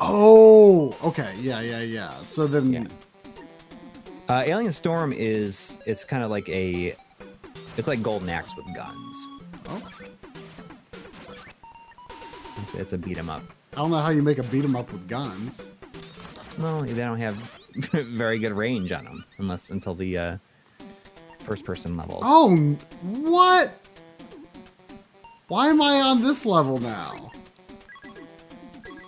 Oh, 0.00 0.96
okay, 1.04 1.34
yeah, 1.38 1.60
yeah, 1.60 1.80
yeah. 1.82 2.10
So 2.24 2.46
then, 2.46 2.72
Yeah. 2.72 2.84
Uh, 4.28 4.42
Alien 4.46 4.70
Storm 4.72 5.12
is 5.12 5.76
it's 5.86 6.04
kind 6.04 6.22
of 6.22 6.30
like 6.30 6.48
a 6.48 6.94
it's 7.76 7.88
like 7.88 8.00
Golden 8.02 8.28
Axe 8.28 8.50
with 8.56 8.66
guns. 8.74 9.16
oh, 9.68 9.88
It's, 12.62 12.74
it's 12.74 12.92
a 12.92 12.98
beat 12.98 13.18
'em 13.18 13.28
up. 13.28 13.42
I 13.72 13.76
don't 13.76 13.90
know 13.90 13.98
how 13.98 14.10
you 14.10 14.22
make 14.22 14.38
a 14.38 14.42
beat 14.44 14.64
'em 14.64 14.76
up 14.76 14.92
with 14.92 15.08
guns. 15.08 15.74
Well, 16.58 16.82
they 16.82 16.94
don't 16.94 17.18
have 17.18 17.34
very 17.92 18.38
good 18.38 18.52
range 18.52 18.92
on 18.92 19.04
them 19.04 19.24
unless 19.38 19.70
until 19.70 19.94
the 19.94 20.16
uh, 20.18 20.36
first 21.40 21.64
person 21.64 21.96
levels. 21.96 22.22
Oh, 22.24 22.54
what? 23.02 23.72
Why 25.48 25.68
am 25.68 25.82
I 25.82 26.00
on 26.02 26.22
this 26.22 26.46
level 26.46 26.78
now? 26.78 27.32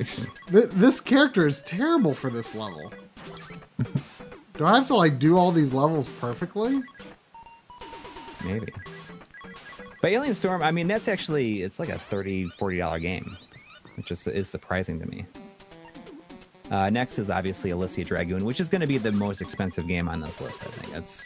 Th- 0.04 0.66
this 0.70 1.00
character 1.00 1.46
is 1.46 1.60
terrible 1.62 2.14
for 2.14 2.30
this 2.30 2.54
level. 2.54 2.92
do 4.54 4.64
I 4.64 4.74
have 4.74 4.86
to 4.88 4.94
like 4.96 5.18
do 5.18 5.36
all 5.36 5.52
these 5.52 5.72
levels 5.72 6.08
perfectly? 6.20 6.80
Maybe. 8.44 8.72
But 10.00 10.10
Alien 10.10 10.34
Storm, 10.34 10.62
I 10.62 10.72
mean, 10.72 10.88
that's 10.88 11.06
actually 11.08 11.62
it's 11.62 11.78
like 11.78 11.88
a 11.88 11.98
30 11.98 12.48
40 12.58 12.78
dollar 12.78 12.98
game, 12.98 13.36
which 13.96 14.10
is 14.10 14.26
is 14.26 14.48
surprising 14.48 14.98
to 14.98 15.06
me. 15.06 15.26
Uh, 16.70 16.88
next 16.90 17.18
is 17.18 17.30
obviously 17.30 17.70
Alisia 17.70 18.04
Dragoon, 18.06 18.44
which 18.44 18.58
is 18.58 18.68
going 18.68 18.80
to 18.80 18.86
be 18.86 18.98
the 18.98 19.12
most 19.12 19.40
expensive 19.40 19.86
game 19.86 20.08
on 20.08 20.20
this 20.20 20.40
list. 20.40 20.62
I 20.62 20.66
think 20.70 20.92
that's 20.92 21.22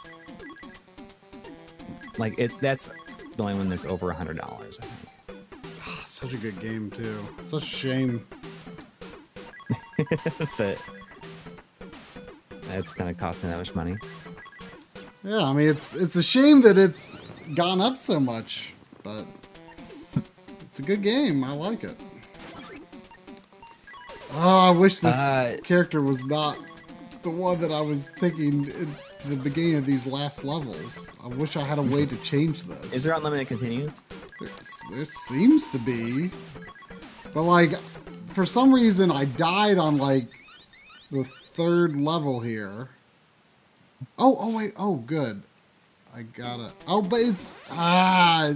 like 2.19 2.35
it's 2.39 2.57
that's 2.57 2.91
the 3.37 3.43
only 3.43 3.57
one 3.57 3.69
that's 3.69 3.85
over 3.85 4.11
a 4.11 4.15
hundred 4.15 4.39
dollars. 4.39 4.79
I 4.81 4.85
think. 4.85 5.07
Such 6.07 6.33
a 6.33 6.39
good 6.39 6.59
game 6.61 6.91
too. 6.91 7.25
Such 7.43 7.63
a 7.63 7.67
shame. 7.67 8.27
But 10.59 10.79
it's 12.71 12.95
going 12.95 13.13
to 13.15 13.19
cost 13.21 13.43
me 13.43 13.51
that 13.51 13.57
much 13.59 13.75
money. 13.75 13.95
Yeah, 15.25 15.43
I 15.43 15.53
mean 15.53 15.69
it's 15.69 15.95
it's 15.95 16.17
a 16.17 16.23
shame 16.23 16.63
that 16.63 16.79
it's 16.79 17.21
gone 17.55 17.81
up 17.81 17.97
so 17.97 18.21
much, 18.21 18.75
but 19.03 19.27
it's 20.61 20.79
a 20.79 20.83
good 20.83 21.03
game. 21.03 21.43
I 21.45 21.53
like 21.53 21.83
it. 21.85 21.97
Oh, 24.35 24.69
I 24.69 24.71
wish 24.71 25.01
this 25.01 25.15
Uh, 25.17 25.57
character 25.65 26.03
was 26.03 26.25
not 26.27 26.59
the 27.23 27.31
one 27.31 27.61
that 27.61 27.73
I 27.73 27.81
was 27.81 28.11
thinking 28.11 28.67
in 28.71 28.95
the 29.29 29.37
beginning 29.37 29.77
of 29.77 29.87
these 29.87 30.07
last 30.07 30.45
levels. 30.45 31.11
I 31.25 31.29
wish 31.29 31.57
I 31.57 31.63
had 31.63 31.79
a 31.79 31.83
way 31.83 32.07
to 32.07 32.17
change 32.19 32.63
this. 32.65 32.93
Is 32.95 33.03
there 33.03 33.15
unlimited 33.15 33.49
continues? 33.49 34.01
There's- 34.39 34.81
there 34.91 35.05
seems 35.07 35.67
to 35.69 35.79
be, 35.79 36.31
but 37.33 37.43
like 37.43 37.73
for 38.37 38.45
some 38.45 38.71
reason 38.71 39.11
I 39.11 39.25
died 39.25 39.79
on 39.79 39.97
like 39.97 40.27
the 41.11 41.25
third 41.25 41.97
level 41.97 42.39
here. 42.39 42.91
Oh, 44.19 44.37
oh 44.39 44.55
wait, 44.55 44.75
oh 44.77 44.97
good. 44.97 45.43
I 46.15 46.21
gotta. 46.23 46.71
Oh, 46.87 47.01
but 47.01 47.21
it's 47.21 47.63
ah. 47.71 48.53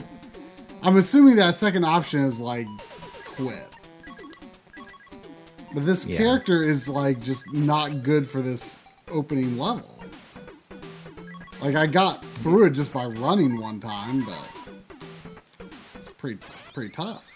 I'm 0.82 0.98
assuming 0.98 1.36
that 1.36 1.54
second 1.54 1.84
option 1.86 2.20
is 2.20 2.38
like 2.38 2.66
quit. 3.24 3.70
But 5.72 5.86
this 5.86 6.04
Yeah. 6.04 6.18
character 6.18 6.62
is 6.62 6.86
like 6.86 7.18
just 7.22 7.50
not 7.54 8.02
good 8.02 8.28
for 8.28 8.42
this 8.42 8.80
opening 9.08 9.56
level. 9.56 10.04
Like 11.62 11.74
I 11.74 11.86
got 11.86 12.22
through 12.42 12.66
it 12.66 12.70
just 12.72 12.92
by 12.92 13.06
running 13.06 13.58
one 13.58 13.80
time, 13.80 14.26
but 14.26 15.70
it's 15.94 16.08
pretty 16.08 16.38
pretty 16.74 16.92
tough. 16.92 17.29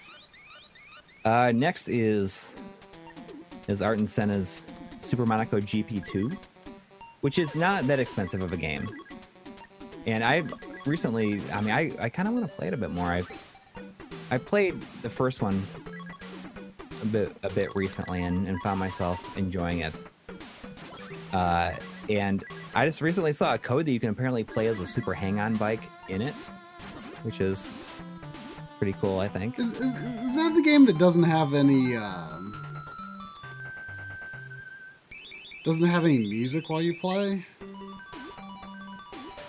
Uh, 1.24 1.52
next 1.54 1.88
is 1.88 2.54
is 3.66 3.80
Ayrton 3.80 4.06
Senna's 4.06 4.62
Super 5.00 5.24
Monaco 5.24 5.58
GP2, 5.58 6.36
which 7.22 7.38
is 7.38 7.54
not 7.54 7.86
that 7.86 7.98
expensive 7.98 8.42
of 8.42 8.52
a 8.52 8.56
game. 8.56 8.86
And 10.06 10.22
I 10.22 10.42
recently, 10.84 11.40
I 11.50 11.60
mean, 11.62 11.70
I, 11.70 11.90
I 11.98 12.08
kind 12.10 12.28
of 12.28 12.34
want 12.34 12.46
to 12.46 12.52
play 12.54 12.68
it 12.68 12.74
a 12.74 12.76
bit 12.76 12.90
more. 12.90 13.06
I've 13.06 13.30
I 14.30 14.38
played 14.38 14.74
the 15.02 15.10
first 15.10 15.40
one 15.40 15.62
a 17.02 17.06
bit 17.06 17.36
a 17.42 17.50
bit 17.50 17.70
recently 17.74 18.22
and, 18.22 18.46
and 18.48 18.60
found 18.62 18.80
myself 18.80 19.36
enjoying 19.36 19.80
it. 19.80 20.02
Uh, 21.32 21.72
and 22.08 22.44
I 22.74 22.84
just 22.84 23.00
recently 23.00 23.32
saw 23.32 23.54
a 23.54 23.58
code 23.58 23.86
that 23.86 23.92
you 23.92 24.00
can 24.00 24.10
apparently 24.10 24.44
play 24.44 24.66
as 24.66 24.78
a 24.78 24.86
super 24.86 25.14
hang-on 25.14 25.56
bike 25.56 25.82
in 26.08 26.20
it, 26.20 26.34
which 27.22 27.40
is 27.40 27.72
pretty 28.84 28.98
cool, 29.00 29.18
I 29.18 29.28
think. 29.28 29.58
Is, 29.58 29.72
is, 29.80 29.96
is 29.96 30.36
that 30.36 30.52
the 30.54 30.60
game 30.62 30.84
that 30.84 30.98
doesn't 30.98 31.22
have 31.22 31.54
any 31.54 31.96
um, 31.96 32.52
doesn't 35.64 35.86
have 35.86 36.04
any 36.04 36.18
music 36.18 36.68
while 36.68 36.82
you 36.82 37.00
play? 37.00 37.46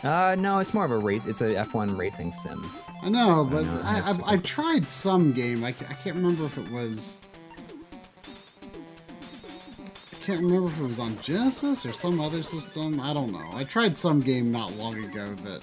Uh, 0.04 0.38
no, 0.40 0.60
it's 0.60 0.74
more 0.74 0.86
of 0.86 0.92
a 0.92 0.98
race. 0.98 1.26
It's 1.26 1.42
a 1.42 1.54
F1 1.54 1.98
racing 1.98 2.32
sim. 2.32 2.72
I 3.04 3.10
know, 3.10 3.46
but 3.52 3.66
I, 3.66 4.00
that's 4.00 4.08
I, 4.08 4.14
just 4.14 4.30
I, 4.30 4.32
like- 4.32 4.44
tried 4.46 4.88
some 4.88 5.34
game. 5.34 5.66
I, 5.66 5.70
I 5.70 5.74
can't 5.96 6.16
remember 6.16 6.46
if 6.46 6.58
it 6.58 6.72
was. 6.72 7.20
I 10.14 10.26
can't 10.26 10.40
remember 10.40 10.70
if 10.70 10.80
it 10.80 10.84
was 10.84 11.00
on 11.00 11.20
Genesis 11.20 11.86
or 11.86 11.92
some 11.92 12.22
other 12.22 12.42
system. 12.42 13.02
I 13.02 13.14
don't 13.14 13.34
know. 13.34 13.50
I 13.54 13.66
tried 13.66 13.98
some 13.98 14.22
game 14.22 14.50
not 14.50 14.72
long 14.78 14.98
ago 15.04 15.34
that 15.44 15.62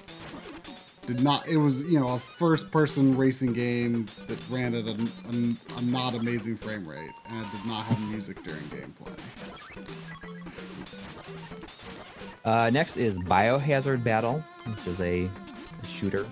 did 1.07 1.21
not. 1.21 1.47
It 1.49 1.57
was 1.57 1.83
you 1.83 1.99
know 1.99 2.11
a 2.11 2.19
first-person 2.19 3.17
racing 3.17 3.53
game 3.53 4.07
that 4.29 4.41
ran 4.49 4.75
at 4.75 4.87
a, 4.87 4.93
a, 4.93 5.79
a 5.79 5.83
not 5.83 6.15
amazing 6.15 6.57
frame 6.57 6.85
rate 6.85 7.11
and 7.31 7.51
did 7.51 7.67
not 7.67 7.85
have 7.87 8.01
music 8.11 8.43
during 8.43 8.63
gameplay. 8.65 9.19
Uh, 12.45 12.71
next 12.71 12.97
is 12.97 13.19
Biohazard 13.19 14.03
Battle, 14.03 14.45
which 14.67 14.95
is 14.95 15.01
a, 15.01 15.29
a 15.83 15.87
shooter 15.87 16.25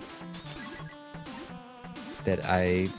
that 2.25 2.43
I 2.45 2.89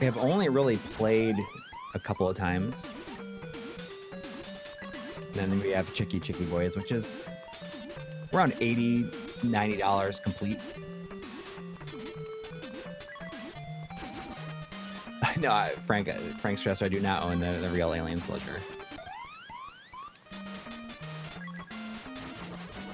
have 0.00 0.16
only 0.16 0.48
really 0.48 0.76
played 0.76 1.36
a 1.94 1.98
couple 1.98 2.28
of 2.28 2.36
times. 2.36 2.76
And 5.34 5.52
then 5.52 5.60
we 5.60 5.70
have 5.70 5.92
Chiki 5.94 6.20
Chiki 6.20 6.48
Boys, 6.50 6.76
which 6.76 6.92
is 6.92 7.14
around 8.32 8.54
80 8.60 9.04
$90 9.40 10.22
complete. 10.22 10.58
no, 15.40 15.50
I- 15.50 15.70
Frank, 15.70 16.10
Frank 16.40 16.58
Stressor, 16.58 16.86
I 16.86 16.88
do 16.88 17.00
not 17.00 17.24
own 17.24 17.40
the, 17.40 17.52
the 17.52 17.70
real 17.70 17.94
Alien 17.94 18.20
Soldier. 18.20 18.60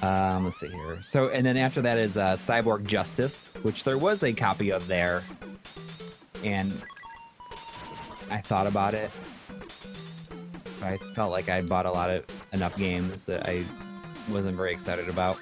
Um, 0.01 0.45
let's 0.45 0.57
see 0.57 0.69
here. 0.69 0.99
So, 1.01 1.29
and 1.29 1.45
then 1.45 1.57
after 1.57 1.81
that 1.81 1.97
is 1.97 2.17
uh, 2.17 2.35
Cyborg 2.35 2.85
Justice, 2.85 3.49
which 3.63 3.83
there 3.83 3.97
was 3.97 4.23
a 4.23 4.31
copy 4.31 4.71
of 4.71 4.87
there, 4.87 5.23
and 6.43 6.71
I 8.29 8.37
thought 8.37 8.67
about 8.67 8.93
it. 8.93 9.09
I 10.81 10.97
felt 11.15 11.31
like 11.31 11.49
I 11.49 11.61
bought 11.63 11.87
a 11.87 11.91
lot 11.91 12.09
of 12.11 12.23
enough 12.53 12.77
games 12.77 13.25
that 13.25 13.49
I 13.49 13.65
wasn't 14.29 14.55
very 14.57 14.71
excited 14.73 15.09
about, 15.09 15.37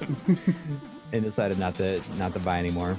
and 1.12 1.22
decided 1.22 1.58
not 1.58 1.74
to 1.76 2.00
not 2.18 2.32
to 2.34 2.38
buy 2.40 2.58
anymore. 2.58 2.96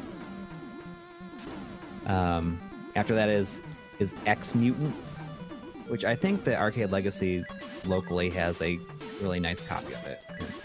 Um, 2.05 2.59
after 2.95 3.15
that 3.15 3.29
is 3.29 3.61
is 3.99 4.15
Ex-Mutants, 4.25 5.21
which 5.87 6.03
I 6.03 6.15
think 6.15 6.43
the 6.43 6.57
Arcade 6.59 6.91
Legacy 6.91 7.43
locally 7.85 8.29
has 8.31 8.61
a 8.61 8.79
really 9.21 9.39
nice 9.39 9.61
copy 9.61 9.93
of 9.93 10.05
it. 10.05 10.19
It's 10.41 10.61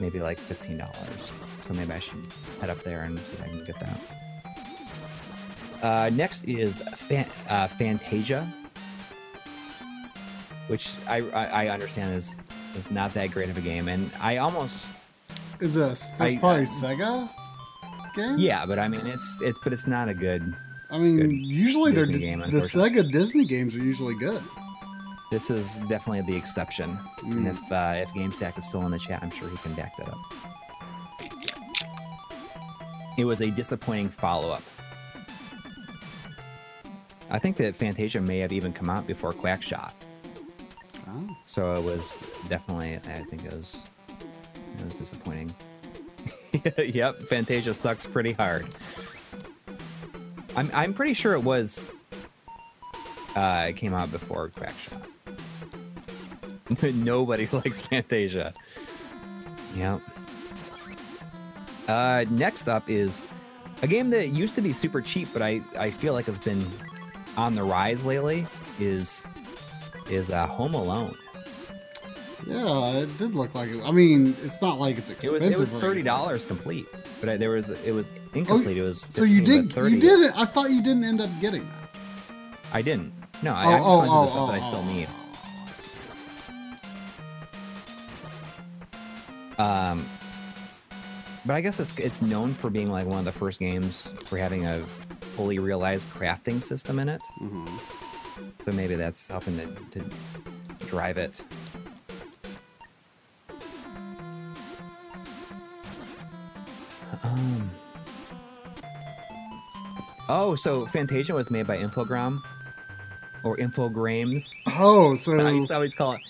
maybe 0.00 0.20
like 0.20 0.38
fifteen 0.38 0.78
dollars. 0.78 1.32
So 1.66 1.74
maybe 1.74 1.92
I 1.92 1.98
should 2.00 2.18
head 2.60 2.70
up 2.70 2.82
there 2.82 3.02
and 3.02 3.18
see 3.18 3.32
if 3.32 3.42
I 3.42 3.48
can 3.48 3.64
get 3.64 3.80
that. 3.80 4.00
Uh, 5.82 6.10
next 6.10 6.44
is 6.44 6.82
Fan- 6.94 7.30
uh, 7.48 7.66
Fantasia, 7.68 8.46
which 10.66 10.94
I, 11.08 11.18
I 11.30 11.64
I 11.64 11.68
understand 11.68 12.14
is 12.16 12.36
is 12.76 12.90
not 12.90 13.12
that 13.14 13.30
great 13.30 13.48
of 13.50 13.56
a 13.56 13.60
game, 13.60 13.88
and 13.88 14.10
I 14.20 14.38
almost 14.38 14.86
Is 15.60 15.74
this 15.74 16.08
first 16.16 16.20
I- 16.20 16.38
party 16.38 16.62
I- 16.62 16.66
Sega 16.66 17.28
game? 18.16 18.38
yeah, 18.38 18.64
but 18.66 18.78
I 18.78 18.88
mean 18.88 19.06
it's 19.06 19.38
it's 19.42 19.58
but 19.64 19.72
it's 19.72 19.86
not 19.86 20.08
a 20.08 20.14
good. 20.14 20.42
I 20.92 20.98
mean, 20.98 21.18
Good 21.20 21.32
usually 21.32 21.92
they're 21.92 22.06
game, 22.06 22.40
the. 22.40 22.58
Sega 22.60 23.08
Disney 23.12 23.44
games 23.44 23.76
are 23.76 23.82
usually 23.82 24.14
good. 24.16 24.42
This 25.30 25.48
is 25.48 25.78
definitely 25.88 26.22
the 26.22 26.36
exception, 26.36 26.98
and 27.22 27.46
Mm. 27.46 27.50
if 27.50 27.72
uh, 27.72 28.02
if 28.08 28.12
Game 28.14 28.32
Sack 28.32 28.58
is 28.58 28.66
still 28.66 28.84
in 28.86 28.90
the 28.90 28.98
chat, 28.98 29.22
I'm 29.22 29.30
sure 29.30 29.48
he 29.48 29.56
can 29.58 29.72
back 29.74 29.96
that 29.98 30.08
up. 30.08 30.18
It 33.16 33.24
was 33.24 33.40
a 33.40 33.50
disappointing 33.50 34.08
follow 34.08 34.50
up. 34.50 34.62
I 37.30 37.38
think 37.38 37.56
that 37.58 37.76
Fantasia 37.76 38.20
may 38.20 38.38
have 38.40 38.52
even 38.52 38.72
come 38.72 38.90
out 38.90 39.06
before 39.06 39.32
Quackshot, 39.32 39.92
Oh. 41.12 41.36
so 41.46 41.74
it 41.74 41.82
was 41.82 42.12
definitely. 42.48 42.96
I 42.96 43.24
think 43.24 43.44
it 43.44 43.52
was 43.52 43.82
it 44.78 44.84
was 44.84 44.94
disappointing. 44.94 45.54
yep, 46.78 47.20
Fantasia 47.22 47.74
sucks 47.74 48.06
pretty 48.06 48.32
hard. 48.32 48.66
I'm 50.56 50.70
I'm 50.72 50.94
pretty 50.94 51.14
sure 51.14 51.34
it 51.34 51.42
was. 51.42 51.86
Uh, 53.34 53.66
it 53.68 53.76
came 53.76 53.94
out 53.94 54.10
before 54.10 54.50
Quackshot. 54.50 55.06
Nobody 56.94 57.46
likes 57.52 57.80
Fantasia. 57.80 58.52
Yep. 59.76 60.00
Uh, 61.88 62.24
next 62.30 62.68
up 62.68 62.88
is 62.88 63.26
a 63.82 63.86
game 63.86 64.10
that 64.10 64.28
used 64.28 64.54
to 64.56 64.60
be 64.60 64.72
super 64.72 65.00
cheap, 65.00 65.28
but 65.32 65.42
I, 65.42 65.60
I 65.78 65.90
feel 65.90 66.12
like 66.12 66.28
it's 66.28 66.38
been 66.38 66.64
on 67.36 67.54
the 67.54 67.62
rise 67.62 68.04
lately. 68.04 68.46
Is 68.78 69.24
is 70.08 70.30
uh, 70.30 70.46
Home 70.46 70.74
Alone? 70.74 71.14
Yeah, 72.46 72.92
it 73.02 73.18
did 73.18 73.34
look 73.34 73.54
like 73.54 73.68
it. 73.70 73.82
I 73.84 73.90
mean, 73.90 74.34
it's 74.42 74.62
not 74.62 74.78
like 74.78 74.96
it's 74.98 75.10
It 75.10 75.14
expensive. 75.14 75.50
was 75.58 75.72
it 75.72 75.74
was 75.74 75.82
thirty 75.82 76.02
dollars 76.02 76.44
complete, 76.46 76.86
but 77.20 77.28
I, 77.28 77.36
there 77.36 77.50
was 77.50 77.68
it 77.68 77.92
was 77.92 78.08
incomplete. 78.34 78.78
it 78.78 78.82
was 78.82 79.04
So 79.10 79.24
you 79.24 79.42
did 79.42 79.74
you 79.76 80.00
did 80.00 80.20
it. 80.20 80.32
I 80.36 80.44
thought 80.46 80.70
you 80.70 80.82
didn't 80.82 81.04
end 81.04 81.20
up 81.20 81.28
getting 81.40 81.62
that. 81.68 81.90
I 82.72 82.80
didn't. 82.82 83.12
No, 83.42 83.52
I, 83.54 83.78
Oh, 83.78 84.00
I 84.00 84.06
just 84.06 84.06
oh, 84.10 84.10
oh, 84.10 84.24
the 84.24 84.28
stuff 84.28 84.38
oh, 84.38 84.46
that 84.46 84.62
I 84.62 84.68
still 84.68 84.78
oh, 84.78 84.92
need. 84.92 85.08
oh, 85.10 85.72
see. 85.74 85.90
Um, 89.62 90.06
but 91.46 91.54
I 91.54 91.60
guess 91.60 91.78
it's 91.80 91.96
it's 91.98 92.22
known 92.22 92.54
for 92.54 92.70
being 92.70 92.90
like 92.90 93.06
one 93.06 93.18
of 93.18 93.24
the 93.26 93.32
first 93.32 93.58
games 93.60 93.96
for 94.24 94.38
having 94.38 94.66
a 94.66 94.82
fully 95.36 95.58
realized 95.58 96.08
crafting 96.10 96.62
system 96.62 96.98
in 96.98 97.08
it. 97.08 97.22
Mhm. 97.40 97.68
So 98.64 98.72
maybe 98.72 98.94
that's 98.94 99.26
helping 99.28 99.56
to, 99.56 99.66
to 100.00 100.04
drive 100.86 101.18
it. 101.18 101.42
Um. 107.22 107.70
Oh, 110.28 110.54
so 110.54 110.86
Fantasia 110.86 111.34
was 111.34 111.50
made 111.50 111.66
by 111.66 111.76
Infogram 111.76 112.40
or 113.42 113.56
Infogrames. 113.56 114.48
Oh, 114.78 115.14
so 115.14 115.38
I 115.46 115.50
used 115.50 115.68
to 115.68 115.74
always 115.74 115.94
call 115.94 116.12
it. 116.12 116.20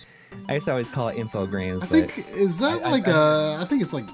I 0.49 0.55
used 0.55 0.67
to 0.67 0.73
always 0.73 0.89
call 0.89 1.09
it 1.09 1.17
Infogrames, 1.17 1.79
I 1.83 1.87
but 1.87 1.89
think 2.11 2.29
is 2.31 2.59
that 2.61 2.83
I- 2.85 2.91
like 2.91 3.09
I- 3.09 3.11
a? 3.57 3.61
I 3.61 3.65
think 3.67 3.83
it's 3.83 3.93
like 3.93 4.07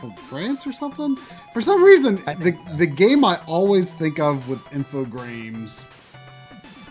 from 0.00 0.12
France 0.28 0.66
or 0.66 0.72
something. 0.72 1.16
For 1.52 1.60
some 1.60 1.82
reason, 1.84 2.16
the 2.16 2.58
the 2.76 2.86
game 2.86 3.24
I 3.24 3.38
always 3.46 3.92
think 3.92 4.18
of 4.18 4.48
with 4.48 4.60
Infogrames 4.66 5.88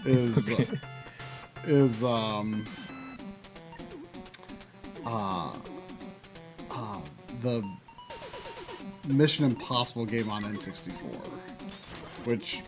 is 0.05 0.49
is 1.65 2.03
um 2.03 2.65
uh 5.05 5.51
uh 6.71 7.01
the 7.41 7.63
Mission 9.07 9.43
Impossible 9.45 10.05
game 10.05 10.30
on 10.30 10.43
N64, 10.43 10.93
which 12.25 12.61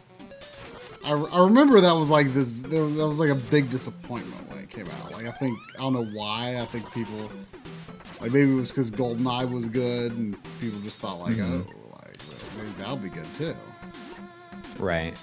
I, 1.06 1.12
I 1.14 1.44
remember 1.44 1.80
that 1.80 1.94
was 1.94 2.10
like 2.10 2.34
this. 2.34 2.62
That 2.64 2.82
was, 2.82 2.95
that 2.95 3.07
was 3.07 3.20
like 3.20 3.30
a 3.30 3.36
big 3.36 3.70
disappointment 3.72 4.49
when 4.49 4.60
it 4.60 4.70
came 4.70 4.88
out. 4.88 5.12
Like 5.14 5.28
I 5.28 5.32
think 5.32 5.57
I 5.78 5.82
don't 5.82 5.94
know 5.94 6.03
why. 6.06 6.57
I 6.60 6.66
think 6.66 6.91
people 6.94 7.32
like 8.20 8.32
maybe 8.32 8.52
it 8.52 8.56
was 8.56 8.72
because 8.72 8.91
GoldenEye 8.91 9.49
was 9.49 9.68
good 9.68 10.12
and 10.14 10.38
people 10.60 10.80
just 10.82 10.99
thought 10.99 11.20
like 11.20 11.36
Mhm. 11.36 11.66
oh 11.68 11.90
like 12.03 12.18
maybe 12.57 12.70
that'll 12.80 12.98
be 12.98 13.10
good 13.10 13.26
too. 13.38 13.56
right. 14.80 15.16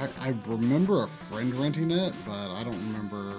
I, 0.00 0.28
I 0.28 0.34
remember 0.46 1.04
a 1.04 1.08
friend 1.08 1.54
renting 1.54 1.90
it, 1.90 2.12
but 2.26 2.32
I 2.50 2.64
don't 2.64 2.78
remember 2.92 3.34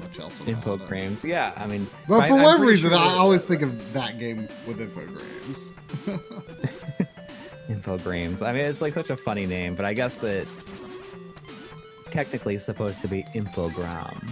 much 0.00 0.18
else 0.20 0.40
about 0.40 0.50
it. 0.50 0.56
Infogrames. 0.60 1.24
Yeah, 1.24 1.52
I 1.56 1.66
mean, 1.66 1.88
But 2.08 2.20
I- 2.20 2.28
for 2.28 2.34
I'm 2.34 2.42
whatever 2.42 2.66
reason, 2.66 2.90
sure 2.90 2.98
I 2.98 3.08
always 3.18 3.44
think 3.44 3.62
of 3.62 3.92
that 3.92 4.18
game 4.18 4.48
with 4.66 4.78
Infogrames. 4.78 5.72
Infogrames. 7.68 8.42
I 8.42 8.52
mean, 8.52 8.64
it's 8.64 8.80
like 8.80 8.92
such 8.94 9.10
a 9.10 9.16
funny 9.16 9.46
name, 9.46 9.74
but 9.74 9.84
I 9.84 9.94
guess 9.94 10.22
it's 10.22 10.70
technically 12.10 12.58
supposed 12.58 13.00
to 13.00 13.08
be 13.08 13.22
Infogram. 13.34 14.28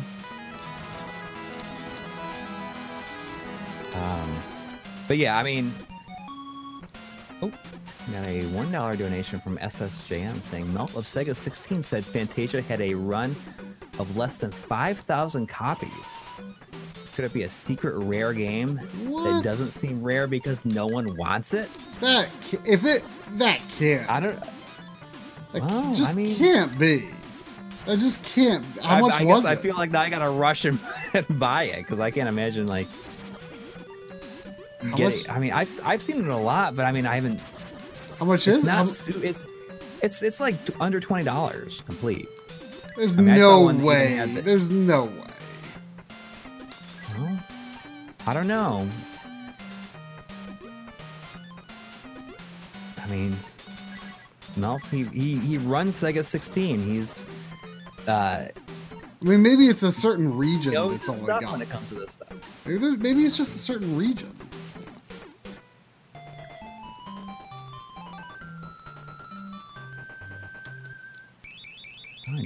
Um, 3.95 4.33
but 5.09 5.17
yeah, 5.17 5.37
I 5.37 5.43
mean, 5.43 5.73
oh, 7.43 7.51
got 8.13 8.27
a 8.27 8.43
one 8.47 8.71
dollar 8.73 8.97
donation 8.97 9.41
from 9.41 9.57
SSJN 9.59 10.37
saying 10.41 10.67
Melf 10.67 10.97
of 10.97 11.05
Sega 11.05 11.35
16 11.37 11.83
said 11.83 12.05
Fantasia 12.05 12.61
had 12.63 12.81
a 12.81 12.95
run 12.95 13.37
of 13.99 14.17
less 14.17 14.39
than 14.39 14.51
five 14.51 14.99
thousand 15.01 15.49
copies. 15.49 15.89
Could 17.15 17.25
it 17.25 17.33
be 17.33 17.43
a 17.43 17.49
secret 17.49 17.97
rare 18.05 18.33
game 18.33 18.77
that 18.77 19.41
doesn't 19.45 19.73
seem 19.73 20.03
rare 20.03 20.27
because 20.27 20.65
no 20.65 20.87
one 20.87 21.17
wants 21.17 21.53
it? 21.55 21.69
That 22.01 22.29
if 22.65 22.85
it 22.85 23.05
that 23.37 23.61
can't 23.79 24.09
I 24.11 24.21
don't. 24.21 24.41
that 25.53 25.63
Well, 25.63 25.93
I 25.93 25.95
just 25.95 26.17
mean- 26.17 26.37
can't 26.37 26.79
be. 26.79 27.09
I 27.87 27.97
just 27.97 28.23
can't. 28.25 28.65
How 28.83 28.97
I, 28.97 29.01
much 29.01 29.13
I 29.21 29.25
was 29.25 29.45
it? 29.45 29.49
I 29.49 29.57
feel 29.57 29.75
like 29.75 29.91
now 29.91 30.01
I 30.03 30.11
gotta 30.11 30.31
rush 30.31 30.65
and, 30.67 30.79
buy 31.39 31.65
it 31.65 31.79
because 31.79 31.99
I 31.99 32.11
can't 32.11 32.29
imagine 32.29 32.67
like. 32.67 32.87
Getting, 34.97 35.29
I 35.31 35.39
mean, 35.39 35.53
I've 35.53 35.79
I've 35.85 36.01
seen 36.01 36.21
it 36.21 36.29
a 36.29 36.37
lot, 36.37 36.75
but 36.77 36.85
I 36.87 36.93
mean, 36.93 37.07
I 37.07 37.15
haven't. 37.17 37.41
How 38.21 38.27
much 38.27 38.47
It's 38.47 38.59
is 38.59 38.65
it? 38.65 38.67
not. 38.67 38.87
Su- 38.87 39.21
it's 39.23 39.45
it's 40.03 40.23
it's 40.23 40.39
like 40.41 40.55
under 40.81 41.01
twenty 41.01 41.25
dollars 41.25 41.83
complete. 41.87 42.29
There's 42.97 43.19
I 43.19 43.23
mean, 43.23 43.37
no 43.39 43.63
one 43.63 43.79
that 43.79 43.83
even 43.83 43.87
way. 43.87 44.35
the- 44.35 44.43
There's 44.43 44.71
no 44.71 45.05
way. 45.05 45.13
Well, 47.19 47.39
I 48.27 48.35
don't 48.35 48.47
know. 48.47 48.87
I 53.03 53.07
mean, 53.07 53.37
Melf, 54.59 54.89
he, 54.91 55.05
he, 55.19 55.37
he 55.39 55.59
runs 55.59 55.97
Sega 56.01 56.25
16. 56.25 56.81
He's 56.81 57.21
uh, 58.07 58.47
I 58.49 58.53
mean, 59.23 59.43
maybe 59.43 59.67
it's 59.67 59.83
a 59.83 59.91
certain 59.93 60.37
region 60.37 60.73
he 60.73 60.75
knows 60.79 60.93
that's 60.93 61.09
only 61.09 61.21
stuff 61.23 61.41
got. 61.43 61.53
when 61.53 61.63
it 61.63 61.71
comes 61.71 61.89
to 61.89 61.95
this 61.95 62.13
stuff. 62.13 62.33
Maybe, 62.67 62.97
maybe 62.99 63.25
it's 63.25 63.37
just 63.37 63.55
a 63.57 63.59
certain 63.59 63.97
region. 63.97 64.35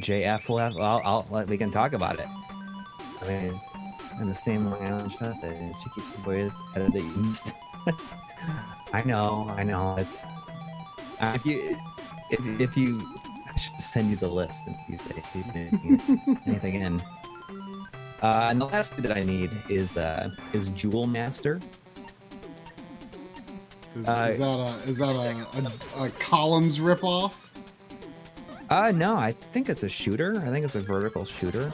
JF 0.01 0.49
will 0.49 0.59
have. 0.59 0.77
I'll, 0.77 1.03
I'll 1.05 1.27
let 1.31 1.49
we 1.49 1.57
can 1.59 1.71
talk 1.71 1.93
about 1.93 2.19
it. 2.19 2.27
I 3.23 3.29
mean, 3.29 3.61
in 4.21 4.29
the 4.29 4.35
same 4.35 4.67
Long 4.71 4.83
Island 4.83 5.13
shot 5.13 5.41
that 5.43 5.75
Chiquito 5.83 6.23
Boys 6.25 6.53
out 6.77 6.83
of 6.83 6.93
the 6.93 7.05
East. 7.29 7.53
I 8.93 9.03
know, 9.05 9.53
I 9.57 9.65
know. 9.65 9.97
It's 9.97 10.23
uh, 11.21 11.33
if 11.35 11.45
you 11.47 11.77
if, 12.31 12.61
if 12.61 12.77
you 12.77 13.01
I 13.55 13.59
should 13.59 13.81
send 13.81 14.11
you 14.11 14.17
the 14.17 14.29
list 14.29 14.61
if 14.67 14.77
you 14.89 14.99
say 14.99 15.15
if 15.17 15.35
you 15.35 15.43
think 15.53 16.47
anything 16.47 16.75
in. 16.77 17.03
Uh, 18.23 18.49
and 18.51 18.61
the 18.61 18.67
last 18.67 18.95
thing 18.95 19.03
that 19.03 19.17
I 19.17 19.23
need 19.23 19.51
is 19.69 19.97
uh, 19.97 20.31
is 20.53 20.69
Jewel 20.71 21.07
Master. 21.07 21.61
Is, 23.97 24.09
Uh, 24.09 24.29
is 24.31 24.39
that 24.39 24.59
a 24.59 24.89
is 24.89 24.99
that 24.99 25.15
a, 25.15 26.03
a, 26.03 26.05
a 26.07 26.11
columns 26.11 26.79
ripoff? 26.79 27.44
Uh, 28.71 28.91
no, 28.93 29.17
I 29.17 29.33
think 29.33 29.69
it's 29.69 29.83
a 29.83 29.89
shooter. 29.89 30.37
I 30.45 30.49
think 30.51 30.65
it's 30.65 30.75
a 30.75 30.81
vertical 30.81 31.25
shooter. 31.25 31.73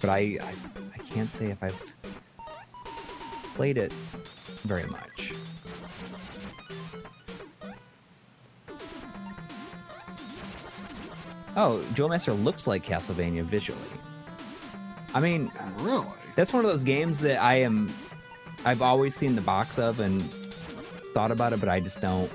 But 0.00 0.10
I, 0.10 0.38
I, 0.42 0.54
I 0.94 0.98
can't 1.10 1.28
say 1.30 1.46
if 1.46 1.62
I've 1.62 1.80
played 3.54 3.78
it 3.78 3.92
very 4.64 4.84
much. 4.86 5.32
Oh, 11.56 11.82
Jewel 11.94 12.08
Master 12.08 12.32
looks 12.32 12.66
like 12.66 12.84
Castlevania 12.84 13.42
visually. 13.44 13.78
I 15.14 15.20
mean, 15.20 15.52
Really? 15.78 16.06
that's 16.34 16.52
one 16.52 16.64
of 16.64 16.70
those 16.70 16.82
games 16.82 17.20
that 17.20 17.40
I 17.40 17.56
am. 17.56 17.92
I've 18.64 18.82
always 18.82 19.14
seen 19.14 19.36
the 19.36 19.40
box 19.40 19.78
of 19.78 20.00
and 20.00 20.20
thought 21.12 21.30
about 21.30 21.52
it, 21.52 21.60
but 21.60 21.68
I 21.68 21.78
just 21.78 22.00
don't. 22.00 22.30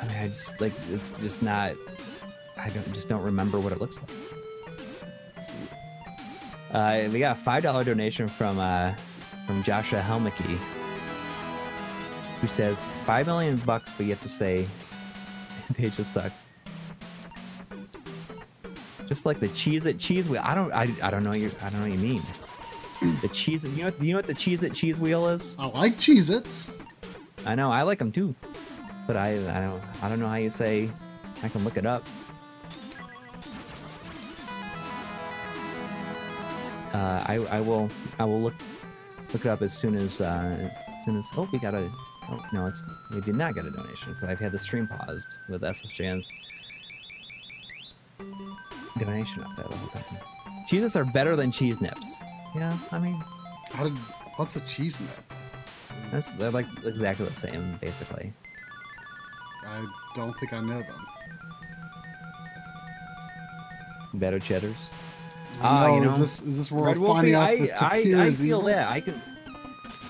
I 0.00 0.06
mean, 0.06 0.16
I 0.16 0.26
just 0.28 0.60
like 0.60 0.72
it's 0.90 1.20
just 1.20 1.42
not. 1.42 1.74
I 2.56 2.70
don't 2.70 2.92
just 2.94 3.08
don't 3.08 3.22
remember 3.22 3.58
what 3.60 3.72
it 3.72 3.80
looks 3.80 3.98
like. 4.00 4.10
Uh, 6.72 7.08
we 7.10 7.18
got 7.18 7.36
a 7.36 7.40
five 7.40 7.62
dollar 7.62 7.84
donation 7.84 8.28
from 8.28 8.58
uh, 8.58 8.92
from 9.46 9.62
Joshua 9.62 10.00
Helmicky, 10.00 10.58
who 12.40 12.46
says 12.46 12.86
five 13.04 13.26
million 13.26 13.56
bucks, 13.58 13.92
but 13.96 14.04
you 14.04 14.10
have 14.12 14.22
to 14.22 14.28
say 14.28 14.66
they 15.78 15.90
just 15.90 16.12
suck. 16.12 16.32
Just 19.06 19.24
like 19.24 19.38
the 19.38 19.48
Cheez 19.48 19.86
It 19.86 19.98
cheese 19.98 20.28
wheel. 20.28 20.42
I 20.44 20.54
don't 20.54 20.72
I, 20.72 20.88
I 21.02 21.10
don't 21.10 21.22
know 21.22 21.32
you 21.32 21.50
I 21.62 21.70
don't 21.70 21.80
know 21.80 21.88
what 21.88 21.98
you 21.98 22.08
mean. 22.10 22.22
The 23.20 23.28
cheese 23.28 23.62
you 23.62 23.84
know 23.84 23.92
you 24.00 24.12
know 24.12 24.18
what 24.18 24.26
the 24.26 24.34
Cheez 24.34 24.62
It 24.62 24.74
cheese 24.74 24.98
wheel 24.98 25.28
is? 25.28 25.54
I 25.58 25.66
like 25.66 25.96
Cheez 25.98 26.34
Its. 26.36 26.76
I 27.44 27.54
know 27.54 27.70
I 27.70 27.82
like 27.82 28.00
them 28.00 28.10
too, 28.10 28.34
but 29.06 29.16
I 29.16 29.34
I 29.56 29.60
don't 29.60 29.82
I 30.02 30.08
don't 30.08 30.20
know 30.20 30.28
how 30.28 30.36
you 30.36 30.50
say. 30.50 30.90
I 31.42 31.48
can 31.48 31.64
look 31.64 31.76
it 31.76 31.86
up. 31.86 32.02
Uh, 36.92 37.22
I 37.26 37.34
I 37.50 37.60
will 37.60 37.90
I 38.18 38.24
will 38.24 38.40
look 38.40 38.54
look 39.32 39.44
it 39.44 39.48
up 39.48 39.62
as 39.62 39.72
soon 39.72 39.96
as 39.96 40.20
uh, 40.20 40.70
as 40.88 41.04
soon 41.04 41.18
as 41.18 41.26
oh 41.36 41.48
we 41.52 41.58
got 41.58 41.74
a 41.74 41.90
oh 42.30 42.42
no 42.52 42.66
it's 42.66 42.82
we 43.12 43.20
did 43.20 43.34
not 43.34 43.54
get 43.54 43.64
a 43.66 43.70
donation 43.70 44.14
because 44.14 44.28
I've 44.28 44.38
had 44.38 44.52
the 44.52 44.58
stream 44.58 44.88
paused 44.88 45.28
with 45.48 45.62
SSJN's 45.62 46.32
donation 48.98 49.42
up 49.42 49.50
there 49.56 49.66
the 49.68 49.76
whole 49.76 49.88
time. 49.88 50.18
Cheeses 50.68 50.96
are 50.96 51.04
better 51.04 51.36
than 51.36 51.52
cheese 51.52 51.80
nips. 51.80 52.14
Yeah, 52.54 52.76
I 52.90 52.98
mean 52.98 53.22
How 53.72 53.84
did, 53.84 53.92
what's 54.36 54.56
a 54.56 54.60
cheese 54.60 54.98
nip? 55.00 55.10
that's 56.10 56.32
they're 56.32 56.50
like 56.50 56.66
exactly 56.84 57.26
the 57.26 57.34
same 57.34 57.78
basically. 57.80 58.32
I 59.66 59.86
don't 60.14 60.32
think 60.38 60.52
I 60.52 60.60
know 60.60 60.80
them. 60.80 61.06
Better 64.14 64.38
cheddars. 64.38 64.90
Ah, 65.60 65.86
no, 65.86 65.94
you 65.94 66.00
know, 66.02 66.12
is 66.12 66.18
this 66.18 66.42
is 66.42 66.58
this 66.58 66.72
where 66.72 66.84
Red 66.84 66.98
we're 66.98 67.06
Wolfie, 67.06 67.32
finding 67.32 67.34
out 67.34 67.48
I, 67.48 67.56
that 67.58 67.82
I, 67.82 68.02
Tapir 68.02 68.20
I 68.20 68.30
feel 68.30 68.44
evil? 68.58 68.62
that. 68.62 68.88
I 68.90 69.00
can 69.00 69.22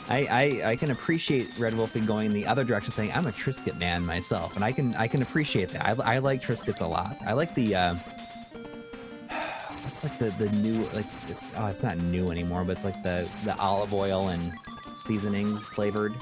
I, 0.09 0.27
I 0.27 0.71
I 0.71 0.77
can 0.77 0.91
appreciate 0.91 1.59
Red 1.59 1.75
Wolfie 1.75 2.01
going 2.01 2.33
the 2.33 2.47
other 2.47 2.65
direction, 2.65 2.93
saying 2.93 3.13
I'm 3.13 3.27
a 3.27 3.33
Triscuit 3.33 3.79
man 3.79 4.05
myself, 4.05 4.55
and 4.57 4.65
I 4.65 4.73
can 4.73 4.95
I 4.97 5.09
can 5.09 5.23
appreciate 5.23 5.71
that. 5.71 5.85
I, 5.87 6.17
I 6.17 6.19
like 6.19 6.43
Triscuits 6.43 6.81
a 6.81 6.87
lot. 6.87 7.17
I 7.27 7.33
like 7.33 7.55
the 7.55 7.75
uh, 7.75 7.95
what's 9.83 10.05
like 10.05 10.19
the 10.19 10.31
the 10.31 10.49
new 10.57 10.85
like 10.95 11.07
oh 11.57 11.67
it's 11.67 11.83
not 11.83 11.97
new 11.99 12.31
anymore, 12.31 12.65
but 12.65 12.73
it's 12.73 12.85
like 12.85 13.03
the 13.03 13.29
the 13.45 13.57
olive 13.59 13.93
oil 13.95 14.29
and 14.29 14.53
seasoning 15.07 15.57
flavored 15.57 16.15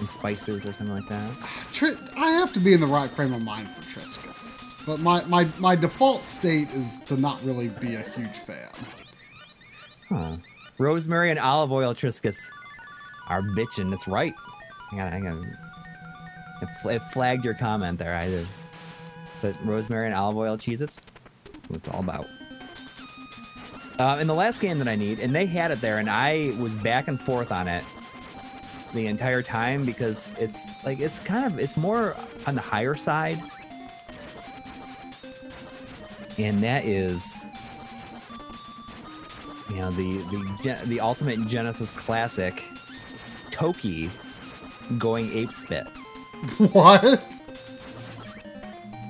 and 0.00 0.08
spices 0.10 0.66
or 0.66 0.72
something 0.72 0.94
like 0.94 1.08
that. 1.08 1.36
Tri- 1.72 1.96
I 2.16 2.30
have 2.32 2.52
to 2.54 2.60
be 2.60 2.72
in 2.72 2.80
the 2.80 2.86
right 2.86 3.10
frame 3.10 3.32
of 3.32 3.44
mind 3.44 3.68
for 3.68 3.82
Triscuits. 3.82 4.86
But 4.86 5.00
my, 5.00 5.22
my, 5.24 5.46
my 5.58 5.76
default 5.76 6.24
state 6.24 6.70
is 6.72 7.00
to 7.00 7.16
not 7.16 7.42
really 7.44 7.68
be 7.68 7.94
a 7.94 8.02
huge 8.02 8.38
fan. 8.38 8.70
Huh. 10.08 10.36
Rosemary 10.78 11.30
and 11.30 11.38
olive 11.38 11.70
oil 11.70 11.94
Triscuits 11.94 12.40
are 13.28 13.42
bitching. 13.42 13.90
That's 13.90 14.08
right. 14.08 14.32
I 14.92 14.96
got 14.96 15.12
I 15.12 15.20
got 15.20 15.36
it, 16.62 16.68
fl- 16.82 16.88
it 16.88 17.02
flagged 17.12 17.44
your 17.44 17.54
comment 17.54 17.98
there. 17.98 18.16
I 18.16 18.26
did. 18.26 18.46
But 19.40 19.54
rosemary 19.64 20.06
and 20.06 20.14
olive 20.14 20.36
oil 20.36 20.58
cheeses, 20.58 20.98
what 21.68 21.78
it's 21.78 21.88
all 21.88 22.00
about. 22.00 22.26
Uh, 23.98 24.18
in 24.20 24.26
the 24.26 24.34
last 24.34 24.60
game 24.60 24.78
that 24.78 24.88
I 24.88 24.96
need, 24.96 25.20
and 25.20 25.34
they 25.34 25.46
had 25.46 25.70
it 25.70 25.80
there, 25.80 25.98
and 25.98 26.10
I 26.10 26.54
was 26.58 26.74
back 26.76 27.06
and 27.06 27.20
forth 27.20 27.52
on 27.52 27.68
it 27.68 27.84
the 28.92 29.06
entire 29.06 29.42
time 29.42 29.84
because 29.84 30.30
it's 30.38 30.84
like 30.84 31.00
it's 31.00 31.20
kind 31.20 31.46
of 31.46 31.58
it's 31.58 31.76
more 31.76 32.16
on 32.46 32.54
the 32.54 32.60
higher 32.60 32.94
side, 32.94 33.40
and 36.38 36.62
that 36.62 36.84
is 36.84 37.40
you 39.70 39.76
know 39.76 39.90
the 39.90 40.18
the 40.62 40.78
the 40.86 41.00
ultimate 41.00 41.46
Genesis 41.46 41.92
classic, 41.92 42.62
Toki, 43.50 44.10
going 44.98 45.30
ape 45.32 45.52
spit. 45.52 45.86
What? 46.72 47.22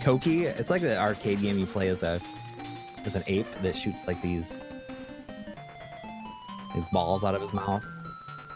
Toki, 0.01 0.47
it's 0.47 0.69
like 0.69 0.81
the 0.83 0.99
arcade 0.99 1.41
game 1.41 1.59
you 1.59 1.67
play 1.67 1.89
as 1.89 2.03
a 2.03 2.21
as 3.05 3.15
an 3.15 3.23
ape 3.29 3.47
that 3.63 3.77
shoots 3.77 4.07
like 4.07 4.21
these 4.21 4.61
these 6.75 6.85
balls 6.93 7.23
out 7.25 7.35
of 7.35 7.41
his 7.43 7.53
mouth. 7.53 7.85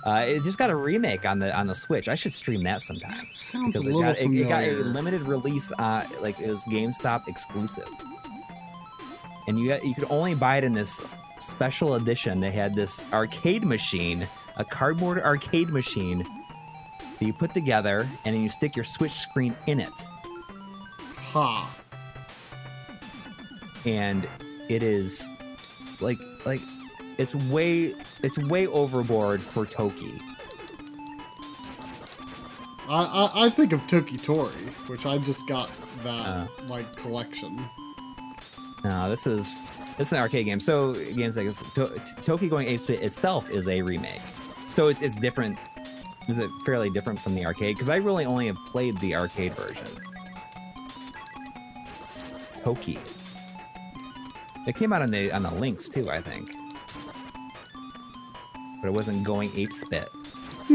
Uh, 0.05 0.23
it 0.27 0.43
just 0.43 0.59
got 0.59 0.69
a 0.69 0.77
remake 0.77 1.25
on 1.25 1.39
the 1.39 1.57
on 1.57 1.67
the 1.67 1.75
Switch. 1.75 2.09
I 2.09 2.15
should 2.15 2.33
stream 2.33 2.61
that 2.63 2.83
sometime. 2.83 3.17
That 3.17 3.35
sounds 3.35 3.77
a 3.77 3.81
little 3.81 4.03
it 4.03 4.05
got, 4.05 4.19
it, 4.19 4.41
it 4.41 4.49
got 4.49 4.63
a 4.65 4.73
limited 4.85 5.23
release. 5.23 5.73
Uh, 5.73 6.07
like 6.21 6.39
it 6.41 6.51
was 6.51 6.63
GameStop 6.65 7.27
exclusive, 7.27 7.89
and 9.49 9.59
you 9.59 9.69
got, 9.69 9.85
you 9.85 9.95
could 9.95 10.11
only 10.11 10.35
buy 10.35 10.59
it 10.59 10.65
in 10.65 10.75
this 10.75 11.01
special 11.41 11.95
edition. 11.95 12.41
They 12.41 12.51
had 12.51 12.75
this 12.75 13.03
arcade 13.15 13.65
machine, 13.65 14.29
a 14.59 14.65
cardboard 14.65 15.21
arcade 15.21 15.71
machine 15.71 16.19
that 17.19 17.25
you 17.25 17.33
put 17.33 17.55
together, 17.55 18.07
and 18.27 18.35
then 18.35 18.43
you 18.43 18.51
stick 18.51 18.77
your 18.77 18.85
Switch 18.85 19.13
screen 19.13 19.57
in 19.67 19.81
it. 19.81 19.93
Ha. 21.33 21.75
and 23.87 24.27
it 24.69 24.83
is 24.83 25.29
like 26.01 26.19
like 26.45 26.61
it's 27.19 27.35
way 27.35 27.95
it's 28.23 28.39
way 28.39 28.67
overboard 28.67 29.41
for 29.43 29.67
Toki. 29.67 30.21
I, 32.89 33.31
I, 33.35 33.47
I 33.47 33.51
think 33.51 33.73
of 33.73 33.87
Toki 33.89 34.17
Tori, 34.19 34.51
which 34.89 35.07
I 35.07 35.17
just 35.19 35.47
got 35.49 35.71
that 36.03 36.11
Uh. 36.11 36.47
like 36.69 36.95
collection. 36.97 37.59
No, 38.85 39.09
this 39.09 39.27
is 39.27 39.61
this 39.97 40.09
is 40.09 40.13
an 40.13 40.19
arcade 40.19 40.45
game. 40.47 40.61
So 40.61 40.93
games 41.15 41.37
like 41.37 41.49
to- 41.75 42.01
Toki 42.27 42.49
Going 42.49 42.69
Ape 42.69 42.81
Spit 42.81 43.01
itself 43.03 43.51
is 43.51 43.67
a 43.69 43.81
remake. 43.83 44.21
So 44.71 44.89
it's 44.89 45.01
it's 45.03 45.17
different. 45.17 45.59
Is 46.29 46.39
it 46.39 46.49
fairly 46.67 46.91
different 46.91 47.19
from 47.21 47.35
the 47.35 47.45
arcade? 47.47 47.77
Because 47.77 47.89
I 47.89 47.97
really 47.97 48.25
only 48.25 48.47
have 48.47 48.57
played 48.67 48.99
the 48.99 49.15
arcade 49.15 49.55
version. 49.55 49.87
Toki. 52.65 52.99
It 54.67 54.75
came 54.75 54.93
out 54.93 55.03
on 55.03 55.11
the 55.11 55.31
on 55.33 55.43
the 55.43 55.51
Lynx 55.51 55.89
too, 55.89 56.09
I 56.11 56.21
think. 56.21 56.51
But 58.85 58.91
it 58.91 58.97
wasn't 58.97 59.25
going 59.25 59.51
ape 59.57 59.73
spit. 59.73 60.11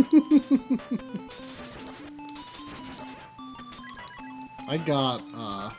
I 4.67 4.77
got 4.77 5.21
uh, 5.35 5.69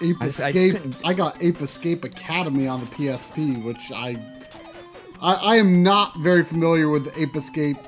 Ape 0.00 0.16
I 0.20 0.26
just- 0.26 0.40
I 0.42 0.50
Escape. 0.50 0.94
I, 1.04 1.12
got 1.12 1.42
Ape 1.42 1.60
Escape 1.60 2.04
Academy 2.04 2.68
on 2.68 2.78
the 2.78 2.86
PSP, 2.86 3.64
which 3.64 3.90
I, 3.92 4.16
I 5.20 5.34
I 5.34 5.56
am 5.56 5.82
not 5.82 6.16
very 6.18 6.44
familiar 6.44 6.88
with 6.88 7.12
Ape 7.18 7.34
Escape, 7.34 7.78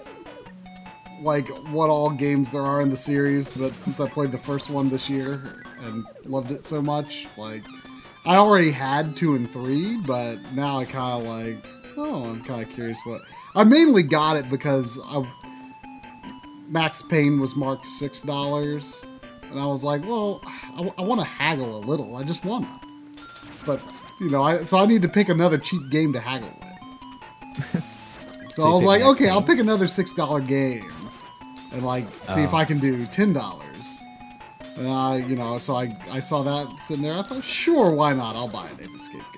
like 1.22 1.46
what 1.70 1.88
all 1.88 2.10
games 2.10 2.50
there 2.50 2.62
are 2.62 2.82
in 2.82 2.90
the 2.90 2.96
series. 2.96 3.48
But 3.48 3.76
since 3.76 4.00
I 4.00 4.09
played 4.09 4.32
the 4.32 4.38
first 4.38 4.70
one 4.70 4.88
this 4.88 5.09
year 5.09 5.62
and 5.82 6.05
loved 6.24 6.50
it 6.50 6.64
so 6.64 6.82
much, 6.82 7.28
like 7.36 7.62
I 8.26 8.34
already 8.38 8.72
had 8.72 9.16
two 9.16 9.36
and 9.36 9.48
three, 9.48 9.98
but 9.98 10.34
now 10.56 10.78
I 10.78 10.84
kind 10.84 11.22
of 11.24 11.28
like, 11.32 11.64
oh, 11.96 12.24
I'm 12.28 12.42
kind 12.42 12.60
of 12.60 12.68
curious 12.70 12.98
what. 13.05 13.22
I 13.59 13.64
mainly 13.64 14.05
got 14.05 14.36
it 14.36 14.48
because 14.48 14.98
I, 15.05 15.26
Max 16.68 17.02
Payne 17.02 17.40
was 17.40 17.56
marked 17.56 17.86
six 17.86 18.22
dollars, 18.22 19.05
and 19.51 19.59
I 19.59 19.66
was 19.66 19.82
like, 19.82 20.02
well, 20.02 20.40
I, 20.44 21.02
want 21.02 21.20
to 21.20 21.26
haggle 21.26 21.76
a 21.76 21.82
little. 21.85 22.14
I 22.16 22.22
just 22.22 22.44
wanna, 22.44 22.68
but 23.66 23.80
you 24.20 24.30
know, 24.30 24.43
I 24.43 24.62
so 24.62 24.78
I 24.78 24.86
need 24.86 25.02
to 25.02 25.09
pick 25.09 25.28
another 25.28 25.59
cheap 25.59 25.90
game 25.90 26.12
to 26.12 26.20
haggle 26.20 26.52
with. 26.60 27.82
so, 28.43 28.48
So 28.51 28.62
I 28.64 28.74
was 28.74 28.85
like, 28.85 29.01
Max 29.01 29.10
okay, 29.12 29.28
I'll 29.28 29.43
pick 29.43 29.59
another 29.59 29.89
six 29.89 30.12
dollar 30.14 30.40
game, 30.40 30.93
and 31.72 31.85
like 31.85 32.05
see 32.35 32.43
if 32.43 32.55
Oh. 32.55 32.59
I 32.59 32.64
can 32.64 32.78
do 32.78 33.06
ten 33.06 33.32
dollars. 33.32 33.64
And 34.76 34.86
I, 34.86 35.16
you 35.16 35.35
know, 35.35 35.59
so 35.59 35.74
I 35.74 35.97
I 36.12 36.20
saw 36.20 36.44
that 36.44 36.78
sitting 36.78 37.02
there. 37.02 37.14
I 37.14 37.22
thought, 37.22 37.43
sure, 37.43 37.90
why 37.90 38.12
not? 38.12 38.36
I'll 38.36 38.47
buy 38.47 38.68
an 38.68 38.78
Ape 38.80 38.94
Escape 38.94 39.22
game. 39.35 39.38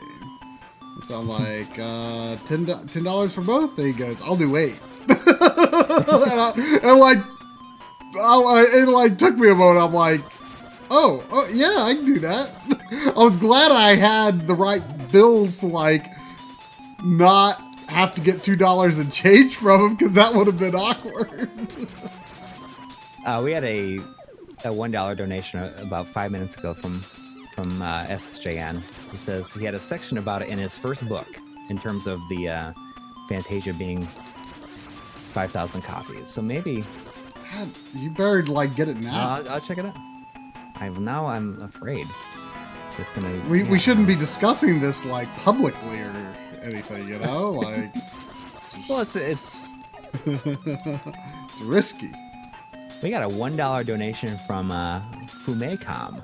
So 1.02 1.18
I'm 1.18 1.28
like, 1.28 1.78
uh, 1.78 2.36
ten 2.46 2.64
do- 2.64 2.84
ten 2.86 3.04
dollars 3.04 3.34
for 3.34 3.40
both. 3.40 3.78
And 3.78 3.86
he 3.86 3.92
goes, 3.92 4.20
I'll 4.22 4.36
do 4.36 4.56
eight. 4.56 4.78
and, 5.08 5.18
I, 5.20 6.52
and 6.82 7.00
like, 7.00 7.18
I, 8.16 8.66
it 8.74 8.88
like 8.88 9.18
took 9.18 9.36
me 9.36 9.50
a 9.50 9.54
moment. 9.54 9.84
I'm 9.84 9.94
like, 9.94 10.20
oh, 10.90 11.24
oh 11.30 11.48
yeah, 11.52 11.76
I 11.78 11.94
can 11.94 12.04
do 12.04 12.18
that. 12.20 12.50
I 13.16 13.22
was 13.22 13.36
glad 13.36 13.72
I 13.72 13.94
had 13.94 14.46
the 14.46 14.54
right 14.54 14.82
bills 15.10 15.58
to 15.58 15.66
like 15.66 16.06
not 17.04 17.60
have 17.88 18.14
to 18.14 18.20
get 18.20 18.42
two 18.42 18.56
dollars 18.56 18.98
in 18.98 19.10
change 19.10 19.56
from 19.56 19.80
him 19.80 19.96
because 19.96 20.12
that 20.14 20.34
would 20.34 20.46
have 20.46 20.58
been 20.58 20.74
awkward. 20.74 21.50
Uh, 23.26 23.42
we 23.44 23.52
had 23.52 23.62
a 23.64 24.00
a 24.64 24.72
one 24.72 24.90
dollar 24.90 25.14
donation 25.14 25.62
about 25.78 26.06
five 26.06 26.32
minutes 26.32 26.56
ago 26.56 26.72
from 26.72 27.00
from 27.54 27.82
uh, 27.82 28.06
SSJN, 28.06 28.80
who 29.10 29.16
says 29.16 29.52
he 29.52 29.64
had 29.64 29.74
a 29.74 29.80
section 29.80 30.18
about 30.18 30.42
it 30.42 30.48
in 30.48 30.58
his 30.58 30.76
first 30.78 31.08
book 31.08 31.26
in 31.68 31.78
terms 31.78 32.06
of 32.06 32.20
the 32.28 32.48
uh, 32.48 32.72
Fantasia 33.28 33.74
being 33.74 34.06
5,000 34.06 35.82
copies. 35.82 36.28
So 36.28 36.42
maybe 36.42 36.84
God, 37.52 37.68
you 37.94 38.10
better 38.10 38.42
like 38.42 38.74
get 38.76 38.88
it 38.88 38.96
now. 38.96 39.36
I'll, 39.36 39.48
I'll 39.48 39.60
check 39.60 39.78
it 39.78 39.84
out. 39.84 39.96
I'm 40.76 41.04
now 41.04 41.26
I'm 41.26 41.60
afraid 41.62 42.06
it's 43.00 43.12
gonna. 43.12 43.48
we, 43.48 43.62
yeah. 43.62 43.70
we 43.70 43.78
shouldn't 43.78 44.06
be 44.06 44.14
discussing 44.14 44.80
this 44.80 45.04
like 45.06 45.28
publicly 45.38 46.00
or 46.00 46.34
anything, 46.62 47.08
you 47.08 47.18
know? 47.18 47.50
Like 47.60 47.94
Well, 48.88 49.00
it's 49.00 49.16
it's 49.16 49.56
it's 50.26 51.60
risky. 51.62 52.12
we 53.02 53.10
got 53.10 53.22
a 53.22 53.28
one 53.28 53.56
dollar 53.56 53.84
donation 53.84 54.38
from 54.46 54.70
uh, 54.70 55.00
Fumecom. 55.44 56.22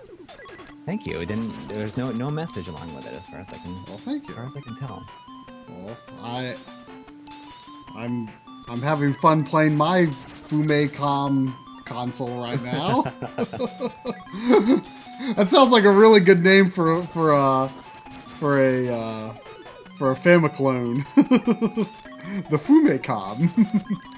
Thank 0.86 1.06
you. 1.06 1.20
It 1.20 1.26
didn't. 1.26 1.50
There's 1.68 1.96
no 1.96 2.12
no 2.12 2.30
message 2.30 2.68
along 2.68 2.94
with 2.94 3.06
it, 3.06 3.12
as 3.12 3.26
far 3.26 3.40
as 3.40 3.48
I 3.48 3.58
can 3.58 3.74
Well, 3.88 3.98
thank 3.98 4.28
you. 4.28 4.34
as 4.34 4.36
far 4.36 4.46
as 4.46 4.56
I 4.56 4.60
can 4.60 4.76
tell. 4.76 5.04
Well, 5.68 5.96
I 6.22 6.54
I'm 7.96 8.30
I'm 8.68 8.80
having 8.80 9.12
fun 9.14 9.44
playing 9.44 9.76
my 9.76 10.06
Fumecom 10.48 11.52
console 11.84 12.40
right 12.40 12.62
now. 12.62 13.02
that 15.34 15.48
sounds 15.48 15.70
like 15.70 15.84
a 15.84 15.90
really 15.90 16.20
good 16.20 16.40
name 16.44 16.70
for 16.70 17.02
for 17.06 17.32
a 17.32 17.68
for 18.38 18.60
a 18.60 18.88
uh, 18.88 19.34
for 19.98 20.12
a 20.12 20.14
Famiclone. 20.14 21.04
the 22.50 22.58
Fumecom. 22.58 23.50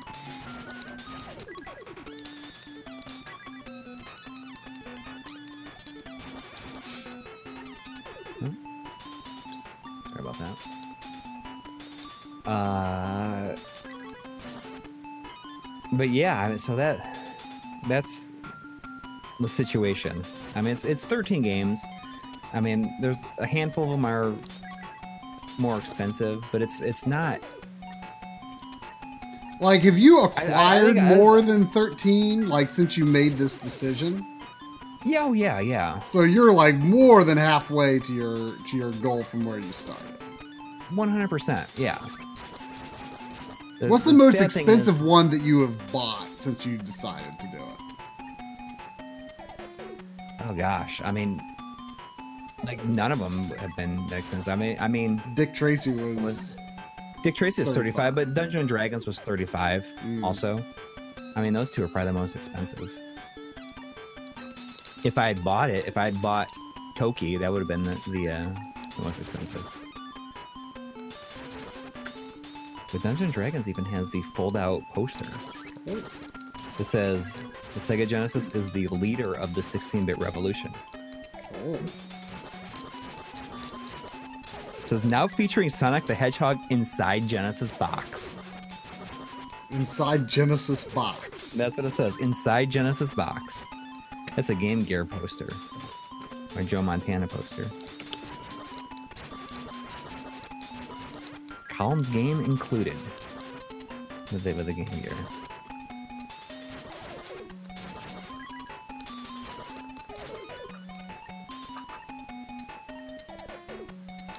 Uh, 12.49 13.57
but 15.93 16.09
yeah, 16.11 16.41
I 16.41 16.49
mean, 16.49 16.59
so 16.59 16.77
that 16.77 17.17
that's 17.89 18.31
the 19.41 19.49
situation. 19.49 20.23
I 20.55 20.61
mean, 20.63 20.73
it's 20.73 20.85
it's 20.85 21.05
13 21.05 21.43
games. 21.43 21.81
I 22.55 22.61
mean, 22.61 22.91
there's 23.01 23.17
a 23.39 23.47
handful 23.47 23.85
of 23.85 23.91
them 23.91 24.05
are 24.07 24.33
more 25.59 25.79
expensive, 25.79 26.43
but 26.53 26.63
it's 26.63 26.81
it's 26.81 27.07
not. 27.07 27.41
like, 29.61 29.83
have 29.83 29.99
you 29.99 30.23
acquired 30.23 30.95
think 30.97 31.07
I- 31.07 31.15
more 31.17 31.43
than 31.43 31.67
thirteen? 31.67 32.49
Like, 32.49 32.69
since 32.71 32.97
you 32.97 33.05
made 33.05 33.37
this 33.37 33.57
decision, 33.57 34.25
Yeah, 35.05 35.21
oh 35.25 35.33
yeah, 35.35 35.61
yeah. 35.61 35.99
so 36.01 36.23
you're 36.23 36.53
like 36.53 36.77
more 36.77 37.25
than 37.25 37.37
halfway 37.37 37.99
to 37.99 38.13
your 38.15 38.57
to 38.71 38.77
your 38.77 38.93
goal 39.03 39.23
from 39.25 39.43
where 39.43 39.59
you 39.59 39.73
started. 39.73 40.15
100. 40.95 41.29
percent 41.29 41.69
Yeah. 43.81 43.89
What's 43.89 44.05
the, 44.05 44.13
most 44.13 44.41
expensive 44.41 44.97
is- 44.97 45.03
one 45.03 45.31
that 45.31 45.41
you 45.43 45.61
have 45.61 45.93
bought 45.93 46.27
since 46.37 46.67
you 46.67 46.79
decided 46.79 47.33
to 47.41 47.47
do 47.53 47.59
it? 47.59 47.65
Oh 50.45 50.55
gosh, 50.55 51.01
I 51.05 51.13
mean, 51.13 51.41
like 52.65 52.85
none 52.85 53.13
of 53.13 53.19
them 53.19 53.45
have 53.59 53.71
been 53.77 53.97
that 54.09 54.19
expensive. 54.21 54.53
I 54.53 54.57
mean, 54.57 54.77
I 54.81 54.89
mean, 54.89 55.23
Dick 55.37 55.55
Tracy 55.55 55.93
was. 55.93 56.17
Was- 56.17 56.57
Dick 57.25 57.35
Tracy 57.37 57.63
was 57.63 57.71
35, 57.75 58.15
35. 58.15 58.15
but 58.15 58.35
Dungeon 58.35 58.61
and 58.61 58.69
Dragons 58.69 59.05
was 59.07 59.19
35 59.21 59.85
Mm. 60.05 60.23
also. 60.23 60.63
I 61.37 61.43
mean, 61.43 61.53
those 61.53 61.71
two 61.71 61.83
are 61.85 61.89
probably 61.89 62.13
the 62.13 62.19
most 62.19 62.37
expensive. 62.37 62.89
If 65.05 65.19
I 65.19 65.27
had 65.29 65.43
bought 65.45 65.71
it, 65.71 65.87
if 65.87 65.97
I 65.97 66.07
had 66.07 66.21
bought 66.23 66.49
Toki, 66.97 67.37
that 67.37 67.51
would 67.53 67.59
have 67.61 67.69
been 67.69 67.83
the, 67.85 67.95
the, 68.11 68.29
uh, 68.31 68.43
the 68.97 69.03
most 69.03 69.21
expensive. 69.21 69.78
But 72.93 73.03
Dungeon 73.03 73.25
and 73.25 73.33
Dragons 73.33 73.69
even 73.69 73.85
has 73.87 74.11
the 74.11 74.23
fold 74.35 74.57
out 74.57 74.83
poster. 74.95 75.27
It 75.87 76.87
says 76.87 77.43
the 77.75 77.81
Sega 77.81 78.09
Genesis 78.09 78.49
is 78.51 78.71
the 78.71 78.89
leader 78.89 79.35
of 79.35 79.55
the 79.55 79.63
16 79.63 80.07
bit 80.07 80.19
revolution. 80.19 80.73
Oh. 81.67 81.79
It 84.83 84.89
says 84.89 85.05
now 85.05 85.27
featuring 85.27 85.69
Sonic 85.69 86.07
the 86.07 86.15
Hedgehog 86.15 86.57
inside 86.71 87.29
Genesis 87.29 87.77
box. 87.77 88.35
Inside 89.71 90.29
Genesis 90.29 90.85
box. 90.85 91.53
That's 91.53 91.77
what 91.77 91.85
it 91.85 91.93
says. 91.93 92.15
Inside 92.21 92.71
Genesis 92.71 93.13
box. 93.13 93.65
That's 94.35 94.49
a 94.49 94.55
Game 94.55 94.85
Gear 94.85 95.05
poster. 95.05 95.51
Or 96.57 96.63
Joe 96.63 96.81
Montana 96.81 97.27
poster. 97.27 97.67
Columns 101.79 102.09
game 102.09 102.45
included. 102.45 102.97
With 104.33 104.43
the, 104.43 104.53
with 104.55 104.67
the 104.67 104.73
Game 104.73 104.85
Gear. 105.01 105.13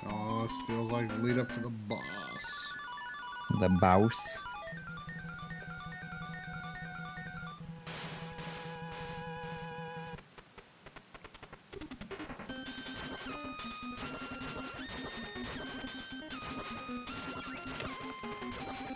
Oh, 0.06 0.42
this 0.42 0.52
feels 0.68 0.92
like 0.92 1.10
lead 1.20 1.40
up 1.40 1.48
to 1.54 1.62
the 1.62 1.70
boss. 1.70 2.74
The 3.62 3.70
Bouse. 3.80 4.39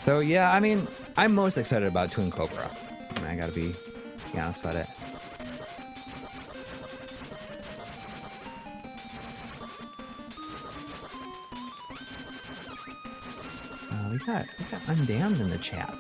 So 0.04 0.20
yeah, 0.20 0.52
I 0.52 0.60
mean, 0.60 0.86
I'm 1.16 1.34
most 1.34 1.58
excited 1.58 1.88
about 1.88 2.12
Twin 2.12 2.30
Cobra. 2.30 2.70
I, 3.16 3.20
mean, 3.22 3.30
I 3.30 3.38
gotta 3.38 3.54
be, 3.54 3.74
be 4.34 4.38
honest 4.38 4.60
about 4.60 4.76
it. 4.76 4.88
Uh, 13.90 14.10
we 14.12 14.18
got 14.18 14.46
we 14.60 14.66
got 14.66 14.82
undamned 14.90 15.40
in 15.40 15.50
the 15.50 15.58
chat. 15.60 15.96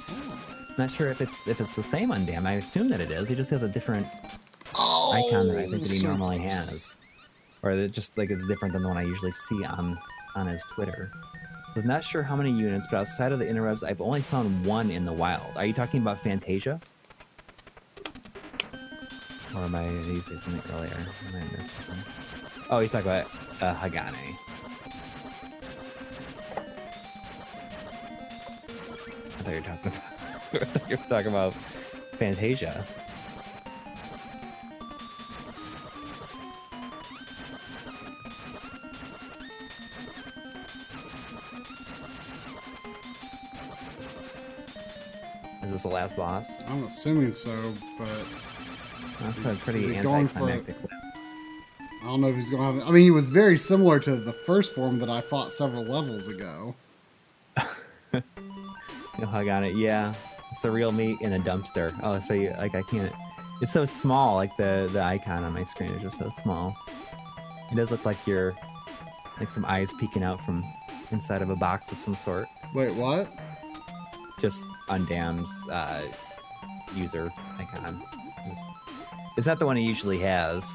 Not 0.77 0.91
sure 0.91 1.07
if 1.07 1.21
it's 1.21 1.47
if 1.47 1.61
it's 1.61 1.77
the 1.77 1.81
same 1.81 2.11
undamned. 2.11 2.45
I 2.45 2.55
assume 2.55 2.89
that 2.89 2.99
it 2.99 3.09
is. 3.09 3.29
He 3.29 3.35
just 3.35 3.51
has 3.51 3.63
a 3.63 3.69
different 3.69 4.05
Oh, 4.77 5.13
icon 5.13 5.47
that 5.47 5.57
I 5.59 5.67
think 5.67 5.87
that 5.87 5.91
he 5.91 6.05
normally 6.05 6.39
has, 6.39 6.97
or 7.61 7.73
that 7.77 7.93
just 7.93 8.17
like 8.17 8.31
it's 8.31 8.45
different 8.47 8.73
than 8.73 8.81
the 8.81 8.89
one 8.89 8.97
I 8.97 9.03
usually 9.03 9.31
see 9.31 9.63
on 9.63 9.97
on 10.35 10.47
his 10.47 10.61
Twitter. 10.73 11.09
Was 11.75 11.85
not 11.85 12.03
sure 12.03 12.21
how 12.21 12.35
many 12.35 12.51
units, 12.51 12.85
but 12.89 12.97
outside 12.97 13.31
of 13.31 13.39
the 13.39 13.45
interwebs, 13.45 13.83
I've 13.83 13.99
only 13.99 14.21
found 14.21 14.63
one 14.63 14.91
in 14.91 15.05
the 15.05 15.13
wild. 15.13 15.57
Are 15.57 15.65
you 15.65 15.73
talking 15.73 16.01
about 16.01 16.19
Fantasia? 16.19 16.79
Or 19.55 19.61
am 19.61 19.73
I 19.73 19.85
something? 21.65 21.97
Oh, 22.69 22.79
he's 22.79 22.91
talking 22.91 23.07
about 23.07 23.25
uh, 23.59 23.75
Hagane. 23.75 24.13
I 29.25 29.41
thought 29.41 29.51
you 29.51 29.55
were 29.55 29.61
talking 29.61 29.91
about. 29.91 30.09
You 30.89 30.97
were 30.97 31.03
talking 31.09 31.31
about 31.31 31.55
Fantasia. 32.13 32.85
Is 45.83 45.89
the 45.89 45.95
last 45.95 46.15
boss? 46.15 46.49
I'm 46.69 46.85
assuming 46.85 47.33
so, 47.33 47.73
but 47.99 48.07
That's 49.19 49.37
a 49.39 49.53
pretty 49.65 49.93
going 50.01 50.29
for- 50.29 50.49
I 50.49 50.63
don't 52.05 52.21
know 52.21 52.27
if 52.29 52.35
he's 52.37 52.49
going 52.49 52.75
to 52.75 52.79
have. 52.79 52.89
I 52.89 52.91
mean, 52.93 53.03
he 53.03 53.11
was 53.11 53.27
very 53.27 53.57
similar 53.57 53.99
to 53.99 54.15
the 54.15 54.31
first 54.31 54.73
form 54.75 54.99
that 54.99 55.09
I 55.09 55.19
fought 55.19 55.51
several 55.51 55.83
levels 55.83 56.29
ago. 56.29 56.73
You 58.13 59.25
hug 59.25 59.49
on 59.49 59.65
it, 59.65 59.75
yeah. 59.75 60.13
It's 60.53 60.61
the 60.61 60.71
real 60.71 60.93
meat 60.93 61.19
in 61.19 61.33
a 61.33 61.39
dumpster. 61.39 61.93
Oh, 62.01 62.17
so 62.19 62.33
you 62.33 62.51
like 62.57 62.75
I 62.75 62.81
can't. 62.83 63.11
It's 63.61 63.73
so 63.73 63.83
small. 63.85 64.35
Like 64.35 64.55
the 64.55 64.89
the 64.91 65.01
icon 65.01 65.43
on 65.43 65.53
my 65.53 65.65
screen 65.65 65.91
is 65.91 66.01
just 66.01 66.17
so 66.17 66.29
small. 66.41 66.75
It 67.71 67.75
does 67.75 67.91
look 67.91 68.05
like 68.05 68.25
you're 68.25 68.55
like 69.39 69.49
some 69.49 69.65
eyes 69.65 69.91
peeking 69.99 70.23
out 70.23 70.39
from 70.45 70.63
inside 71.11 71.41
of 71.41 71.49
a 71.49 71.55
box 71.57 71.91
of 71.91 71.99
some 71.99 72.15
sort. 72.15 72.47
Wait, 72.73 72.93
what? 72.95 73.27
Just 74.43 74.65
Undam's 74.89 75.49
uh, 75.69 76.01
user 76.93 77.31
icon. 77.57 78.03
It's 79.37 79.47
not 79.47 79.57
the 79.57 79.65
one 79.65 79.77
he 79.77 79.83
usually 79.85 80.19
has 80.19 80.69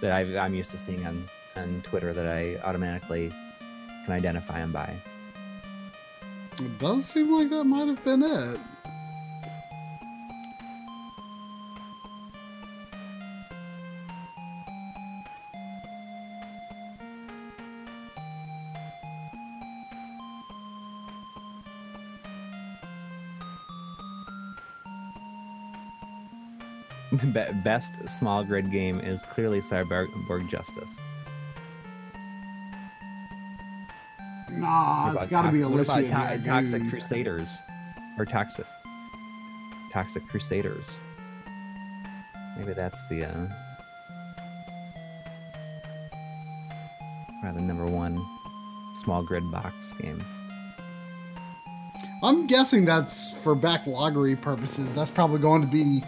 that 0.00 0.10
i 0.10 0.38
I'm 0.38 0.54
used 0.54 0.70
to 0.70 0.78
seeing 0.78 1.04
on 1.06 1.28
on 1.54 1.82
Twitter 1.82 2.14
that 2.14 2.26
I 2.26 2.56
automatically 2.64 3.28
can 4.06 4.14
identify 4.14 4.60
him 4.60 4.72
by. 4.72 4.96
It 6.58 6.78
does 6.78 7.04
seem 7.04 7.30
like 7.30 7.50
that 7.50 7.64
might 7.64 7.88
have 7.88 8.02
been 8.02 8.22
it. 8.22 8.58
Be- 27.36 27.52
best 27.62 28.08
small 28.08 28.42
grid 28.44 28.70
game 28.70 28.98
is 28.98 29.22
clearly 29.22 29.60
Cyborg 29.60 30.48
Justice. 30.48 30.98
Nah, 34.52 35.12
it's 35.12 35.26
got 35.26 35.42
to 35.42 35.52
be 35.52 35.62
what 35.62 35.80
about 35.80 35.96
to- 36.00 36.08
Toxic 36.08 36.42
Dragoon. 36.44 36.88
Crusaders 36.90 37.48
or 38.18 38.24
Toxic 38.24 38.64
Toxic 39.92 40.26
Crusaders? 40.28 40.84
Maybe 42.56 42.72
that's 42.72 43.06
the 43.10 43.26
uh, 43.26 43.48
probably 47.42 47.60
the 47.60 47.66
number 47.66 47.84
one 47.84 48.18
small 49.04 49.22
grid 49.22 49.42
box 49.52 49.74
game. 50.00 50.24
I'm 52.26 52.48
guessing 52.48 52.84
that's 52.84 53.34
for 53.44 53.54
backloggery 53.54 54.40
purposes. 54.40 54.92
That's 54.92 55.10
probably 55.10 55.38
going 55.38 55.62
to 55.62 55.68
be 55.68 56.02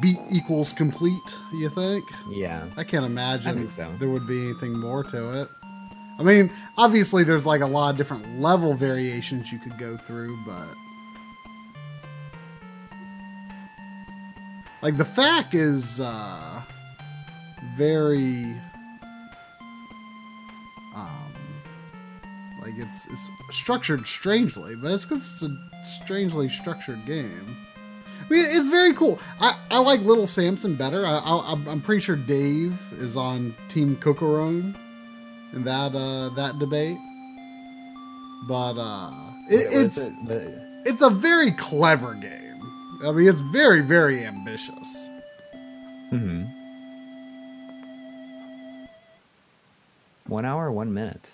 beat 0.00 0.20
equals 0.30 0.72
complete. 0.72 1.18
You 1.52 1.68
think? 1.68 2.04
Yeah, 2.30 2.68
I 2.76 2.84
can't 2.84 3.04
imagine 3.04 3.66
I 3.66 3.68
so. 3.68 3.92
there 3.98 4.08
would 4.08 4.28
be 4.28 4.40
anything 4.40 4.78
more 4.78 5.02
to 5.02 5.42
it. 5.42 5.48
I 6.16 6.22
mean, 6.22 6.52
obviously, 6.78 7.24
there's 7.24 7.44
like 7.44 7.60
a 7.60 7.66
lot 7.66 7.90
of 7.90 7.96
different 7.96 8.40
level 8.40 8.74
variations 8.74 9.50
you 9.50 9.58
could 9.58 9.76
go 9.76 9.96
through, 9.96 10.38
but 10.46 10.68
like 14.80 14.96
the 14.96 15.04
fact 15.04 15.54
is 15.54 15.98
uh, 15.98 16.62
very 17.76 18.54
it's 23.06 23.30
it's 23.48 23.56
structured 23.56 24.06
strangely, 24.06 24.74
but 24.76 24.90
it's 24.92 25.04
because 25.04 25.20
it's 25.20 25.42
a 25.42 25.86
strangely 26.04 26.48
structured 26.48 27.04
game. 27.06 27.56
I 28.20 28.32
mean, 28.32 28.46
it's 28.48 28.68
very 28.68 28.94
cool. 28.94 29.18
I, 29.40 29.54
I 29.70 29.80
like 29.80 30.00
Little 30.00 30.26
Samson 30.26 30.76
better. 30.76 31.04
I, 31.06 31.18
I, 31.18 31.36
I'm- 31.50 31.68
I'm 31.68 31.80
pretty 31.82 32.00
sure 32.00 32.16
Dave 32.16 32.78
is 32.98 33.16
on 33.16 33.54
Team 33.68 33.96
Cocoron 33.96 34.74
in 35.52 35.64
that 35.64 35.94
uh, 35.94 36.30
that 36.30 36.58
debate. 36.58 36.96
But 38.48 38.78
uh, 38.78 39.10
it, 39.50 39.66
it's 39.84 39.98
it? 39.98 40.12
The- 40.26 40.64
it's 40.86 41.02
a 41.02 41.10
very 41.10 41.50
clever 41.52 42.14
game. 42.14 42.62
I 43.06 43.12
mean, 43.12 43.28
it's 43.28 43.40
very 43.40 43.80
very 43.82 44.24
ambitious. 44.24 45.08
Mhm. 46.12 46.50
One 50.26 50.44
hour, 50.46 50.70
one 50.72 50.94
minute. 50.94 51.32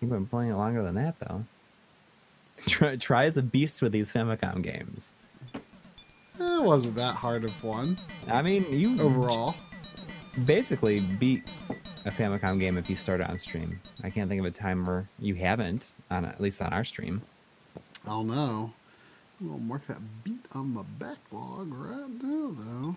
You've 0.00 0.10
been 0.10 0.26
playing 0.26 0.50
it 0.52 0.56
longer 0.56 0.82
than 0.82 0.94
that, 0.96 1.18
though. 1.20 1.44
Try, 2.66 2.96
try 2.96 3.24
as 3.26 3.36
a 3.36 3.42
beast 3.42 3.80
with 3.82 3.92
these 3.92 4.12
Famicom 4.12 4.62
games. 4.62 5.12
It 6.38 6.62
wasn't 6.64 6.96
that 6.96 7.14
hard 7.14 7.44
of 7.44 7.64
one 7.64 7.96
I 8.28 8.42
mean, 8.42 8.64
you 8.70 9.00
overall. 9.00 9.54
basically 10.44 11.00
beat 11.00 11.44
a 12.04 12.10
Famicom 12.10 12.60
game 12.60 12.76
if 12.76 12.90
you 12.90 12.96
start 12.96 13.20
it 13.20 13.30
on 13.30 13.38
stream. 13.38 13.80
I 14.02 14.10
can't 14.10 14.28
think 14.28 14.40
of 14.40 14.44
a 14.46 14.50
time 14.50 14.84
where 14.84 15.08
you 15.18 15.34
haven't, 15.34 15.86
on 16.10 16.24
at 16.24 16.40
least 16.40 16.60
on 16.60 16.72
our 16.72 16.84
stream. 16.84 17.22
I 18.04 18.08
don't 18.10 18.26
know. 18.28 18.72
I'm 19.40 19.48
gonna 19.48 19.60
mark 19.62 19.86
that 19.86 19.98
beat 20.24 20.44
on 20.52 20.74
my 20.74 20.82
backlog 20.98 21.72
right 21.72 22.08
now, 22.22 22.50
though. 22.52 22.96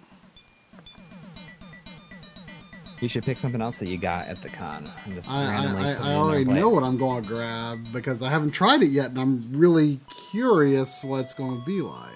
You 3.01 3.07
should 3.07 3.23
pick 3.23 3.37
something 3.37 3.61
else 3.61 3.79
that 3.79 3.87
you 3.87 3.97
got 3.97 4.27
at 4.27 4.41
the 4.41 4.49
con. 4.49 4.89
And 5.05 5.15
just 5.15 5.31
I, 5.31 5.55
randomly 5.55 5.83
I, 5.83 5.93
I, 5.93 6.11
I 6.11 6.15
already 6.15 6.43
know 6.43 6.67
what 6.67 6.83
I'm 6.83 6.97
going 6.97 7.23
to 7.23 7.27
grab 7.27 7.79
because 7.93 8.21
I 8.21 8.29
haven't 8.29 8.51
tried 8.51 8.83
it 8.83 8.89
yet, 8.89 9.09
and 9.11 9.19
I'm 9.19 9.51
really 9.53 9.99
curious 10.31 11.01
what 11.03 11.21
it's 11.21 11.33
going 11.33 11.57
to 11.57 11.65
be 11.65 11.81
like. 11.81 12.11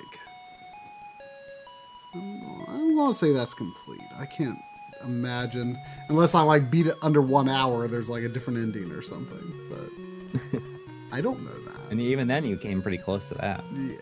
I'm, 2.16 2.66
I'm 2.68 2.96
going 2.96 3.12
to 3.12 3.18
say 3.18 3.32
that's 3.32 3.54
complete. 3.54 4.02
I 4.20 4.26
can't 4.26 4.58
imagine, 5.06 5.78
unless 6.10 6.36
I 6.36 6.42
like 6.42 6.70
beat 6.70 6.88
it 6.88 6.96
under 7.02 7.22
one 7.22 7.48
hour. 7.48 7.88
There's 7.88 8.10
like 8.10 8.24
a 8.24 8.30
different 8.30 8.60
ending 8.60 8.92
or 8.92 9.02
something, 9.02 9.54
but 9.70 10.62
I 11.14 11.22
don't 11.22 11.44
know 11.44 11.52
that. 11.52 11.92
And 11.92 12.02
even 12.02 12.28
then, 12.28 12.46
you 12.46 12.58
came 12.58 12.82
pretty 12.82 12.98
close 12.98 13.30
to 13.30 13.36
that. 13.36 13.64
Yeah. 13.74 13.96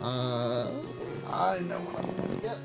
Uh, 0.00 0.70
I 1.36 1.58
know 1.58 1.76
what 1.76 2.02
I'm 2.02 2.10
gonna 2.16 2.40
get. 2.40 2.56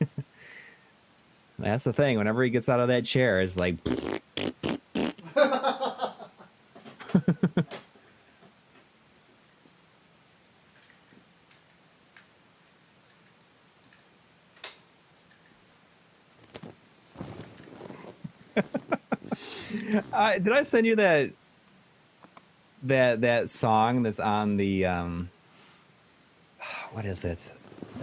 That's 1.60 1.84
the 1.84 1.92
thing. 1.92 2.18
Whenever 2.18 2.42
he 2.42 2.50
gets 2.50 2.68
out 2.68 2.80
of 2.80 2.88
that 2.88 3.04
chair, 3.04 3.40
it's 3.40 3.56
like. 3.56 3.76
Uh, 20.26 20.38
did 20.38 20.52
I 20.52 20.64
send 20.64 20.86
you 20.86 20.96
that 20.96 21.30
that 22.82 23.20
that 23.20 23.48
song 23.48 24.02
that's 24.02 24.18
on 24.18 24.56
the 24.56 24.84
um 24.86 25.30
what 26.92 27.04
is 27.04 27.24
it? 27.24 27.52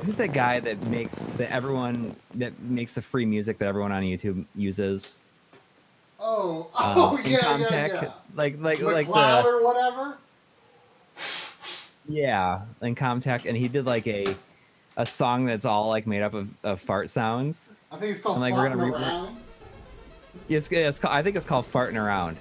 Who's 0.04 0.16
that 0.16 0.32
guy 0.32 0.60
that 0.62 0.82
makes 0.88 1.26
that 1.38 1.52
everyone 1.52 2.16
that 2.36 2.58
makes 2.62 2.94
the 2.95 3.02
free 3.02 3.26
music 3.26 3.58
that 3.58 3.68
everyone 3.68 3.91
on 3.91 4.04
YouTube 4.04 4.45
uses? 4.56 5.16
Oh, 6.20 6.70
Um, 6.78 6.94
oh 6.95 7.20
yeah, 7.26 7.32
yeah, 7.32 7.40
Incompetech? 7.41 8.02
yeah. 8.04 8.12
Like 8.36 8.56
like 8.62 8.80
like 8.80 9.08
the 9.08 9.44
or 9.45 9.62
whatever. 9.62 10.18
yeah, 12.08 12.62
Incompetech, 12.82 13.45
and 13.45 13.58
he 13.58 13.68
did 13.68 13.86
like 13.86 14.08
a 14.08 14.34
a 14.95 15.06
song 15.06 15.45
that's 15.45 15.66
all 15.66 15.90
like 15.90 16.08
made 16.08 16.22
up 16.22 16.34
of, 16.34 16.50
of 16.64 16.80
fart 16.80 17.10
sounds. 17.10 17.70
I 17.91 17.98
think 17.98 18.12
it's 18.12 18.22
called 18.22 18.38
And, 18.38 18.41
like, 18.41 18.54
we're 18.54 18.70
gonna 18.70 18.82
re- 18.82 18.91
Around. 18.91 19.38
It's, 20.50 20.68
it's 20.72 21.04
I 21.04 21.24
think 21.24 21.36
it's 21.36 21.46
called 21.46 21.66
farting 21.66 22.02
around, 22.02 22.38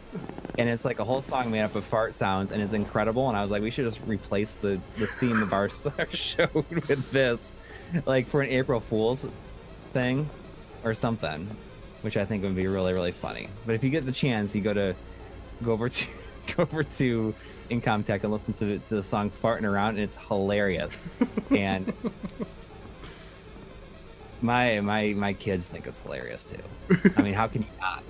and 0.58 0.68
it's 0.68 0.84
like 0.84 0.98
a 0.98 1.04
whole 1.04 1.22
song 1.22 1.50
made 1.50 1.62
up 1.62 1.74
of 1.76 1.84
fart 1.84 2.14
sounds, 2.14 2.50
and 2.50 2.62
it's 2.62 2.72
incredible. 2.72 3.28
And 3.28 3.36
I 3.36 3.42
was 3.42 3.50
like, 3.50 3.62
we 3.62 3.70
should 3.70 3.84
just 3.84 4.00
replace 4.06 4.54
the 4.54 4.80
the 4.98 5.06
theme 5.06 5.42
of 5.42 5.52
our, 5.52 5.68
show 5.68 6.48
with 6.52 7.10
this, 7.10 7.52
like 8.06 8.26
for 8.26 8.42
an 8.42 8.48
April 8.50 8.80
Fool's 8.80 9.28
thing, 9.92 10.28
or 10.84 10.94
something, 10.94 11.48
which 12.02 12.16
I 12.16 12.24
think 12.24 12.42
would 12.42 12.56
be 12.56 12.66
really 12.66 12.92
really 12.92 13.12
funny. 13.12 13.48
But 13.66 13.74
if 13.74 13.84
you 13.84 13.90
get 13.90 14.04
the 14.04 14.12
chance, 14.12 14.54
you 14.54 14.62
go 14.62 14.72
to 14.72 14.94
go 15.62 15.72
over 15.72 15.88
to 15.88 16.06
go 16.56 16.62
over 16.64 16.82
to 16.82 17.34
Incompetech 17.70 18.22
and 18.24 18.32
listen 18.32 18.54
to 18.54 18.80
the 18.88 19.02
song 19.02 19.30
"Farting 19.30 19.64
Around," 19.64 19.90
and 19.90 20.00
it's 20.00 20.16
hilarious. 20.28 20.98
and 21.50 21.92
my 24.42 24.80
my 24.80 25.08
my 25.14 25.32
kids 25.32 25.68
think 25.68 25.86
it's 25.86 26.00
hilarious 26.00 26.44
too. 26.44 26.56
I 27.16 27.22
mean, 27.22 27.34
how 27.34 27.46
can 27.46 27.62
you 27.62 27.68
not? 27.80 28.02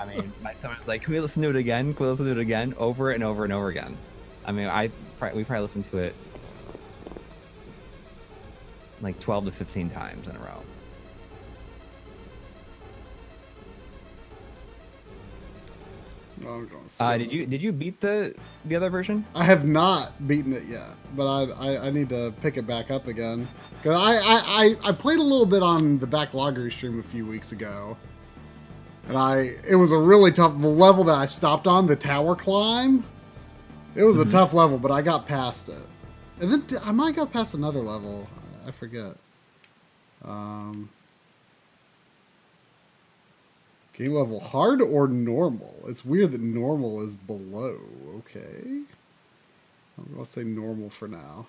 I 0.00 0.06
mean, 0.06 0.32
my 0.42 0.54
son 0.54 0.76
was 0.78 0.88
like, 0.88 1.02
"Can 1.02 1.12
we 1.12 1.20
listen 1.20 1.42
to 1.42 1.50
it 1.50 1.56
again? 1.56 1.94
Can 1.94 2.04
we 2.04 2.10
listen 2.10 2.26
to 2.26 2.32
it 2.32 2.38
again, 2.38 2.74
over 2.78 3.10
and 3.10 3.22
over 3.22 3.44
and 3.44 3.52
over 3.52 3.68
again?" 3.68 3.96
I 4.44 4.52
mean, 4.52 4.66
I 4.66 4.90
we 5.34 5.44
probably 5.44 5.60
listened 5.60 5.90
to 5.90 5.98
it 5.98 6.14
like 9.00 9.18
twelve 9.20 9.44
to 9.44 9.52
fifteen 9.52 9.90
times 9.90 10.28
in 10.28 10.36
a 10.36 10.40
row. 10.40 10.62
Oh, 16.46 16.66
Uh, 17.00 17.18
did 17.18 17.32
you 17.32 17.46
did 17.46 17.62
you 17.62 17.72
beat 17.72 18.00
the 18.00 18.34
the 18.64 18.76
other 18.76 18.90
version? 18.90 19.24
I 19.34 19.44
have 19.44 19.64
not 19.66 20.26
beaten 20.26 20.52
it 20.52 20.64
yet, 20.64 20.88
but 21.16 21.26
I, 21.26 21.50
I, 21.74 21.86
I 21.86 21.90
need 21.90 22.08
to 22.08 22.32
pick 22.42 22.56
it 22.56 22.66
back 22.66 22.90
up 22.90 23.06
again. 23.06 23.48
Cause 23.82 23.96
I, 23.96 24.14
I, 24.14 24.42
I, 24.84 24.88
I 24.90 24.92
played 24.92 25.18
a 25.18 25.22
little 25.22 25.46
bit 25.46 25.62
on 25.62 25.98
the 25.98 26.06
backloggery 26.06 26.70
stream 26.70 27.00
a 27.00 27.02
few 27.02 27.26
weeks 27.26 27.52
ago, 27.52 27.96
and 29.08 29.16
I 29.16 29.56
it 29.68 29.76
was 29.76 29.90
a 29.90 29.98
really 29.98 30.32
tough 30.32 30.60
the 30.60 30.68
level 30.68 31.04
that 31.04 31.16
I 31.16 31.26
stopped 31.26 31.66
on 31.66 31.86
the 31.86 31.96
tower 31.96 32.34
climb. 32.36 33.04
It 33.94 34.04
was 34.04 34.18
a 34.18 34.24
tough 34.24 34.54
level, 34.54 34.78
but 34.78 34.90
I 34.90 35.02
got 35.02 35.26
past 35.26 35.68
it, 35.68 35.86
and 36.40 36.50
then 36.50 36.80
I 36.82 36.92
might 36.92 37.14
got 37.14 37.32
past 37.32 37.54
another 37.54 37.80
level. 37.80 38.26
I 38.66 38.70
forget. 38.70 39.16
Um, 40.24 40.88
game 43.94 44.12
level 44.12 44.40
hard 44.40 44.80
or 44.82 45.08
normal? 45.08 45.74
It's 45.86 46.04
weird 46.04 46.32
that 46.32 46.40
normal 46.40 47.02
is 47.02 47.16
below. 47.16 47.78
Okay. 48.18 48.82
I'm 49.98 50.12
gonna 50.12 50.26
say 50.26 50.42
normal 50.42 50.90
for 50.90 51.08
now. 51.08 51.46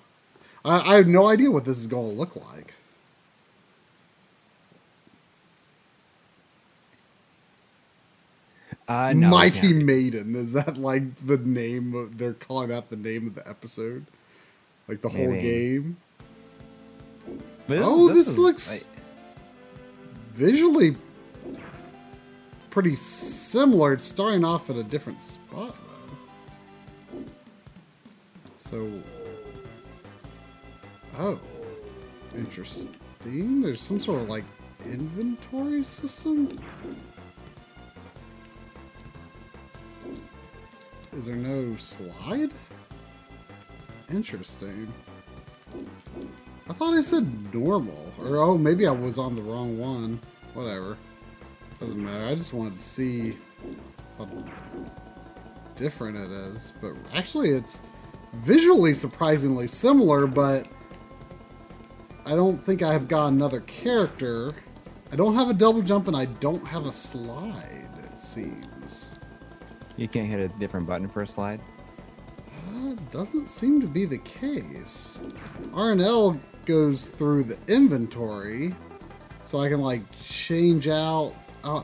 I, 0.66 0.94
I 0.94 0.96
have 0.96 1.08
no 1.08 1.28
idea 1.28 1.52
what 1.52 1.66
this 1.66 1.78
is 1.78 1.88
going 1.88 2.10
to 2.12 2.18
look 2.18 2.36
like. 2.36 2.74
Uh, 8.88 9.14
no, 9.14 9.30
Mighty. 9.30 9.74
Maiden. 9.74 10.36
Is 10.36 10.54
that 10.54 10.78
like 10.78 11.04
the 11.26 11.38
name 11.38 11.96
of 11.96 12.18
they're 12.18 12.34
calling 12.34 12.70
that 12.70 12.90
the 12.90 12.98
name 12.98 13.28
of 13.28 13.36
the 13.36 13.48
episode? 13.48 14.06
Like 14.88 15.02
the 15.02 15.10
whole 15.10 15.32
game? 15.32 15.98
But 17.68 17.78
oh, 17.80 18.14
this, 18.14 18.28
is, 18.28 18.38
looks 18.38 18.90
like- 18.90 18.98
visually 20.32 20.98
pretty 22.74 22.96
similar. 22.96 23.94
It's 23.94 24.04
starting 24.04 24.44
off 24.44 24.72
at 24.72 24.76
a 24.78 24.84
different 24.84 25.22
spot 25.22 25.78
though. 27.12 27.24
So 28.58 28.90
Oh. 31.20 31.40
Interesting. 32.36 33.62
There's 33.62 33.80
some 33.80 34.00
sort 34.00 34.24
of 34.24 34.30
like 34.30 34.44
inventory 34.86 35.84
system? 35.84 36.50
Is 41.16 41.28
there 41.28 41.36
no 41.36 41.76
slide? 41.78 42.50
Interesting. 44.12 44.92
I 46.68 46.74
thought 46.74 46.96
I 46.96 47.02
said 47.02 47.54
normal. 47.54 48.12
Or, 48.20 48.38
oh, 48.38 48.58
maybe 48.58 48.88
I 48.88 48.92
was 48.92 49.20
on 49.20 49.36
the 49.36 49.44
wrong 49.44 49.78
one. 49.78 50.20
Whatever. 50.56 50.98
Doesn't 51.84 52.02
matter. 52.02 52.26
I 52.26 52.34
just 52.34 52.54
wanted 52.54 52.76
to 52.76 52.82
see 52.82 53.38
how 54.18 54.26
different 55.76 56.16
it 56.16 56.32
is. 56.32 56.72
But 56.80 56.94
actually, 57.14 57.50
it's 57.50 57.82
visually 58.36 58.94
surprisingly 58.94 59.68
similar, 59.68 60.26
but 60.26 60.66
I 62.26 62.36
don't 62.36 62.58
think 62.58 62.84
I 62.84 62.94
have 62.94 63.10
got 63.10 63.34
another 63.34 63.60
character. 63.62 64.50
I 65.12 65.18
don't 65.18 65.36
have 65.36 65.50
a 65.50 65.54
double 65.54 65.82
jump 65.82 66.08
and 66.08 66.16
I 66.16 66.24
don't 66.24 66.66
have 66.66 66.86
a 66.86 66.92
slide, 66.92 67.90
it 68.06 68.22
seems. 68.22 69.16
you 69.98 70.08
can't 70.08 70.30
hit 70.30 70.40
a 70.40 70.48
different 70.60 70.88
button 70.88 71.10
for 71.10 71.24
a 71.24 71.28
slide. 71.28 71.60
Uh, 72.70 72.96
doesn't 73.12 73.46
seem 73.46 73.82
to 73.82 73.88
be 73.88 74.06
the 74.06 74.20
case. 74.20 75.20
RNL 75.74 76.40
goes 76.64 77.04
through 77.04 77.44
the 77.44 77.58
inventory, 77.68 78.74
so 79.44 79.60
I 79.60 79.68
can 79.68 79.82
like 79.82 80.02
change 80.24 80.88
out 80.88 81.36
uh, 81.64 81.84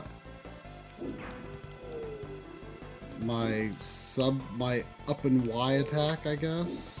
my 3.20 3.70
sub, 3.78 4.40
my 4.56 4.84
up 5.08 5.24
and 5.24 5.46
Y 5.46 5.72
attack, 5.72 6.26
I 6.26 6.36
guess. 6.36 7.00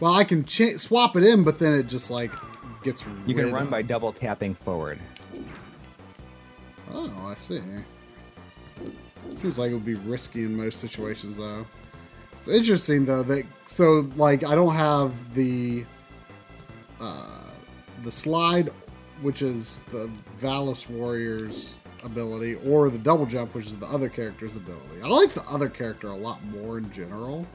Well, 0.00 0.14
I 0.14 0.24
can 0.24 0.46
swap 0.46 1.16
it 1.16 1.22
in, 1.22 1.44
but 1.44 1.58
then 1.58 1.74
it 1.74 1.86
just 1.86 2.10
like 2.10 2.32
gets. 2.82 3.04
You 3.26 3.34
can 3.34 3.52
run 3.52 3.64
of- 3.64 3.70
by 3.70 3.82
double 3.82 4.12
tapping 4.12 4.54
forward. 4.54 4.98
Oh, 6.92 7.12
I 7.26 7.34
see. 7.34 7.60
Seems 9.30 9.58
like 9.58 9.70
it 9.70 9.74
would 9.74 9.84
be 9.84 9.94
risky 9.94 10.42
in 10.42 10.56
most 10.56 10.80
situations, 10.80 11.36
though. 11.36 11.64
It's 12.32 12.48
interesting 12.48 13.04
though 13.04 13.22
that 13.24 13.44
so 13.66 14.08
like 14.16 14.44
I 14.44 14.54
don't 14.54 14.74
have 14.74 15.34
the 15.34 15.84
uh, 16.98 17.42
the 18.02 18.10
slide, 18.10 18.70
which 19.22 19.42
is 19.42 19.82
the 19.92 20.10
Valis 20.38 20.88
Warrior's 20.88 21.74
ability, 22.04 22.56
or 22.66 22.90
the 22.90 22.98
double 22.98 23.26
jump, 23.26 23.54
which 23.54 23.66
is 23.66 23.76
the 23.76 23.86
other 23.86 24.08
character's 24.08 24.56
ability. 24.56 25.02
I 25.02 25.08
like 25.08 25.34
the 25.34 25.44
other 25.44 25.68
character 25.68 26.08
a 26.08 26.16
lot 26.16 26.42
more 26.44 26.78
in 26.78 26.90
general. 26.92 27.46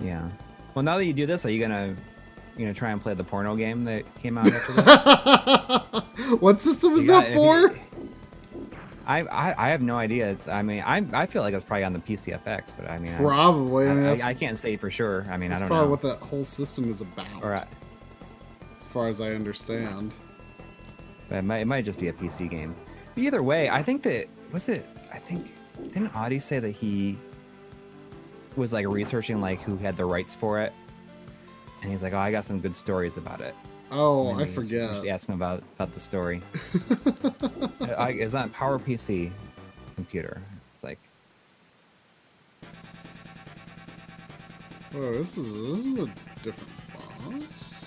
Yeah. 0.00 0.28
Well, 0.74 0.82
now 0.82 0.96
that 0.96 1.04
you 1.04 1.12
do 1.12 1.26
this, 1.26 1.44
are 1.44 1.50
you 1.50 1.60
gonna 1.60 1.96
you 2.56 2.64
gonna 2.64 2.74
try 2.74 2.90
and 2.90 3.00
play 3.00 3.14
the 3.14 3.24
porno 3.24 3.56
game 3.56 3.84
that 3.84 4.04
came 4.16 4.38
out 4.38 4.46
after 4.48 4.72
this? 4.72 6.32
what 6.40 6.60
system 6.60 6.96
is 6.96 7.06
that 7.06 7.30
you- 7.30 7.36
for? 7.36 7.78
I, 9.06 9.22
I 9.22 9.66
I 9.66 9.68
have 9.70 9.80
no 9.80 9.96
idea. 9.96 10.32
It's, 10.32 10.48
I 10.48 10.60
mean, 10.60 10.82
I 10.84 11.02
I 11.14 11.24
feel 11.24 11.40
like 11.40 11.54
it's 11.54 11.64
probably 11.64 11.84
on 11.84 11.94
the 11.94 11.98
PCFX, 11.98 12.74
but 12.76 12.90
I 12.90 12.98
mean, 12.98 13.16
Probably. 13.16 13.86
I, 13.86 13.90
I, 13.90 13.94
mean, 13.94 14.22
I, 14.22 14.28
I 14.28 14.34
can't 14.34 14.58
say 14.58 14.76
for 14.76 14.90
sure. 14.90 15.26
I 15.30 15.38
mean, 15.38 15.50
I 15.50 15.58
don't 15.58 15.68
probably 15.68 15.86
know. 15.86 15.90
what 15.92 16.02
that 16.02 16.18
whole 16.18 16.44
system 16.44 16.90
is 16.90 17.00
about, 17.00 17.42
or, 17.42 17.54
uh, 17.54 17.64
far 18.88 19.08
as 19.08 19.20
I 19.20 19.32
understand. 19.32 20.14
but 21.28 21.38
it 21.38 21.42
might, 21.42 21.58
it 21.58 21.66
might 21.66 21.84
just 21.84 21.98
be 21.98 22.08
a 22.08 22.12
PC 22.12 22.50
game. 22.50 22.74
But 23.14 23.22
either 23.24 23.42
way, 23.42 23.68
I 23.70 23.82
think 23.82 24.02
that 24.02 24.26
was 24.52 24.68
it. 24.68 24.86
I 25.12 25.18
think 25.18 25.52
didn't 25.92 26.14
Audie 26.14 26.38
say 26.38 26.58
that 26.58 26.70
he 26.70 27.18
was 28.56 28.72
like 28.72 28.86
researching 28.88 29.40
like 29.40 29.60
who 29.62 29.76
had 29.76 29.96
the 29.96 30.04
rights 30.04 30.34
for 30.34 30.60
it, 30.60 30.72
and 31.82 31.90
he's 31.90 32.02
like, 32.02 32.12
oh, 32.12 32.18
I 32.18 32.30
got 32.30 32.44
some 32.44 32.60
good 32.60 32.74
stories 32.74 33.16
about 33.16 33.40
it. 33.40 33.54
Oh, 33.90 34.38
I 34.38 34.44
forget. 34.44 35.06
Ask 35.06 35.28
him 35.28 35.34
about 35.34 35.62
about 35.76 35.92
the 35.92 36.00
story. 36.00 36.42
I, 37.96 38.10
it's 38.10 38.34
on 38.34 38.50
Power 38.50 38.78
PC 38.78 39.32
computer. 39.94 40.42
It's 40.74 40.84
like 40.84 40.98
Whoa, 44.92 45.12
this 45.14 45.36
is 45.36 45.52
this 45.52 45.86
is 45.86 45.98
a 45.98 46.12
different 46.42 46.72
boss. 46.94 47.77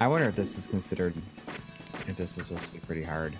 I 0.00 0.06
wonder 0.06 0.28
if 0.28 0.36
this 0.36 0.56
is 0.56 0.66
considered 0.66 1.14
if 2.06 2.16
this 2.16 2.30
is 2.30 2.46
supposed 2.46 2.64
to 2.64 2.70
be 2.70 2.78
pretty 2.78 3.02
hard. 3.02 3.34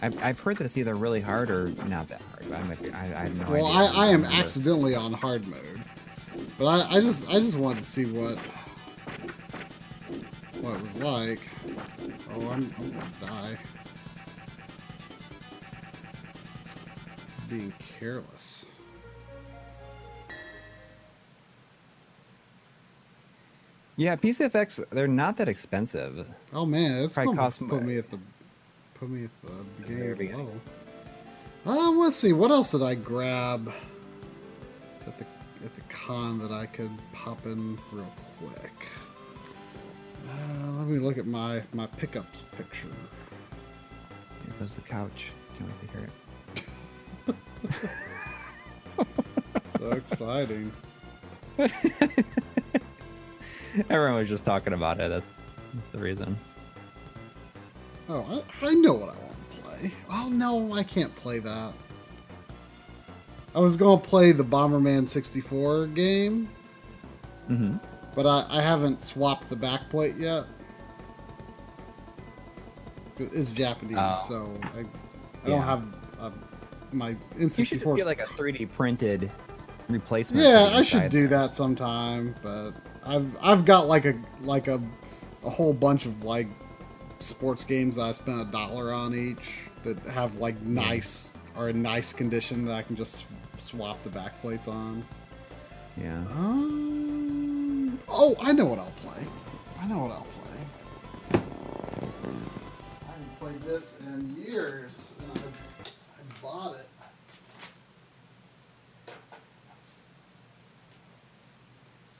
I've, 0.00 0.20
I've 0.22 0.40
heard 0.40 0.58
that 0.58 0.64
it's 0.64 0.76
either 0.76 0.94
really 0.94 1.20
hard 1.20 1.50
or 1.50 1.68
not 1.86 2.08
that 2.08 2.20
hard. 2.30 2.48
But 2.48 2.58
I 2.58 2.62
might 2.64 2.82
be. 2.82 2.92
I, 2.92 3.04
I 3.04 3.22
have 3.24 3.36
no 3.36 3.52
Well, 3.52 3.66
idea. 3.66 3.98
I, 4.00 4.06
I 4.06 4.08
am 4.08 4.24
accidentally 4.24 4.94
on 4.94 5.12
hard 5.12 5.46
mode, 5.46 5.82
but 6.58 6.66
I, 6.66 6.96
I 6.96 7.00
just 7.00 7.28
I 7.28 7.40
just 7.40 7.58
wanted 7.58 7.82
to 7.82 7.88
see 7.88 8.04
what 8.06 8.38
what 10.60 10.74
it 10.76 10.82
was 10.82 10.96
like. 10.96 11.40
Oh, 12.34 12.50
I'm, 12.50 12.74
I'm 12.78 12.90
gonna 12.90 13.06
die. 13.20 13.58
Being 17.48 17.72
careless. 17.98 18.66
Yeah, 23.96 24.16
PCFX. 24.16 24.84
They're 24.90 25.06
not 25.06 25.36
that 25.36 25.48
expensive. 25.48 26.26
Oh 26.52 26.64
man, 26.64 27.02
that's 27.02 27.14
Probably 27.14 27.34
gonna 27.34 27.46
cost 27.46 27.68
put 27.68 27.82
me 27.82 27.98
at 27.98 28.10
the 28.10 28.18
put 28.94 29.10
me 29.10 29.24
at 29.24 29.30
the 29.42 29.52
beginning 29.80 30.12
of 30.12 30.18
the 30.18 30.28
level. 30.28 30.60
Uh, 31.66 31.90
let's 31.92 32.16
see. 32.16 32.32
What 32.32 32.50
else 32.50 32.72
did 32.72 32.82
I 32.82 32.94
grab 32.94 33.72
at 35.06 35.18
the 35.18 35.24
at 35.64 35.74
the 35.74 35.82
con 35.88 36.38
that 36.38 36.50
I 36.50 36.66
could 36.66 36.90
pop 37.12 37.44
in 37.46 37.78
real 37.92 38.12
quick? 38.38 38.88
Uh, 40.28 40.70
let 40.78 40.86
me 40.86 40.98
look 40.98 41.18
at 41.18 41.26
my 41.26 41.62
my 41.74 41.86
pickups 41.86 42.44
picture. 42.56 42.88
Here 42.88 44.54
goes 44.58 44.74
the 44.74 44.80
couch. 44.80 45.28
Can't 45.58 45.70
wait 45.70 45.80
to 45.92 45.98
hear 45.98 46.08
it. 47.76 47.88
So 49.78 49.90
exciting. 49.92 50.70
Everyone 53.90 54.16
was 54.18 54.28
just 54.28 54.44
talking 54.44 54.72
about 54.72 55.00
it. 55.00 55.08
That's 55.08 55.26
that's 55.74 55.88
the 55.90 55.98
reason. 55.98 56.36
Oh, 58.08 58.42
I, 58.62 58.68
I 58.68 58.74
know 58.74 58.92
what 58.94 59.08
I 59.10 59.18
want 59.22 59.50
to 59.52 59.58
play. 59.60 59.92
Oh 60.10 60.28
no, 60.28 60.74
I 60.74 60.82
can't 60.82 61.14
play 61.16 61.38
that. 61.38 61.72
I 63.54 63.60
was 63.60 63.76
gonna 63.76 64.00
play 64.00 64.32
the 64.32 64.44
Bomberman 64.44 65.06
64 65.08 65.86
game, 65.88 66.48
Mm-hmm. 67.50 67.76
but 68.14 68.26
I, 68.26 68.46
I 68.58 68.62
haven't 68.62 69.02
swapped 69.02 69.48
the 69.50 69.56
backplate 69.56 70.18
yet. 70.18 70.44
It's 73.18 73.50
Japanese, 73.50 73.96
Oh. 73.98 74.24
so 74.28 74.60
I, 74.74 74.80
I 74.80 74.82
Yeah. 74.82 74.86
don't 75.44 75.62
have 75.62 75.94
uh, 76.18 76.30
my 76.92 77.12
N64. 77.36 77.58
You 77.58 77.64
should 77.64 77.80
just 77.82 77.96
get 77.96 78.06
like 78.06 78.20
a 78.20 78.24
3D 78.26 78.70
printed 78.72 79.30
replacement. 79.88 80.44
yeah, 80.44 80.70
I 80.72 80.82
should 80.82 81.10
do 81.10 81.28
that 81.28 81.54
sometime, 81.54 82.34
but 82.42 82.72
I've 83.04 83.36
I've 83.42 83.64
got 83.64 83.88
like 83.88 84.04
a 84.04 84.14
like 84.40 84.68
a 84.68 84.80
a 85.44 85.50
whole 85.50 85.72
bunch 85.72 86.06
of 86.06 86.24
like 86.24 86.46
sports 87.18 87.64
games 87.64 87.96
that 87.96 88.02
I 88.02 88.12
spent 88.12 88.40
a 88.40 88.44
dollar 88.44 88.92
on 88.92 89.14
each 89.14 89.60
that 89.82 89.98
have 90.04 90.36
like 90.36 90.60
nice 90.62 91.32
are 91.56 91.68
in 91.68 91.82
nice 91.82 92.12
condition 92.12 92.64
that 92.66 92.74
I 92.74 92.82
can 92.82 92.96
just 92.96 93.26
swap 93.58 94.02
the 94.02 94.10
backplates 94.10 94.68
on. 94.68 95.04
Yeah. 95.96 96.24
Um, 96.30 97.98
oh, 98.08 98.34
I 98.40 98.52
know 98.52 98.64
what 98.64 98.78
I'll 98.78 98.92
play. 99.02 99.26
I 99.80 99.86
know 99.86 99.98
what 99.98 100.10
I'll 100.12 100.26
play. 100.26 101.42
I 103.02 103.10
haven't 103.10 103.40
played 103.40 103.62
this 103.62 103.98
in 104.00 104.34
years, 104.42 105.14
and 105.18 105.38
I, 105.38 105.88
I 105.88 106.42
bought 106.42 106.76
it. 106.76 106.88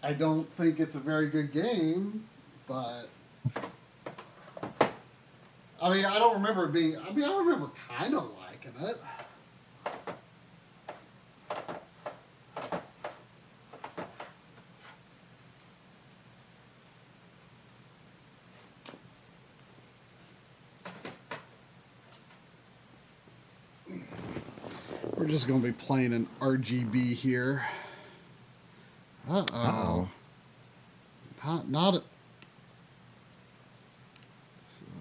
I 0.04 0.12
don't 0.12 0.50
think 0.54 0.80
it's 0.80 0.96
a 0.96 1.00
very 1.00 1.28
good 1.28 1.52
game, 1.52 2.24
but 2.66 3.08
I 5.80 5.94
mean, 5.94 6.04
I 6.04 6.18
don't 6.18 6.34
remember 6.34 6.64
it 6.64 6.72
being. 6.72 6.96
I 6.98 7.12
mean, 7.12 7.24
I 7.24 7.38
remember 7.38 7.70
kind 7.88 8.14
of 8.14 8.30
liking 8.36 8.72
it. 8.80 8.96
We're 25.16 25.28
just 25.28 25.46
going 25.46 25.60
to 25.62 25.66
be 25.68 25.72
playing 25.72 26.12
an 26.12 26.26
RGB 26.40 27.14
here. 27.14 27.64
Uh 29.28 29.44
oh. 29.52 30.08
Not, 31.44 31.68
not 31.68 31.94
a. 31.94 32.02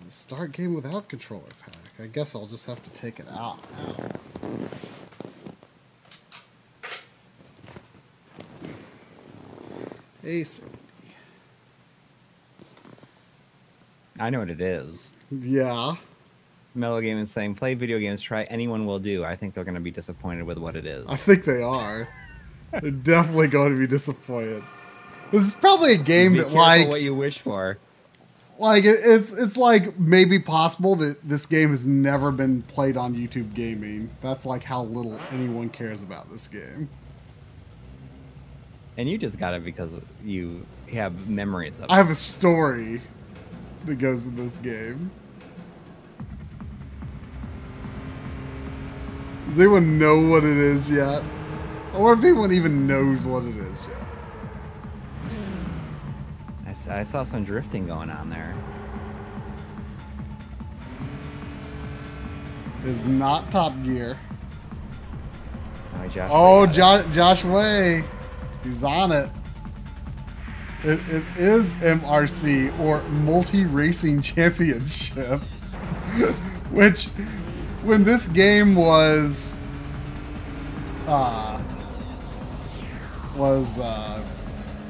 Start 0.10 0.52
game 0.52 0.74
without 0.74 1.08
controller 1.08 1.44
pack. 1.64 1.76
I 1.98 2.08
guess 2.08 2.36
I'll 2.36 2.46
just 2.46 2.66
have 2.66 2.84
to 2.84 2.90
take 2.90 3.20
it 3.22 3.28
out 3.32 3.62
now. 3.78 4.10
Hey, 10.22 10.44
Sandy. 10.44 10.76
I 14.20 14.30
know 14.30 14.40
what 14.40 14.50
it 14.50 14.60
is. 14.60 15.14
Yeah. 15.32 15.96
Metal 16.76 17.00
Game 17.00 17.18
is 17.18 17.32
saying, 17.32 17.56
play 17.56 17.74
video 17.74 17.98
games, 17.98 18.22
try 18.22 18.44
anyone 18.44 18.86
will 18.86 19.00
do. 19.00 19.24
I 19.24 19.36
think 19.38 19.54
they're 19.54 19.64
going 19.64 19.76
to 19.76 19.82
be 19.82 19.92
disappointed 19.92 20.44
with 20.44 20.58
what 20.58 20.76
it 20.76 20.86
is. 20.86 21.06
I 21.08 21.16
think 21.16 21.46
they 21.46 21.64
are. 21.64 22.08
They're 22.82 22.92
definitely 22.92 23.48
going 23.48 23.74
to 23.74 23.80
be 23.80 23.88
disappointed. 23.88 24.64
This 25.32 25.44
is 25.44 25.54
probably 25.54 25.94
a 25.94 25.98
game 25.98 26.34
Be 26.34 26.40
that, 26.40 26.52
like, 26.52 26.88
what 26.88 27.02
you 27.02 27.16
wish 27.16 27.40
for. 27.40 27.78
like 28.60 28.84
it, 28.84 29.00
it's 29.04 29.32
it's 29.38 29.58
like 29.58 29.98
maybe 30.00 30.40
possible 30.40 30.96
that 30.98 31.18
this 31.28 31.46
game 31.46 31.72
has 31.72 31.88
never 31.88 32.32
been 32.32 32.62
played 32.64 32.98
on 32.98 33.16
YouTube 33.16 33.54
Gaming. 33.54 34.10
That's 34.22 34.46
like 34.46 34.64
how 34.64 34.84
little 34.84 35.20
anyone 35.32 35.70
cares 35.70 36.04
about 36.04 36.30
this 36.32 36.48
game. 36.48 36.90
And 38.98 39.10
you 39.10 39.18
just 39.18 39.40
got 39.40 39.54
it 39.54 39.64
because 39.64 39.94
you 40.24 40.66
have 40.94 41.28
memories 41.30 41.80
of 41.80 41.86
it. 41.86 41.92
I 41.92 41.96
have 41.96 42.10
a 42.10 42.16
story 42.16 43.02
that 43.86 43.96
goes 43.96 44.26
in 44.26 44.36
this 44.36 44.58
game. 44.58 45.10
Does 49.48 49.60
anyone 49.60 49.98
know 49.98 50.20
what 50.30 50.44
it 50.44 50.58
is 50.58 50.90
yet? 50.92 51.24
Or 51.94 52.14
if 52.14 52.20
anyone 52.24 52.52
even 52.52 52.88
knows 52.88 53.26
what 53.26 53.44
it 53.44 53.56
is 53.58 53.88
yet? 53.88 53.98
I, 56.90 57.00
I 57.00 57.04
saw 57.04 57.24
some 57.24 57.44
drifting 57.44 57.86
going 57.88 58.10
on 58.10 58.30
there. 58.30 58.54
It's 62.86 63.06
not 63.06 63.52
Top 63.52 63.74
Gear. 63.84 64.18
Oh, 65.96 66.08
Josh 66.08 66.30
Oh, 66.34 66.62
Way 66.66 66.74
got 66.74 67.06
jo- 67.06 67.12
Josh 67.12 67.44
Way. 67.46 68.04
He's 68.64 68.84
on 68.84 69.12
it. 69.12 69.30
It, 70.84 71.00
it 71.10 71.24
is 71.38 71.76
MRC 71.76 72.78
or 72.80 73.04
Multi 73.04 73.66
Racing 73.66 74.22
Championship, 74.24 75.42
which, 76.72 77.08
when 77.84 78.04
this 78.04 78.28
game 78.30 78.74
was, 78.76 79.60
uh, 81.06 81.51
was 83.42 83.80
uh, 83.80 84.24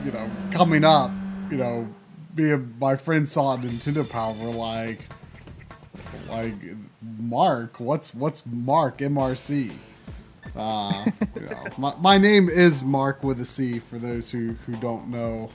you 0.03 0.11
know 0.11 0.29
coming 0.51 0.83
up, 0.83 1.09
you 1.49 1.55
know, 1.55 1.87
me 2.35 2.51
and 2.51 2.77
my 2.79 2.97
friends 2.97 3.31
saw 3.31 3.55
Nintendo 3.55 4.07
Power 4.07 4.33
were 4.33 4.51
like, 4.51 5.07
like 6.29 6.53
Mark, 7.17 7.79
what's 7.79 8.13
what's 8.13 8.45
Mark 8.45 8.97
MRC? 8.97 9.71
Uh, 10.53 11.05
you 11.33 11.41
know, 11.43 11.63
my, 11.77 11.95
my 12.01 12.17
name 12.17 12.49
is 12.49 12.83
Mark 12.83 13.23
with 13.23 13.39
a 13.39 13.45
C 13.45 13.79
for 13.79 13.97
those 13.97 14.29
who, 14.29 14.51
who 14.65 14.75
don't 14.75 15.07
know 15.07 15.49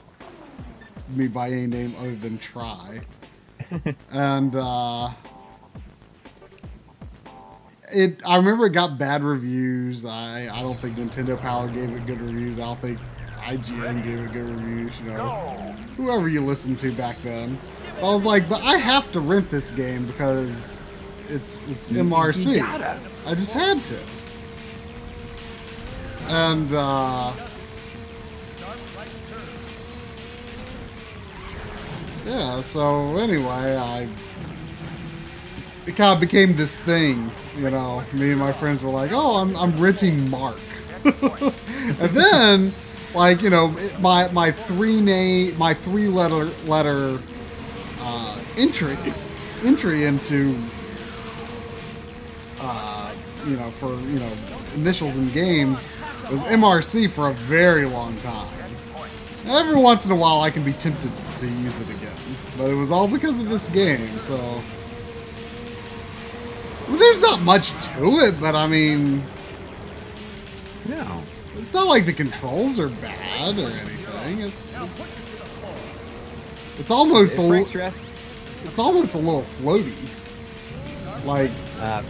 me 1.09 1.27
by 1.27 1.51
any 1.51 1.67
name 1.67 1.93
other 1.99 2.15
than 2.15 2.39
Try. 2.39 3.01
and 4.11 4.55
uh, 4.55 5.11
it 7.91 8.25
I 8.25 8.35
remember 8.35 8.65
it 8.65 8.71
got 8.71 8.97
bad 8.97 9.23
reviews. 9.23 10.05
I, 10.05 10.49
I 10.51 10.61
don't 10.61 10.77
think 10.77 10.97
Nintendo 10.97 11.39
Power 11.39 11.67
gave 11.67 11.89
it 11.89 12.05
good 12.05 12.21
reviews. 12.21 12.59
I 12.59 12.63
don't 12.63 12.79
think 12.79 12.99
IGN 13.39 14.03
gave 14.03 14.19
it 14.19 14.33
good 14.33 14.49
reviews, 14.49 14.99
you 14.99 15.11
know. 15.11 15.75
Whoever 15.95 16.27
you 16.27 16.41
listened 16.41 16.79
to 16.79 16.91
back 16.93 17.21
then. 17.21 17.59
I 17.97 18.01
was 18.01 18.25
like, 18.25 18.47
but 18.47 18.61
I 18.61 18.77
have 18.77 19.11
to 19.13 19.19
rent 19.19 19.49
this 19.49 19.71
game 19.71 20.05
because 20.05 20.85
it's 21.29 21.67
it's 21.69 21.87
MRC. 21.87 22.61
I 23.25 23.35
just 23.35 23.53
had 23.53 23.83
to. 23.85 23.99
And 26.27 26.73
uh 26.73 27.33
Yeah, 32.27 32.59
so 32.59 33.15
anyway, 33.15 33.77
I 33.77 34.09
it 35.87 35.95
kind 35.95 36.13
of 36.13 36.19
became 36.19 36.55
this 36.55 36.75
thing, 36.75 37.31
you 37.55 37.69
know. 37.69 38.03
Me 38.13 38.31
and 38.31 38.39
my 38.39 38.51
friends 38.51 38.83
were 38.83 38.89
like, 38.89 39.11
"Oh, 39.13 39.37
I'm 39.37 39.55
I'm 39.55 39.79
renting 39.79 40.29
Mark," 40.29 40.59
and 41.03 42.11
then, 42.15 42.73
like 43.13 43.41
you 43.41 43.49
know, 43.49 43.75
my 43.99 44.27
my 44.29 44.51
three 44.51 44.99
name 44.99 45.57
my 45.57 45.73
three 45.73 46.07
letter 46.07 46.45
letter 46.65 47.19
uh, 48.01 48.39
entry 48.57 48.97
entry 49.63 50.03
into 50.05 50.61
uh, 52.59 53.15
you 53.45 53.55
know 53.55 53.71
for 53.71 53.95
you 54.01 54.19
know 54.19 54.31
initials 54.75 55.17
in 55.17 55.29
games 55.31 55.89
was 56.29 56.43
MRC 56.43 57.09
for 57.09 57.29
a 57.29 57.33
very 57.33 57.85
long 57.85 58.19
time. 58.19 58.53
And 59.43 59.51
every 59.51 59.77
once 59.79 60.05
in 60.05 60.11
a 60.11 60.15
while, 60.15 60.41
I 60.41 60.49
can 60.49 60.63
be 60.63 60.73
tempted 60.73 61.09
to 61.37 61.47
use 61.47 61.79
it 61.79 61.89
again, 61.89 62.17
but 62.57 62.65
it 62.65 62.73
was 62.73 62.91
all 62.91 63.07
because 63.07 63.39
of 63.39 63.47
this 63.47 63.69
game. 63.69 64.19
So 64.19 64.61
well, 66.87 66.97
there's 66.97 67.19
not 67.21 67.41
much 67.41 67.69
to 67.71 68.05
it, 68.19 68.39
but 68.39 68.55
I 68.55 68.67
mean, 68.67 69.23
No. 70.87 71.21
it's 71.57 71.73
not 71.73 71.87
like 71.87 72.05
the 72.05 72.13
controls 72.13 72.79
are 72.79 72.89
bad 72.89 73.57
or 73.59 73.67
anything. 73.69 74.39
It's 74.41 74.73
it's 76.79 76.91
almost 76.91 77.33
a 77.33 77.47
Frank 77.47 77.51
li- 77.51 77.65
Stress, 77.65 78.01
it's 78.65 78.79
almost 78.79 79.13
a 79.15 79.17
little 79.17 79.43
floaty. 79.59 79.93
Like 81.25 81.51
uh, 81.79 82.03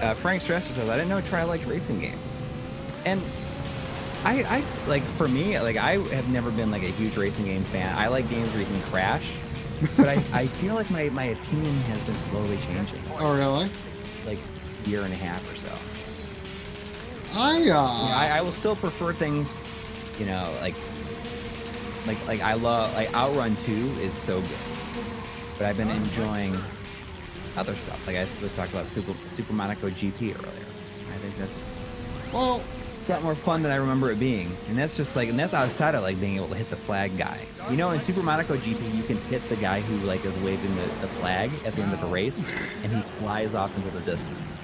uh, 0.00 0.14
Frank 0.14 0.42
Stresser 0.42 0.74
says, 0.74 0.88
I 0.88 0.96
didn't 0.96 1.08
know 1.08 1.20
Try 1.22 1.44
liked 1.44 1.66
racing 1.66 2.00
games. 2.00 2.18
And 3.04 3.22
I, 4.24 4.42
I, 4.42 4.64
like, 4.88 5.02
for 5.16 5.28
me, 5.28 5.58
like, 5.60 5.76
I 5.76 5.98
have 5.98 6.28
never 6.28 6.50
been, 6.50 6.70
like, 6.72 6.82
a 6.82 6.86
huge 6.90 7.16
racing 7.16 7.44
game 7.44 7.62
fan. 7.64 7.96
I 7.96 8.08
like 8.08 8.28
games 8.28 8.50
where 8.50 8.60
you 8.60 8.66
can 8.66 8.82
crash. 8.82 9.30
But 9.96 10.08
I, 10.08 10.24
I 10.32 10.46
feel 10.46 10.74
like 10.74 10.90
my, 10.90 11.08
my 11.10 11.24
opinion 11.24 11.74
has 11.74 12.02
been 12.04 12.16
slowly 12.16 12.56
changing. 12.58 13.00
oh 13.18 13.36
really? 13.36 13.70
Like, 14.26 14.38
year 14.86 15.02
and 15.02 15.12
a 15.12 15.16
half 15.16 15.42
or 15.52 15.56
so. 15.56 15.72
I 17.38 17.54
uh 17.54 17.58
You 17.58 17.66
know, 17.66 17.76
I, 17.76 18.38
I 18.38 18.40
will 18.40 18.52
still 18.52 18.76
prefer 18.76 19.12
things, 19.12 19.58
you 20.18 20.26
know, 20.26 20.56
like, 20.60 20.74
like, 22.06 22.26
like 22.26 22.40
I 22.40 22.54
love 22.54 22.94
like 22.94 23.12
Outrun 23.14 23.56
Two 23.64 23.90
is 24.00 24.14
so 24.14 24.40
good, 24.40 24.50
but 25.58 25.66
I've 25.66 25.76
been 25.76 25.90
enjoying 25.90 26.56
other 27.56 27.74
stuff. 27.76 28.00
Like 28.06 28.16
I 28.16 28.20
was 28.42 28.54
talking 28.54 28.72
about 28.74 28.86
Super 28.86 29.12
Super 29.28 29.52
Monaco 29.52 29.90
GP 29.90 30.38
earlier. 30.38 30.66
I 31.12 31.18
think 31.18 31.36
that's 31.36 31.62
well 32.32 32.62
it's 33.06 33.12
a 33.12 33.14
lot 33.14 33.22
more 33.22 33.36
fun 33.36 33.62
than 33.62 33.70
I 33.70 33.76
remember 33.76 34.10
it 34.10 34.18
being, 34.18 34.50
and 34.68 34.76
that's 34.76 34.96
just 34.96 35.14
like, 35.14 35.28
and 35.28 35.38
that's 35.38 35.54
outside 35.54 35.94
of 35.94 36.02
like 36.02 36.18
being 36.18 36.34
able 36.34 36.48
to 36.48 36.56
hit 36.56 36.68
the 36.70 36.76
flag 36.76 37.16
guy. 37.16 37.46
You 37.70 37.76
know, 37.76 37.92
in 37.92 38.00
Super 38.00 38.20
Monaco 38.20 38.56
GP, 38.56 38.96
you 38.96 39.04
can 39.04 39.16
hit 39.28 39.48
the 39.48 39.54
guy 39.54 39.80
who 39.80 40.04
like 40.04 40.24
is 40.24 40.36
waving 40.38 40.74
the, 40.74 40.86
the 41.02 41.06
flag 41.20 41.52
at 41.64 41.76
the 41.76 41.82
end 41.82 41.92
of 41.92 42.00
the 42.00 42.08
race, 42.08 42.44
and 42.82 42.92
he 42.92 43.00
flies 43.20 43.54
off 43.54 43.76
into 43.76 43.90
the 43.90 44.00
distance. 44.00 44.58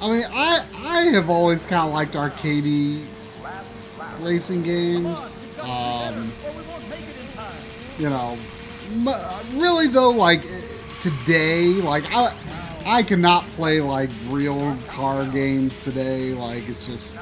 I 0.00 0.10
mean, 0.10 0.24
I 0.30 0.64
I 0.76 1.00
have 1.12 1.28
always 1.28 1.66
kind 1.66 1.86
of 1.86 1.92
liked 1.92 2.14
arcadey 2.14 3.04
racing 4.20 4.62
games. 4.62 5.46
Um, 5.60 6.32
you 7.98 8.08
know, 8.08 8.38
really 9.52 9.88
though, 9.88 10.08
like 10.08 10.40
today, 11.02 11.66
like 11.66 12.04
I 12.14 12.34
I 12.86 13.02
cannot 13.02 13.44
play 13.56 13.82
like 13.82 14.08
real 14.28 14.74
car 14.88 15.26
games 15.26 15.78
today. 15.80 16.32
Like 16.32 16.66
it's 16.66 16.86
just 16.86 17.14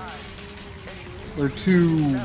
they're 1.36 1.48
too 1.50 2.18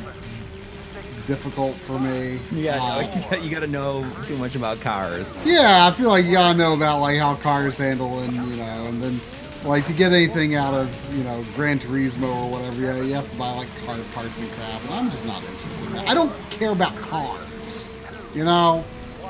difficult 1.27 1.75
for 1.75 1.99
me. 1.99 2.39
Yeah, 2.51 2.75
you, 3.01 3.07
um, 3.15 3.21
gotta, 3.21 3.39
you 3.43 3.49
gotta 3.49 3.67
know 3.67 4.05
too 4.27 4.37
much 4.37 4.55
about 4.55 4.79
cars. 4.81 5.33
yeah, 5.45 5.87
I 5.87 5.91
feel 5.91 6.09
like 6.09 6.25
you 6.25 6.31
gotta 6.33 6.57
know 6.57 6.73
about 6.73 6.99
like 6.99 7.17
how 7.17 7.35
cars 7.35 7.77
handle 7.77 8.19
and 8.19 8.33
you 8.33 8.57
know, 8.57 8.85
and 8.87 9.01
then 9.01 9.19
like 9.63 9.85
to 9.87 9.93
get 9.93 10.11
anything 10.13 10.55
out 10.55 10.73
of 10.75 10.89
you 11.15 11.23
know 11.23 11.43
Gran 11.55 11.79
Turismo 11.79 12.27
or 12.45 12.49
whatever, 12.51 12.81
yeah, 12.81 13.01
you 13.01 13.13
have 13.15 13.29
to 13.31 13.37
buy 13.37 13.51
like 13.51 13.69
car 13.85 13.97
parts 14.13 14.39
and 14.39 14.51
crap, 14.51 14.81
and 14.83 14.93
I'm 14.93 15.09
just 15.09 15.25
not 15.25 15.43
interested. 15.43 15.87
in 15.87 15.93
that. 15.93 16.07
I 16.07 16.13
don't 16.13 16.33
care 16.51 16.71
about 16.71 16.95
cars, 17.01 17.91
you 18.33 18.43
know. 18.45 18.83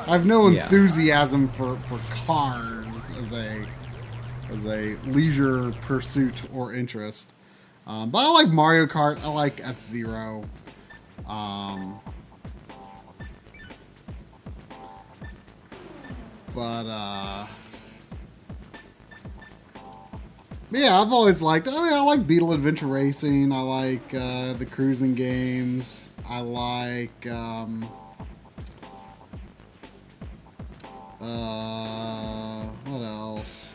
I 0.08 0.12
have 0.12 0.26
no 0.28 0.50
Yeah. 0.50 0.64
enthusiasm 0.64 1.48
for, 1.48 1.78
for 1.78 2.00
cars 2.28 2.86
as 3.20 3.34
a 3.34 3.66
as 4.52 4.64
a 4.66 4.96
leisure 5.10 5.72
pursuit 5.82 6.36
or 6.54 6.74
interest. 6.74 7.32
Um, 7.88 8.10
but 8.10 8.26
I 8.26 8.30
like 8.32 8.48
Mario 8.48 8.88
Kart. 8.88 9.22
I 9.24 9.28
like 9.28 9.62
F 9.64 9.80
Zero. 9.80 10.44
Um, 11.28 12.00
but 16.54 16.86
uh, 16.88 17.46
yeah, 20.72 21.00
I've 21.00 21.14
always 21.14 21.44
liked. 21.44 21.68
I 21.68 21.72
mean, 21.72 21.94
I 21.94 22.02
like 22.02 22.26
Beetle 22.26 22.54
Adventure 22.54 22.88
Racing. 22.88 23.52
I 23.52 23.62
like 23.62 24.14
uh, 24.16 24.54
the 24.54 24.66
cruising 24.66 25.14
games. 25.14 26.10
I 26.28 26.40
like. 26.40 27.28
Um, 27.28 27.88
uh, 31.22 32.66
what 32.86 33.02
else? 33.02 33.75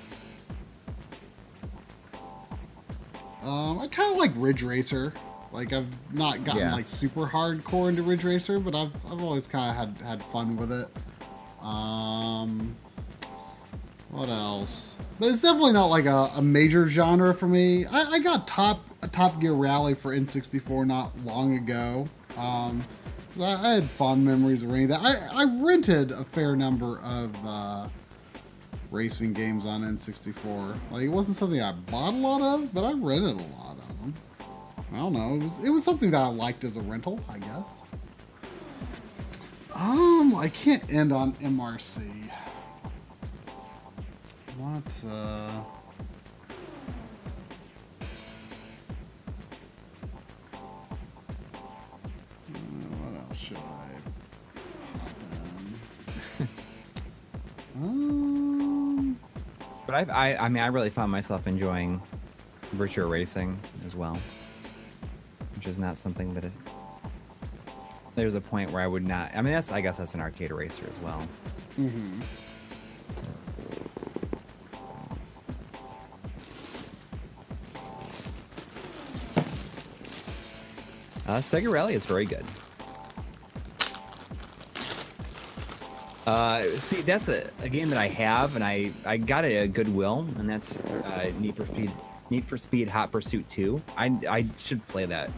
Um, 3.50 3.80
I 3.80 3.88
kind 3.88 4.12
of 4.12 4.18
like 4.18 4.30
Ridge 4.36 4.62
Racer. 4.62 5.12
Like 5.52 5.72
I've 5.72 5.88
not 6.14 6.44
gotten 6.44 6.60
Yeah. 6.60 6.74
like 6.74 6.86
super 6.86 7.26
hardcore 7.26 7.88
into 7.88 8.02
Ridge 8.02 8.22
Racer, 8.22 8.60
but 8.60 8.74
I've 8.74 8.94
I've 9.06 9.20
always 9.20 9.46
kind 9.48 9.70
of 9.70 9.76
had 9.76 10.06
had 10.06 10.22
fun 10.22 10.56
with 10.56 10.70
it. 10.70 10.88
Um, 11.64 12.76
what 14.10 14.28
else? 14.28 14.96
But 15.18 15.30
it's 15.30 15.42
definitely 15.42 15.72
not 15.72 15.86
like 15.86 16.06
a, 16.06 16.30
a 16.36 16.42
major 16.42 16.86
genre 16.86 17.34
for 17.34 17.48
me. 17.48 17.86
I, 17.86 18.04
I 18.12 18.18
got 18.20 18.46
top 18.46 18.80
a 19.02 19.08
Top 19.08 19.40
Gear 19.40 19.54
Rally 19.54 19.94
for 19.94 20.14
N64 20.14 20.86
not 20.86 21.18
long 21.24 21.56
ago. 21.56 22.08
Um, 22.36 22.82
I, 23.40 23.52
I 23.54 23.74
had 23.74 23.90
fond 23.90 24.24
memories 24.24 24.62
of 24.62 24.70
renting 24.70 24.88
that. 24.88 25.00
I, 25.02 25.42
I 25.42 25.62
rented 25.62 26.12
a 26.12 26.22
fair 26.24 26.54
number 26.54 26.98
of 27.00 27.34
uh, 27.46 27.88
racing 28.90 29.32
games 29.32 29.66
on 29.66 29.82
N64. 29.82 30.78
Like 30.90 31.02
it 31.02 31.08
wasn't 31.08 31.36
something 31.36 31.60
I 31.60 31.72
bought 31.72 32.14
a 32.14 32.16
lot 32.16 32.42
of, 32.42 32.72
but 32.74 32.84
I 32.84 32.92
rented 32.92 33.36
a 33.36 33.56
lot 33.56 33.78
of 33.78 34.00
them. 34.00 34.14
I 34.92 34.96
don't 34.96 35.12
know. 35.12 35.36
It 35.36 35.42
was 35.42 35.64
it 35.64 35.70
was 35.70 35.84
something 35.84 36.10
that 36.10 36.20
I 36.20 36.28
liked 36.28 36.64
as 36.64 36.76
a 36.76 36.82
rental, 36.82 37.20
I 37.28 37.38
guess. 37.38 37.82
Um, 39.74 40.34
I 40.34 40.48
can't 40.48 40.92
end 40.92 41.12
on 41.12 41.34
MRC. 41.34 42.10
What? 44.58 45.10
Uh... 45.10 45.62
But 59.90 60.08
I, 60.08 60.34
I, 60.34 60.44
I 60.44 60.48
mean, 60.48 60.62
I 60.62 60.68
really 60.68 60.88
found 60.88 61.10
myself 61.10 61.48
enjoying 61.48 62.00
Virtua 62.76 63.10
Racing 63.10 63.58
as 63.84 63.96
well, 63.96 64.16
which 65.56 65.66
is 65.66 65.78
not 65.78 65.98
something 65.98 66.32
that 66.34 66.44
it, 66.44 66.52
there's 68.14 68.36
a 68.36 68.40
point 68.40 68.70
where 68.70 68.84
I 68.84 68.86
would 68.86 69.04
not. 69.04 69.32
I 69.34 69.42
mean, 69.42 69.52
that's 69.52 69.72
I 69.72 69.80
guess 69.80 69.98
that's 69.98 70.14
an 70.14 70.20
arcade 70.20 70.52
racer 70.52 70.84
as 70.88 70.96
well. 71.00 71.26
mhm. 71.76 72.22
Uh, 81.26 81.38
Sega 81.38 81.68
Rally 81.68 81.94
is 81.94 82.06
very 82.06 82.26
good. 82.26 82.44
Uh, 86.30 86.62
see, 86.62 87.00
that's 87.02 87.26
a, 87.26 87.50
a 87.60 87.68
game 87.68 87.90
that 87.90 87.98
I 87.98 88.06
have, 88.06 88.54
and 88.54 88.62
I, 88.62 88.92
I 89.04 89.16
got 89.16 89.44
it 89.44 89.56
at 89.56 89.72
Goodwill, 89.72 90.28
and 90.38 90.48
that's 90.48 90.80
uh, 90.80 91.32
Need 91.40 91.56
for 91.56 91.66
Speed 91.66 91.90
Need 92.30 92.44
for 92.44 92.56
Speed 92.56 92.88
Hot 92.88 93.10
Pursuit 93.10 93.48
2. 93.48 93.82
I, 93.96 94.16
I 94.28 94.46
should 94.56 94.86
play 94.86 95.06
that. 95.06 95.28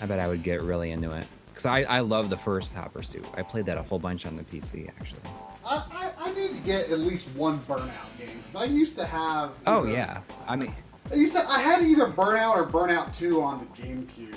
I 0.00 0.06
bet 0.06 0.18
I 0.18 0.28
would 0.28 0.42
get 0.42 0.62
really 0.62 0.92
into 0.92 1.12
it 1.12 1.26
because 1.48 1.66
I, 1.66 1.82
I 1.82 2.00
love 2.00 2.30
the 2.30 2.38
first 2.38 2.72
Hot 2.72 2.90
Pursuit. 2.94 3.26
I 3.34 3.42
played 3.42 3.66
that 3.66 3.76
a 3.76 3.82
whole 3.82 3.98
bunch 3.98 4.24
on 4.24 4.34
the 4.34 4.44
PC 4.44 4.88
actually. 4.98 5.20
I, 5.62 5.84
I, 5.92 6.12
I 6.30 6.32
need 6.32 6.54
to 6.54 6.60
get 6.60 6.88
at 6.88 7.00
least 7.00 7.28
one 7.34 7.58
Burnout 7.68 7.90
game 8.18 8.38
because 8.38 8.56
I 8.56 8.64
used 8.64 8.96
to 8.96 9.04
have. 9.04 9.52
Oh 9.66 9.84
yeah, 9.84 10.22
I 10.48 10.56
mean, 10.56 10.74
I 11.12 11.16
used 11.16 11.36
to. 11.36 11.46
I 11.46 11.60
had 11.60 11.82
either 11.82 12.06
Burnout 12.06 12.54
or 12.56 12.66
Burnout 12.66 13.14
Two 13.14 13.42
on 13.42 13.58
the 13.58 13.82
GameCube. 13.82 14.34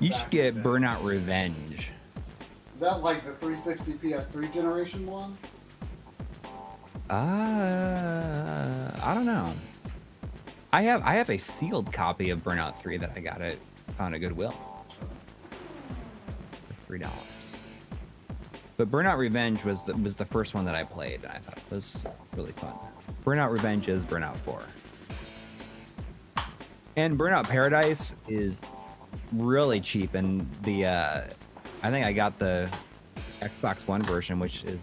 you 0.00 0.12
should 0.12 0.28
get 0.30 0.46
in 0.46 0.54
the 0.56 0.60
day. 0.60 0.68
Burnout 0.68 1.04
Revenge. 1.04 1.92
Is 2.76 2.80
that 2.80 3.02
like 3.02 3.24
the 3.24 3.32
360 3.32 3.92
PS3 3.94 4.52
generation 4.52 5.06
one? 5.06 5.38
Uh, 7.08 8.90
I 9.02 9.14
don't 9.14 9.24
know. 9.24 9.54
I 10.74 10.82
have 10.82 11.00
I 11.02 11.14
have 11.14 11.30
a 11.30 11.38
sealed 11.38 11.90
copy 11.90 12.28
of 12.28 12.44
Burnout 12.44 12.78
3 12.78 12.98
that 12.98 13.12
I 13.16 13.20
got 13.20 13.40
at 13.40 13.56
found 13.96 14.14
at 14.14 14.18
Goodwill 14.18 14.50
for 14.98 16.86
three 16.86 16.98
dollars. 16.98 17.16
But 18.76 18.90
Burnout 18.90 19.16
Revenge 19.16 19.64
was 19.64 19.82
the, 19.82 19.96
was 19.96 20.14
the 20.14 20.26
first 20.26 20.52
one 20.52 20.66
that 20.66 20.74
I 20.74 20.84
played, 20.84 21.22
and 21.24 21.32
I 21.32 21.38
thought 21.38 21.56
it 21.56 21.74
was 21.74 21.96
really 22.36 22.52
fun. 22.52 22.74
Burnout 23.24 23.50
Revenge 23.50 23.88
is 23.88 24.04
Burnout 24.04 24.36
4, 24.40 24.62
and 26.96 27.18
Burnout 27.18 27.48
Paradise 27.48 28.16
is 28.28 28.60
really 29.32 29.80
cheap, 29.80 30.12
and 30.12 30.46
the 30.62 30.84
uh, 30.84 31.22
I 31.86 31.90
think 31.92 32.04
I 32.04 32.12
got 32.12 32.36
the 32.40 32.68
Xbox 33.40 33.86
One 33.86 34.02
version, 34.02 34.40
which 34.40 34.64
is 34.64 34.80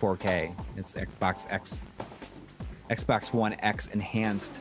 4K. 0.00 0.54
It's 0.76 0.94
Xbox 0.94 1.50
X, 1.50 1.82
Xbox 2.90 3.32
One 3.32 3.56
X 3.58 3.88
enhanced, 3.88 4.60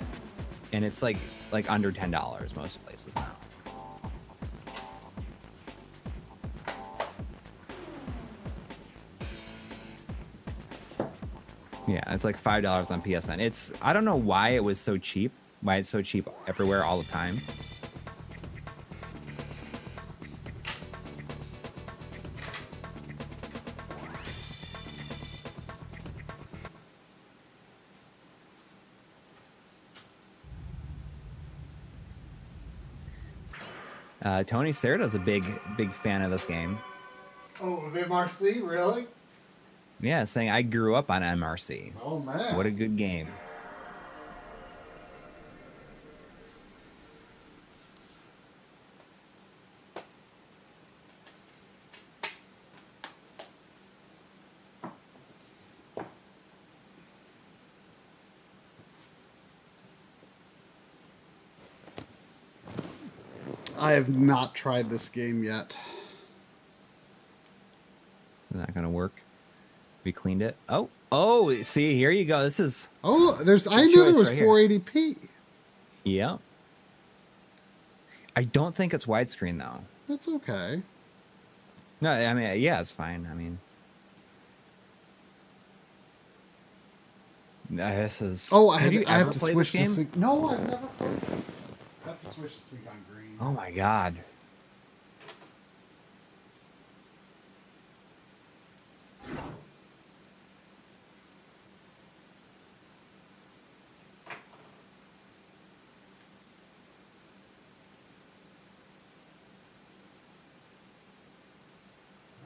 and 0.74 0.84
it's 0.84 1.04
like 1.04 1.18
like 1.52 1.70
under 1.70 1.92
ten 1.92 2.10
dollars 2.10 2.56
most 2.56 2.84
places 2.84 3.14
now. 3.14 3.38
Yeah, 11.88 12.12
it's 12.12 12.26
like 12.26 12.38
five 12.38 12.64
dollars 12.64 12.90
on 12.90 13.04
PSN. 13.04 13.40
It's 13.40 13.72
I 13.84 13.94
don't 13.94 14.04
know 14.04 14.16
why 14.16 14.50
it 14.50 14.64
was 14.64 14.80
so 14.80 14.98
cheap. 14.98 15.32
Why 15.62 15.76
it's 15.76 15.90
so 15.92 16.02
cheap 16.02 16.28
everywhere 16.48 16.84
all 16.84 16.98
the 16.98 17.08
time. 17.08 17.40
Uh, 34.24 34.44
Tony 34.44 34.74
Serra's 34.74 35.16
a 35.16 35.20
big 35.20 35.46
big 35.76 35.92
fan 35.92 36.22
of 36.22 36.32
this 36.32 36.46
game. 36.46 36.78
Oh, 37.62 37.78
of 37.78 37.94
MRC, 37.94 38.68
really? 38.68 39.08
Yeah, 40.00 40.26
saying 40.26 40.50
I 40.50 40.62
grew 40.62 40.96
up 40.96 41.10
on 41.10 41.22
MRC. 41.22 41.94
Oh 42.04 42.20
man. 42.20 42.56
What 42.56 42.66
a 42.66 42.72
good 42.72 42.98
game. 42.98 43.28
I 63.88 63.92
have 63.92 64.10
not 64.10 64.54
tried 64.54 64.90
this 64.90 65.08
game 65.08 65.46
yet. 65.46 65.78
Is 68.54 68.60
that 68.60 68.76
gonna 68.76 68.90
work? 68.90 69.22
We 70.04 70.12
cleaned 70.12 70.42
it. 70.42 70.58
Oh, 70.68 70.90
oh, 71.10 71.54
see, 71.64 71.96
here 71.96 72.12
you 72.12 72.26
go. 72.26 72.44
This 72.44 72.60
is 72.60 72.90
Oh, 73.02 73.42
there's. 73.46 73.66
I 73.66 73.86
knew 73.86 74.04
there 74.04 74.14
was 74.14 74.30
right 74.30 74.40
480p. 74.42 75.30
yeah. 76.04 76.38
I 78.36 78.44
don't 78.44 78.76
think 78.76 78.94
it's 78.94 79.06
widescreen 79.06 79.58
though. 79.58 79.80
That's 80.10 80.28
okay. 80.28 80.82
No, 82.02 82.12
I 82.12 82.34
mean, 82.34 82.60
yeah, 82.62 82.82
it's 82.82 82.92
fine. 82.92 83.26
I 83.32 83.36
mean, 83.36 83.58
uh, 87.72 87.90
this 87.96 88.22
is. 88.22 88.50
Oh, 88.52 88.70
I 88.70 88.80
have 88.82 89.08
I 89.08 89.18
have 89.18 89.32
to 89.32 89.40
switch 89.40 89.72
to 89.72 89.86
sync. 89.86 90.14
No, 90.18 90.50
I've 90.50 90.70
never. 90.70 90.88
I 92.06 92.10
have 92.10 92.20
to 92.20 92.30
switch 92.30 92.58
to 92.58 92.64
sync 92.64 92.86
on 92.86 92.98
green. 93.10 93.17
Oh 93.40 93.52
my 93.52 93.70
god. 93.70 94.16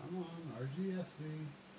Come 0.02 0.18
on, 0.18 0.68
RGSB. 0.68 1.70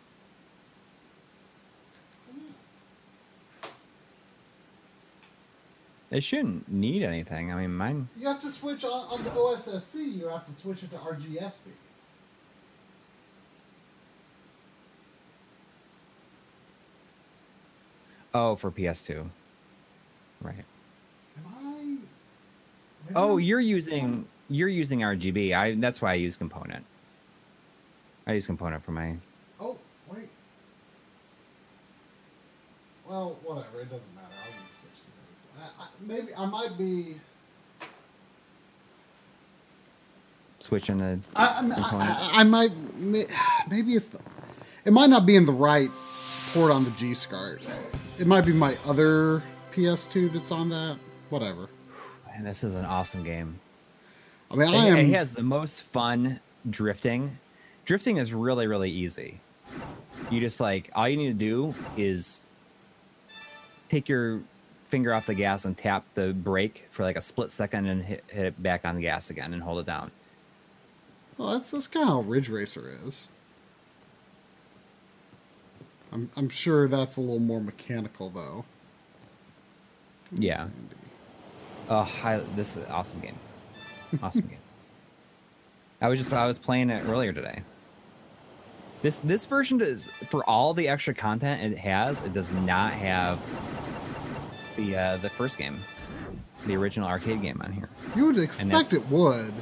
It 6.13 6.23
shouldn't 6.23 6.71
need 6.71 7.03
anything. 7.03 7.51
I 7.51 7.57
mean, 7.57 7.75
mine. 7.75 8.09
You 8.19 8.29
have 8.29 8.41
to 8.43 8.51
switch 8.51 8.85
on, 8.85 8.91
on 8.91 9.25
the 9.25 9.31
OSSC. 9.31 10.19
You 10.19 10.29
have 10.29 10.47
to 10.47 10.53
switch 10.53 10.83
it 10.83 10.91
to 10.91 10.97
RGSB. 10.99 11.73
Oh, 18.35 18.57
for 18.57 18.71
PS2. 18.71 19.27
Right. 20.41 20.55
Can 21.35 21.45
I? 21.47 21.97
Oh, 23.15 23.31
I'm- 23.33 23.41
you're 23.41 23.61
using 23.61 24.27
you're 24.49 24.69
using 24.69 25.01
RGB. 25.01 25.55
I 25.55 25.75
that's 25.77 26.01
why 26.03 26.13
I 26.13 26.15
use 26.15 26.37
component. 26.37 26.85
I 28.27 28.33
use 28.35 28.47
component 28.47 28.83
for 28.85 28.93
my. 28.93 29.17
Oh 29.61 29.79
wait. 30.09 30.29
Well, 33.07 33.37
whatever. 33.43 33.81
It 33.81 33.91
doesn't 33.91 34.15
matter. 34.15 34.22
Maybe 36.07 36.29
I 36.37 36.47
might 36.47 36.77
be. 36.79 37.17
Switching 40.61 40.99
the 40.99 41.19
I, 41.35 41.45
I. 41.45 42.31
I, 42.35 42.41
I 42.41 42.45
might. 42.45 42.71
Maybe 42.97 43.93
it's 43.93 44.07
the. 44.07 44.21
It 44.85 44.93
might 44.93 45.11
not 45.11 45.27
be 45.27 45.37
in 45.37 45.47
the 45.47 45.53
right 45.53 45.91
port 46.53 46.71
on 46.71 46.85
the 46.85 46.91
G 46.93 47.15
SCART. 47.15 47.59
It 48.19 48.27
might 48.27 48.45
be 48.45 48.53
my 48.53 48.77
other 48.87 49.43
PS2 49.73 50.33
that's 50.33 50.53
on 50.53 50.69
that. 50.71 50.99
Whatever. 51.31 51.69
and 52.35 52.47
this 52.47 52.63
is 52.63 52.75
an 52.75 52.85
awesome 52.85 53.25
game. 53.25 53.59
I 54.51 54.55
mean, 54.57 54.69
I 54.69 54.89
am. 54.89 54.97
it 54.99 55.09
has 55.15 55.33
the 55.33 55.43
most 55.43 55.83
fun 55.83 56.41
drifting. 56.69 57.39
Drifting 57.85 58.19
is 58.19 58.33
really 58.35 58.67
really 58.67 58.91
easy. 58.91 59.41
You 60.31 60.41
just 60.41 60.61
like 60.61 60.91
all 60.95 61.09
you 61.09 61.17
need 61.17 61.29
to 61.29 61.33
do 61.35 61.75
is 61.97 62.45
take 63.89 64.09
your 64.09 64.43
finger 64.93 65.15
off 65.15 65.25
the 65.25 65.35
gas 65.35 65.65
and 65.65 65.75
tap 65.75 66.05
the 66.13 66.35
brake 66.35 66.87
for 66.91 67.03
like 67.03 67.17
a 67.17 67.21
split 67.23 67.51
second 67.51 67.87
and 67.87 68.03
hit, 68.03 68.23
hit 68.29 68.45
it 68.45 68.63
back 68.63 68.85
on 68.85 68.95
the 68.95 69.01
gas 69.01 69.31
again 69.31 69.55
and 69.55 69.63
hold 69.63 69.79
it 69.79 69.87
down. 69.87 70.11
Well, 71.39 71.53
that's 71.53 71.71
that's 71.71 71.89
kind 71.89 72.03
of 72.03 72.09
how 72.11 72.21
Ridge 72.21 72.51
Racer 72.51 72.95
is. 73.07 73.31
I'm 76.13 76.29
I'm 76.37 76.51
sure 76.51 76.89
that's 76.89 77.17
a 77.17 77.23
little 77.23 77.39
more 77.39 77.59
mechanical 77.59 78.29
though. 78.29 78.67
Yeah. 80.31 80.59
Sandy. 80.59 80.75
Oh, 81.89 82.13
I, 82.23 82.37
this 82.55 82.77
is 82.77 82.85
an 82.85 82.91
awesome 82.91 83.21
game. 83.21 83.37
Awesome 84.23 84.43
game. 84.49 84.59
I 86.03 86.09
was 86.09 86.19
just 86.19 86.31
I 86.35 86.45
was 86.45 86.59
playing 86.59 86.91
it 86.91 87.03
earlier 87.09 87.33
today. 87.33 87.63
This 89.01 89.17
this 89.25 89.47
version 89.47 89.79
does 89.79 90.09
for 90.29 90.45
all 90.45 90.75
the 90.75 90.87
extra 90.87 91.15
content 91.15 91.73
it 91.73 91.79
has, 91.79 92.21
it 92.21 92.35
does 92.35 92.53
not 92.53 92.93
have 92.93 93.41
the 94.77 94.97
uh, 94.97 95.17
the 95.19 95.29
first 95.31 95.59
game, 95.59 95.79
the 96.67 96.77
original 96.77 97.09
arcade 97.09 97.43
game 97.43 97.61
on 97.65 97.73
here. 97.73 97.89
You 98.17 98.27
would 98.27 98.39
expect 98.39 98.93
it 98.93 99.07
would. 99.09 99.53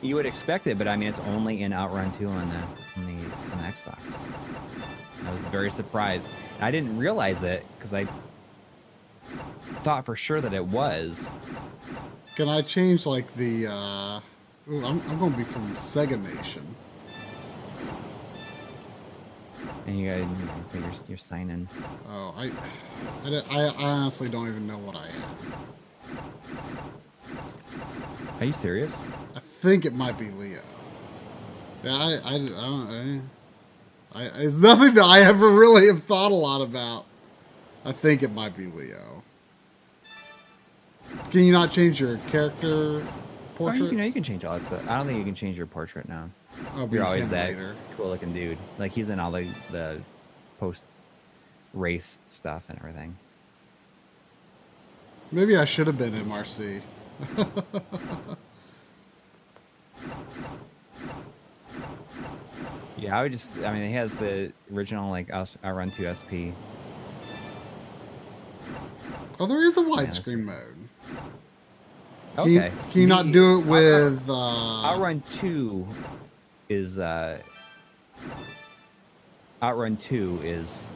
You 0.00 0.14
would 0.14 0.26
expect 0.26 0.66
it, 0.66 0.78
but 0.78 0.86
I 0.88 0.96
mean 0.96 1.08
it's 1.08 1.18
only 1.20 1.62
in 1.62 1.72
Outrun 1.72 2.12
2 2.18 2.26
on 2.28 2.48
the 2.48 3.00
on 3.00 3.06
the 3.06 3.52
on 3.52 3.62
the 3.62 3.68
Xbox. 3.68 3.98
I 5.26 5.32
was 5.32 5.42
very 5.46 5.70
surprised. 5.70 6.28
I 6.60 6.70
didn't 6.70 6.96
realize 6.96 7.42
it 7.42 7.64
because 7.76 7.92
I 7.92 8.06
thought 9.82 10.04
for 10.06 10.16
sure 10.16 10.40
that 10.40 10.52
it 10.54 10.64
was. 10.64 11.30
Can 12.36 12.48
I 12.48 12.62
change 12.62 13.04
like 13.06 13.32
the? 13.34 13.66
uh 13.66 14.20
ooh, 14.70 14.84
I'm 14.84 15.02
I'm 15.08 15.18
going 15.18 15.32
to 15.32 15.38
be 15.38 15.44
from 15.44 15.74
Sega 15.74 16.22
Nation. 16.36 16.64
And 19.88 19.98
you 19.98 20.10
got 20.10 21.08
you're, 21.08 21.16
signing. 21.16 21.66
Oh, 22.10 22.34
I, 22.36 22.52
I, 23.24 23.42
I, 23.50 23.64
I 23.68 23.84
honestly 23.84 24.28
don't 24.28 24.46
even 24.46 24.66
know 24.66 24.76
what 24.76 24.94
I 24.96 25.06
am. 25.08 25.22
Are 28.38 28.44
you 28.44 28.52
serious? 28.52 28.94
I 29.34 29.40
think 29.62 29.86
it 29.86 29.94
might 29.94 30.18
be 30.18 30.28
Leo. 30.28 30.60
Yeah, 31.82 31.94
I, 31.94 32.20
I, 32.22 32.34
I 32.34 32.38
don't. 32.38 33.22
I, 34.12 34.20
I, 34.20 34.24
it's 34.36 34.56
nothing 34.56 34.92
that 34.92 35.04
I 35.04 35.20
ever 35.22 35.48
really 35.48 35.86
have 35.86 36.02
thought 36.02 36.32
a 36.32 36.34
lot 36.34 36.60
about. 36.60 37.06
I 37.86 37.92
think 37.92 38.22
it 38.22 38.32
might 38.32 38.54
be 38.54 38.66
Leo. 38.66 39.22
Can 41.30 41.44
you 41.44 41.52
not 41.52 41.72
change 41.72 41.98
your 41.98 42.18
character 42.26 43.02
Oh, 43.02 43.06
portrait? 43.54 43.84
you, 43.84 43.90
you 43.92 43.96
know, 43.96 44.04
you 44.04 44.12
can 44.12 44.22
change 44.22 44.44
all 44.44 44.52
that 44.52 44.62
stuff. 44.62 44.86
I 44.86 44.98
don't 44.98 45.06
think 45.06 45.18
you 45.18 45.24
can 45.24 45.34
change 45.34 45.56
your 45.56 45.66
portrait 45.66 46.06
now. 46.10 46.28
Oh, 46.74 46.86
but 46.86 46.92
You're 46.92 47.04
always 47.04 47.22
can 47.22 47.30
that 47.30 47.48
later. 47.50 47.74
cool 47.96 48.08
looking 48.08 48.32
dude. 48.32 48.58
Like 48.78 48.92
he's 48.92 49.08
in 49.08 49.18
all 49.20 49.30
the 49.32 49.46
the 49.70 50.00
post 50.60 50.84
race 51.74 52.18
stuff 52.28 52.64
and 52.68 52.78
everything. 52.78 53.16
Maybe 55.30 55.56
I 55.56 55.64
should 55.64 55.86
have 55.86 55.98
been 55.98 56.14
in 56.14 56.24
MRC. 56.24 56.80
Yeah, 62.96 63.16
I 63.18 63.22
would 63.22 63.32
just. 63.32 63.58
I 63.58 63.72
mean, 63.72 63.86
he 63.88 63.94
has 63.94 64.16
the 64.16 64.52
original 64.72 65.10
like 65.10 65.30
Outrun 65.30 65.90
2 65.92 66.14
SP. 66.18 66.50
Oh, 69.40 69.46
there 69.46 69.62
is 69.62 69.76
a 69.76 69.82
widescreen 69.82 70.42
mode. 70.44 70.74
Can 72.34 72.40
Okay. 72.40 72.52
you, 72.52 72.72
can 72.90 73.00
you 73.02 73.06
not 73.06 73.30
do 73.30 73.60
it 73.60 73.66
with? 73.66 74.28
Uh, 74.28 74.82
I 74.82 74.96
run 74.98 75.22
2 75.38 75.86
is 76.68 76.98
uh 76.98 77.40
Outrun 79.62 79.96
2 79.96 80.40
is 80.44 80.86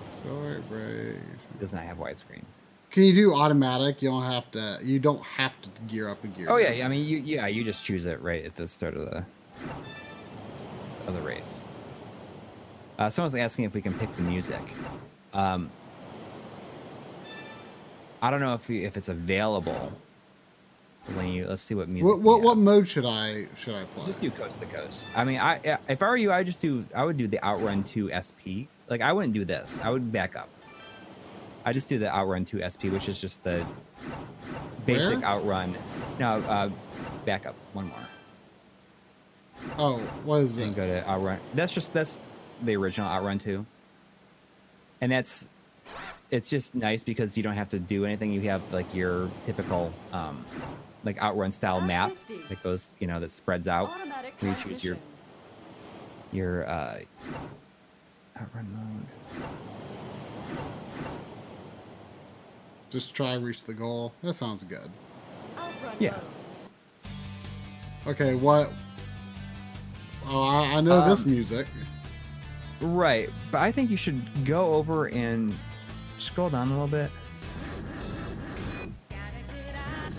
brake. 0.68 1.16
does 1.58 1.72
not 1.72 1.82
have 1.82 1.98
widescreen. 1.98 2.44
Can 2.90 3.04
you 3.04 3.14
do 3.14 3.34
automatic? 3.34 4.02
You 4.02 4.10
don't 4.10 4.30
have 4.30 4.50
to. 4.52 4.78
You 4.82 4.98
don't 4.98 5.22
have 5.22 5.60
to 5.62 5.68
gear 5.88 6.08
up 6.08 6.22
a 6.24 6.26
gear. 6.28 6.48
Oh 6.50 6.56
yeah, 6.56 6.70
yeah, 6.70 6.84
I 6.84 6.88
mean 6.88 7.06
you 7.06 7.18
yeah, 7.18 7.46
you 7.46 7.64
just 7.64 7.82
choose 7.82 8.04
it 8.04 8.20
right 8.20 8.44
at 8.44 8.54
the 8.54 8.68
start 8.68 8.94
of 8.96 9.06
the 9.10 9.24
of 11.06 11.14
the 11.14 11.20
race. 11.22 11.58
Uh, 12.98 13.08
someone's 13.08 13.34
asking 13.34 13.64
if 13.64 13.74
we 13.74 13.80
can 13.80 13.94
pick 13.94 14.14
the 14.16 14.22
music. 14.22 14.60
Um, 15.32 15.70
I 18.20 18.30
don't 18.30 18.40
know 18.40 18.54
if 18.54 18.68
you, 18.68 18.86
if 18.86 18.96
it's 18.96 19.08
available 19.08 19.90
when 21.14 21.28
you 21.28 21.46
let's 21.46 21.62
see 21.62 21.74
what 21.74 21.88
music. 21.88 22.06
What 22.08 22.20
what, 22.20 22.42
what 22.42 22.58
mode 22.58 22.86
should 22.88 23.06
I 23.06 23.46
should 23.56 23.74
I 23.74 23.84
play? 23.84 24.06
Just 24.06 24.20
do 24.20 24.30
coast 24.30 24.60
to 24.60 24.66
coast. 24.66 25.04
I 25.16 25.24
mean, 25.24 25.38
I 25.38 25.78
if 25.88 26.02
I 26.02 26.08
were 26.08 26.16
you, 26.16 26.30
I 26.30 26.38
would 26.38 26.46
just 26.46 26.60
do 26.60 26.84
I 26.94 27.04
would 27.04 27.16
do 27.16 27.26
the 27.26 27.42
Outrun 27.44 27.82
2 27.82 28.10
SP. 28.14 28.70
Like 28.88 29.00
I 29.00 29.12
wouldn't 29.12 29.34
do 29.34 29.44
this. 29.44 29.80
I 29.82 29.90
would 29.90 30.12
back 30.12 30.36
up. 30.36 30.48
I 31.64 31.72
just 31.72 31.88
do 31.88 31.98
the 31.98 32.12
Outrun 32.14 32.44
2 32.44 32.62
SP, 32.66 32.84
which 32.90 33.08
is 33.08 33.18
just 33.18 33.42
the 33.44 33.64
basic 34.86 35.18
Where? 35.20 35.24
Outrun. 35.28 35.76
No, 36.18 36.38
uh, 36.48 36.70
back 37.24 37.46
up 37.46 37.54
one 37.72 37.88
more. 37.88 37.98
Oh, 39.78 39.98
what 40.24 40.42
is 40.42 40.58
And 40.58 40.74
this? 40.74 40.88
go 40.88 41.00
to 41.02 41.08
Outrun. 41.08 41.38
That's 41.54 41.72
just 41.72 41.92
that's 41.92 42.18
the 42.62 42.76
original 42.76 43.08
Outrun 43.08 43.38
2. 43.38 43.64
And 45.00 45.10
that's 45.10 45.48
it's 46.30 46.48
just 46.48 46.74
nice 46.74 47.04
because 47.04 47.36
you 47.36 47.42
don't 47.42 47.54
have 47.54 47.68
to 47.70 47.78
do 47.78 48.04
anything. 48.04 48.32
You 48.32 48.40
have 48.42 48.62
like 48.72 48.92
your 48.94 49.30
typical 49.46 49.92
um 50.12 50.44
like 51.04 51.20
Outrun 51.20 51.52
style 51.52 51.80
map 51.80 52.12
that 52.48 52.62
goes, 52.62 52.94
you 52.98 53.06
know, 53.06 53.18
that 53.20 53.30
spreads 53.30 53.68
out. 53.68 53.90
Automatic 53.90 54.34
you 54.40 54.54
choose 54.62 54.82
your 54.84 54.96
your 56.32 56.68
uh 56.68 57.00
outrun 58.40 58.68
mode. 58.72 59.46
Just 62.90 63.14
try 63.14 63.34
and 63.34 63.44
reach 63.44 63.64
the 63.64 63.74
goal. 63.74 64.12
That 64.22 64.34
sounds 64.34 64.62
good. 64.64 64.90
Yeah. 65.98 66.18
Okay, 68.06 68.34
what? 68.34 68.72
Oh, 70.26 70.42
I, 70.42 70.76
I 70.76 70.80
know 70.80 71.08
this 71.08 71.22
Um, 71.24 71.30
music. 71.30 71.66
Right, 72.80 73.30
but 73.50 73.60
I 73.60 73.70
think 73.70 73.90
you 73.90 73.96
should 73.96 74.44
go 74.44 74.74
over 74.74 75.06
and 75.08 75.56
scroll 76.18 76.50
down 76.50 76.68
a 76.68 76.72
little 76.72 76.88
bit. 76.88 77.10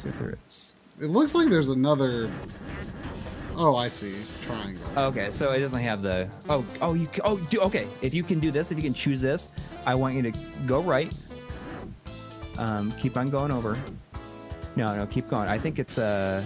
See 0.01 0.09
if 0.09 0.17
there 0.17 0.37
is. 0.49 0.52
It 0.99 1.05
looks 1.07 1.33
like 1.35 1.49
there's 1.49 1.69
another. 1.69 2.29
Oh, 3.55 3.75
I 3.75 3.89
see. 3.89 4.15
Triangle. 4.41 4.83
Okay, 4.97 5.29
so 5.31 5.51
it 5.51 5.59
doesn't 5.59 5.79
have 5.81 6.01
the. 6.01 6.29
Oh, 6.49 6.65
oh, 6.81 6.93
you. 6.93 7.07
Oh, 7.23 7.37
do 7.37 7.59
okay. 7.61 7.87
If 8.01 8.13
you 8.13 8.23
can 8.23 8.39
do 8.39 8.51
this, 8.51 8.71
if 8.71 8.77
you 8.77 8.83
can 8.83 8.93
choose 8.93 9.21
this, 9.21 9.49
I 9.85 9.95
want 9.95 10.15
you 10.15 10.21
to 10.23 10.31
go 10.65 10.81
right. 10.81 11.11
Um, 12.57 12.91
keep 12.99 13.17
on 13.17 13.29
going 13.29 13.51
over. 13.51 13.77
No, 14.75 14.95
no, 14.95 15.05
keep 15.05 15.29
going. 15.29 15.49
I 15.49 15.57
think 15.59 15.77
it's 15.79 15.97
uh, 15.97 16.43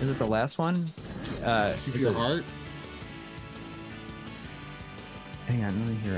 is 0.00 0.08
it 0.10 0.18
the 0.18 0.26
last 0.26 0.58
one? 0.58 0.86
Uh, 1.44 1.74
Keep 1.84 1.96
is 1.96 2.02
your 2.02 2.10
it- 2.12 2.16
heart. 2.16 2.44
Hang 5.46 5.64
on, 5.64 5.78
let 5.80 5.88
me 5.88 5.94
hear 5.96 6.16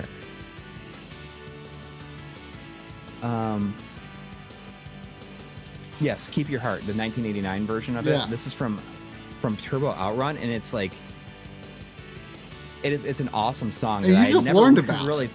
it. 3.20 3.24
Um. 3.24 3.74
Yes, 6.02 6.28
keep 6.28 6.50
your 6.50 6.60
heart. 6.60 6.80
The 6.80 6.92
1989 6.94 7.66
version 7.66 7.96
of 7.96 8.04
Yeah. 8.06 8.24
it. 8.24 8.30
This 8.30 8.46
is 8.46 8.52
from 8.52 8.80
from 9.40 9.56
Turbo 9.56 9.92
Outrun, 9.92 10.36
and 10.36 10.50
it's 10.50 10.72
like 10.72 10.92
it 12.82 12.92
is. 12.92 13.04
It's 13.04 13.20
an 13.20 13.30
awesome 13.32 13.70
song. 13.72 14.02
That 14.02 14.08
you 14.08 14.16
I 14.16 14.30
just 14.30 14.46
never 14.46 14.58
learned 14.58 14.78
about 14.84 15.04
it. 15.04 15.08
Really. 15.08 15.30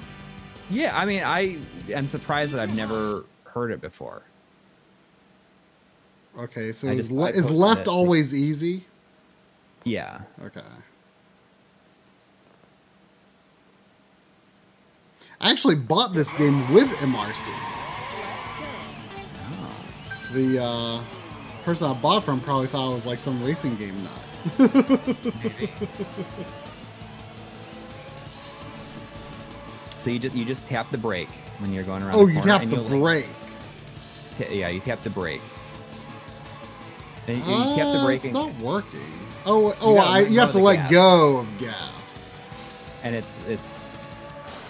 Yeah, 0.69 0.97
I 0.97 1.05
mean, 1.05 1.23
I 1.23 1.57
am 1.93 2.07
surprised 2.09 2.53
that 2.53 2.59
I've 2.59 2.75
never 2.75 3.23
heard 3.45 3.71
it 3.71 3.79
before. 3.79 4.21
Okay, 6.37 6.71
so 6.73 6.87
is, 6.89 7.09
le- 7.09 7.29
is 7.31 7.49
left 7.49 7.81
it. 7.81 7.87
always 7.87 8.35
easy? 8.35 8.83
Yeah. 9.85 10.19
Okay. 10.43 10.61
I 15.39 15.49
actually 15.51 15.75
bought 15.75 16.13
this 16.13 16.31
game 16.33 16.71
with 16.73 16.89
MRC. 16.97 17.47
The 20.33 20.61
uh, 20.63 21.01
person 21.63 21.89
I 21.89 21.93
bought 21.93 22.23
from 22.23 22.39
probably 22.41 22.67
thought 22.67 22.91
it 22.91 22.93
was 22.93 23.05
like 23.05 23.19
some 23.19 23.43
racing 23.43 23.75
game 23.77 24.03
nut. 24.03 24.59
Maybe. 24.59 25.71
so 29.97 30.09
you 30.09 30.19
just 30.19 30.35
you 30.35 30.45
just 30.45 30.65
tap 30.65 30.89
the 30.91 30.97
brake 30.97 31.29
when 31.59 31.73
you're 31.73 31.83
going 31.83 32.03
around. 32.03 32.15
Oh, 32.15 32.27
the 32.27 32.33
you 32.33 32.41
tap 32.41 32.61
the 32.65 32.75
like, 32.75 32.89
brake. 33.01 33.27
ta- 34.37 34.51
yeah, 34.51 34.69
you 34.69 34.79
tap 34.79 35.03
the 35.03 35.09
brake. 35.09 35.41
And 37.27 37.37
you, 37.37 37.43
you 37.43 37.75
tap 37.75 37.91
the 37.91 37.99
Uh, 37.99 38.05
brake, 38.05 38.15
It's 38.17 38.25
and, 38.25 38.33
not 38.33 38.55
working. 38.59 38.99
Oh, 39.45 39.75
oh, 39.81 39.95
gotta 39.95 40.09
I, 40.09 40.19
you 40.21 40.39
have 40.39 40.51
to 40.51 40.59
let 40.59 40.75
gas. 40.77 40.91
go 40.91 41.37
of 41.37 41.59
gas. 41.59 42.35
and 43.03 43.15
it's 43.15 43.37
it's 43.47 43.83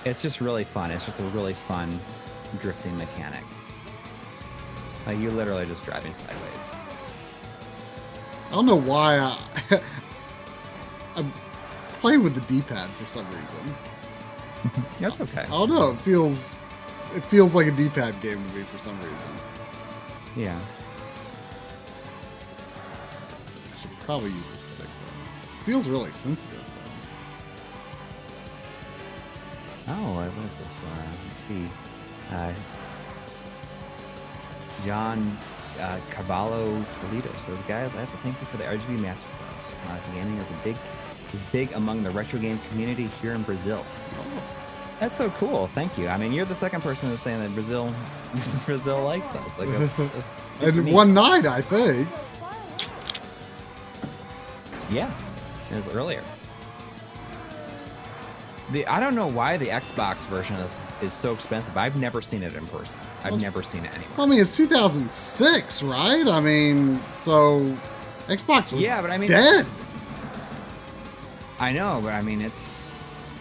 it's 0.05 0.21
just 0.21 0.41
really 0.41 0.63
fun. 0.63 0.91
It's 0.91 1.05
just 1.05 1.19
a 1.19 1.23
really 1.25 1.53
fun 1.53 1.99
drifting 2.61 2.97
mechanic. 2.97 3.43
Like 5.07 5.17
you 5.19 5.31
literally 5.31 5.65
just 5.65 5.85
driving 5.85 6.13
sideways. 6.13 6.71
I 8.47 8.51
don't 8.51 8.65
know 8.65 8.75
why 8.75 9.19
I, 9.19 9.39
I'm 11.15 11.31
playing 12.01 12.23
with 12.23 12.35
the 12.35 12.41
D-pad 12.41 12.89
for 12.89 13.07
some 13.07 13.25
reason. 13.27 14.83
That's 14.99 15.21
okay. 15.21 15.43
I 15.43 15.47
don't 15.47 15.69
know. 15.69 15.91
It 15.91 16.01
feels 16.01 16.59
it 17.15 17.23
feels 17.23 17.55
like 17.55 17.67
a 17.67 17.71
D-pad 17.71 18.21
game 18.21 18.45
to 18.49 18.57
me 18.57 18.63
for 18.63 18.79
some 18.79 18.97
reason. 18.97 19.29
Yeah. 20.35 20.59
I 23.73 23.81
should 23.81 23.97
probably 24.01 24.31
use 24.31 24.49
the 24.49 24.57
stick 24.57 24.87
though. 24.87 25.49
It 25.49 25.55
feels 25.63 25.87
really 25.87 26.11
sensitive 26.11 26.59
though. 29.85 29.93
Oh, 29.93 30.15
what 30.15 30.45
is 30.51 30.57
this? 30.57 30.83
Uh, 30.83 31.07
let's 31.29 31.39
see. 31.39 31.69
Uh, 32.29 32.51
John 34.85 35.37
uh, 35.79 35.99
Cavallo 36.11 36.83
Toledo 37.01 37.29
Those 37.47 37.59
guys, 37.67 37.95
I 37.95 37.99
have 37.99 38.11
to 38.11 38.17
thank 38.17 38.39
you 38.39 38.47
for 38.47 38.57
the 38.57 38.63
RGB 38.63 38.99
Masterclass. 38.99 39.89
Uh, 39.89 40.13
gaming 40.13 40.37
is 40.37 40.49
a 40.49 40.53
big 40.63 40.75
is 41.33 41.41
big 41.51 41.71
among 41.73 42.03
the 42.03 42.11
retro 42.11 42.39
game 42.39 42.59
community 42.69 43.09
here 43.21 43.33
in 43.33 43.43
Brazil. 43.43 43.85
Oh, 44.17 44.43
That's 44.99 45.15
so 45.15 45.29
cool. 45.31 45.67
Thank 45.67 45.97
you. 45.97 46.07
I 46.07 46.17
mean, 46.17 46.31
you're 46.31 46.45
the 46.45 46.55
second 46.55 46.81
person 46.81 47.09
that's 47.09 47.21
saying 47.21 47.41
that 47.41 47.53
Brazil 47.53 47.93
Brazil 48.65 49.03
likes 49.03 49.27
us. 49.35 49.57
Like, 49.59 49.69
that's, 49.69 49.95
that's 49.97 50.27
and 50.61 50.85
neat. 50.85 50.93
one 50.93 51.13
night, 51.13 51.45
I 51.45 51.61
think. 51.61 52.07
Yeah, 54.89 55.11
it 55.69 55.75
was 55.75 55.87
earlier. 55.89 56.23
The 58.71 58.85
I 58.87 58.99
don't 58.99 59.15
know 59.15 59.27
why 59.27 59.57
the 59.57 59.67
Xbox 59.67 60.27
version 60.27 60.55
of 60.55 60.63
this 60.63 60.79
is, 60.79 60.93
is 61.07 61.13
so 61.13 61.33
expensive. 61.33 61.77
I've 61.77 61.95
never 61.97 62.21
seen 62.21 62.43
it 62.43 62.55
in 62.55 62.65
person. 62.67 62.99
I've 63.23 63.31
Well, 63.33 63.41
never 63.41 63.63
seen 63.63 63.83
it 63.85 63.91
anywhere. 63.93 64.13
I 64.19 64.25
mean, 64.25 64.39
it's 64.39 64.55
2006, 64.55 65.83
right? 65.83 66.27
I 66.27 66.39
mean, 66.39 66.99
so 67.19 67.75
Xbox 68.27 68.71
was 68.71 68.81
Yeah, 68.81 69.01
but 69.01 69.09
I 69.11 69.17
mean- 69.17 69.29
dead. 69.29 69.65
I 71.59 71.73
know, 71.73 71.99
but 72.03 72.13
I 72.13 72.21
mean, 72.21 72.41
it's 72.41 72.77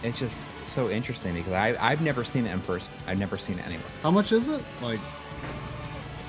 it's 0.03 0.17
just 0.19 0.49
so 0.63 0.89
interesting 0.89 1.33
because 1.35 1.53
I 1.53 1.75
I've 1.79 2.01
never 2.01 2.23
seen 2.23 2.45
it 2.47 2.51
in 2.51 2.59
person. 2.61 2.91
I've 3.07 3.19
never 3.19 3.37
seen 3.37 3.59
it 3.59 3.65
anywhere. 3.65 3.85
How 4.03 4.11
much 4.11 4.31
is 4.31 4.47
it? 4.47 4.63
Like, 4.81 4.99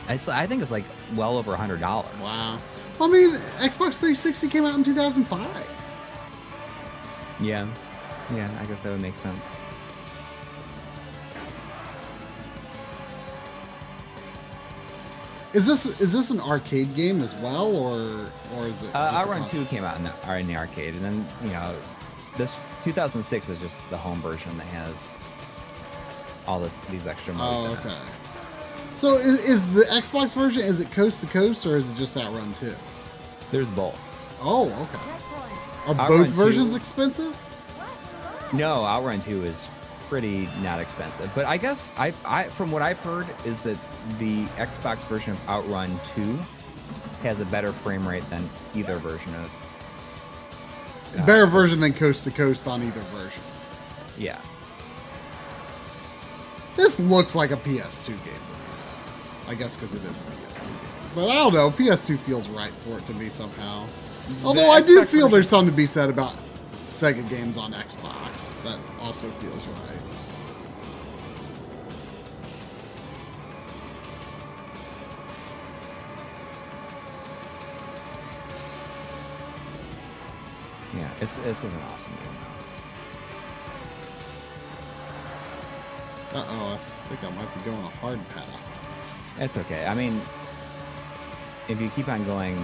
It's 0.08 0.28
I 0.28 0.46
think 0.46 0.60
it's 0.62 0.70
like 0.70 0.84
well 1.16 1.36
over 1.38 1.54
a 1.54 1.56
hundred 1.56 1.80
dollars. 1.80 2.14
wow. 2.20 2.58
I 3.00 3.06
mean, 3.06 3.30
Xbox 3.58 3.98
360 4.00 4.48
came 4.48 4.64
out 4.66 4.74
in 4.74 4.82
2005. 4.84 5.48
Yeah, 7.40 7.66
yeah. 8.34 8.50
I 8.60 8.66
guess 8.66 8.82
that 8.82 8.90
would 8.90 9.00
make 9.00 9.14
sense. 9.16 9.44
Is 15.54 15.64
this 15.64 15.86
is 16.00 16.12
this 16.12 16.30
an 16.30 16.40
arcade 16.40 16.94
game 16.94 17.22
as 17.22 17.34
well, 17.36 17.74
or 17.74 18.30
or 18.54 18.66
is 18.66 18.82
it? 18.82 18.94
Uh, 18.94 19.12
Outrun? 19.14 19.48
Two 19.48 19.64
came 19.64 19.82
out 19.82 19.96
in 19.96 20.04
the, 20.04 20.12
are 20.26 20.38
in 20.38 20.46
the 20.46 20.56
arcade, 20.56 20.94
and 20.94 21.04
then 21.04 21.26
you 21.42 21.50
know, 21.50 21.74
this 22.36 22.58
2006 22.84 23.48
is 23.48 23.58
just 23.58 23.80
the 23.88 23.96
home 23.96 24.20
version 24.20 24.56
that 24.58 24.66
has 24.66 25.08
all 26.46 26.60
this 26.60 26.78
these 26.90 27.06
extra 27.06 27.32
modes. 27.32 27.42
Oh, 27.50 27.64
in 27.66 27.72
it. 27.72 27.80
okay. 27.80 27.98
So 28.94 29.14
is, 29.14 29.48
is 29.48 29.72
the 29.74 29.82
Xbox 29.82 30.34
version 30.34 30.62
is 30.62 30.80
it 30.80 30.90
coast 30.90 31.20
to 31.20 31.26
coast 31.28 31.64
or 31.64 31.76
is 31.76 31.90
it 31.90 31.96
just 31.96 32.16
Outrun 32.16 32.52
2? 32.58 32.74
There's 33.52 33.70
both. 33.70 33.98
Oh, 34.40 34.66
okay. 34.66 35.04
Are 35.86 35.94
Outrun 36.04 36.24
both 36.24 36.32
versions 36.32 36.72
2. 36.72 36.76
expensive? 36.76 37.36
No, 38.52 38.84
Outrun 38.84 39.22
2 39.22 39.44
is 39.44 39.68
pretty 40.08 40.48
not 40.62 40.80
expensive, 40.80 41.30
but 41.34 41.44
I 41.46 41.56
guess 41.56 41.92
I, 41.96 42.12
I 42.24 42.44
from 42.44 42.70
what 42.72 42.82
I've 42.82 42.98
heard 43.00 43.26
is 43.44 43.60
that 43.60 43.76
the 44.18 44.44
Xbox 44.56 45.06
version 45.06 45.32
of 45.34 45.48
Outrun 45.48 45.98
2 46.14 46.38
has 47.22 47.40
a 47.40 47.44
better 47.46 47.72
frame 47.72 48.06
rate 48.06 48.28
than 48.30 48.48
either 48.74 48.98
version 48.98 49.34
of. 49.34 49.50
uh, 51.18 51.26
Better 51.26 51.46
version 51.46 51.80
than 51.80 51.92
coast 51.92 52.24
to 52.24 52.30
coast 52.30 52.66
on 52.66 52.82
either 52.82 53.00
version. 53.14 53.42
Yeah, 54.16 54.40
This 56.76 56.98
looks 57.00 57.34
like 57.34 57.50
a 57.50 57.56
PS2 57.56 58.06
game. 58.08 58.16
to 58.16 58.20
me, 58.22 58.24
though. 59.46 59.50
I 59.50 59.54
guess 59.54 59.76
because 59.76 59.94
it 59.94 60.04
is 60.04 60.20
a 60.20 60.24
PS2 60.24 60.64
game. 60.64 60.74
But 61.14 61.28
I 61.28 61.34
don't 61.34 61.54
know. 61.54 61.70
PS2 61.70 62.18
feels 62.18 62.48
right 62.48 62.72
for 62.72 62.98
it 62.98 63.06
to 63.06 63.14
me 63.14 63.30
somehow. 63.30 63.86
Although 64.44 64.70
I 64.70 64.80
do 64.80 65.04
feel 65.04 65.28
there's 65.28 65.48
something 65.48 65.72
to 65.72 65.76
be 65.76 65.86
said 65.86 66.10
about 66.10 66.34
Sega 66.88 67.28
games 67.28 67.58
on 67.58 67.72
Xbox. 67.72 68.62
That 68.64 68.78
also 69.00 69.30
feels 69.32 69.66
right. 69.66 70.28
yeah. 80.98 81.10
It's 81.20 81.36
this 81.38 81.64
is 81.64 81.72
an 81.72 81.80
awesome 81.82 82.12
game. 82.12 82.38
Uh 86.34 86.44
oh, 86.48 86.74
I 86.74 87.08
think 87.08 87.24
I 87.24 87.30
might 87.36 87.54
be 87.54 87.60
going 87.62 87.84
a 87.84 87.88
hard 87.88 88.28
path. 88.30 88.44
It's 89.38 89.56
okay. 89.56 89.86
I 89.86 89.94
mean, 89.94 90.20
if 91.68 91.80
you 91.80 91.88
keep 91.90 92.08
on 92.08 92.24
going 92.24 92.58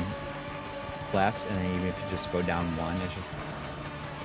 left, 1.13 1.49
and 1.51 1.59
then 1.59 1.75
even 1.77 1.89
if 1.89 1.97
you 2.03 2.11
just 2.11 2.31
go 2.33 2.43
down 2.43 2.77
one, 2.77 2.97
it's 3.03 3.15
just. 3.15 3.37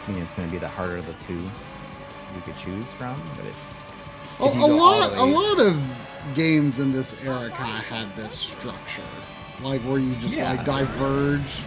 I 0.10 0.12
mean, 0.12 0.24
it's 0.24 0.34
going 0.34 0.48
to 0.48 0.52
be 0.52 0.58
the 0.58 0.68
harder 0.68 0.98
of 0.98 1.06
the 1.06 1.14
two 1.26 1.36
you 1.36 2.42
could 2.44 2.58
choose 2.58 2.86
from, 2.98 3.22
but 3.38 3.46
it. 3.46 3.54
A, 4.40 4.44
a 4.44 4.68
lot, 4.68 5.12
the 5.12 5.22
a 5.22 5.26
lot 5.26 5.60
of 5.60 5.80
games 6.34 6.80
in 6.80 6.92
this 6.92 7.16
era 7.24 7.50
kind 7.52 7.78
of 7.78 7.84
had 7.84 8.16
this 8.16 8.34
structure, 8.34 9.02
like 9.62 9.82
where 9.82 10.00
you 10.00 10.16
just 10.16 10.38
Yeah. 10.38 10.52
like 10.54 10.66
diverge, 10.66 11.64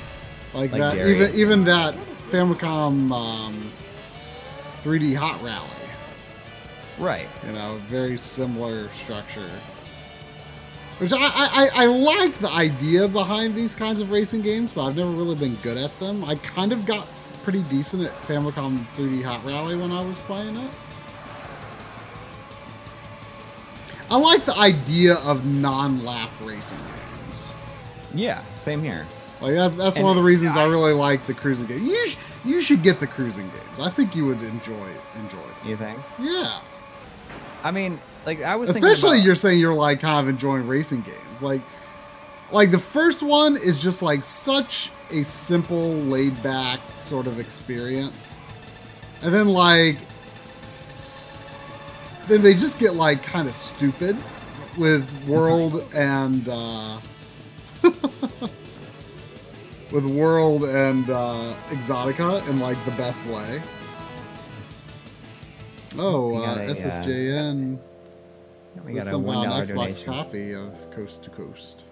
like, 0.55 0.73
Like 0.73 0.81
that. 0.81 0.95
Darius. 0.97 1.31
Even 1.31 1.41
even 1.41 1.65
that 1.65 1.95
Famicom 2.31 3.13
um, 3.13 3.71
3D 4.83 5.15
Hot 5.15 5.41
Rally, 5.43 5.69
Right. 6.99 7.29
you 7.47 7.53
know, 7.53 7.79
very 7.89 8.17
similar 8.19 8.89
structure. 8.93 9.51
Which 10.99 11.13
I, 11.13 11.19
I 11.21 11.69
I 11.75 11.87
like 11.87 12.37
the 12.41 12.51
idea 12.51 13.07
behind 13.09 13.55
these 13.55 13.75
kinds 13.75 14.01
of 14.01 14.11
racing 14.11 14.43
games, 14.43 14.73
but 14.73 14.85
I've 14.87 14.97
never 14.97 15.11
really 15.11 15.35
been 15.37 15.57
good 15.57 15.77
at 15.77 15.97
them. 16.01 16.25
I 16.25 16.37
kind 16.37 16.73
of 16.73 16.87
got 16.87 17.07
pretty 17.43 17.63
decent 17.65 18.05
at 18.05 18.13
Famicom 18.23 18.85
3D 18.97 19.23
Hot 19.25 19.45
Rally 19.45 19.77
when 19.77 19.93
I 19.93 20.03
was 20.05 20.17
playing 20.19 20.57
it. 20.57 20.71
I 24.11 24.17
like 24.17 24.45
the 24.45 24.57
idea 24.57 25.15
of 25.17 25.47
non-lap 25.47 26.31
racing 26.43 26.79
games. 26.79 27.55
Yeah. 28.15 28.43
Same 28.57 28.83
here. 28.83 29.07
Like 29.41 29.55
that's, 29.55 29.75
that's 29.75 29.97
And 29.97 30.05
one 30.05 30.17
of 30.17 30.23
the 30.23 30.27
reasons 30.27 30.57
I 30.57 30.63
I- 30.63 30.67
really 30.67 30.93
like 30.93 31.27
the 31.27 31.35
Cruis'n 31.35 31.67
game. 31.67 31.85
You 31.85 32.09
sh- 32.09 32.17
you 32.45 32.61
should 32.61 32.83
get 32.83 33.01
the 33.01 33.07
Cruis'n 33.07 33.37
games. 33.53 33.81
I 33.81 33.89
think 33.91 34.15
you 34.15 34.27
would 34.27 34.43
enjoy 34.43 34.89
enjoy 35.17 35.37
them. 35.39 35.67
You 35.67 35.77
think? 35.77 35.99
Yeah, 36.21 36.61
I 37.65 37.71
mean, 37.71 37.99
like 38.27 38.43
I 38.43 38.55
was 38.57 38.71
especially 38.71 39.17
about, 39.19 39.25
you're 39.25 39.35
saying 39.35 39.59
you're 39.59 39.75
like 39.75 40.01
kind 40.01 40.27
of 40.27 40.29
enjoying 40.33 40.67
racing 40.69 41.01
games. 41.03 41.43
Like 41.43 41.63
like 42.53 42.71
the 42.71 42.79
first 42.79 43.23
one 43.23 43.57
is 43.57 43.81
just 43.83 44.03
like 44.03 44.23
such 44.23 44.91
a 45.13 45.25
simple, 45.25 45.95
laid 45.95 46.41
back 46.43 46.81
sort 46.99 47.27
of 47.27 47.39
experience, 47.39 48.39
and 49.23 49.33
then 49.35 49.49
like 49.49 49.97
then 52.29 52.43
they 52.43 52.55
just 52.55 52.79
get 52.79 52.95
like 52.95 53.23
kind 53.23 53.49
of 53.49 53.55
stupid 53.55 54.17
with 54.79 55.09
World 55.27 55.87
and 55.95 56.49
uh, 56.49 57.01
with 59.93 60.05
World 60.05 60.65
and 60.65 61.11
uh, 61.11 61.55
Exotica 61.69 62.47
in 62.49 62.61
like 62.61 62.83
the 62.85 62.93
best 62.93 63.25
way. 63.27 63.63
Oh, 65.99 66.37
uh, 66.37 66.41
a, 66.41 66.45
uh, 66.45 66.69
SSJN 66.71 67.79
we 68.85 68.95
got 68.95 69.07
a 69.07 69.11
somehow 69.11 69.19
one 69.19 69.49
Xbox 69.49 69.69
donation. 69.69 70.05
copy 70.05 70.53
of 70.53 70.91
Coast 70.91 71.23
to 71.25 71.31
Coast. 71.31 71.85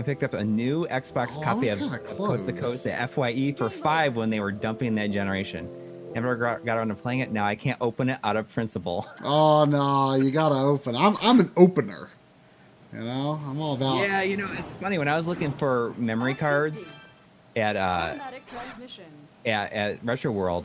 I 0.00 0.02
picked 0.02 0.24
up 0.24 0.32
a 0.32 0.42
new 0.42 0.86
Xbox 0.86 1.36
Oh, 1.36 1.42
copy 1.42 1.68
of 1.68 1.78
kinda 1.78 1.98
Coast 1.98 2.46
to. 2.46 2.54
Coast 2.54 2.86
at 2.86 3.10
FYE 3.10 3.52
for 3.52 3.68
five 3.68 4.16
when 4.16 4.30
they 4.30 4.40
were 4.40 4.50
dumping 4.50 4.94
that 4.94 5.10
generation. 5.10 5.68
Never 6.14 6.36
got 6.36 6.64
got 6.64 6.78
around 6.78 6.88
to 6.88 6.94
playing 6.94 7.20
it. 7.20 7.30
Now 7.30 7.44
I 7.44 7.54
can't 7.54 7.76
open 7.82 8.08
it 8.08 8.18
out 8.24 8.36
of 8.38 8.48
principle. 8.48 9.06
Oh 9.22 9.66
no, 9.66 10.14
you 10.14 10.30
gotta 10.30 10.54
open. 10.54 10.96
I'm 10.96 11.18
I'm 11.20 11.38
an 11.38 11.52
opener. 11.54 12.08
You 12.94 13.00
know, 13.00 13.38
I'm 13.44 13.60
all 13.60 13.74
about. 13.74 13.98
Yeah, 13.98 14.22
you 14.22 14.38
know, 14.38 14.48
it's 14.58 14.72
funny 14.72 14.96
when 14.96 15.06
I 15.06 15.18
was 15.18 15.28
looking 15.28 15.52
for 15.52 15.92
memory 15.98 16.34
cards 16.34 16.96
at 17.54 17.76
uh 17.76 18.14
at, 19.44 19.72
at 19.74 20.02
Retro 20.02 20.32
World, 20.32 20.64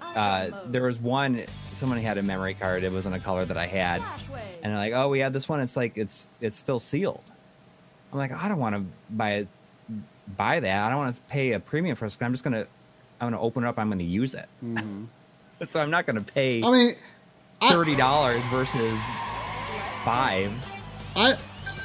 uh, 0.00 0.50
there 0.66 0.84
was 0.84 0.96
one 1.00 1.44
someone 1.72 1.98
had 1.98 2.18
a 2.18 2.22
memory 2.22 2.54
card. 2.54 2.84
It 2.84 2.92
wasn't 2.92 3.16
a 3.16 3.20
color 3.20 3.44
that 3.44 3.56
I 3.56 3.66
had, 3.66 4.00
and 4.62 4.72
they're 4.72 4.78
like, 4.78 4.92
"Oh, 4.92 5.08
we 5.08 5.18
have 5.20 5.32
this 5.32 5.48
one. 5.48 5.58
It's 5.58 5.76
like 5.76 5.98
it's 5.98 6.28
it's 6.40 6.56
still 6.56 6.78
sealed." 6.78 7.24
I'm 8.12 8.18
like, 8.18 8.32
I 8.32 8.48
don't 8.48 8.58
want 8.58 8.74
to 8.74 8.84
buy 9.10 9.46
buy 10.36 10.60
that. 10.60 10.80
I 10.84 10.88
don't 10.90 10.98
want 10.98 11.14
to 11.14 11.20
pay 11.22 11.52
a 11.52 11.60
premium 11.60 11.96
for 11.96 12.06
this. 12.06 12.18
I'm 12.20 12.32
just 12.32 12.44
gonna 12.44 12.66
I'm 13.20 13.26
gonna 13.30 13.40
open 13.40 13.64
it 13.64 13.66
up. 13.68 13.78
I'm 13.78 13.88
gonna 13.88 14.02
use 14.02 14.34
it. 14.34 14.48
Mhm. 14.64 15.06
So 15.66 15.80
I'm 15.80 15.90
not 15.90 16.06
gonna 16.06 16.20
pay 16.22 16.62
I 16.62 16.70
mean, 16.70 16.94
thirty 17.68 17.96
dollars 17.96 18.40
versus 18.44 18.96
five. 20.04 20.52
I, 21.16 21.34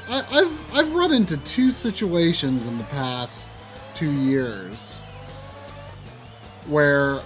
I, 0.09 0.23
I've 0.31 0.75
I've 0.75 0.93
run 0.93 1.11
into 1.11 1.37
two 1.37 1.71
situations 1.71 2.67
in 2.67 2.77
the 2.77 2.83
past 2.85 3.49
two 3.95 4.11
years 4.11 5.01
where 6.67 7.19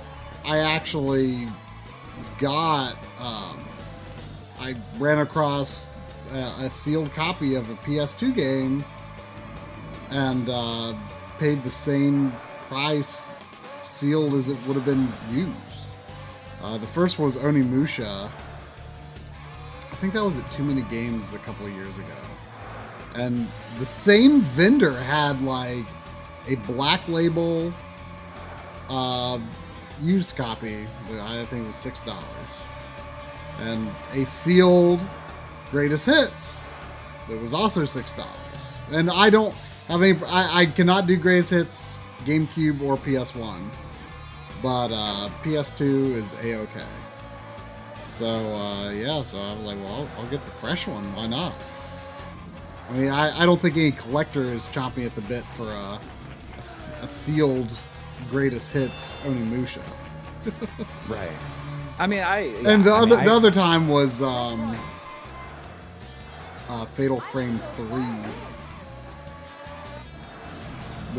I 0.46 0.60
actually 0.60 1.48
got 2.40 2.96
um, 3.20 3.60
I 4.60 4.76
ran 4.98 5.20
across 5.20 5.90
a, 6.34 6.70
sealed 6.70 7.12
copy 7.14 7.56
of 7.56 7.70
a 7.70 7.74
PS2 7.76 8.36
game 8.36 8.84
and 10.12 10.50
uh, 10.50 10.94
paid 11.40 11.64
the 11.64 11.70
same 11.70 12.32
price 12.68 13.36
sealed 13.84 14.34
as 14.34 14.50
it 14.50 14.58
would 14.68 14.76
have 14.76 14.86
been 14.86 15.08
used. 15.32 15.88
Uh, 16.62 16.78
the 16.78 16.88
first 16.88 17.20
was 17.20 17.36
Onimusha. 17.38 18.30
I 19.80 19.96
think 20.00 20.14
that 20.14 20.24
was 20.24 20.40
at 20.40 20.52
Too 20.52 20.64
Many 20.64 20.84
Games 20.84 21.34
a 21.34 21.40
couple 21.40 21.66
of 21.66 21.74
years 21.74 21.98
ago. 21.98 22.06
And 23.16 23.48
the 23.80 23.86
same 23.86 24.42
vendor 24.42 25.00
had 25.00 25.42
like 25.42 25.86
a 26.48 26.56
black 26.56 27.08
label 27.08 27.74
uh, 28.90 29.40
used 30.02 30.36
copy. 30.36 30.88
that 31.10 31.20
I 31.20 31.46
think 31.46 31.66
was 31.66 31.76
six 31.76 32.02
dollars, 32.02 32.22
and 33.60 33.90
a 34.14 34.26
sealed 34.26 35.02
greatest 35.72 36.06
hits 36.06 36.70
It 37.30 37.40
was 37.42 37.54
also 37.54 37.86
six 37.86 38.14
dollars. 38.14 38.34
And 38.92 39.10
I 39.10 39.30
don't 39.30 39.54
have 39.88 40.02
any. 40.02 40.18
I, 40.26 40.60
I 40.62 40.66
cannot 40.66 41.08
do 41.08 41.18
greatest 41.18 41.50
hits 41.50 41.96
GameCube 42.26 42.82
or 42.82 42.98
PS1, 42.98 43.70
but 44.62 44.92
uh, 44.92 45.30
PS2 45.44 46.16
is 46.16 46.34
a 46.44 46.56
okay. 46.56 46.86
So 48.08 48.26
uh, 48.28 48.92
yeah, 48.92 49.22
so 49.24 49.40
I 49.40 49.54
was 49.56 49.64
like, 49.66 49.78
well, 49.80 50.08
I'll, 50.18 50.24
I'll 50.24 50.30
get 50.30 50.44
the 50.46 50.52
fresh 50.52 50.88
one. 50.88 51.14
Why 51.16 51.28
not? 51.28 51.54
I 52.90 52.94
mean, 52.94 53.10
I, 53.10 53.42
I 53.42 53.46
don't 53.46 53.60
think 53.62 53.76
any 53.76 53.92
collector 53.92 54.44
is 54.46 54.66
chomping 54.68 55.06
at 55.06 55.14
the 55.16 55.22
bit 55.22 55.44
for 55.58 55.70
a 55.72 56.00
sealed 57.08 57.78
greatest 58.30 58.72
hits 58.72 59.16
Onimusha. 59.26 59.82
Right. 61.10 61.30
I 62.00 62.08
mean, 62.08 62.20
I 62.20 62.54
and 62.66 62.86
the 62.86 62.92
I 62.92 63.00
other 63.00 63.16
mean, 63.18 63.26
the 63.26 63.32
I- 63.32 63.36
other 63.36 63.52
time 63.52 63.90
was 63.90 64.22
um, 64.22 64.78
uh, 66.70 66.86
Fatal 66.86 67.20
Frame 67.20 67.60
Three, 67.76 68.20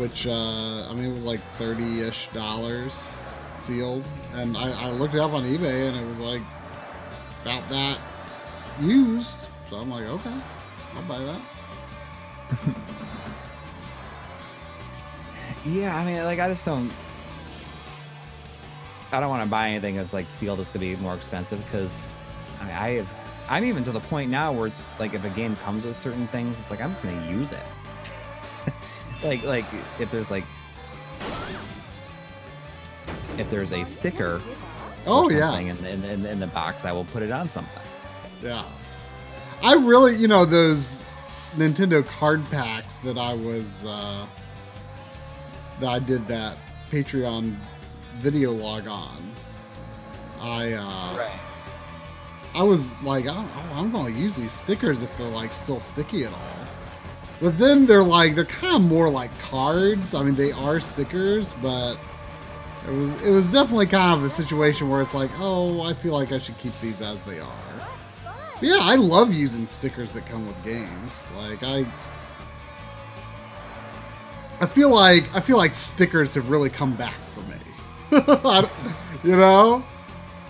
which 0.01 0.27
uh, 0.27 0.87
I 0.89 0.93
mean 0.93 1.05
it 1.05 1.13
was 1.13 1.25
like 1.25 1.41
thirty 1.57 2.01
ish 2.01 2.27
dollars 2.29 3.09
sealed, 3.55 4.07
and 4.33 4.55
I, 4.55 4.87
I 4.87 4.91
looked 4.91 5.15
it 5.15 5.19
up 5.19 5.33
on 5.33 5.43
eBay 5.43 5.89
and 5.89 5.97
it 5.97 6.07
was 6.07 6.19
like 6.19 6.41
about 7.41 7.67
that 7.69 7.99
used. 8.81 9.37
So 9.69 9.77
I'm 9.77 9.89
like, 9.89 10.05
okay, 10.05 10.33
I'll 10.95 11.03
buy 11.03 11.19
that. 11.19 11.41
Yeah, 15.65 15.95
I 15.95 16.05
mean, 16.05 16.23
like 16.23 16.39
I 16.39 16.47
just 16.49 16.65
don't. 16.65 16.91
I 19.11 19.19
don't 19.19 19.29
want 19.29 19.43
to 19.43 19.49
buy 19.49 19.69
anything 19.69 19.95
that's 19.95 20.13
like 20.13 20.27
sealed. 20.27 20.59
That's 20.59 20.69
gonna 20.69 20.85
be 20.85 20.95
more 20.97 21.15
expensive 21.15 21.63
because 21.65 22.09
I 22.59 22.65
mean, 22.65 22.73
I 22.73 22.89
have. 22.91 23.09
I'm 23.49 23.65
even 23.65 23.83
to 23.85 23.91
the 23.91 23.99
point 23.99 24.29
now 24.29 24.51
where 24.51 24.67
it's 24.67 24.85
like 24.99 25.13
if 25.13 25.25
a 25.25 25.29
game 25.29 25.55
comes 25.57 25.83
with 25.83 25.97
certain 25.97 26.27
things, 26.27 26.55
it's 26.59 26.69
like 26.69 26.81
I'm 26.81 26.91
just 26.91 27.03
gonna 27.03 27.29
use 27.29 27.51
it. 27.51 27.63
like, 29.23 29.43
like 29.43 29.65
if 29.99 30.11
there's 30.11 30.29
like 30.29 30.45
if 33.37 33.49
there's 33.49 33.71
a 33.71 33.83
sticker 33.83 34.35
or 34.35 34.41
Oh 35.05 35.29
yeah, 35.29 35.57
in, 35.57 35.85
in, 35.85 36.03
in, 36.03 36.25
in 36.25 36.39
the 36.39 36.47
box, 36.47 36.85
I 36.85 36.91
will 36.91 37.05
put 37.05 37.23
it 37.23 37.31
on 37.31 37.47
something. 37.47 37.81
Yeah. 38.43 38.65
I 39.63 39.73
really, 39.75 40.15
you 40.15 40.27
know, 40.27 40.45
those 40.45 41.03
Nintendo 41.55 42.05
card 42.05 42.43
packs 42.51 42.99
that 42.99 43.17
I 43.17 43.33
was, 43.33 43.85
uh, 43.85 44.25
that 45.79 45.87
I 45.87 45.99
did 45.99 46.27
that 46.27 46.57
Patreon 46.91 47.55
video 48.19 48.51
log 48.51 48.87
on. 48.87 49.33
I, 50.39 50.73
uh, 50.73 51.29
I 52.53 52.63
was 52.63 52.99
like, 53.01 53.25
oh, 53.27 53.47
oh, 53.55 53.73
I'm 53.73 53.91
to 53.91 54.11
use 54.11 54.35
these 54.35 54.51
stickers 54.51 55.01
if 55.01 55.15
they're 55.17 55.27
like 55.27 55.53
still 55.53 55.79
sticky 55.79 56.25
at 56.25 56.33
all. 56.33 56.67
But 57.41 57.57
then 57.57 57.85
they're 57.85 58.03
like, 58.03 58.35
they're 58.35 58.45
kind 58.45 58.83
of 58.83 58.89
more 58.89 59.09
like 59.09 59.37
cards. 59.39 60.13
I 60.13 60.23
mean, 60.23 60.35
they 60.35 60.51
are 60.51 60.79
stickers, 60.79 61.53
but 61.61 61.95
it 62.87 62.91
was, 62.91 63.25
it 63.25 63.31
was 63.31 63.47
definitely 63.47 63.85
kind 63.85 64.19
of 64.19 64.25
a 64.25 64.29
situation 64.29 64.89
where 64.89 65.01
it's 65.01 65.13
like, 65.13 65.31
oh, 65.39 65.81
I 65.81 65.93
feel 65.93 66.13
like 66.13 66.31
I 66.31 66.37
should 66.39 66.57
keep 66.57 66.77
these 66.81 67.01
as 67.01 67.23
they 67.23 67.39
are. 67.39 67.87
But 68.23 68.63
yeah, 68.63 68.79
I 68.81 68.95
love 68.95 69.33
using 69.33 69.67
stickers 69.67 70.11
that 70.13 70.25
come 70.25 70.45
with 70.45 70.61
games. 70.65 71.23
Like 71.37 71.63
I 71.63 71.85
I 74.59 74.65
feel 74.65 74.89
like 74.89 75.33
I 75.33 75.39
feel 75.39 75.55
like 75.55 75.75
stickers 75.75 76.33
have 76.35 76.49
really 76.49 76.69
come 76.69 76.95
back 76.95 77.15
for 77.33 77.41
me. 77.41 77.55
You 79.21 79.35
know? 79.35 79.83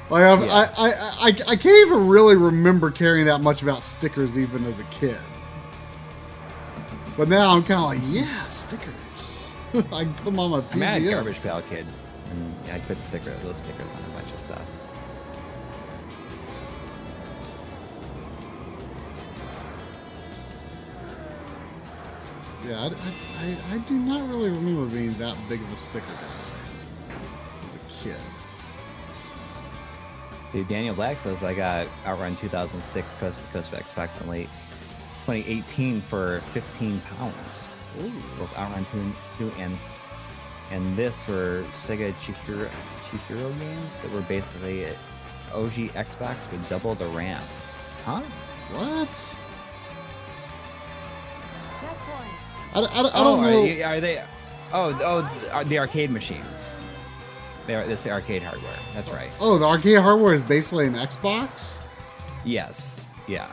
Like 0.09 0.21
Yeah. 0.21 0.71
I, 0.77 0.87
I, 0.87 0.91
I 1.21 1.27
I 1.27 1.55
can't 1.55 1.87
even 1.87 2.07
really 2.07 2.35
remember 2.35 2.89
caring 2.89 3.25
that 3.25 3.39
much 3.39 3.61
about 3.61 3.83
stickers 3.83 4.37
even 4.37 4.65
as 4.65 4.79
a 4.79 4.83
kid. 4.85 5.17
But 7.15 7.27
now 7.27 7.53
I'm 7.53 7.63
kind 7.63 7.79
of 7.79 7.85
like, 7.85 8.15
yeah, 8.15 8.47
stickers. 8.47 9.55
I 9.91 10.05
put 10.05 10.25
them 10.25 10.39
on 10.39 10.51
my 10.51 10.63
I 10.71 10.75
mean, 10.75 10.83
I 10.83 10.99
had. 10.99 11.11
Garbage 11.11 11.41
Pail 11.41 11.61
Kids, 11.63 12.15
and 12.31 12.55
I 12.71 12.79
put 12.79 13.01
sticker 13.01 13.31
those 13.43 13.57
stickers 13.57 13.93
on 13.93 13.99
a 14.03 14.13
bunch 14.13 14.31
of 14.31 14.39
stuff. 14.39 14.61
Yeah, 22.65 22.79
I, 22.81 22.85
I, 22.87 22.91
I, 22.91 23.75
I 23.75 23.77
do 23.79 23.95
not 23.95 24.27
really 24.29 24.49
remember 24.49 24.85
being 24.85 25.17
that 25.17 25.37
big 25.47 25.61
of 25.61 25.71
a 25.73 25.77
sticker 25.77 26.05
guy 26.07 26.38
See, 30.51 30.63
Daniel 30.63 30.95
Black 30.95 31.19
says 31.19 31.43
I 31.43 31.53
got 31.53 31.87
Outrun 32.05 32.35
2006 32.35 33.13
Coast 33.15 33.41
to 33.45 33.51
Coast 33.51 33.69
for 33.69 33.75
Xbox 33.77 34.19
in 34.21 34.29
late 34.29 34.49
2018 35.25 36.01
for 36.01 36.41
15 36.53 37.01
pounds. 37.01 37.35
Ooh. 38.01 38.11
Both 38.37 38.57
Outrun 38.57 38.85
2, 39.37 39.49
2 39.51 39.61
and 39.61 39.77
and 40.71 40.95
this 40.95 41.27
were 41.27 41.65
Sega 41.83 42.13
Chihiro, 42.15 42.69
Chihiro 43.09 43.59
games 43.59 43.91
that 44.01 44.11
were 44.11 44.21
basically 44.21 44.85
OG 45.51 45.93
Xbox 45.95 46.35
with 46.51 46.67
double 46.69 46.93
the 46.95 47.07
RAM. 47.07 47.41
Huh? 48.05 48.21
What? 48.71 49.35
I, 52.71 52.79
I, 52.79 52.81
I 52.81 53.11
oh, 53.15 53.23
don't 53.23 53.39
are, 53.39 53.51
know. 53.51 53.63
you- 53.63 53.83
are 53.83 53.99
they? 53.99 54.23
Oh, 54.71 54.99
oh, 55.03 55.63
the 55.63 55.79
arcade 55.79 56.11
machines. 56.11 56.71
They 57.69 57.75
are. 57.75 57.85
This 57.85 58.07
is 58.07 58.11
arcade 58.11 58.41
hardware. 58.41 58.79
That's 58.95 59.11
right. 59.11 59.29
Oh, 59.39 59.59
the 59.59 59.65
arcade 59.67 59.99
hardware 59.99 60.33
is 60.33 60.41
basically 60.41 60.87
an 60.87 60.95
Xbox? 60.95 61.85
Yes. 62.43 62.99
Yeah. 63.27 63.45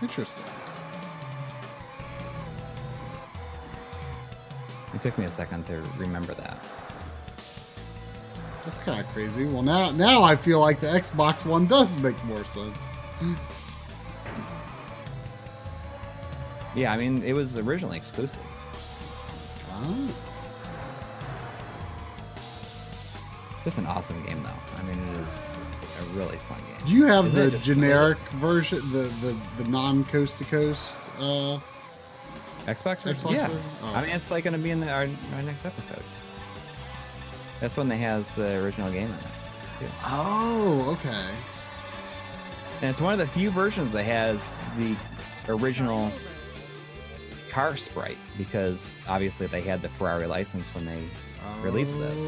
Interesting. 0.00 0.46
It 4.94 5.02
took 5.02 5.18
me 5.18 5.26
a 5.26 5.30
second 5.30 5.66
to 5.66 5.82
remember 5.98 6.32
that. 6.32 6.56
That's 8.64 8.78
kind 8.78 8.98
of 8.98 9.06
crazy. 9.08 9.44
Well, 9.44 9.62
now 9.62 9.90
now 9.90 10.22
I 10.22 10.34
feel 10.34 10.60
like 10.60 10.80
the 10.80 10.86
Xbox 10.86 11.44
One 11.44 11.66
does 11.66 11.98
make 11.98 12.16
more 12.24 12.46
sense. 12.46 12.78
Yeah, 16.74 16.94
I 16.94 16.96
mean, 16.96 17.22
it 17.22 17.34
was 17.34 17.58
originally 17.58 17.98
exclusive. 17.98 18.40
Oh. 19.70 20.14
Just 23.64 23.78
an 23.78 23.86
awesome 23.86 24.22
game, 24.24 24.42
though. 24.42 24.78
I 24.78 24.82
mean, 24.84 24.98
it 25.08 25.26
is 25.26 25.52
a 26.00 26.04
really 26.16 26.36
fun 26.36 26.58
game. 26.58 26.86
Do 26.86 26.94
you 26.94 27.04
have 27.04 27.26
Isn't 27.26 27.52
the 27.52 27.58
generic 27.58 28.18
version, 28.36 28.78
the, 28.92 29.10
the, 29.20 29.36
the 29.62 29.68
non 29.68 30.04
coast 30.04 30.38
to 30.38 30.44
coast 30.44 30.96
uh, 31.18 31.58
Xbox 32.66 33.02
version? 33.02 33.14
Xbox 33.14 33.32
yeah. 33.32 33.46
version? 33.48 33.62
Oh. 33.82 33.92
I 33.94 34.02
mean, 34.02 34.10
it's 34.10 34.30
like 34.30 34.44
going 34.44 34.56
to 34.56 34.62
be 34.62 34.70
in 34.70 34.80
the, 34.80 34.90
our, 34.90 35.08
our 35.34 35.42
next 35.42 35.64
episode. 35.64 36.02
That's 37.60 37.76
when 37.76 37.88
they 37.88 37.98
has 37.98 38.30
the 38.32 38.62
original 38.62 38.90
game 38.90 39.08
in 39.08 39.14
it. 39.14 39.20
Too. 39.80 39.86
Oh, 40.04 40.96
okay. 40.98 41.26
And 42.80 42.90
it's 42.90 43.00
one 43.00 43.12
of 43.12 43.18
the 43.18 43.26
few 43.26 43.50
versions 43.50 43.90
that 43.92 44.04
has 44.04 44.54
the 44.76 44.96
original 45.48 46.12
car 47.50 47.76
sprite 47.76 48.18
because 48.36 48.98
obviously 49.08 49.46
they 49.48 49.62
had 49.62 49.82
the 49.82 49.88
Ferrari 49.88 50.26
license 50.26 50.72
when 50.74 50.84
they 50.84 51.02
released 51.62 51.98
this, 51.98 52.20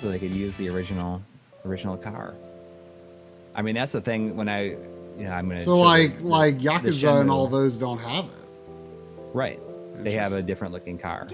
so 0.00 0.10
they 0.10 0.18
could 0.18 0.30
use 0.32 0.56
the 0.56 0.68
original 0.68 1.22
original 1.64 1.96
car. 1.96 2.34
I 3.54 3.62
mean, 3.62 3.74
that's 3.74 3.92
the 3.92 4.00
thing 4.00 4.36
when 4.36 4.48
I, 4.48 4.62
you 4.70 4.78
know, 5.24 5.30
I'm 5.32 5.48
gonna. 5.48 5.60
So 5.60 5.76
like 5.78 6.18
the- 6.18 6.26
like 6.26 6.58
the 6.58 6.64
Yakuza 6.66 7.20
and 7.20 7.30
all 7.30 7.46
those 7.46 7.76
don't 7.78 7.98
have 7.98 8.26
it. 8.26 8.48
Right. 9.32 9.60
They 9.96 10.12
have 10.12 10.32
a 10.32 10.42
different 10.42 10.72
looking 10.74 10.98
car 10.98 11.28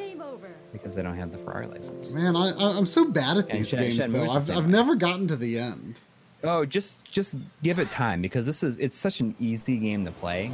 because 0.72 0.94
they 0.94 1.02
don't 1.02 1.16
have 1.16 1.32
the 1.32 1.38
Ferrari 1.38 1.66
license. 1.66 2.12
Man, 2.12 2.36
I, 2.36 2.50
I 2.50 2.76
I'm 2.78 2.86
so 2.86 3.04
bad 3.10 3.38
at 3.38 3.48
these 3.48 3.68
Shen- 3.68 3.80
games 3.80 3.96
Shenmue's 3.96 4.32
though. 4.32 4.40
the 4.40 4.52
I've 4.52 4.58
I've 4.64 4.68
never 4.68 4.94
gotten 4.94 5.26
to 5.28 5.36
the 5.36 5.58
end. 5.58 5.98
Oh, 6.44 6.64
just 6.64 7.10
just 7.10 7.36
give 7.62 7.78
it 7.78 7.90
time 7.90 8.22
because 8.22 8.46
this 8.46 8.62
is 8.62 8.76
it's 8.76 8.96
such 8.96 9.20
an 9.20 9.34
easy 9.40 9.76
game 9.78 10.04
to 10.04 10.10
play. 10.12 10.52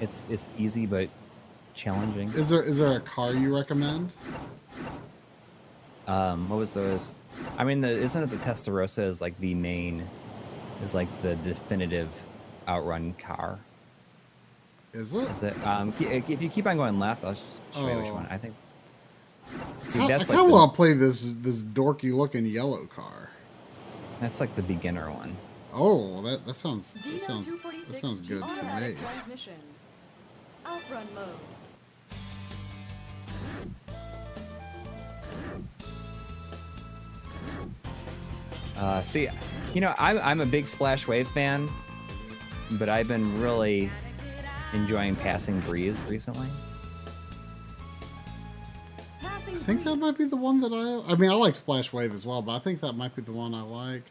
It's 0.00 0.24
it's 0.30 0.48
easy 0.58 0.86
but 0.86 1.08
challenging. 1.74 2.30
Is 2.32 2.48
there 2.48 2.62
is 2.62 2.78
there 2.78 2.96
a 2.96 3.00
car 3.00 3.32
you 3.34 3.54
recommend? 3.54 4.12
Um, 6.10 6.48
what 6.48 6.56
was 6.58 6.74
those? 6.74 7.14
I 7.56 7.62
mean, 7.64 7.80
the, 7.80 7.88
isn't 7.88 8.20
it 8.22 8.30
the 8.30 8.36
Testarossa 8.38 9.04
is 9.04 9.20
like 9.20 9.38
the 9.38 9.54
main, 9.54 10.04
is 10.82 10.92
like 10.92 11.08
the 11.22 11.36
definitive 11.36 12.08
outrun 12.66 13.14
car? 13.14 13.58
Is 14.92 15.14
it? 15.14 15.30
Is 15.30 15.42
it? 15.44 15.66
Um, 15.66 15.94
if 16.00 16.42
you 16.42 16.48
keep 16.48 16.66
on 16.66 16.76
going 16.76 16.98
left, 16.98 17.24
I'll 17.24 17.34
sh- 17.34 17.38
show 17.74 17.88
you 17.88 17.98
which 17.98 18.06
Oh. 18.08 18.14
one. 18.14 18.26
I 18.28 18.38
think. 18.38 18.54
See, 19.82 20.00
I, 20.00 20.04
I 20.04 20.08
that's 20.08 20.24
kind 20.26 20.30
like 20.38 20.44
of 20.44 20.46
the, 20.48 20.52
want 20.52 20.72
to 20.72 20.76
play 20.76 20.92
this 20.94 21.32
this 21.34 21.62
dorky 21.62 22.12
looking 22.12 22.44
yellow 22.44 22.86
car. 22.86 23.30
that's 24.20 24.40
like 24.40 24.54
the 24.56 24.62
beginner 24.62 25.10
one. 25.12 25.36
Oh, 25.72 26.22
that 26.22 26.44
that 26.44 26.56
sounds 26.56 26.94
that 26.94 27.20
sounds 27.20 27.52
that 27.52 27.96
sounds 27.96 28.20
good 28.20 28.44
for 28.44 28.64
me. 28.80 28.96
Outrun 30.66 31.06
mode. 31.14 31.28
Uh, 38.80 39.02
see, 39.02 39.28
you 39.74 39.82
know, 39.82 39.94
I'm 39.98 40.18
I'm 40.18 40.40
a 40.40 40.46
big 40.46 40.66
Splash 40.66 41.06
Wave 41.06 41.28
fan, 41.28 41.68
but 42.72 42.88
I've 42.88 43.08
been 43.08 43.40
really 43.42 43.90
enjoying 44.72 45.16
Passing 45.16 45.60
Breeze 45.60 45.94
recently. 46.08 46.46
I 49.22 49.38
think 49.66 49.84
that 49.84 49.96
might 49.96 50.16
be 50.16 50.24
the 50.24 50.36
one 50.36 50.60
that 50.62 50.72
I. 50.72 51.12
I 51.12 51.16
mean, 51.16 51.30
I 51.30 51.34
like 51.34 51.56
Splash 51.56 51.92
Wave 51.92 52.14
as 52.14 52.24
well, 52.24 52.40
but 52.40 52.52
I 52.52 52.58
think 52.58 52.80
that 52.80 52.94
might 52.94 53.14
be 53.14 53.20
the 53.20 53.32
one 53.32 53.54
I 53.54 53.60
like. 53.60 54.02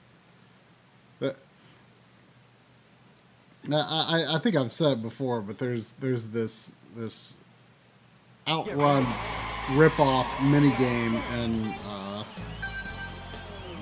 That. 1.20 1.36
I, 3.72 4.36
I 4.36 4.40
think 4.40 4.56
I've 4.56 4.72
said 4.72 5.00
it 5.00 5.02
before, 5.02 5.42
but 5.42 5.58
there's 5.58 5.92
there's 5.94 6.26
this 6.26 6.76
this 6.96 7.38
outrun 8.48 9.06
rip-off 9.72 10.28
mini 10.44 10.72
game 10.78 11.16
in 11.40 11.74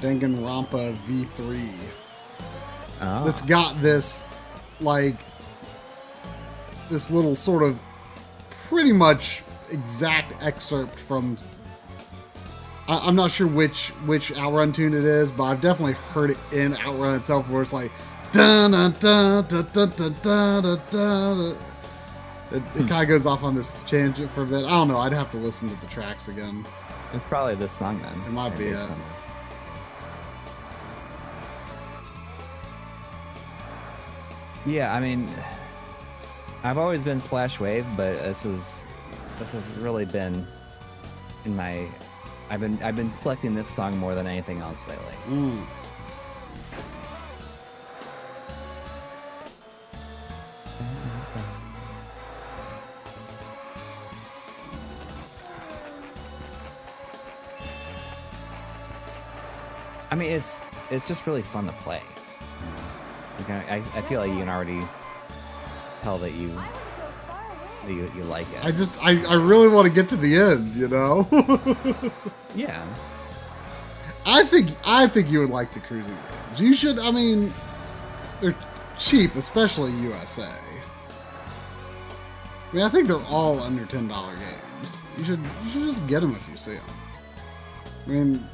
Danganronpa 0.01 0.95
V3. 1.08 1.72
Oh. 3.00 3.26
That's 3.26 3.42
ah. 3.42 3.45
got 3.45 3.82
this, 3.82 4.27
like, 4.80 5.16
this 6.90 7.11
little 7.11 7.35
sort 7.35 7.64
of 7.64 7.80
pretty 8.67 8.92
much 8.92 9.43
exact 9.72 10.43
excerpt 10.43 10.98
from. 10.98 11.38
I, 12.88 13.08
am 13.08 13.16
not 13.16 13.32
sure 13.32 13.48
which 13.48 13.90
which 14.06 14.32
Outrun 14.38 14.72
tune 14.72 14.93
it 14.93 15.03
is, 15.03 15.30
but 15.30 15.43
I've 15.43 15.61
definitely 15.61 15.93
heard 15.93 16.32
it 16.32 16.38
in 16.51 16.76
Outrun 16.77 17.16
itself, 17.16 17.50
where 17.50 17.61
it's 17.61 17.74
like. 17.74 17.92
Dun, 18.34 18.72
dun, 18.72 18.93
dun, 19.00 19.45
dun, 19.48 19.67
dun, 19.72 19.92
dun, 19.95 20.61
dun, 20.61 20.82
dun, 20.92 21.58
It, 22.51 22.61
it 22.76 22.88
kind 22.88 23.01
of 23.01 23.08
goes 23.08 23.26
off 23.26 23.42
on 23.42 23.56
this 23.56 23.80
tangent 23.88 24.30
for 24.32 24.43
a 24.43 24.45
bit. 24.45 24.66
I 24.66 24.69
don't 24.69 24.90
know. 24.90 24.98
I'd 24.98 25.14
have 25.14 25.32
to 25.32 25.38
listen 25.38 25.69
to 25.69 25.76
the 25.80 25.88
tracks 25.88 26.27
again. 26.27 26.66
It's 27.14 27.24
probably 27.24 27.56
this 27.56 27.72
song 27.72 28.01
then. 28.01 28.22
It 28.27 28.32
might 28.32 28.58
be 28.58 28.66
it. 28.66 28.90
Yeah, 34.68 34.94
I 34.94 35.00
mean, 35.00 35.30
I've 36.62 36.78
always 36.78 37.02
been 37.02 37.22
Splash 37.22 37.58
Wave, 37.58 37.86
but 37.96 38.18
this 38.18 38.46
is 38.46 38.84
this 39.40 39.54
has 39.54 39.70
really 39.80 40.04
been 40.04 40.46
in 41.46 41.56
my. 41.56 41.88
I've 42.50 42.60
been 42.60 42.78
I've 42.84 42.98
been 42.98 43.10
selecting 43.10 43.56
this 43.56 43.70
song 43.70 43.98
more 43.98 44.14
than 44.14 44.28
anything 44.28 44.60
else 44.60 44.86
lately. 44.86 45.06
Mm. 45.30 45.66
I 60.12 60.16
mean, 60.16 60.34
it's 60.34 60.60
it's 60.92 61.08
just 61.08 61.26
really 61.26 61.42
fun 61.42 61.68
to 61.68 61.72
play. 61.72 62.02
You 63.40 63.45
can, 63.45 63.64
I, 63.69 63.75
I 63.95 64.01
feel 64.01 64.19
like 64.19 64.32
you 64.32 64.40
can 64.40 64.49
already 64.49 64.82
tell 66.01 66.17
that 66.19 66.32
you 66.32 66.51
I 66.51 66.56
want 66.56 66.74
to 66.90 66.95
go 66.95 67.09
far 67.27 67.48
that 67.85 67.93
you, 67.93 68.11
you 68.16 68.24
like 68.24 68.48
it. 68.53 68.64
I 68.64 68.72
just 68.72 69.03
I, 69.03 69.24
I 69.25 69.35
really 69.35 69.67
want 69.67 69.88
to 69.88 69.93
get 69.93 70.09
to 70.09 70.16
the 70.16 70.35
end. 70.35 70.75
You 70.75 70.88
know. 70.88 71.27
yeah. 72.56 72.85
I 74.25 74.43
think 74.43 74.72
I 74.85 75.07
think 75.07 75.32
you 75.32 75.40
would 75.40 75.49
like 75.49 75.74
the 75.74 75.80
Cruis'n 75.80 76.06
games. 76.06 76.61
You 76.61 76.74
should. 76.74 76.99
I 76.99 77.11
mean, 77.11 77.53
they're 78.41 78.56
cheap, 78.98 79.35
especially 79.35 79.91
USA. 80.01 80.43
I 82.69 82.75
mean, 82.75 82.83
I 82.83 82.90
think 82.90 83.07
they're 83.07 83.24
all 83.24 83.59
under 83.59 83.85
ten 83.85 84.07
dollar 84.07 84.35
games. 84.35 85.01
You 85.17 85.24
should 85.24 85.40
you 85.64 85.69
should 85.69 85.83
just 85.83 86.06
get 86.07 86.22
them 86.22 86.35
if 86.35 86.48
you 86.49 86.57
see 86.57 86.74
them. 86.74 86.83
I 88.06 88.09
mean, 88.09 88.48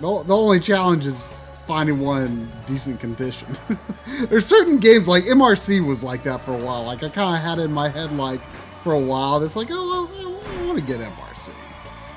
the, 0.00 0.22
the 0.22 0.36
only 0.36 0.60
challenge 0.60 1.06
is 1.06 1.34
finding 1.68 2.00
one 2.00 2.22
in 2.22 2.48
decent 2.66 2.98
condition. 2.98 3.46
There's 4.30 4.46
certain 4.46 4.78
games 4.78 5.06
like 5.06 5.24
MRC 5.24 5.86
was 5.86 6.02
like 6.02 6.22
that 6.24 6.40
for 6.40 6.54
a 6.54 6.56
while. 6.56 6.82
Like 6.84 7.02
I 7.04 7.10
kind 7.10 7.36
of 7.36 7.42
had 7.42 7.58
it 7.58 7.64
in 7.64 7.72
my 7.72 7.90
head 7.90 8.10
like 8.10 8.40
for 8.82 8.94
a 8.94 8.98
while. 8.98 9.42
It's 9.44 9.54
like 9.54 9.68
oh 9.70 10.08
I, 10.10 10.62
I 10.62 10.66
want 10.66 10.78
to 10.78 10.84
get 10.84 10.98
MRC. 10.98 11.52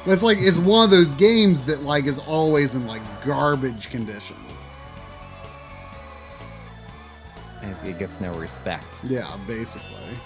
But 0.06 0.12
it's 0.14 0.24
like 0.24 0.38
it's 0.40 0.58
one 0.58 0.86
of 0.86 0.90
those 0.90 1.14
games 1.14 1.64
that 1.64 1.84
like 1.84 2.06
is 2.06 2.18
always 2.18 2.76
in 2.76 2.88
like 2.88 3.02
garbage 3.26 3.90
condition. 3.90 4.38
It 7.84 8.00
gets 8.00 8.22
no 8.22 8.34
respect. 8.36 8.86
Yeah, 9.04 9.38
basically. 9.48 10.18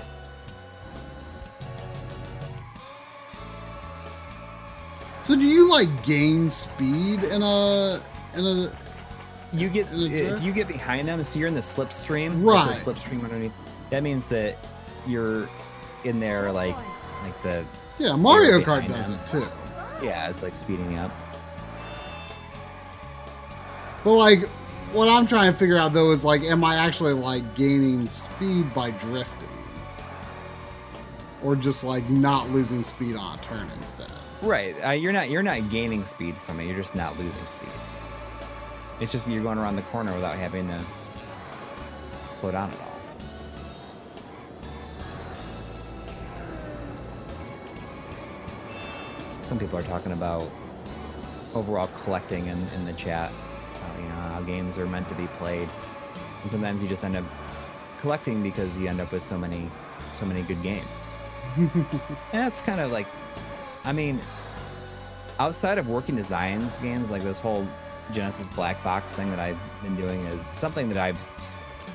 So 5.24 5.36
do 5.36 5.46
you 5.46 5.68
like 5.68 5.90
gain 6.04 6.52
speed 6.52 7.24
in 7.24 7.42
a 7.42 8.00
in 8.36 8.46
a 8.46 8.72
You 9.60 9.70
get 9.70 9.92
In 9.94 10.12
if 10.12 10.44
you 10.44 10.52
get 10.52 10.68
behind 10.68 11.08
them, 11.08 11.24
so 11.24 11.40
you're 11.40 11.48
in 11.48 11.56
the 11.56 11.62
slipstream. 11.62 12.44
Right. 12.44 12.70
A 12.70 12.72
slipstream 12.72 13.24
underneath. 13.24 13.54
That 13.90 14.04
means 14.04 14.28
that 14.28 14.58
you're 15.08 15.50
in 16.04 16.20
there 16.20 16.52
like 16.52 16.76
like 17.24 17.42
the 17.44 17.66
yeah 17.98 18.16
Mario 18.16 18.60
Kart 18.60 18.88
does 18.88 19.10
them. 19.10 19.20
it 19.20 19.28
too. 19.28 19.48
yeah, 20.06 20.30
it's 20.30 20.44
like 20.44 20.56
speeding 20.56 20.98
up. 20.98 21.12
But 24.04 24.14
like 24.14 24.48
what 24.94 25.08
I'm 25.10 25.26
trying 25.28 25.52
to 25.52 25.58
figure 25.58 25.78
out 25.78 25.94
though 25.94 26.12
is 26.12 26.24
like 26.24 26.44
am 26.44 26.64
I 26.64 26.76
actually 26.76 27.14
like 27.14 27.56
gaining 27.56 28.08
speed 28.08 28.74
by 28.74 28.92
drifting? 28.92 29.50
Or 31.44 31.56
just 31.56 31.84
like 31.84 32.10
not 32.10 32.50
losing 32.50 32.84
speed 32.84 33.16
on 33.16 33.38
a 33.38 33.42
turn 33.42 33.70
instead. 33.78 34.12
Right. 34.42 34.76
Uh, 34.84 34.92
you're 34.92 35.14
not 35.14 35.30
you're 35.30 35.44
not 35.44 35.70
gaining 35.70 36.04
speed 36.04 36.36
from 36.38 36.60
it. 36.60 36.66
You're 36.66 36.78
just 36.78 36.96
not 36.96 37.18
losing 37.18 37.46
speed. 37.46 37.70
It's 39.00 39.12
just 39.12 39.28
you're 39.28 39.44
going 39.44 39.58
around 39.58 39.76
the 39.76 39.82
corner 39.84 40.14
without 40.14 40.36
having 40.38 40.68
to 40.70 40.82
slow 42.40 42.52
down 42.52 42.72
at 42.72 42.80
all. 42.80 42.92
Some 49.44 49.60
people 49.60 49.78
are 49.78 49.84
talking 49.84 50.14
about 50.14 50.50
overall 51.54 51.90
collecting 52.04 52.48
in, 52.48 52.68
in 52.70 52.86
the 52.86 52.94
chat. 52.94 53.32
Uh, 53.32 54.02
you 54.02 54.08
know 54.08 54.16
how 54.16 54.42
games 54.42 54.78
are 54.78 54.88
meant 54.88 55.10
to 55.10 55.16
be 55.16 55.28
played, 55.38 55.70
and 56.44 56.52
sometimes 56.52 56.82
you 56.82 56.88
just 56.88 57.04
end 57.04 57.18
up 57.18 57.26
collecting 58.00 58.42
because 58.42 58.78
you 58.78 58.88
end 58.88 59.02
up 59.02 59.12
with 59.12 59.24
so 59.24 59.38
many 59.38 59.70
so 60.20 60.26
many 60.26 60.42
good 60.44 60.64
games. 60.64 60.88
and 61.58 61.86
that's 62.32 62.62
kind 62.62 62.80
of 62.80 62.92
like 62.92 63.08
I 63.84 63.92
mean, 63.92 64.22
outside 65.38 65.78
of 65.78 65.90
working 65.90 66.16
designs 66.16 66.80
games, 66.80 67.12
like 67.12 67.24
this 67.24 67.38
whole 67.38 67.68
Genesis 68.14 68.50
black 68.50 68.82
box 68.84 69.14
thing 69.14 69.30
that 69.32 69.40
I've 69.40 69.58
been 69.82 69.96
doing 69.96 70.20
is 70.26 70.46
something 70.46 70.90
that 70.90 70.98
I've 70.98 71.18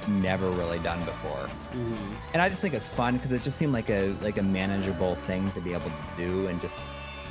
never 0.09 0.51
really 0.51 0.79
done 0.81 0.99
before. 1.05 1.49
Mm-hmm. 1.73 2.15
And 2.33 2.43
I 2.43 2.49
just 2.49 2.63
think 2.63 2.75
it's 2.75 2.89
fun 2.89 3.17
because 3.17 3.33
it 3.33 3.43
just 3.43 3.59
seemed 3.59 3.73
like 3.73 3.91
a 3.91 4.13
like 4.23 4.39
a 4.39 4.43
manageable 4.43 5.15
thing 5.27 5.51
to 5.53 5.61
be 5.61 5.73
able 5.73 5.87
to 5.91 5.93
do, 6.17 6.47
and 6.49 6.61
just 6.61 6.79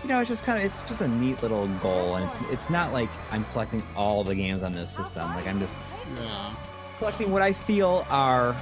you 0.03 0.07
know, 0.09 0.19
it's 0.19 0.29
just 0.29 0.43
kind 0.43 0.57
of 0.59 0.65
it's 0.65 0.81
just 0.83 1.01
a 1.01 1.07
neat 1.07 1.41
little 1.41 1.67
goal, 1.79 2.15
and 2.15 2.25
it's 2.25 2.37
it's 2.51 2.69
not 2.69 2.93
like 2.93 3.09
I'm 3.31 3.43
collecting 3.45 3.83
all 3.95 4.23
the 4.23 4.35
games 4.35 4.63
on 4.63 4.73
this 4.73 4.91
system. 4.91 5.27
Like 5.35 5.47
I'm 5.47 5.59
just 5.59 5.83
Yeah. 6.21 6.53
collecting 6.97 7.31
what 7.31 7.41
I 7.41 7.53
feel 7.53 8.05
are 8.09 8.55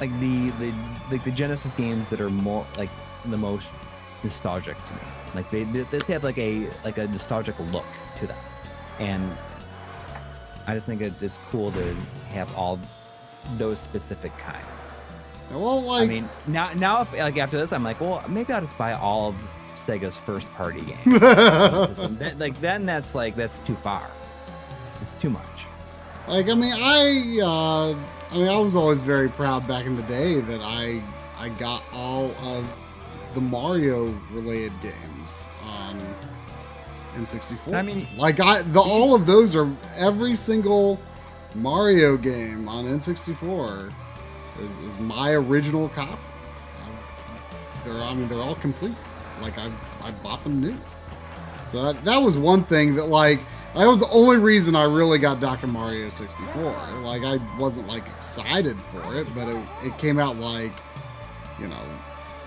like 0.00 0.10
the 0.20 0.50
the 0.60 0.72
like 1.10 1.24
the 1.24 1.30
Genesis 1.30 1.74
games 1.74 2.08
that 2.10 2.20
are 2.20 2.30
more 2.30 2.66
like 2.76 2.90
the 3.24 3.36
most 3.36 3.72
nostalgic 4.22 4.76
to 4.86 4.92
me. 4.94 5.00
Like 5.34 5.50
they 5.50 5.64
they, 5.64 5.82
they 5.82 6.12
have 6.12 6.24
like 6.24 6.38
a 6.38 6.68
like 6.84 6.98
a 6.98 7.06
nostalgic 7.08 7.58
look 7.72 7.86
to 8.20 8.26
them, 8.26 8.38
and 8.98 9.30
I 10.66 10.74
just 10.74 10.86
think 10.86 11.00
it, 11.00 11.22
it's 11.22 11.38
cool 11.50 11.72
to 11.72 11.94
have 12.30 12.54
all 12.56 12.78
those 13.56 13.78
specific 13.80 14.36
kind. 14.38 14.64
Well, 15.50 15.80
like, 15.82 16.04
I 16.04 16.06
mean, 16.06 16.28
now 16.46 16.72
now 16.74 17.00
if 17.02 17.12
like 17.12 17.38
after 17.38 17.56
this, 17.56 17.72
I'm 17.72 17.82
like, 17.84 18.00
well, 18.00 18.22
maybe 18.28 18.52
I'll 18.52 18.60
just 18.60 18.76
buy 18.76 18.92
all 18.92 19.28
of 19.30 19.34
Sega's 19.74 20.18
first 20.18 20.52
party 20.52 20.82
games. 20.82 20.98
That- 22.18 22.36
like 22.38 22.60
then 22.60 22.84
that's 22.84 23.14
like 23.14 23.34
that's 23.34 23.58
too 23.58 23.76
far. 23.76 24.08
It's 25.00 25.12
too 25.12 25.30
much. 25.30 25.44
Like 26.26 26.50
I 26.50 26.54
mean, 26.54 26.72
I 26.74 27.40
uh, 27.42 28.34
I 28.34 28.36
mean, 28.38 28.48
I 28.48 28.58
was 28.60 28.76
always 28.76 29.00
very 29.02 29.30
proud 29.30 29.66
back 29.66 29.86
in 29.86 29.96
the 29.96 30.02
day 30.02 30.40
that 30.40 30.60
I 30.60 31.02
I 31.38 31.48
got 31.50 31.82
all 31.94 32.30
of 32.42 32.66
the 33.34 33.40
Mario 33.40 34.06
related 34.32 34.72
games 34.82 35.17
N64. 37.18 37.74
I 37.74 37.82
mean- 37.82 38.06
like 38.16 38.40
I 38.40 38.62
the 38.62 38.80
all 38.80 39.14
of 39.14 39.26
those 39.26 39.54
are 39.56 39.70
every 39.96 40.36
single 40.36 40.98
Mario 41.54 42.16
game 42.16 42.68
on 42.68 42.84
N64 42.86 43.92
is, 44.62 44.78
is 44.80 44.98
my 44.98 45.32
original 45.32 45.88
copy. 45.90 46.12
I- 46.82 47.84
They're 47.88 48.02
I 48.02 48.14
mean 48.14 48.28
they're 48.28 48.40
all 48.42 48.54
complete. 48.56 48.94
Like 49.42 49.58
I 49.58 49.70
I 50.02 50.10
bought 50.10 50.42
them 50.44 50.60
new. 50.60 50.76
So 51.66 51.92
that, 51.92 52.04
that 52.04 52.18
was 52.22 52.36
one 52.38 52.64
thing 52.64 52.94
that 52.94 53.06
like 53.08 53.40
that 53.74 53.86
was 53.86 54.00
the 54.00 54.08
only 54.10 54.38
reason 54.38 54.74
I 54.74 54.84
really 54.84 55.18
got 55.18 55.40
Dr. 55.40 55.66
Mario 55.66 56.08
64. 56.08 56.62
Like 57.02 57.22
I 57.24 57.38
wasn't 57.58 57.86
like 57.88 58.06
excited 58.08 58.80
for 58.80 59.14
it, 59.16 59.26
but 59.34 59.48
it, 59.48 59.62
it 59.84 59.98
came 59.98 60.18
out 60.18 60.36
like 60.36 60.72
you 61.60 61.68
know 61.68 61.82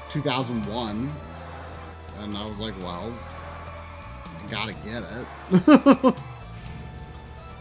2001 0.09 1.11
and 2.19 2.37
I 2.37 2.45
was 2.45 2.59
like, 2.59 2.73
well, 2.81 3.11
I 4.51 4.53
got 4.53 4.65
to 4.67 4.73
get 4.85 5.03
it. 5.03 6.15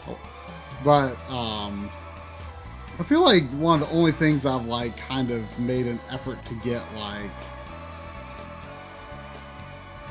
Oh. 0.08 0.18
but 0.82 1.14
um 1.30 1.90
I 2.98 3.02
feel 3.02 3.22
like 3.22 3.44
one 3.50 3.82
of 3.82 3.88
the 3.88 3.94
only 3.94 4.12
things 4.12 4.46
I've 4.46 4.64
like 4.64 4.96
kind 4.96 5.30
of 5.30 5.58
made 5.58 5.86
an 5.86 6.00
effort 6.10 6.42
to 6.46 6.54
get 6.54 6.82
like 6.96 7.30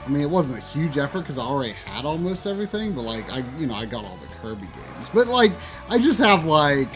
I 0.06 0.10
mean, 0.10 0.22
it 0.22 0.30
wasn't 0.30 0.60
a 0.60 0.62
huge 0.62 0.98
effort 0.98 1.22
because 1.22 1.38
I 1.38 1.44
already 1.44 1.74
had 1.74 2.06
almost 2.06 2.48
everything, 2.48 2.94
but 2.94 3.02
like 3.02 3.32
I, 3.32 3.44
you 3.58 3.68
know, 3.68 3.76
I 3.76 3.86
got 3.86 4.06
all 4.06 4.18
the 4.18 4.28
Kirby 4.42 4.68
games. 4.76 5.08
But 5.14 5.28
like, 5.28 5.52
I 5.90 6.00
just 6.00 6.20
have 6.20 6.46
like, 6.46 6.90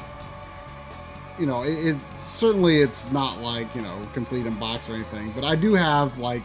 you 1.37 1.45
know, 1.45 1.63
it, 1.63 1.73
it 1.73 1.97
certainly 2.17 2.77
it's 2.81 3.11
not 3.11 3.39
like 3.41 3.73
you 3.75 3.81
know 3.81 4.07
complete 4.13 4.45
in 4.45 4.55
box 4.59 4.89
or 4.89 4.93
anything, 4.93 5.31
but 5.31 5.43
I 5.43 5.55
do 5.55 5.73
have 5.73 6.17
like 6.19 6.43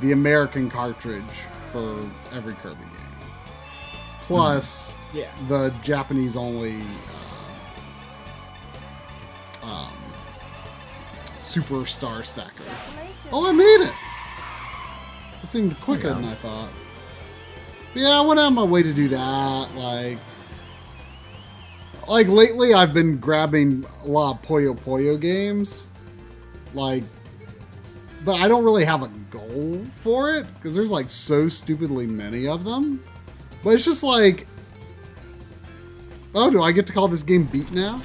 the 0.00 0.12
American 0.12 0.70
cartridge 0.70 1.46
for 1.72 2.08
every 2.32 2.54
Kirby 2.54 2.76
game, 2.76 3.28
plus 4.26 4.96
Yeah. 5.14 5.30
the 5.48 5.72
Japanese 5.82 6.36
only 6.36 6.76
uh, 9.62 9.66
um, 9.66 9.92
Superstar 11.38 12.24
Stacker. 12.24 12.64
Oh, 13.32 13.48
I 13.48 13.52
made 13.52 13.80
it! 13.88 13.92
It 15.42 15.46
seemed 15.48 15.78
quicker 15.80 16.08
Yeah. 16.08 16.14
than 16.14 16.24
I 16.24 16.34
thought. 16.34 16.68
But 17.92 18.02
yeah, 18.02 18.20
I 18.20 18.26
went 18.26 18.38
out 18.40 18.50
my 18.50 18.62
way 18.62 18.82
to 18.82 18.92
do 18.92 19.08
that. 19.08 19.68
Like, 19.74 20.18
like 22.08 22.26
lately, 22.28 22.74
I've 22.74 22.94
been 22.94 23.18
grabbing 23.18 23.84
a 24.04 24.06
lot 24.06 24.36
of 24.36 24.42
Puyo 24.48 24.78
Puyo 24.78 25.20
games. 25.20 25.88
Like, 26.74 27.04
but 28.24 28.36
I 28.36 28.48
don't 28.48 28.64
really 28.64 28.84
have 28.84 29.02
a 29.02 29.08
goal 29.30 29.84
for 29.90 30.34
it 30.34 30.46
because 30.54 30.74
there's 30.74 30.92
like 30.92 31.10
so 31.10 31.48
stupidly 31.48 32.06
many 32.06 32.46
of 32.46 32.64
them. 32.64 33.02
But 33.64 33.74
it's 33.74 33.84
just 33.84 34.02
like, 34.02 34.46
oh, 36.34 36.50
do 36.50 36.62
I 36.62 36.72
get 36.72 36.86
to 36.86 36.92
call 36.92 37.08
this 37.08 37.22
game 37.22 37.44
Beat 37.44 37.70
now? 37.72 38.00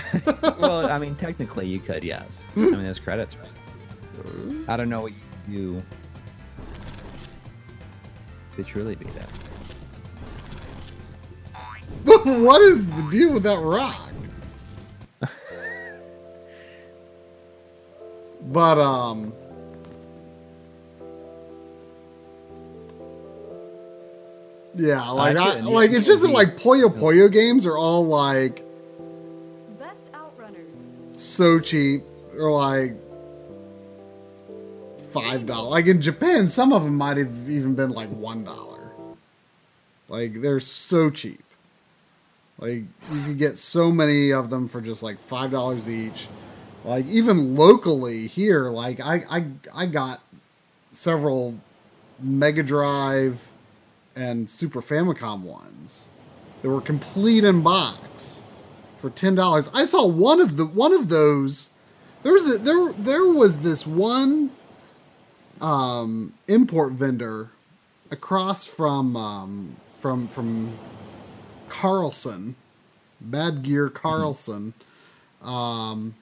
well, 0.42 0.90
I 0.90 0.98
mean, 0.98 1.14
technically 1.16 1.66
you 1.66 1.78
could, 1.80 2.02
yes. 2.02 2.42
I 2.56 2.60
mean, 2.60 2.82
there's 2.82 2.98
credits. 2.98 3.36
Right? 3.36 3.48
I 4.68 4.76
don't 4.76 4.88
know 4.88 5.02
what 5.02 5.12
you 5.48 5.82
do 5.82 5.82
to 8.56 8.64
truly 8.64 8.94
beat 8.94 9.08
it. 9.16 9.26
what 12.04 12.60
is 12.62 12.86
the 12.86 13.08
deal 13.10 13.32
with 13.32 13.42
that 13.42 13.58
rock? 13.58 14.10
but 18.42 18.78
um 18.78 19.32
Yeah, 24.74 25.08
like 25.10 25.36
I, 25.36 25.50
shouldn't. 25.50 25.68
like 25.70 25.90
it's 25.90 26.06
just 26.06 26.22
that 26.22 26.30
like 26.30 26.56
Puyo 26.56 26.88
Puyo 26.88 27.30
games 27.30 27.66
are 27.66 27.76
all 27.76 28.06
like 28.06 28.64
Best 29.78 30.12
Outrunners. 30.12 31.18
so 31.18 31.58
cheap 31.60 32.02
or 32.38 32.50
like 32.50 32.94
five 35.12 35.46
dollars. 35.46 35.70
Like 35.70 35.86
in 35.86 36.00
Japan, 36.00 36.48
some 36.48 36.72
of 36.72 36.84
them 36.84 36.96
might 36.96 37.18
have 37.18 37.50
even 37.50 37.74
been 37.74 37.90
like 37.90 38.08
one 38.08 38.44
dollar. 38.44 38.90
Like 40.08 40.40
they're 40.40 40.60
so 40.60 41.10
cheap. 41.10 41.42
Like 42.58 42.84
you 43.10 43.22
could 43.24 43.38
get 43.38 43.58
so 43.58 43.90
many 43.90 44.32
of 44.32 44.48
them 44.48 44.68
for 44.68 44.80
just 44.80 45.02
like 45.02 45.18
five 45.18 45.50
dollars 45.50 45.88
each. 45.88 46.28
Like 46.84 47.06
even 47.06 47.56
locally 47.56 48.26
here, 48.26 48.68
like 48.70 49.00
I 49.00 49.22
I 49.28 49.44
I 49.74 49.86
got 49.86 50.22
several 50.92 51.54
Mega 52.20 52.62
Drive 52.62 53.51
and 54.14 54.48
Super 54.48 54.82
Famicom 54.82 55.42
ones 55.42 56.08
that 56.62 56.68
were 56.68 56.80
complete 56.80 57.44
in 57.44 57.62
box 57.62 58.42
for 58.98 59.10
ten 59.10 59.34
dollars. 59.34 59.70
I 59.74 59.84
saw 59.84 60.06
one 60.06 60.40
of 60.40 60.56
the 60.56 60.66
one 60.66 60.92
of 60.92 61.08
those. 61.08 61.70
There 62.22 62.32
was 62.32 62.50
a, 62.54 62.58
there 62.58 62.92
there 62.92 63.28
was 63.32 63.58
this 63.58 63.86
one 63.86 64.50
um, 65.60 66.34
import 66.48 66.92
vendor 66.92 67.50
across 68.10 68.66
from 68.66 69.16
um, 69.16 69.76
from 69.96 70.28
from 70.28 70.72
Carlson, 71.68 72.54
Bad 73.20 73.62
Gear 73.62 73.88
Carlson. 73.88 74.74
Um, 75.40 76.14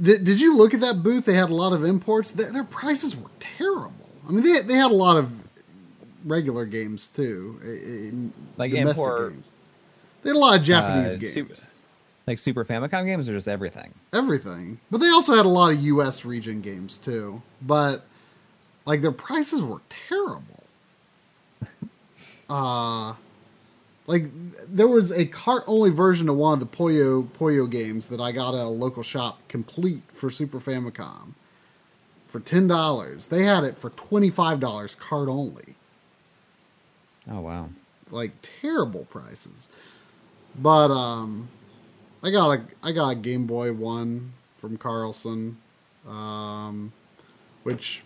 did, 0.00 0.24
did 0.24 0.40
you 0.40 0.56
look 0.56 0.74
at 0.74 0.80
that 0.80 1.02
booth? 1.02 1.24
They 1.24 1.34
had 1.34 1.50
a 1.50 1.54
lot 1.54 1.72
of 1.72 1.84
imports. 1.84 2.32
Their, 2.32 2.50
their 2.52 2.64
prices 2.64 3.16
were 3.16 3.30
terrible. 3.38 4.07
I 4.28 4.32
mean, 4.32 4.42
they 4.44 4.60
they 4.60 4.74
had 4.74 4.90
a 4.90 4.94
lot 4.94 5.16
of 5.16 5.42
regular 6.24 6.64
games 6.66 7.08
too, 7.08 7.58
Like 8.58 8.70
domestic 8.72 8.98
import- 9.02 9.32
games. 9.32 9.44
They 10.22 10.30
had 10.30 10.36
a 10.36 10.38
lot 10.40 10.58
of 10.58 10.64
Japanese 10.64 11.14
Uh, 11.14 11.18
games, 11.18 11.34
Super, 11.34 11.54
like 12.26 12.38
Super 12.38 12.64
Famicom 12.64 13.06
games 13.06 13.28
or 13.28 13.32
just 13.32 13.48
everything? 13.48 13.94
everything. 14.12 14.80
But 14.90 14.98
they 14.98 15.08
also 15.10 15.34
had 15.36 15.46
a 15.46 15.48
lot 15.48 15.72
of 15.72 15.80
U.S. 15.82 16.24
region 16.24 16.60
games 16.60 16.98
too. 16.98 17.40
But 17.62 18.04
like 18.84 19.00
their 19.00 19.12
prices 19.12 19.62
were 19.62 19.80
terrible. 19.88 20.64
uh 22.50 23.14
like 24.06 24.24
there 24.68 24.88
was 24.88 25.10
a 25.12 25.26
cart 25.26 25.62
only 25.66 25.90
version 25.90 26.28
of 26.28 26.36
one 26.36 26.54
of 26.54 26.60
the 26.60 26.66
Puyo 26.76 27.24
Puyo 27.38 27.68
games 27.70 28.06
that 28.08 28.20
I 28.20 28.32
got 28.32 28.54
at 28.54 28.60
a 28.60 28.64
local 28.68 29.02
shop 29.02 29.46
complete 29.48 30.02
for 30.08 30.30
Super 30.30 30.58
Famicom 30.58 31.34
for 32.28 32.38
ten 32.40 32.68
dollars. 32.68 33.26
They 33.28 33.42
had 33.42 33.64
it 33.64 33.76
for 33.78 33.90
twenty 33.90 34.30
five 34.30 34.60
dollars 34.60 34.94
card 34.94 35.28
only. 35.28 35.74
Oh 37.30 37.40
wow. 37.40 37.70
like 38.10 38.30
terrible 38.60 39.04
prices. 39.06 39.68
But 40.56 40.90
um 40.90 41.48
I 42.22 42.30
got 42.30 42.58
a 42.58 42.62
I 42.82 42.92
got 42.92 43.08
a 43.10 43.14
Game 43.14 43.46
Boy 43.46 43.72
one 43.72 44.32
from 44.56 44.76
Carlson, 44.76 45.58
um, 46.08 46.92
which 47.62 48.02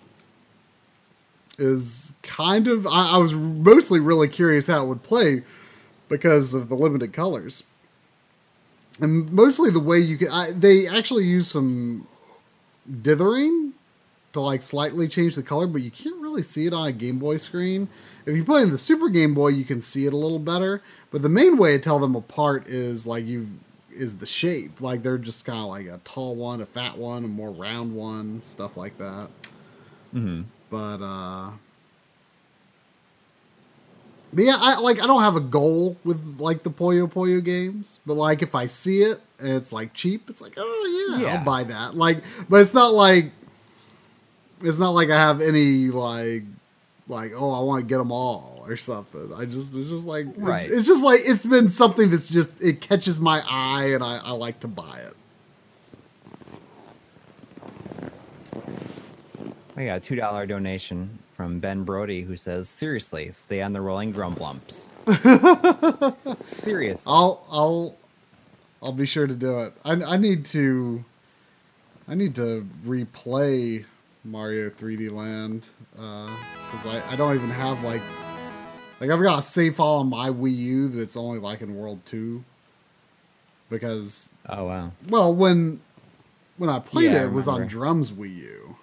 is 1.59 2.15
kind 2.23 2.69
of 2.69 2.87
I, 2.87 3.13
I 3.15 3.19
was 3.19 3.35
mostly 3.35 4.01
really 4.01 4.29
curious 4.29 4.67
how 4.67 4.83
it 4.85 4.87
would 4.89 5.03
play 5.03 5.43
because 6.09 6.53
of 6.55 6.69
the 6.69 6.75
limited 6.75 7.13
colors. 7.13 7.65
And 9.01 9.33
mostly 9.33 9.71
the 9.71 9.81
way 9.81 9.99
you 9.99 10.19
can 10.19 10.29
I, 10.29 10.51
they 10.51 10.87
actually 10.87 11.25
use 11.25 11.49
some 11.49 12.07
dithering 13.01 13.72
to 14.33 14.41
like 14.41 14.63
slightly 14.63 15.09
change 15.09 15.35
the 15.35 15.43
color, 15.43 15.67
but 15.67 15.83
you 15.83 15.91
can't 15.91 16.21
really 16.21 16.43
see 16.43 16.67
it 16.67 16.73
on 16.73 16.89
a 16.89 16.93
Game 16.93 17.19
Boy 17.19 17.37
screen. 17.37 17.89
If 18.25 18.37
you 18.37 18.45
play 18.45 18.63
in 18.63 18.71
the 18.71 18.79
Super 18.79 19.09
Game 19.09 19.35
Boy, 19.35 19.49
you 19.49 19.65
can 19.65 19.81
see 19.81 20.07
it 20.07 20.13
a 20.13 20.17
little 20.17 20.39
better. 20.39 20.83
But 21.11 21.23
the 21.23 21.29
main 21.29 21.57
way 21.57 21.77
to 21.77 21.83
tell 21.83 21.99
them 21.99 22.15
apart 22.17 22.67
is 22.69 23.07
like 23.07 23.27
you 23.27 23.49
is 23.91 24.19
the 24.19 24.27
shape. 24.27 24.81
Like 24.81 25.03
they're 25.03 25.19
just 25.19 25.45
kind 25.45 25.59
of 25.59 25.67
like 25.69 25.87
a 25.87 26.01
tall 26.05 26.35
one, 26.37 26.61
a 26.61 26.67
fat 26.67 26.97
one, 26.97 27.25
a 27.25 27.29
more 27.29 27.51
round 27.51 27.95
one, 27.95 28.41
stuff 28.43 28.77
like 28.77 28.97
that. 28.99 29.29
hmm 30.13 30.43
But 30.71 31.03
uh 31.03 31.51
but 34.35 34.45
yeah, 34.45 34.57
I 34.59 34.81
like 34.81 35.03
I 35.03 35.07
don't 35.07 35.23
have 35.23 35.37
a 35.37 35.41
goal 35.41 35.99
with 36.05 36.41
like 36.41 36.63
the 36.63 36.71
Puyo 36.71 37.13
Puyo 37.13 37.45
games, 37.45 38.01
but 38.07 38.15
like 38.15 38.41
if 38.41 38.55
I 38.55 38.67
see 38.67 39.03
it 39.03 39.21
and 39.39 39.51
it's 39.51 39.73
like 39.75 39.93
cheap, 39.93 40.31
it's 40.31 40.41
like, 40.41 40.55
oh 40.57 41.17
yeah, 41.19 41.23
Yeah. 41.25 41.39
I'll 41.39 41.45
buy 41.45 41.65
that. 41.65 41.95
Like 41.95 42.23
but 42.49 42.63
it's 42.63 42.73
not 42.73 42.95
like 42.95 43.33
it's 44.63 44.79
not 44.79 44.91
like 44.91 45.11
I 45.11 45.19
have 45.19 45.41
any 45.41 45.89
like 45.89 46.45
like 47.09 47.33
oh 47.37 47.51
I 47.53 47.61
want 47.65 47.81
to 47.81 47.87
get 47.87 47.99
them 47.99 48.13
all 48.13 48.65
or 48.67 48.77
something. 48.77 49.33
I 49.35 49.45
just 49.45 49.75
it's 49.77 49.91
just 49.91 50.07
like 50.07 50.27
Right. 50.37 50.65
it's, 50.67 50.75
it's 50.75 50.87
just 50.87 51.05
like 51.05 51.21
it's 51.25 51.45
been 51.47 51.69
something 51.69 52.11
that's 52.11 52.29
just 52.29 52.63
it 52.63 52.81
catches 52.81 53.21
my 53.21 53.43
eye 53.49 53.91
and 53.95 54.03
I, 54.05 54.19
I 54.25 54.33
like 54.33 54.61
to 54.61 54.69
buy 54.69 55.01
it. 55.01 55.15
I 59.77 59.87
got 59.87 59.97
a 59.97 60.01
two 60.01 60.17
dollar 60.17 60.47
donation 60.47 61.19
from 61.37 61.59
Ben 61.59 61.83
Brody 61.85 62.23
who 62.23 62.37
says, 62.37 62.69
"Seriously, 62.69 63.31
stay 63.33 63.63
on 63.63 63.73
the 63.73 63.81
rolling 63.81 64.13
drum 64.13 64.35
lumps." 64.37 64.89
Seriously, 66.47 67.11
I'll 67.11 67.45
I'll 67.51 67.97
I'll 68.83 68.93
be 68.93 69.07
sure 69.07 69.27
to 69.27 69.35
do 69.35 69.61
it. 69.63 69.73
I 69.85 69.93
I 69.93 70.17
need 70.19 70.45
to 70.47 71.05
I 72.07 72.15
need 72.15 72.35
to 72.37 72.69
replay 72.87 73.85
Mario 74.25 74.71
3D 74.71 75.11
Land 75.11 75.67
uh, 75.99 76.29
because 76.71 76.87
I 76.87 77.13
I 77.13 77.17
don't 77.17 77.35
even 77.35 77.51
have 77.51 77.83
like 77.85 78.03
like 79.01 79.11
I've 79.11 79.23
got 79.23 79.41
a 79.41 79.43
save 79.43 79.77
file 79.77 79.97
on 79.97 80.09
my 80.09 80.31
Wii 80.31 80.57
U 80.57 80.89
that's 80.89 81.17
only 81.17 81.39
like 81.39 81.61
in 81.61 81.77
World 81.77 82.01
Two 82.07 82.45
because 83.71 84.33
oh 84.49 84.65
wow, 84.67 84.93
well 85.09 85.35
when 85.35 85.81
when 86.57 86.71
I 86.71 86.79
played 86.79 87.13
Yeah, 87.13 87.21
I 87.21 87.23
it, 87.23 87.27
it 87.27 87.33
was 87.33 87.49
on. 87.49 87.67
Drums 87.67 88.13
Wii 88.13 88.37
U 88.37 88.77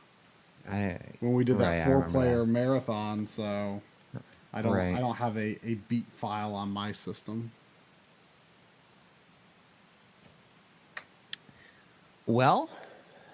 I 0.70 1.00
when 1.20 1.34
we 1.34 1.44
did 1.44 1.58
Right, 1.58 1.80
that 1.80 1.86
four 1.86 2.02
player 2.04 2.40
that. 2.40 2.48
marathon. 2.48 3.26
So 3.26 3.82
I 4.54 4.62
don't 4.62 4.74
Right. 4.74 4.96
I 4.96 5.00
don't 5.00 5.16
have 5.16 5.38
a, 5.38 5.58
a 5.66 5.76
beat 5.88 6.06
file 6.12 6.54
on 6.56 6.70
my 6.72 6.92
system. 6.92 7.52
well. 12.26 12.70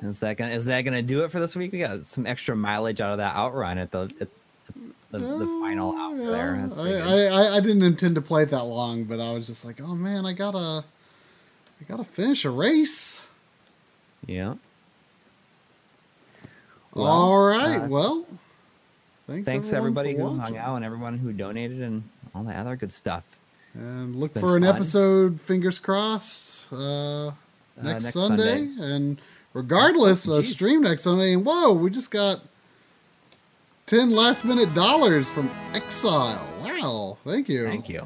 Is 0.02 0.20
that 0.20 0.38
gonna 0.38 0.52
is 0.52 0.66
that 0.66 0.82
gonna 0.82 1.02
do 1.02 1.24
it 1.24 1.32
for 1.32 1.40
this 1.40 1.56
week? 1.56 1.72
We 1.72 1.80
got 1.80 2.04
some 2.04 2.26
extra 2.26 2.56
mileage 2.56 3.02
out 3.02 3.12
of 3.12 3.18
that 3.20 3.36
outrun 3.36 3.78
at 3.78 3.92
the 3.92 4.12
at 4.20 4.28
the, 5.12 5.20
the 5.20 5.46
final 5.46 5.96
out 5.96 6.18
Yeah, 6.18 6.30
there. 6.32 6.70
I. 6.78 7.28
I, 7.28 7.56
I, 7.56 7.60
didn't 7.60 7.84
intend 7.84 8.16
to 8.16 8.22
play 8.22 8.44
it 8.44 8.50
that 8.50 8.64
long, 8.64 9.06
but 9.06 9.20
I 9.20 9.32
was 9.32 9.48
just 9.48 9.64
like, 9.64 9.80
oh 9.80 9.96
man, 9.96 10.26
I 10.26 10.34
gotta, 10.34 10.84
I 11.80 11.84
gotta 11.88 12.04
finish 12.04 12.44
a 12.46 12.50
race. 12.50 13.22
yeah. 14.26 14.56
All 16.94 17.46
right, 17.46 17.82
uh, 17.82 17.88
well, 17.88 18.26
thanks. 19.28 19.46
Thanks 19.46 19.74
everybody 19.74 20.16
for 20.16 20.22
who 20.30 20.40
hung 20.40 20.56
out 20.58 20.78
and 20.78 20.86
everyone 20.86 21.18
who 21.18 21.34
donated 21.34 21.82
and 21.82 22.04
all 22.34 22.44
that 22.44 22.56
other 22.58 22.78
good 22.78 22.94
stuff. 22.94 23.24
and 23.74 24.16
look 24.16 24.34
for 24.34 24.56
an 24.56 24.64
episode. 24.64 25.42
Fingers 25.42 25.78
crossed. 25.78 26.72
Uh, 26.72 27.32
next, 27.82 28.04
next 28.04 28.14
Sunday. 28.14 28.66
Sunday. 28.66 28.96
and 28.96 29.22
regardless, 29.56 30.30
uh, 30.30 30.44
stream 30.44 30.82
next 30.82 31.02
Sunday. 31.02 31.34
And 31.34 31.44
whoa, 31.44 31.74
we 31.74 31.90
just 31.90 32.12
got 32.12 32.42
ten 33.88 34.12
last 34.12 34.46
minute 34.46 34.76
dollars 34.76 35.32
from 35.32 35.50
Exile. 35.74 36.46
Wow, 36.62 37.18
thank 37.26 37.50
you. 37.50 37.66
Thank 37.66 37.90
you. 37.90 38.06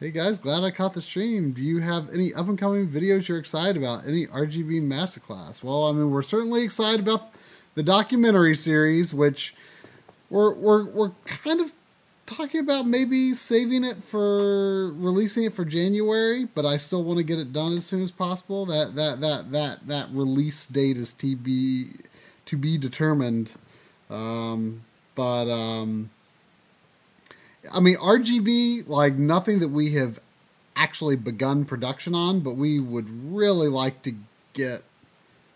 Hey 0.00 0.10
guys, 0.10 0.40
glad 0.40 0.64
I 0.64 0.70
caught 0.72 0.94
the 0.94 1.00
stream. 1.00 1.52
Do 1.52 1.62
you 1.62 1.78
have 1.80 2.12
any 2.12 2.34
up 2.34 2.48
and 2.48 2.58
coming 2.58 2.88
videos 2.88 3.28
you're 3.28 3.38
excited 3.38 3.76
about? 3.76 4.06
Any 4.06 4.26
RGB 4.26 4.82
masterclass? 4.82 5.62
Well, 5.62 5.84
I 5.84 5.92
mean, 5.92 6.10
we're 6.10 6.22
certainly 6.22 6.64
excited 6.64 7.00
about 7.00 7.32
the 7.74 7.82
documentary 7.82 8.56
series, 8.56 9.14
which 9.14 9.54
we're 10.28 10.52
we're 10.54 10.84
we're 10.86 11.12
kind 11.24 11.60
of 11.60 11.72
talking 12.26 12.60
about 12.60 12.86
maybe 12.86 13.32
saving 13.32 13.84
it 13.84 14.02
for 14.02 14.92
releasing 14.92 15.44
it 15.44 15.54
for 15.54 15.64
January, 15.64 16.44
but 16.44 16.66
I 16.66 16.76
still 16.76 17.02
want 17.02 17.18
to 17.18 17.24
get 17.24 17.38
it 17.38 17.52
done 17.52 17.72
as 17.72 17.86
soon 17.86 18.02
as 18.02 18.10
possible. 18.10 18.66
That 18.66 18.94
that 18.96 19.20
that 19.20 19.52
that 19.52 19.86
that 19.86 20.08
release 20.10 20.66
date 20.66 20.96
is 20.96 21.12
to 21.14 21.36
be 21.36 21.92
to 22.46 22.56
be 22.56 22.78
determined. 22.78 23.52
Um, 24.10 24.82
but 25.14 25.50
um, 25.50 26.10
I 27.72 27.80
mean, 27.80 27.96
RGB, 27.96 28.88
like 28.88 29.14
nothing 29.14 29.60
that 29.60 29.68
we 29.68 29.94
have 29.94 30.20
actually 30.76 31.16
begun 31.16 31.64
production 31.64 32.14
on, 32.14 32.40
but 32.40 32.56
we 32.56 32.78
would 32.78 33.08
really 33.32 33.68
like 33.68 34.02
to 34.02 34.14
get, 34.52 34.82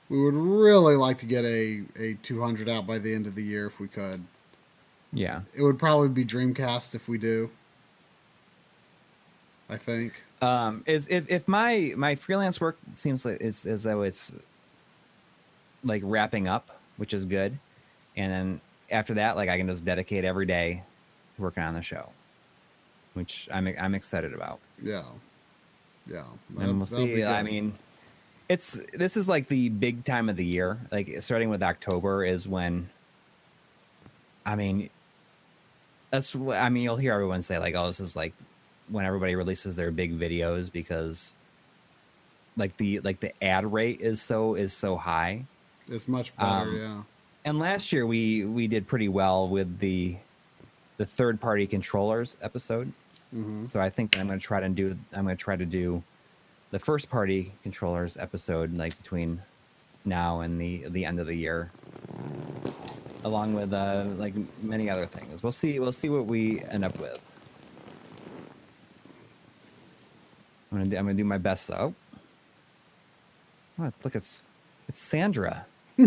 we 0.09 0.23
would 0.23 0.35
really 0.35 0.97
like 0.97 1.19
to 1.19 1.27
get 1.27 1.45
a, 1.45 1.83
a 1.99 2.15
200 2.23 2.69
out 2.69 2.87
by 2.87 2.99
the 2.99 3.15
end 3.15 3.27
of 3.27 3.35
the 3.35 3.43
year 3.43 3.67
if 3.67 3.79
we 3.79 3.89
could. 3.89 4.25
Yeah. 5.13 5.41
It 5.55 5.63
would 5.63 5.79
probably 5.79 6.09
be 6.09 6.25
Dreamcast 6.25 6.95
if 6.95 7.09
we 7.09 7.19
do. 7.19 7.51
I 9.69 9.77
think. 9.77 10.23
Um, 10.43 10.83
is 10.87 11.07
if, 11.09 11.31
if 11.31 11.47
my 11.47 11.93
my 11.97 12.15
freelance 12.15 12.61
work 12.61 12.79
seems 12.95 13.25
like 13.25 13.39
it's 13.41 13.67
as 13.67 13.85
though 13.85 14.03
it's 14.03 14.33
like 15.85 16.03
wrapping 16.05 16.49
up, 16.49 16.81
which 16.97 17.15
is 17.15 17.25
good, 17.25 17.59
and 18.17 18.33
then 18.33 18.61
after 18.91 19.15
that, 19.15 19.37
like 19.37 19.49
I 19.49 19.57
can 19.57 19.69
just 19.69 19.85
dedicate 19.85 20.25
every 20.25 20.47
day 20.47 20.83
to 21.37 21.43
working 21.43 21.63
on 21.63 21.75
the 21.75 21.83
show, 21.83 22.09
which 23.15 23.49
I'm 23.53 23.73
I'm 23.79 23.95
excited 23.95 24.33
about. 24.33 24.61
Yeah. 24.83 25.05
Yeah. 26.11 26.25
That- 26.57 26.69
and 26.69 26.79
we'll 26.79 26.87
see. 26.87 27.23
I 27.23 27.43
mean, 27.43 27.75
it's 28.49 28.81
this 28.95 29.17
is 29.17 29.29
like 29.29 29.47
the 29.49 29.69
big 29.69 30.05
time 30.05 30.29
of 30.29 30.37
the 30.37 30.45
year. 30.45 30.79
Like 30.91 31.21
starting 31.21 31.51
with 31.51 31.63
October 31.63 32.25
is 32.25 32.49
when. 32.49 32.89
I 34.47 34.57
mean, 34.57 34.89
that's 36.11 36.35
what 36.35 36.59
I 36.59 36.69
mean. 36.69 36.83
You'll 36.85 36.97
hear 36.97 37.13
everyone 37.13 37.43
say 37.43 37.59
like, 37.59 37.75
"Oh, 37.75 37.87
this 37.87 38.01
is 38.01 38.17
like 38.17 38.33
when 38.89 39.05
everybody 39.05 39.35
releases 39.37 39.77
their 39.77 39.91
big 39.91 40.19
videos 40.19 40.71
because." 40.71 41.35
Like 42.57 42.77
the 42.77 42.99
like 43.01 43.21
the 43.21 43.33
ad 43.43 43.73
rate 43.73 44.01
is 44.01 44.21
so 44.21 44.55
is 44.55 44.73
so 44.73 44.97
high, 44.97 45.45
it's 45.89 46.09
much 46.09 46.37
better. 46.37 46.51
um, 46.69 46.77
yeah. 46.77 47.03
and 47.45 47.59
last 47.59 47.93
year 47.93 48.07
we 48.07 48.45
we 48.45 48.67
did 48.67 48.87
pretty 48.89 49.09
well 49.09 49.49
with 49.49 49.79
the 49.79 50.17
the 50.99 51.07
third 51.07 51.41
party 51.41 51.67
controllers 51.67 52.37
episode. 52.43 52.93
hmm 53.31 53.65
So 53.65 53.81
I 53.81 53.89
think 53.89 54.19
I'm 54.19 54.27
going 54.27 54.39
to 54.39 54.45
try 54.45 54.61
to 54.61 54.69
do. 54.69 54.99
I'm 55.13 55.25
going 55.25 55.37
to 55.37 55.43
try 55.43 55.57
to 55.57 55.65
do 55.65 56.03
the 56.73 56.79
first 56.79 57.09
party 57.09 57.53
controllers 57.63 58.17
episode 58.19 58.77
like 58.77 58.97
between 59.01 59.41
now 60.05 60.41
and 60.41 60.61
the 60.61 60.85
the 60.89 61.05
end 61.05 61.21
of 61.21 61.29
the 61.29 61.35
year, 61.37 61.71
along 63.25 63.55
with 63.55 63.73
uh, 63.73 64.05
like 64.17 64.35
many 64.63 64.89
other 64.91 65.07
things. 65.07 65.43
We'll 65.43 65.53
see. 65.53 65.79
We'll 65.79 65.93
see 65.93 66.09
what 66.09 66.27
we 66.27 66.63
end 66.63 66.85
up 66.85 66.99
with. 66.99 67.19
I'm 70.73 70.79
gonna 70.79 70.91
do, 70.91 70.97
I'm 70.97 71.05
gonna 71.05 71.15
do 71.15 71.25
my 71.25 71.39
best 71.39 71.69
though. 71.69 71.95
Oh, 73.79 73.91
look, 74.05 74.15
it's 74.15 74.43
it's 74.89 75.01
Sandra. 75.01 75.67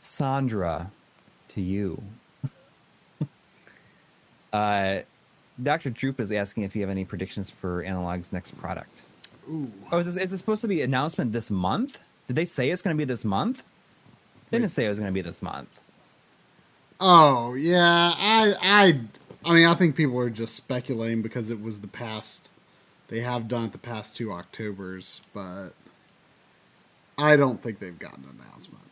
Sandra, 0.00 0.90
to 1.48 1.60
you. 1.60 2.02
uh, 4.52 4.98
Dr. 5.62 5.90
Droop 5.90 6.20
is 6.20 6.30
asking 6.30 6.62
if 6.64 6.76
you 6.76 6.82
have 6.82 6.90
any 6.90 7.04
predictions 7.04 7.50
for 7.50 7.82
Analogue's 7.82 8.32
next 8.32 8.52
product. 8.58 9.02
Ooh. 9.48 9.70
Oh, 9.90 9.98
is 9.98 10.06
this, 10.06 10.16
is 10.16 10.30
this 10.30 10.40
supposed 10.40 10.60
to 10.62 10.68
be 10.68 10.82
announcement 10.82 11.32
this 11.32 11.50
month? 11.50 11.98
Did 12.26 12.36
they 12.36 12.44
say 12.44 12.70
it's 12.70 12.82
going 12.82 12.94
to 12.94 12.98
be 12.98 13.04
this 13.04 13.24
month? 13.24 13.62
They 14.50 14.58
didn't 14.58 14.70
say 14.70 14.86
it 14.86 14.90
was 14.90 14.98
going 15.00 15.10
to 15.10 15.14
be 15.14 15.22
this 15.22 15.42
month. 15.42 15.68
Oh 17.00 17.54
yeah, 17.54 18.14
I 18.16 18.54
I 18.62 19.00
I 19.44 19.54
mean 19.54 19.66
I 19.66 19.74
think 19.74 19.96
people 19.96 20.18
are 20.18 20.30
just 20.30 20.54
speculating 20.54 21.22
because 21.22 21.50
it 21.50 21.60
was 21.60 21.80
the 21.80 21.88
past. 21.88 22.48
They 23.08 23.20
have 23.20 23.48
done 23.48 23.64
it 23.66 23.72
the 23.72 23.78
past 23.78 24.16
two 24.16 24.32
Octobers, 24.32 25.20
but 25.34 25.70
I 27.18 27.36
don't 27.36 27.60
think 27.60 27.78
they've 27.78 27.98
gotten 27.98 28.24
an 28.24 28.40
announcement. 28.40 28.84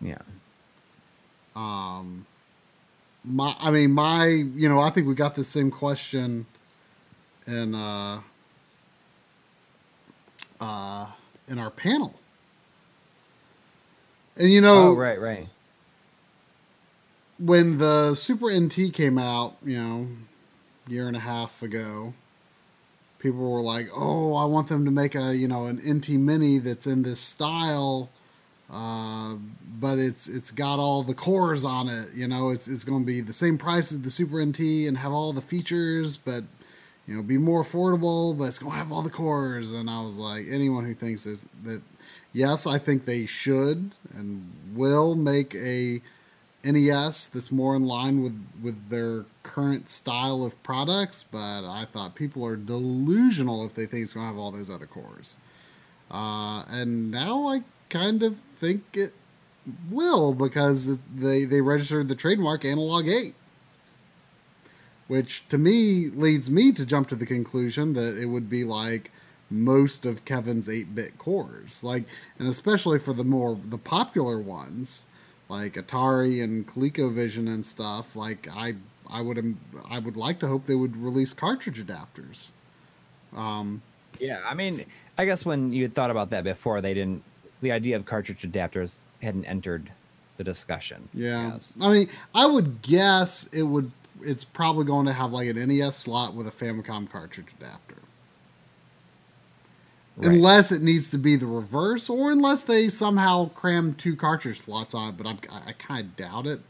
Yeah. 0.00 0.18
Um, 1.54 2.26
my 3.24 3.54
I 3.58 3.70
mean 3.70 3.92
my 3.92 4.26
you 4.26 4.68
know 4.68 4.80
I 4.80 4.90
think 4.90 5.06
we 5.06 5.14
got 5.14 5.34
the 5.34 5.44
same 5.44 5.70
question 5.70 6.46
in 7.46 7.74
uh 7.74 8.20
uh 10.60 11.06
in 11.48 11.58
our 11.58 11.70
panel, 11.70 12.18
and 14.36 14.50
you 14.50 14.60
know 14.60 14.88
oh, 14.88 14.94
right, 14.94 15.20
right. 15.20 15.46
when 17.38 17.78
the 17.78 18.14
Super 18.14 18.50
NT 18.50 18.92
came 18.92 19.18
out, 19.18 19.56
you 19.64 19.80
know, 19.80 20.08
year 20.88 21.08
and 21.08 21.16
a 21.16 21.20
half 21.20 21.62
ago, 21.62 22.14
people 23.18 23.50
were 23.50 23.60
like, 23.62 23.88
"Oh, 23.94 24.34
I 24.34 24.44
want 24.44 24.68
them 24.68 24.84
to 24.84 24.90
make 24.90 25.14
a 25.14 25.34
you 25.36 25.48
know 25.48 25.66
an 25.66 25.80
NT 25.86 26.10
Mini 26.10 26.58
that's 26.58 26.86
in 26.86 27.02
this 27.02 27.20
style, 27.20 28.10
uh, 28.70 29.34
but 29.80 29.98
it's 29.98 30.28
it's 30.28 30.50
got 30.50 30.78
all 30.78 31.02
the 31.02 31.14
cores 31.14 31.64
on 31.64 31.88
it. 31.88 32.12
You 32.14 32.28
know, 32.28 32.50
it's 32.50 32.68
it's 32.68 32.84
going 32.84 33.00
to 33.02 33.06
be 33.06 33.20
the 33.20 33.32
same 33.32 33.58
price 33.58 33.92
as 33.92 34.02
the 34.02 34.10
Super 34.10 34.44
NT 34.44 34.60
and 34.88 34.98
have 34.98 35.12
all 35.12 35.32
the 35.32 35.40
features, 35.42 36.16
but 36.16 36.44
you 37.06 37.14
know, 37.14 37.22
be 37.22 37.38
more 37.38 37.62
affordable. 37.62 38.36
But 38.36 38.44
it's 38.44 38.58
going 38.58 38.72
to 38.72 38.78
have 38.78 38.92
all 38.92 39.02
the 39.02 39.10
cores. 39.10 39.72
And 39.72 39.88
I 39.90 40.02
was 40.02 40.18
like, 40.18 40.46
anyone 40.48 40.84
who 40.84 40.94
thinks 40.94 41.24
this, 41.24 41.46
that, 41.64 41.82
yes, 42.34 42.66
I 42.66 42.78
think 42.78 43.06
they 43.06 43.24
should 43.24 43.92
and 44.14 44.52
will 44.74 45.14
make 45.14 45.54
a 45.54 46.02
NES 46.62 47.28
that's 47.28 47.52
more 47.52 47.76
in 47.76 47.86
line 47.86 48.22
with 48.22 48.38
with 48.62 48.88
their 48.90 49.24
current 49.42 49.88
style 49.88 50.44
of 50.44 50.60
products. 50.62 51.22
But 51.22 51.64
I 51.66 51.86
thought 51.90 52.14
people 52.14 52.44
are 52.44 52.56
delusional 52.56 53.64
if 53.64 53.74
they 53.74 53.86
think 53.86 54.02
it's 54.02 54.12
going 54.12 54.24
to 54.24 54.32
have 54.32 54.38
all 54.38 54.50
those 54.50 54.68
other 54.68 54.86
cores. 54.86 55.36
Uh, 56.10 56.64
and 56.68 57.10
now 57.10 57.48
I 57.48 57.62
kind 57.88 58.22
of 58.22 58.38
think 58.38 58.84
it 58.94 59.14
will 59.90 60.34
because 60.34 60.98
they 60.98 61.44
they 61.44 61.60
registered 61.60 62.08
the 62.08 62.14
trademark 62.14 62.64
Analogue 62.64 63.08
Eight, 63.08 63.34
which 65.06 65.48
to 65.48 65.58
me 65.58 66.08
leads 66.08 66.50
me 66.50 66.72
to 66.72 66.84
jump 66.84 67.08
to 67.08 67.16
the 67.16 67.26
conclusion 67.26 67.92
that 67.92 68.18
it 68.18 68.26
would 68.26 68.48
be 68.48 68.64
like 68.64 69.10
most 69.50 70.06
of 70.06 70.24
Kevin's 70.24 70.68
8-bit 70.68 71.18
cores, 71.18 71.84
like 71.84 72.04
and 72.38 72.48
especially 72.48 72.98
for 72.98 73.12
the 73.12 73.24
more 73.24 73.58
the 73.64 73.78
popular 73.78 74.38
ones 74.38 75.04
like 75.48 75.74
Atari 75.74 76.42
and 76.42 76.66
ColecoVision 76.66 77.46
and 77.46 77.64
stuff. 77.64 78.16
Like 78.16 78.48
I 78.54 78.74
I 79.08 79.20
would 79.20 79.56
I 79.88 79.98
would 79.98 80.16
like 80.16 80.38
to 80.40 80.48
hope 80.48 80.66
they 80.66 80.74
would 80.74 80.96
release 80.96 81.32
cartridge 81.32 81.84
adapters. 81.84 82.48
Um, 83.34 83.82
yeah, 84.18 84.40
I 84.44 84.54
mean, 84.54 84.74
I 85.18 85.24
guess 85.24 85.44
when 85.44 85.72
you 85.72 85.82
had 85.82 85.94
thought 85.94 86.10
about 86.10 86.30
that 86.30 86.44
before, 86.44 86.80
they 86.80 86.94
didn't. 86.94 87.22
The 87.60 87.72
idea 87.72 87.96
of 87.96 88.04
cartridge 88.04 88.42
adapters 88.42 88.96
hadn't 89.22 89.44
entered 89.46 89.90
the 90.36 90.44
discussion. 90.44 91.08
Yeah, 91.14 91.52
yes. 91.52 91.72
I 91.80 91.90
mean, 91.90 92.08
I 92.34 92.46
would 92.46 92.82
guess 92.82 93.48
it 93.52 93.62
would. 93.62 93.90
It's 94.20 94.44
probably 94.44 94.84
going 94.84 95.06
to 95.06 95.12
have 95.12 95.32
like 95.32 95.48
an 95.48 95.56
NES 95.68 95.96
slot 95.96 96.34
with 96.34 96.46
a 96.46 96.50
Famicom 96.50 97.10
cartridge 97.10 97.48
adapter. 97.60 97.96
Right. 100.16 100.32
Unless 100.32 100.72
it 100.72 100.82
needs 100.82 101.10
to 101.10 101.18
be 101.18 101.36
the 101.36 101.46
reverse, 101.46 102.08
or 102.08 102.30
unless 102.30 102.64
they 102.64 102.88
somehow 102.88 103.48
cram 103.50 103.94
two 103.94 104.16
cartridge 104.16 104.60
slots 104.60 104.94
on 104.94 105.10
it, 105.10 105.16
but 105.16 105.26
I'm, 105.26 105.38
I, 105.50 105.70
I 105.70 105.72
kind 105.72 106.06
of 106.06 106.16
doubt 106.16 106.46
it. 106.46 106.60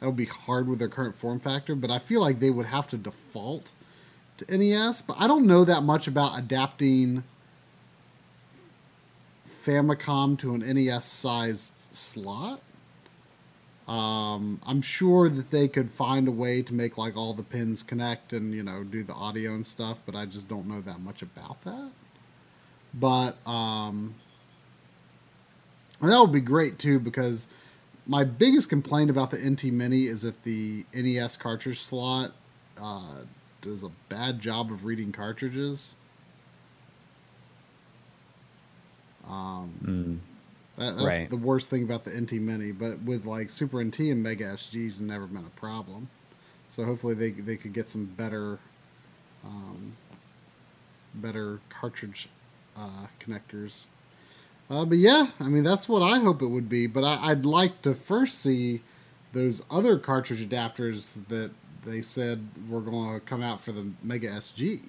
That 0.00 0.06
would 0.06 0.16
be 0.16 0.26
hard 0.26 0.68
with 0.68 0.78
their 0.78 0.88
current 0.88 1.16
form 1.16 1.40
factor, 1.40 1.74
but 1.74 1.90
I 1.90 1.98
feel 1.98 2.20
like 2.20 2.40
they 2.40 2.50
would 2.50 2.66
have 2.66 2.86
to 2.88 2.96
default 2.98 3.72
to 4.38 4.56
NES. 4.58 5.02
But 5.02 5.16
I 5.18 5.26
don't 5.26 5.46
know 5.46 5.64
that 5.64 5.82
much 5.82 6.06
about 6.06 6.38
adapting 6.38 7.24
Famicom 9.64 10.38
to 10.40 10.54
an 10.54 10.60
NES 10.60 11.04
sized 11.06 11.88
slot. 11.92 12.60
Um, 13.88 14.60
I'm 14.66 14.82
sure 14.82 15.28
that 15.28 15.50
they 15.50 15.68
could 15.68 15.90
find 15.90 16.28
a 16.28 16.32
way 16.32 16.62
to 16.62 16.74
make 16.74 16.96
like 16.98 17.16
all 17.16 17.34
the 17.34 17.42
pins 17.42 17.82
connect 17.82 18.32
and 18.32 18.54
you 18.54 18.62
know 18.62 18.84
do 18.84 19.02
the 19.02 19.14
audio 19.14 19.54
and 19.54 19.66
stuff, 19.66 20.00
but 20.06 20.14
I 20.14 20.26
just 20.26 20.48
don't 20.48 20.66
know 20.66 20.80
that 20.82 21.00
much 21.00 21.22
about 21.22 21.62
that. 21.64 21.90
But 22.98 23.36
um, 23.46 24.14
that 26.00 26.18
would 26.20 26.32
be 26.32 26.40
great 26.40 26.78
too 26.78 27.00
because 27.00 27.48
my 28.06 28.24
biggest 28.24 28.68
complaint 28.68 29.10
about 29.10 29.30
the 29.30 29.38
NT 29.38 29.64
Mini 29.64 30.04
is 30.04 30.22
that 30.22 30.42
the 30.44 30.84
NES 30.94 31.36
cartridge 31.36 31.82
slot 31.82 32.32
uh, 32.80 33.16
does 33.62 33.82
a 33.82 33.90
bad 34.08 34.40
job 34.40 34.70
of 34.70 34.84
reading 34.84 35.10
cartridges. 35.10 35.96
Um, 39.26 39.72
mm. 39.82 40.78
that, 40.78 40.96
that's 40.96 41.06
right. 41.06 41.30
the 41.30 41.36
worst 41.36 41.70
thing 41.70 41.82
about 41.82 42.04
the 42.04 42.10
NT 42.10 42.32
Mini. 42.32 42.72
But 42.72 43.00
with 43.02 43.24
like 43.24 43.48
Super 43.48 43.82
NT 43.82 44.00
and 44.00 44.22
Mega 44.22 44.44
SGs, 44.44 45.00
never 45.00 45.26
been 45.26 45.44
a 45.44 45.60
problem. 45.60 46.08
So 46.68 46.84
hopefully 46.84 47.14
they 47.14 47.30
they 47.30 47.56
could 47.56 47.72
get 47.72 47.88
some 47.88 48.04
better, 48.04 48.58
um, 49.44 49.96
better 51.14 51.60
cartridge 51.70 52.28
uh, 52.76 53.06
connectors. 53.20 53.86
Uh, 54.70 54.84
but 54.84 54.98
yeah, 54.98 55.28
I 55.40 55.44
mean 55.44 55.64
that's 55.64 55.88
what 55.88 56.02
I 56.02 56.18
hope 56.18 56.42
it 56.42 56.46
would 56.46 56.68
be. 56.68 56.86
But 56.86 57.04
I, 57.04 57.28
would 57.28 57.46
like 57.46 57.82
to 57.82 57.94
first 57.94 58.40
see 58.40 58.82
those 59.32 59.62
other 59.70 59.98
cartridge 59.98 60.40
adapters 60.46 61.26
that 61.28 61.50
they 61.84 62.02
said 62.02 62.48
were 62.68 62.80
going 62.80 63.14
to 63.14 63.20
come 63.20 63.42
out 63.42 63.60
for 63.60 63.72
the 63.72 63.88
Mega 64.02 64.28
SG. 64.30 64.82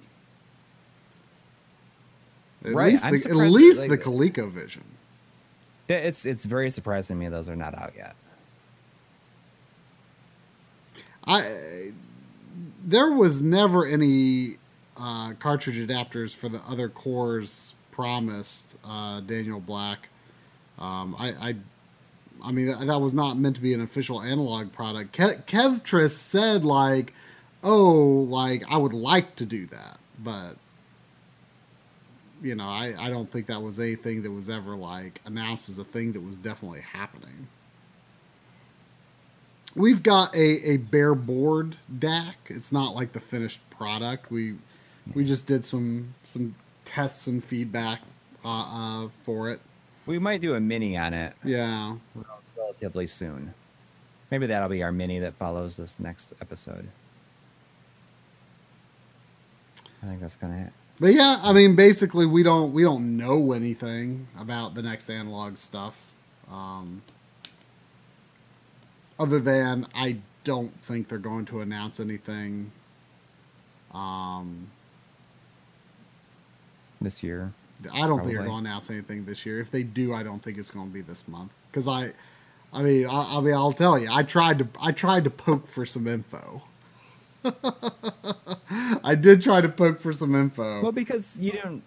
At 2.64 2.72
right. 2.72 2.92
least, 2.92 3.04
the, 3.04 3.30
at 3.30 3.36
least 3.36 3.80
like, 3.80 3.90
the 3.90 3.98
ColecoVision. 3.98 4.82
It's 5.88 6.26
it's 6.26 6.44
very 6.44 6.70
surprising 6.70 7.16
to 7.16 7.20
me 7.20 7.28
those 7.28 7.48
are 7.48 7.54
not 7.54 7.76
out 7.76 7.92
yet. 7.96 8.16
I 11.26 11.92
there 12.84 13.12
was 13.12 13.40
never 13.42 13.86
any 13.86 14.56
uh, 14.96 15.34
cartridge 15.34 15.76
adapters 15.76 16.34
for 16.34 16.48
the 16.48 16.60
other 16.68 16.88
cores 16.88 17.75
promised 17.96 18.76
uh, 18.84 19.20
Daniel 19.20 19.58
Black. 19.58 20.10
Um, 20.78 21.16
I, 21.18 21.28
I, 21.40 21.56
I 22.44 22.52
mean 22.52 22.66
that, 22.66 23.00
was 23.00 23.14
not 23.14 23.38
meant 23.38 23.56
to 23.56 23.62
be 23.62 23.72
an 23.72 23.80
official 23.80 24.20
Analogue 24.22 24.70
product. 24.72 25.14
Ke- 25.14 25.46
Kevtris 25.46 26.10
said 26.10 26.64
like, 26.64 27.14
"Oh, 27.64 28.26
like 28.28 28.70
I 28.70 28.76
would 28.76 28.92
like 28.92 29.34
to 29.36 29.46
do 29.46 29.64
that," 29.66 29.98
but 30.22 30.56
you 32.42 32.54
know, 32.54 32.68
I, 32.68 32.94
I 32.98 33.08
don't 33.08 33.32
think 33.32 33.46
that 33.46 33.62
was 33.62 33.80
anything 33.80 34.22
that 34.22 34.30
was 34.30 34.50
ever 34.50 34.76
like 34.76 35.22
announced 35.24 35.70
as 35.70 35.78
a 35.78 35.84
thing 35.84 36.12
that 36.12 36.20
was 36.20 36.36
definitely 36.36 36.82
happening. 36.82 37.48
We've 39.74 40.02
got 40.02 40.34
a, 40.34 40.72
a 40.72 40.76
bare 40.76 41.14
board 41.14 41.76
DAC. 41.92 42.34
It's 42.48 42.72
not 42.72 42.94
like 42.94 43.12
the 43.12 43.20
finished 43.20 43.60
product. 43.70 44.30
We 44.30 44.56
we 45.14 45.24
just 45.24 45.46
did 45.46 45.64
some 45.64 46.14
some 46.24 46.54
tests 46.86 47.26
and 47.26 47.44
feedback 47.44 48.00
uh, 48.44 49.04
uh, 49.04 49.08
for 49.22 49.50
it. 49.50 49.60
We 50.06 50.18
might 50.18 50.40
do 50.40 50.54
a 50.54 50.60
mini 50.60 50.96
on 50.96 51.12
it. 51.12 51.34
Yeah, 51.44 51.96
relatively 52.56 53.06
soon. 53.06 53.52
Maybe 54.30 54.46
that'll 54.46 54.68
be 54.68 54.82
our 54.82 54.92
mini 54.92 55.18
that 55.20 55.34
follows 55.34 55.76
this 55.76 55.96
next 55.98 56.32
episode. 56.40 56.88
I 60.02 60.06
think 60.06 60.20
that's 60.20 60.36
gonna. 60.36 60.70
But 60.98 61.12
yeah, 61.12 61.40
I 61.42 61.52
mean, 61.52 61.76
basically, 61.76 62.24
we 62.24 62.42
don't 62.42 62.72
we 62.72 62.82
don't 62.82 63.16
know 63.16 63.52
anything 63.52 64.28
about 64.38 64.74
the 64.74 64.82
next 64.82 65.10
Analogue 65.10 65.58
stuff, 65.58 66.12
um, 66.50 67.02
other 69.18 69.38
than 69.38 69.86
I 69.94 70.18
don't 70.44 70.80
think 70.82 71.08
they're 71.08 71.18
going 71.18 71.44
to 71.46 71.60
announce 71.60 71.98
anything. 71.98 72.70
Um, 73.92 74.70
this 77.00 77.22
year. 77.22 77.52
I 77.92 78.00
don't 78.00 78.08
probably. 78.08 78.24
think 78.24 78.38
they're 78.38 78.46
going 78.46 78.64
to 78.64 78.70
announce 78.70 78.90
anything 78.90 79.24
this 79.24 79.44
year. 79.44 79.60
If 79.60 79.70
they 79.70 79.82
do, 79.82 80.12
I 80.14 80.22
don't 80.22 80.42
think 80.42 80.58
it's 80.58 80.70
going 80.70 80.88
to 80.88 80.92
be 80.92 81.02
this 81.02 81.28
month. 81.28 81.52
Because 81.70 81.86
I, 81.86 82.12
I 82.72 82.82
mean, 82.82 83.06
I, 83.06 83.36
I, 83.36 83.40
mean, 83.40 83.54
I'll 83.54 83.72
tell 83.72 83.98
you, 83.98 84.08
I 84.10 84.22
tried 84.22 84.58
to, 84.60 84.68
I 84.80 84.92
tried 84.92 85.24
to 85.24 85.30
poke 85.30 85.66
for 85.66 85.84
some 85.84 86.06
info. 86.06 86.62
I 89.04 89.14
did 89.14 89.42
try 89.42 89.60
to 89.60 89.68
poke 89.68 90.00
for 90.00 90.12
some 90.12 90.34
info. 90.34 90.82
Well, 90.82 90.92
because 90.92 91.38
you 91.38 91.52
don't 91.52 91.82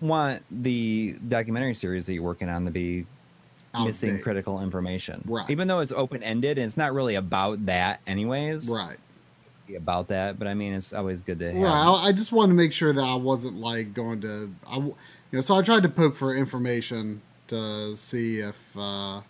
want 0.00 0.42
the 0.50 1.16
documentary 1.28 1.74
series 1.74 2.06
that 2.06 2.14
you're 2.14 2.22
working 2.22 2.48
on 2.48 2.64
to 2.64 2.70
be 2.70 3.06
missing 3.82 4.18
critical 4.20 4.62
information, 4.62 5.22
right? 5.26 5.48
Even 5.50 5.68
though 5.68 5.80
it's 5.80 5.92
open 5.92 6.22
ended 6.22 6.58
and 6.58 6.66
it's 6.66 6.76
not 6.76 6.92
really 6.94 7.14
about 7.14 7.66
that, 7.66 8.00
anyways, 8.06 8.68
right? 8.68 8.98
About 9.76 10.08
that, 10.08 10.38
but 10.38 10.46
I 10.46 10.52
mean, 10.52 10.74
it's 10.74 10.92
always 10.92 11.22
good 11.22 11.38
to. 11.38 11.50
Have. 11.50 11.56
Well, 11.56 11.96
I 11.96 12.12
just 12.12 12.32
wanted 12.32 12.48
to 12.48 12.54
make 12.54 12.72
sure 12.72 12.92
that 12.92 13.02
I 13.02 13.14
wasn't 13.14 13.56
like 13.56 13.94
going 13.94 14.20
to, 14.20 14.54
I, 14.66 14.76
you 14.76 14.94
know, 15.32 15.40
so 15.40 15.54
I 15.54 15.62
tried 15.62 15.84
to 15.84 15.88
poke 15.88 16.14
for 16.14 16.34
information 16.34 17.22
to 17.48 17.96
see 17.96 18.40
if, 18.40 18.58
uh, 18.76 19.22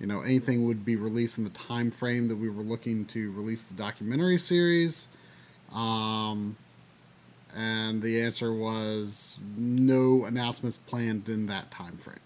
you 0.00 0.06
know, 0.06 0.22
anything 0.22 0.66
would 0.66 0.84
be 0.84 0.96
released 0.96 1.36
in 1.36 1.44
the 1.44 1.50
time 1.50 1.90
frame 1.90 2.28
that 2.28 2.36
we 2.36 2.48
were 2.48 2.62
looking 2.62 3.04
to 3.06 3.30
release 3.32 3.62
the 3.62 3.74
documentary 3.74 4.38
series. 4.38 5.08
Um, 5.72 6.56
and 7.54 8.00
the 8.00 8.22
answer 8.22 8.54
was 8.54 9.38
no 9.56 10.24
announcements 10.24 10.78
planned 10.78 11.28
in 11.28 11.46
that 11.46 11.70
time 11.70 11.98
frame. 11.98 12.16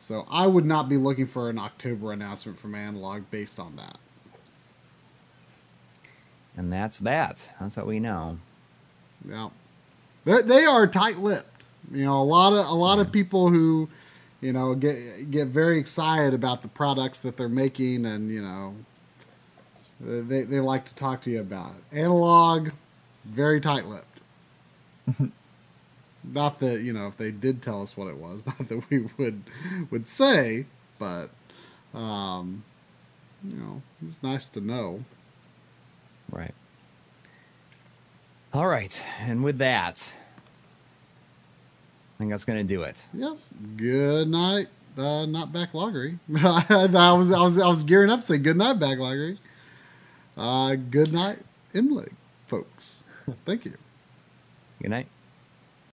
So 0.00 0.26
I 0.30 0.46
would 0.46 0.64
not 0.64 0.88
be 0.88 0.96
looking 0.96 1.26
for 1.26 1.48
an 1.48 1.58
October 1.58 2.12
announcement 2.12 2.58
from 2.58 2.74
Analogue 2.74 3.24
based 3.30 3.60
on 3.60 3.76
that. 3.76 3.98
And 6.58 6.72
that's 6.72 6.98
that. 7.00 7.52
That's 7.60 7.76
what 7.76 7.86
we 7.86 8.00
know. 8.00 8.38
Yeah, 9.26 9.50
They're, 10.24 10.42
they 10.42 10.64
are 10.64 10.88
tight-lipped. 10.88 11.62
You 11.92 12.04
know, 12.04 12.20
a 12.20 12.24
lot 12.24 12.52
of 12.52 12.66
a 12.66 12.74
lot 12.74 12.98
of 12.98 13.12
people 13.12 13.48
who, 13.48 13.88
you 14.40 14.52
know, 14.52 14.74
get 14.74 15.30
get 15.30 15.48
very 15.48 15.78
excited 15.78 16.34
about 16.34 16.62
the 16.62 16.68
products 16.68 17.20
that 17.20 17.36
they're 17.36 17.48
making, 17.48 18.04
and 18.04 18.28
you 18.28 18.42
know, 18.42 18.74
they 20.00 20.42
they 20.42 20.58
like 20.58 20.84
to 20.86 20.94
talk 20.96 21.22
to 21.22 21.30
you 21.30 21.40
about 21.40 21.74
it. 21.76 21.96
Analogue, 21.96 22.72
very 23.24 23.60
tight-lipped. 23.60 24.20
not 26.24 26.58
that 26.58 26.80
you 26.80 26.92
know, 26.92 27.06
if 27.06 27.16
they 27.16 27.30
did 27.30 27.62
tell 27.62 27.82
us 27.82 27.96
what 27.96 28.08
it 28.08 28.16
was, 28.16 28.44
not 28.46 28.68
that 28.68 28.90
we 28.90 29.08
would 29.16 29.44
would 29.90 30.08
say, 30.08 30.66
but 30.98 31.30
um, 31.94 32.64
you 33.48 33.56
know, 33.56 33.82
it's 34.04 34.24
nice 34.24 34.46
to 34.46 34.60
know. 34.60 35.04
Right. 36.30 36.54
All 38.52 38.66
right. 38.66 39.00
And 39.20 39.42
with 39.44 39.58
that, 39.58 40.14
I 42.14 42.18
think 42.18 42.30
that's 42.30 42.44
going 42.44 42.58
to 42.58 42.64
do 42.64 42.82
it. 42.82 43.06
Yep. 43.14 43.36
Good 43.76 44.28
night. 44.28 44.66
Uh, 44.96 45.26
not 45.26 45.52
Backloggery. 45.52 46.18
I 46.36 47.12
was 47.12 47.32
I 47.32 47.42
was 47.42 47.60
I 47.60 47.68
was 47.68 47.84
gearing 47.84 48.10
up 48.10 48.20
to 48.20 48.26
say 48.26 48.38
good 48.38 48.56
night 48.56 48.80
Backloggery. 48.80 49.38
Uh, 50.36 50.74
good 50.76 51.12
night, 51.12 51.38
Imlig, 51.74 52.12
folks. 52.46 53.04
Thank 53.44 53.64
you. 53.64 53.74
Good 54.80 54.90
night. 54.90 55.08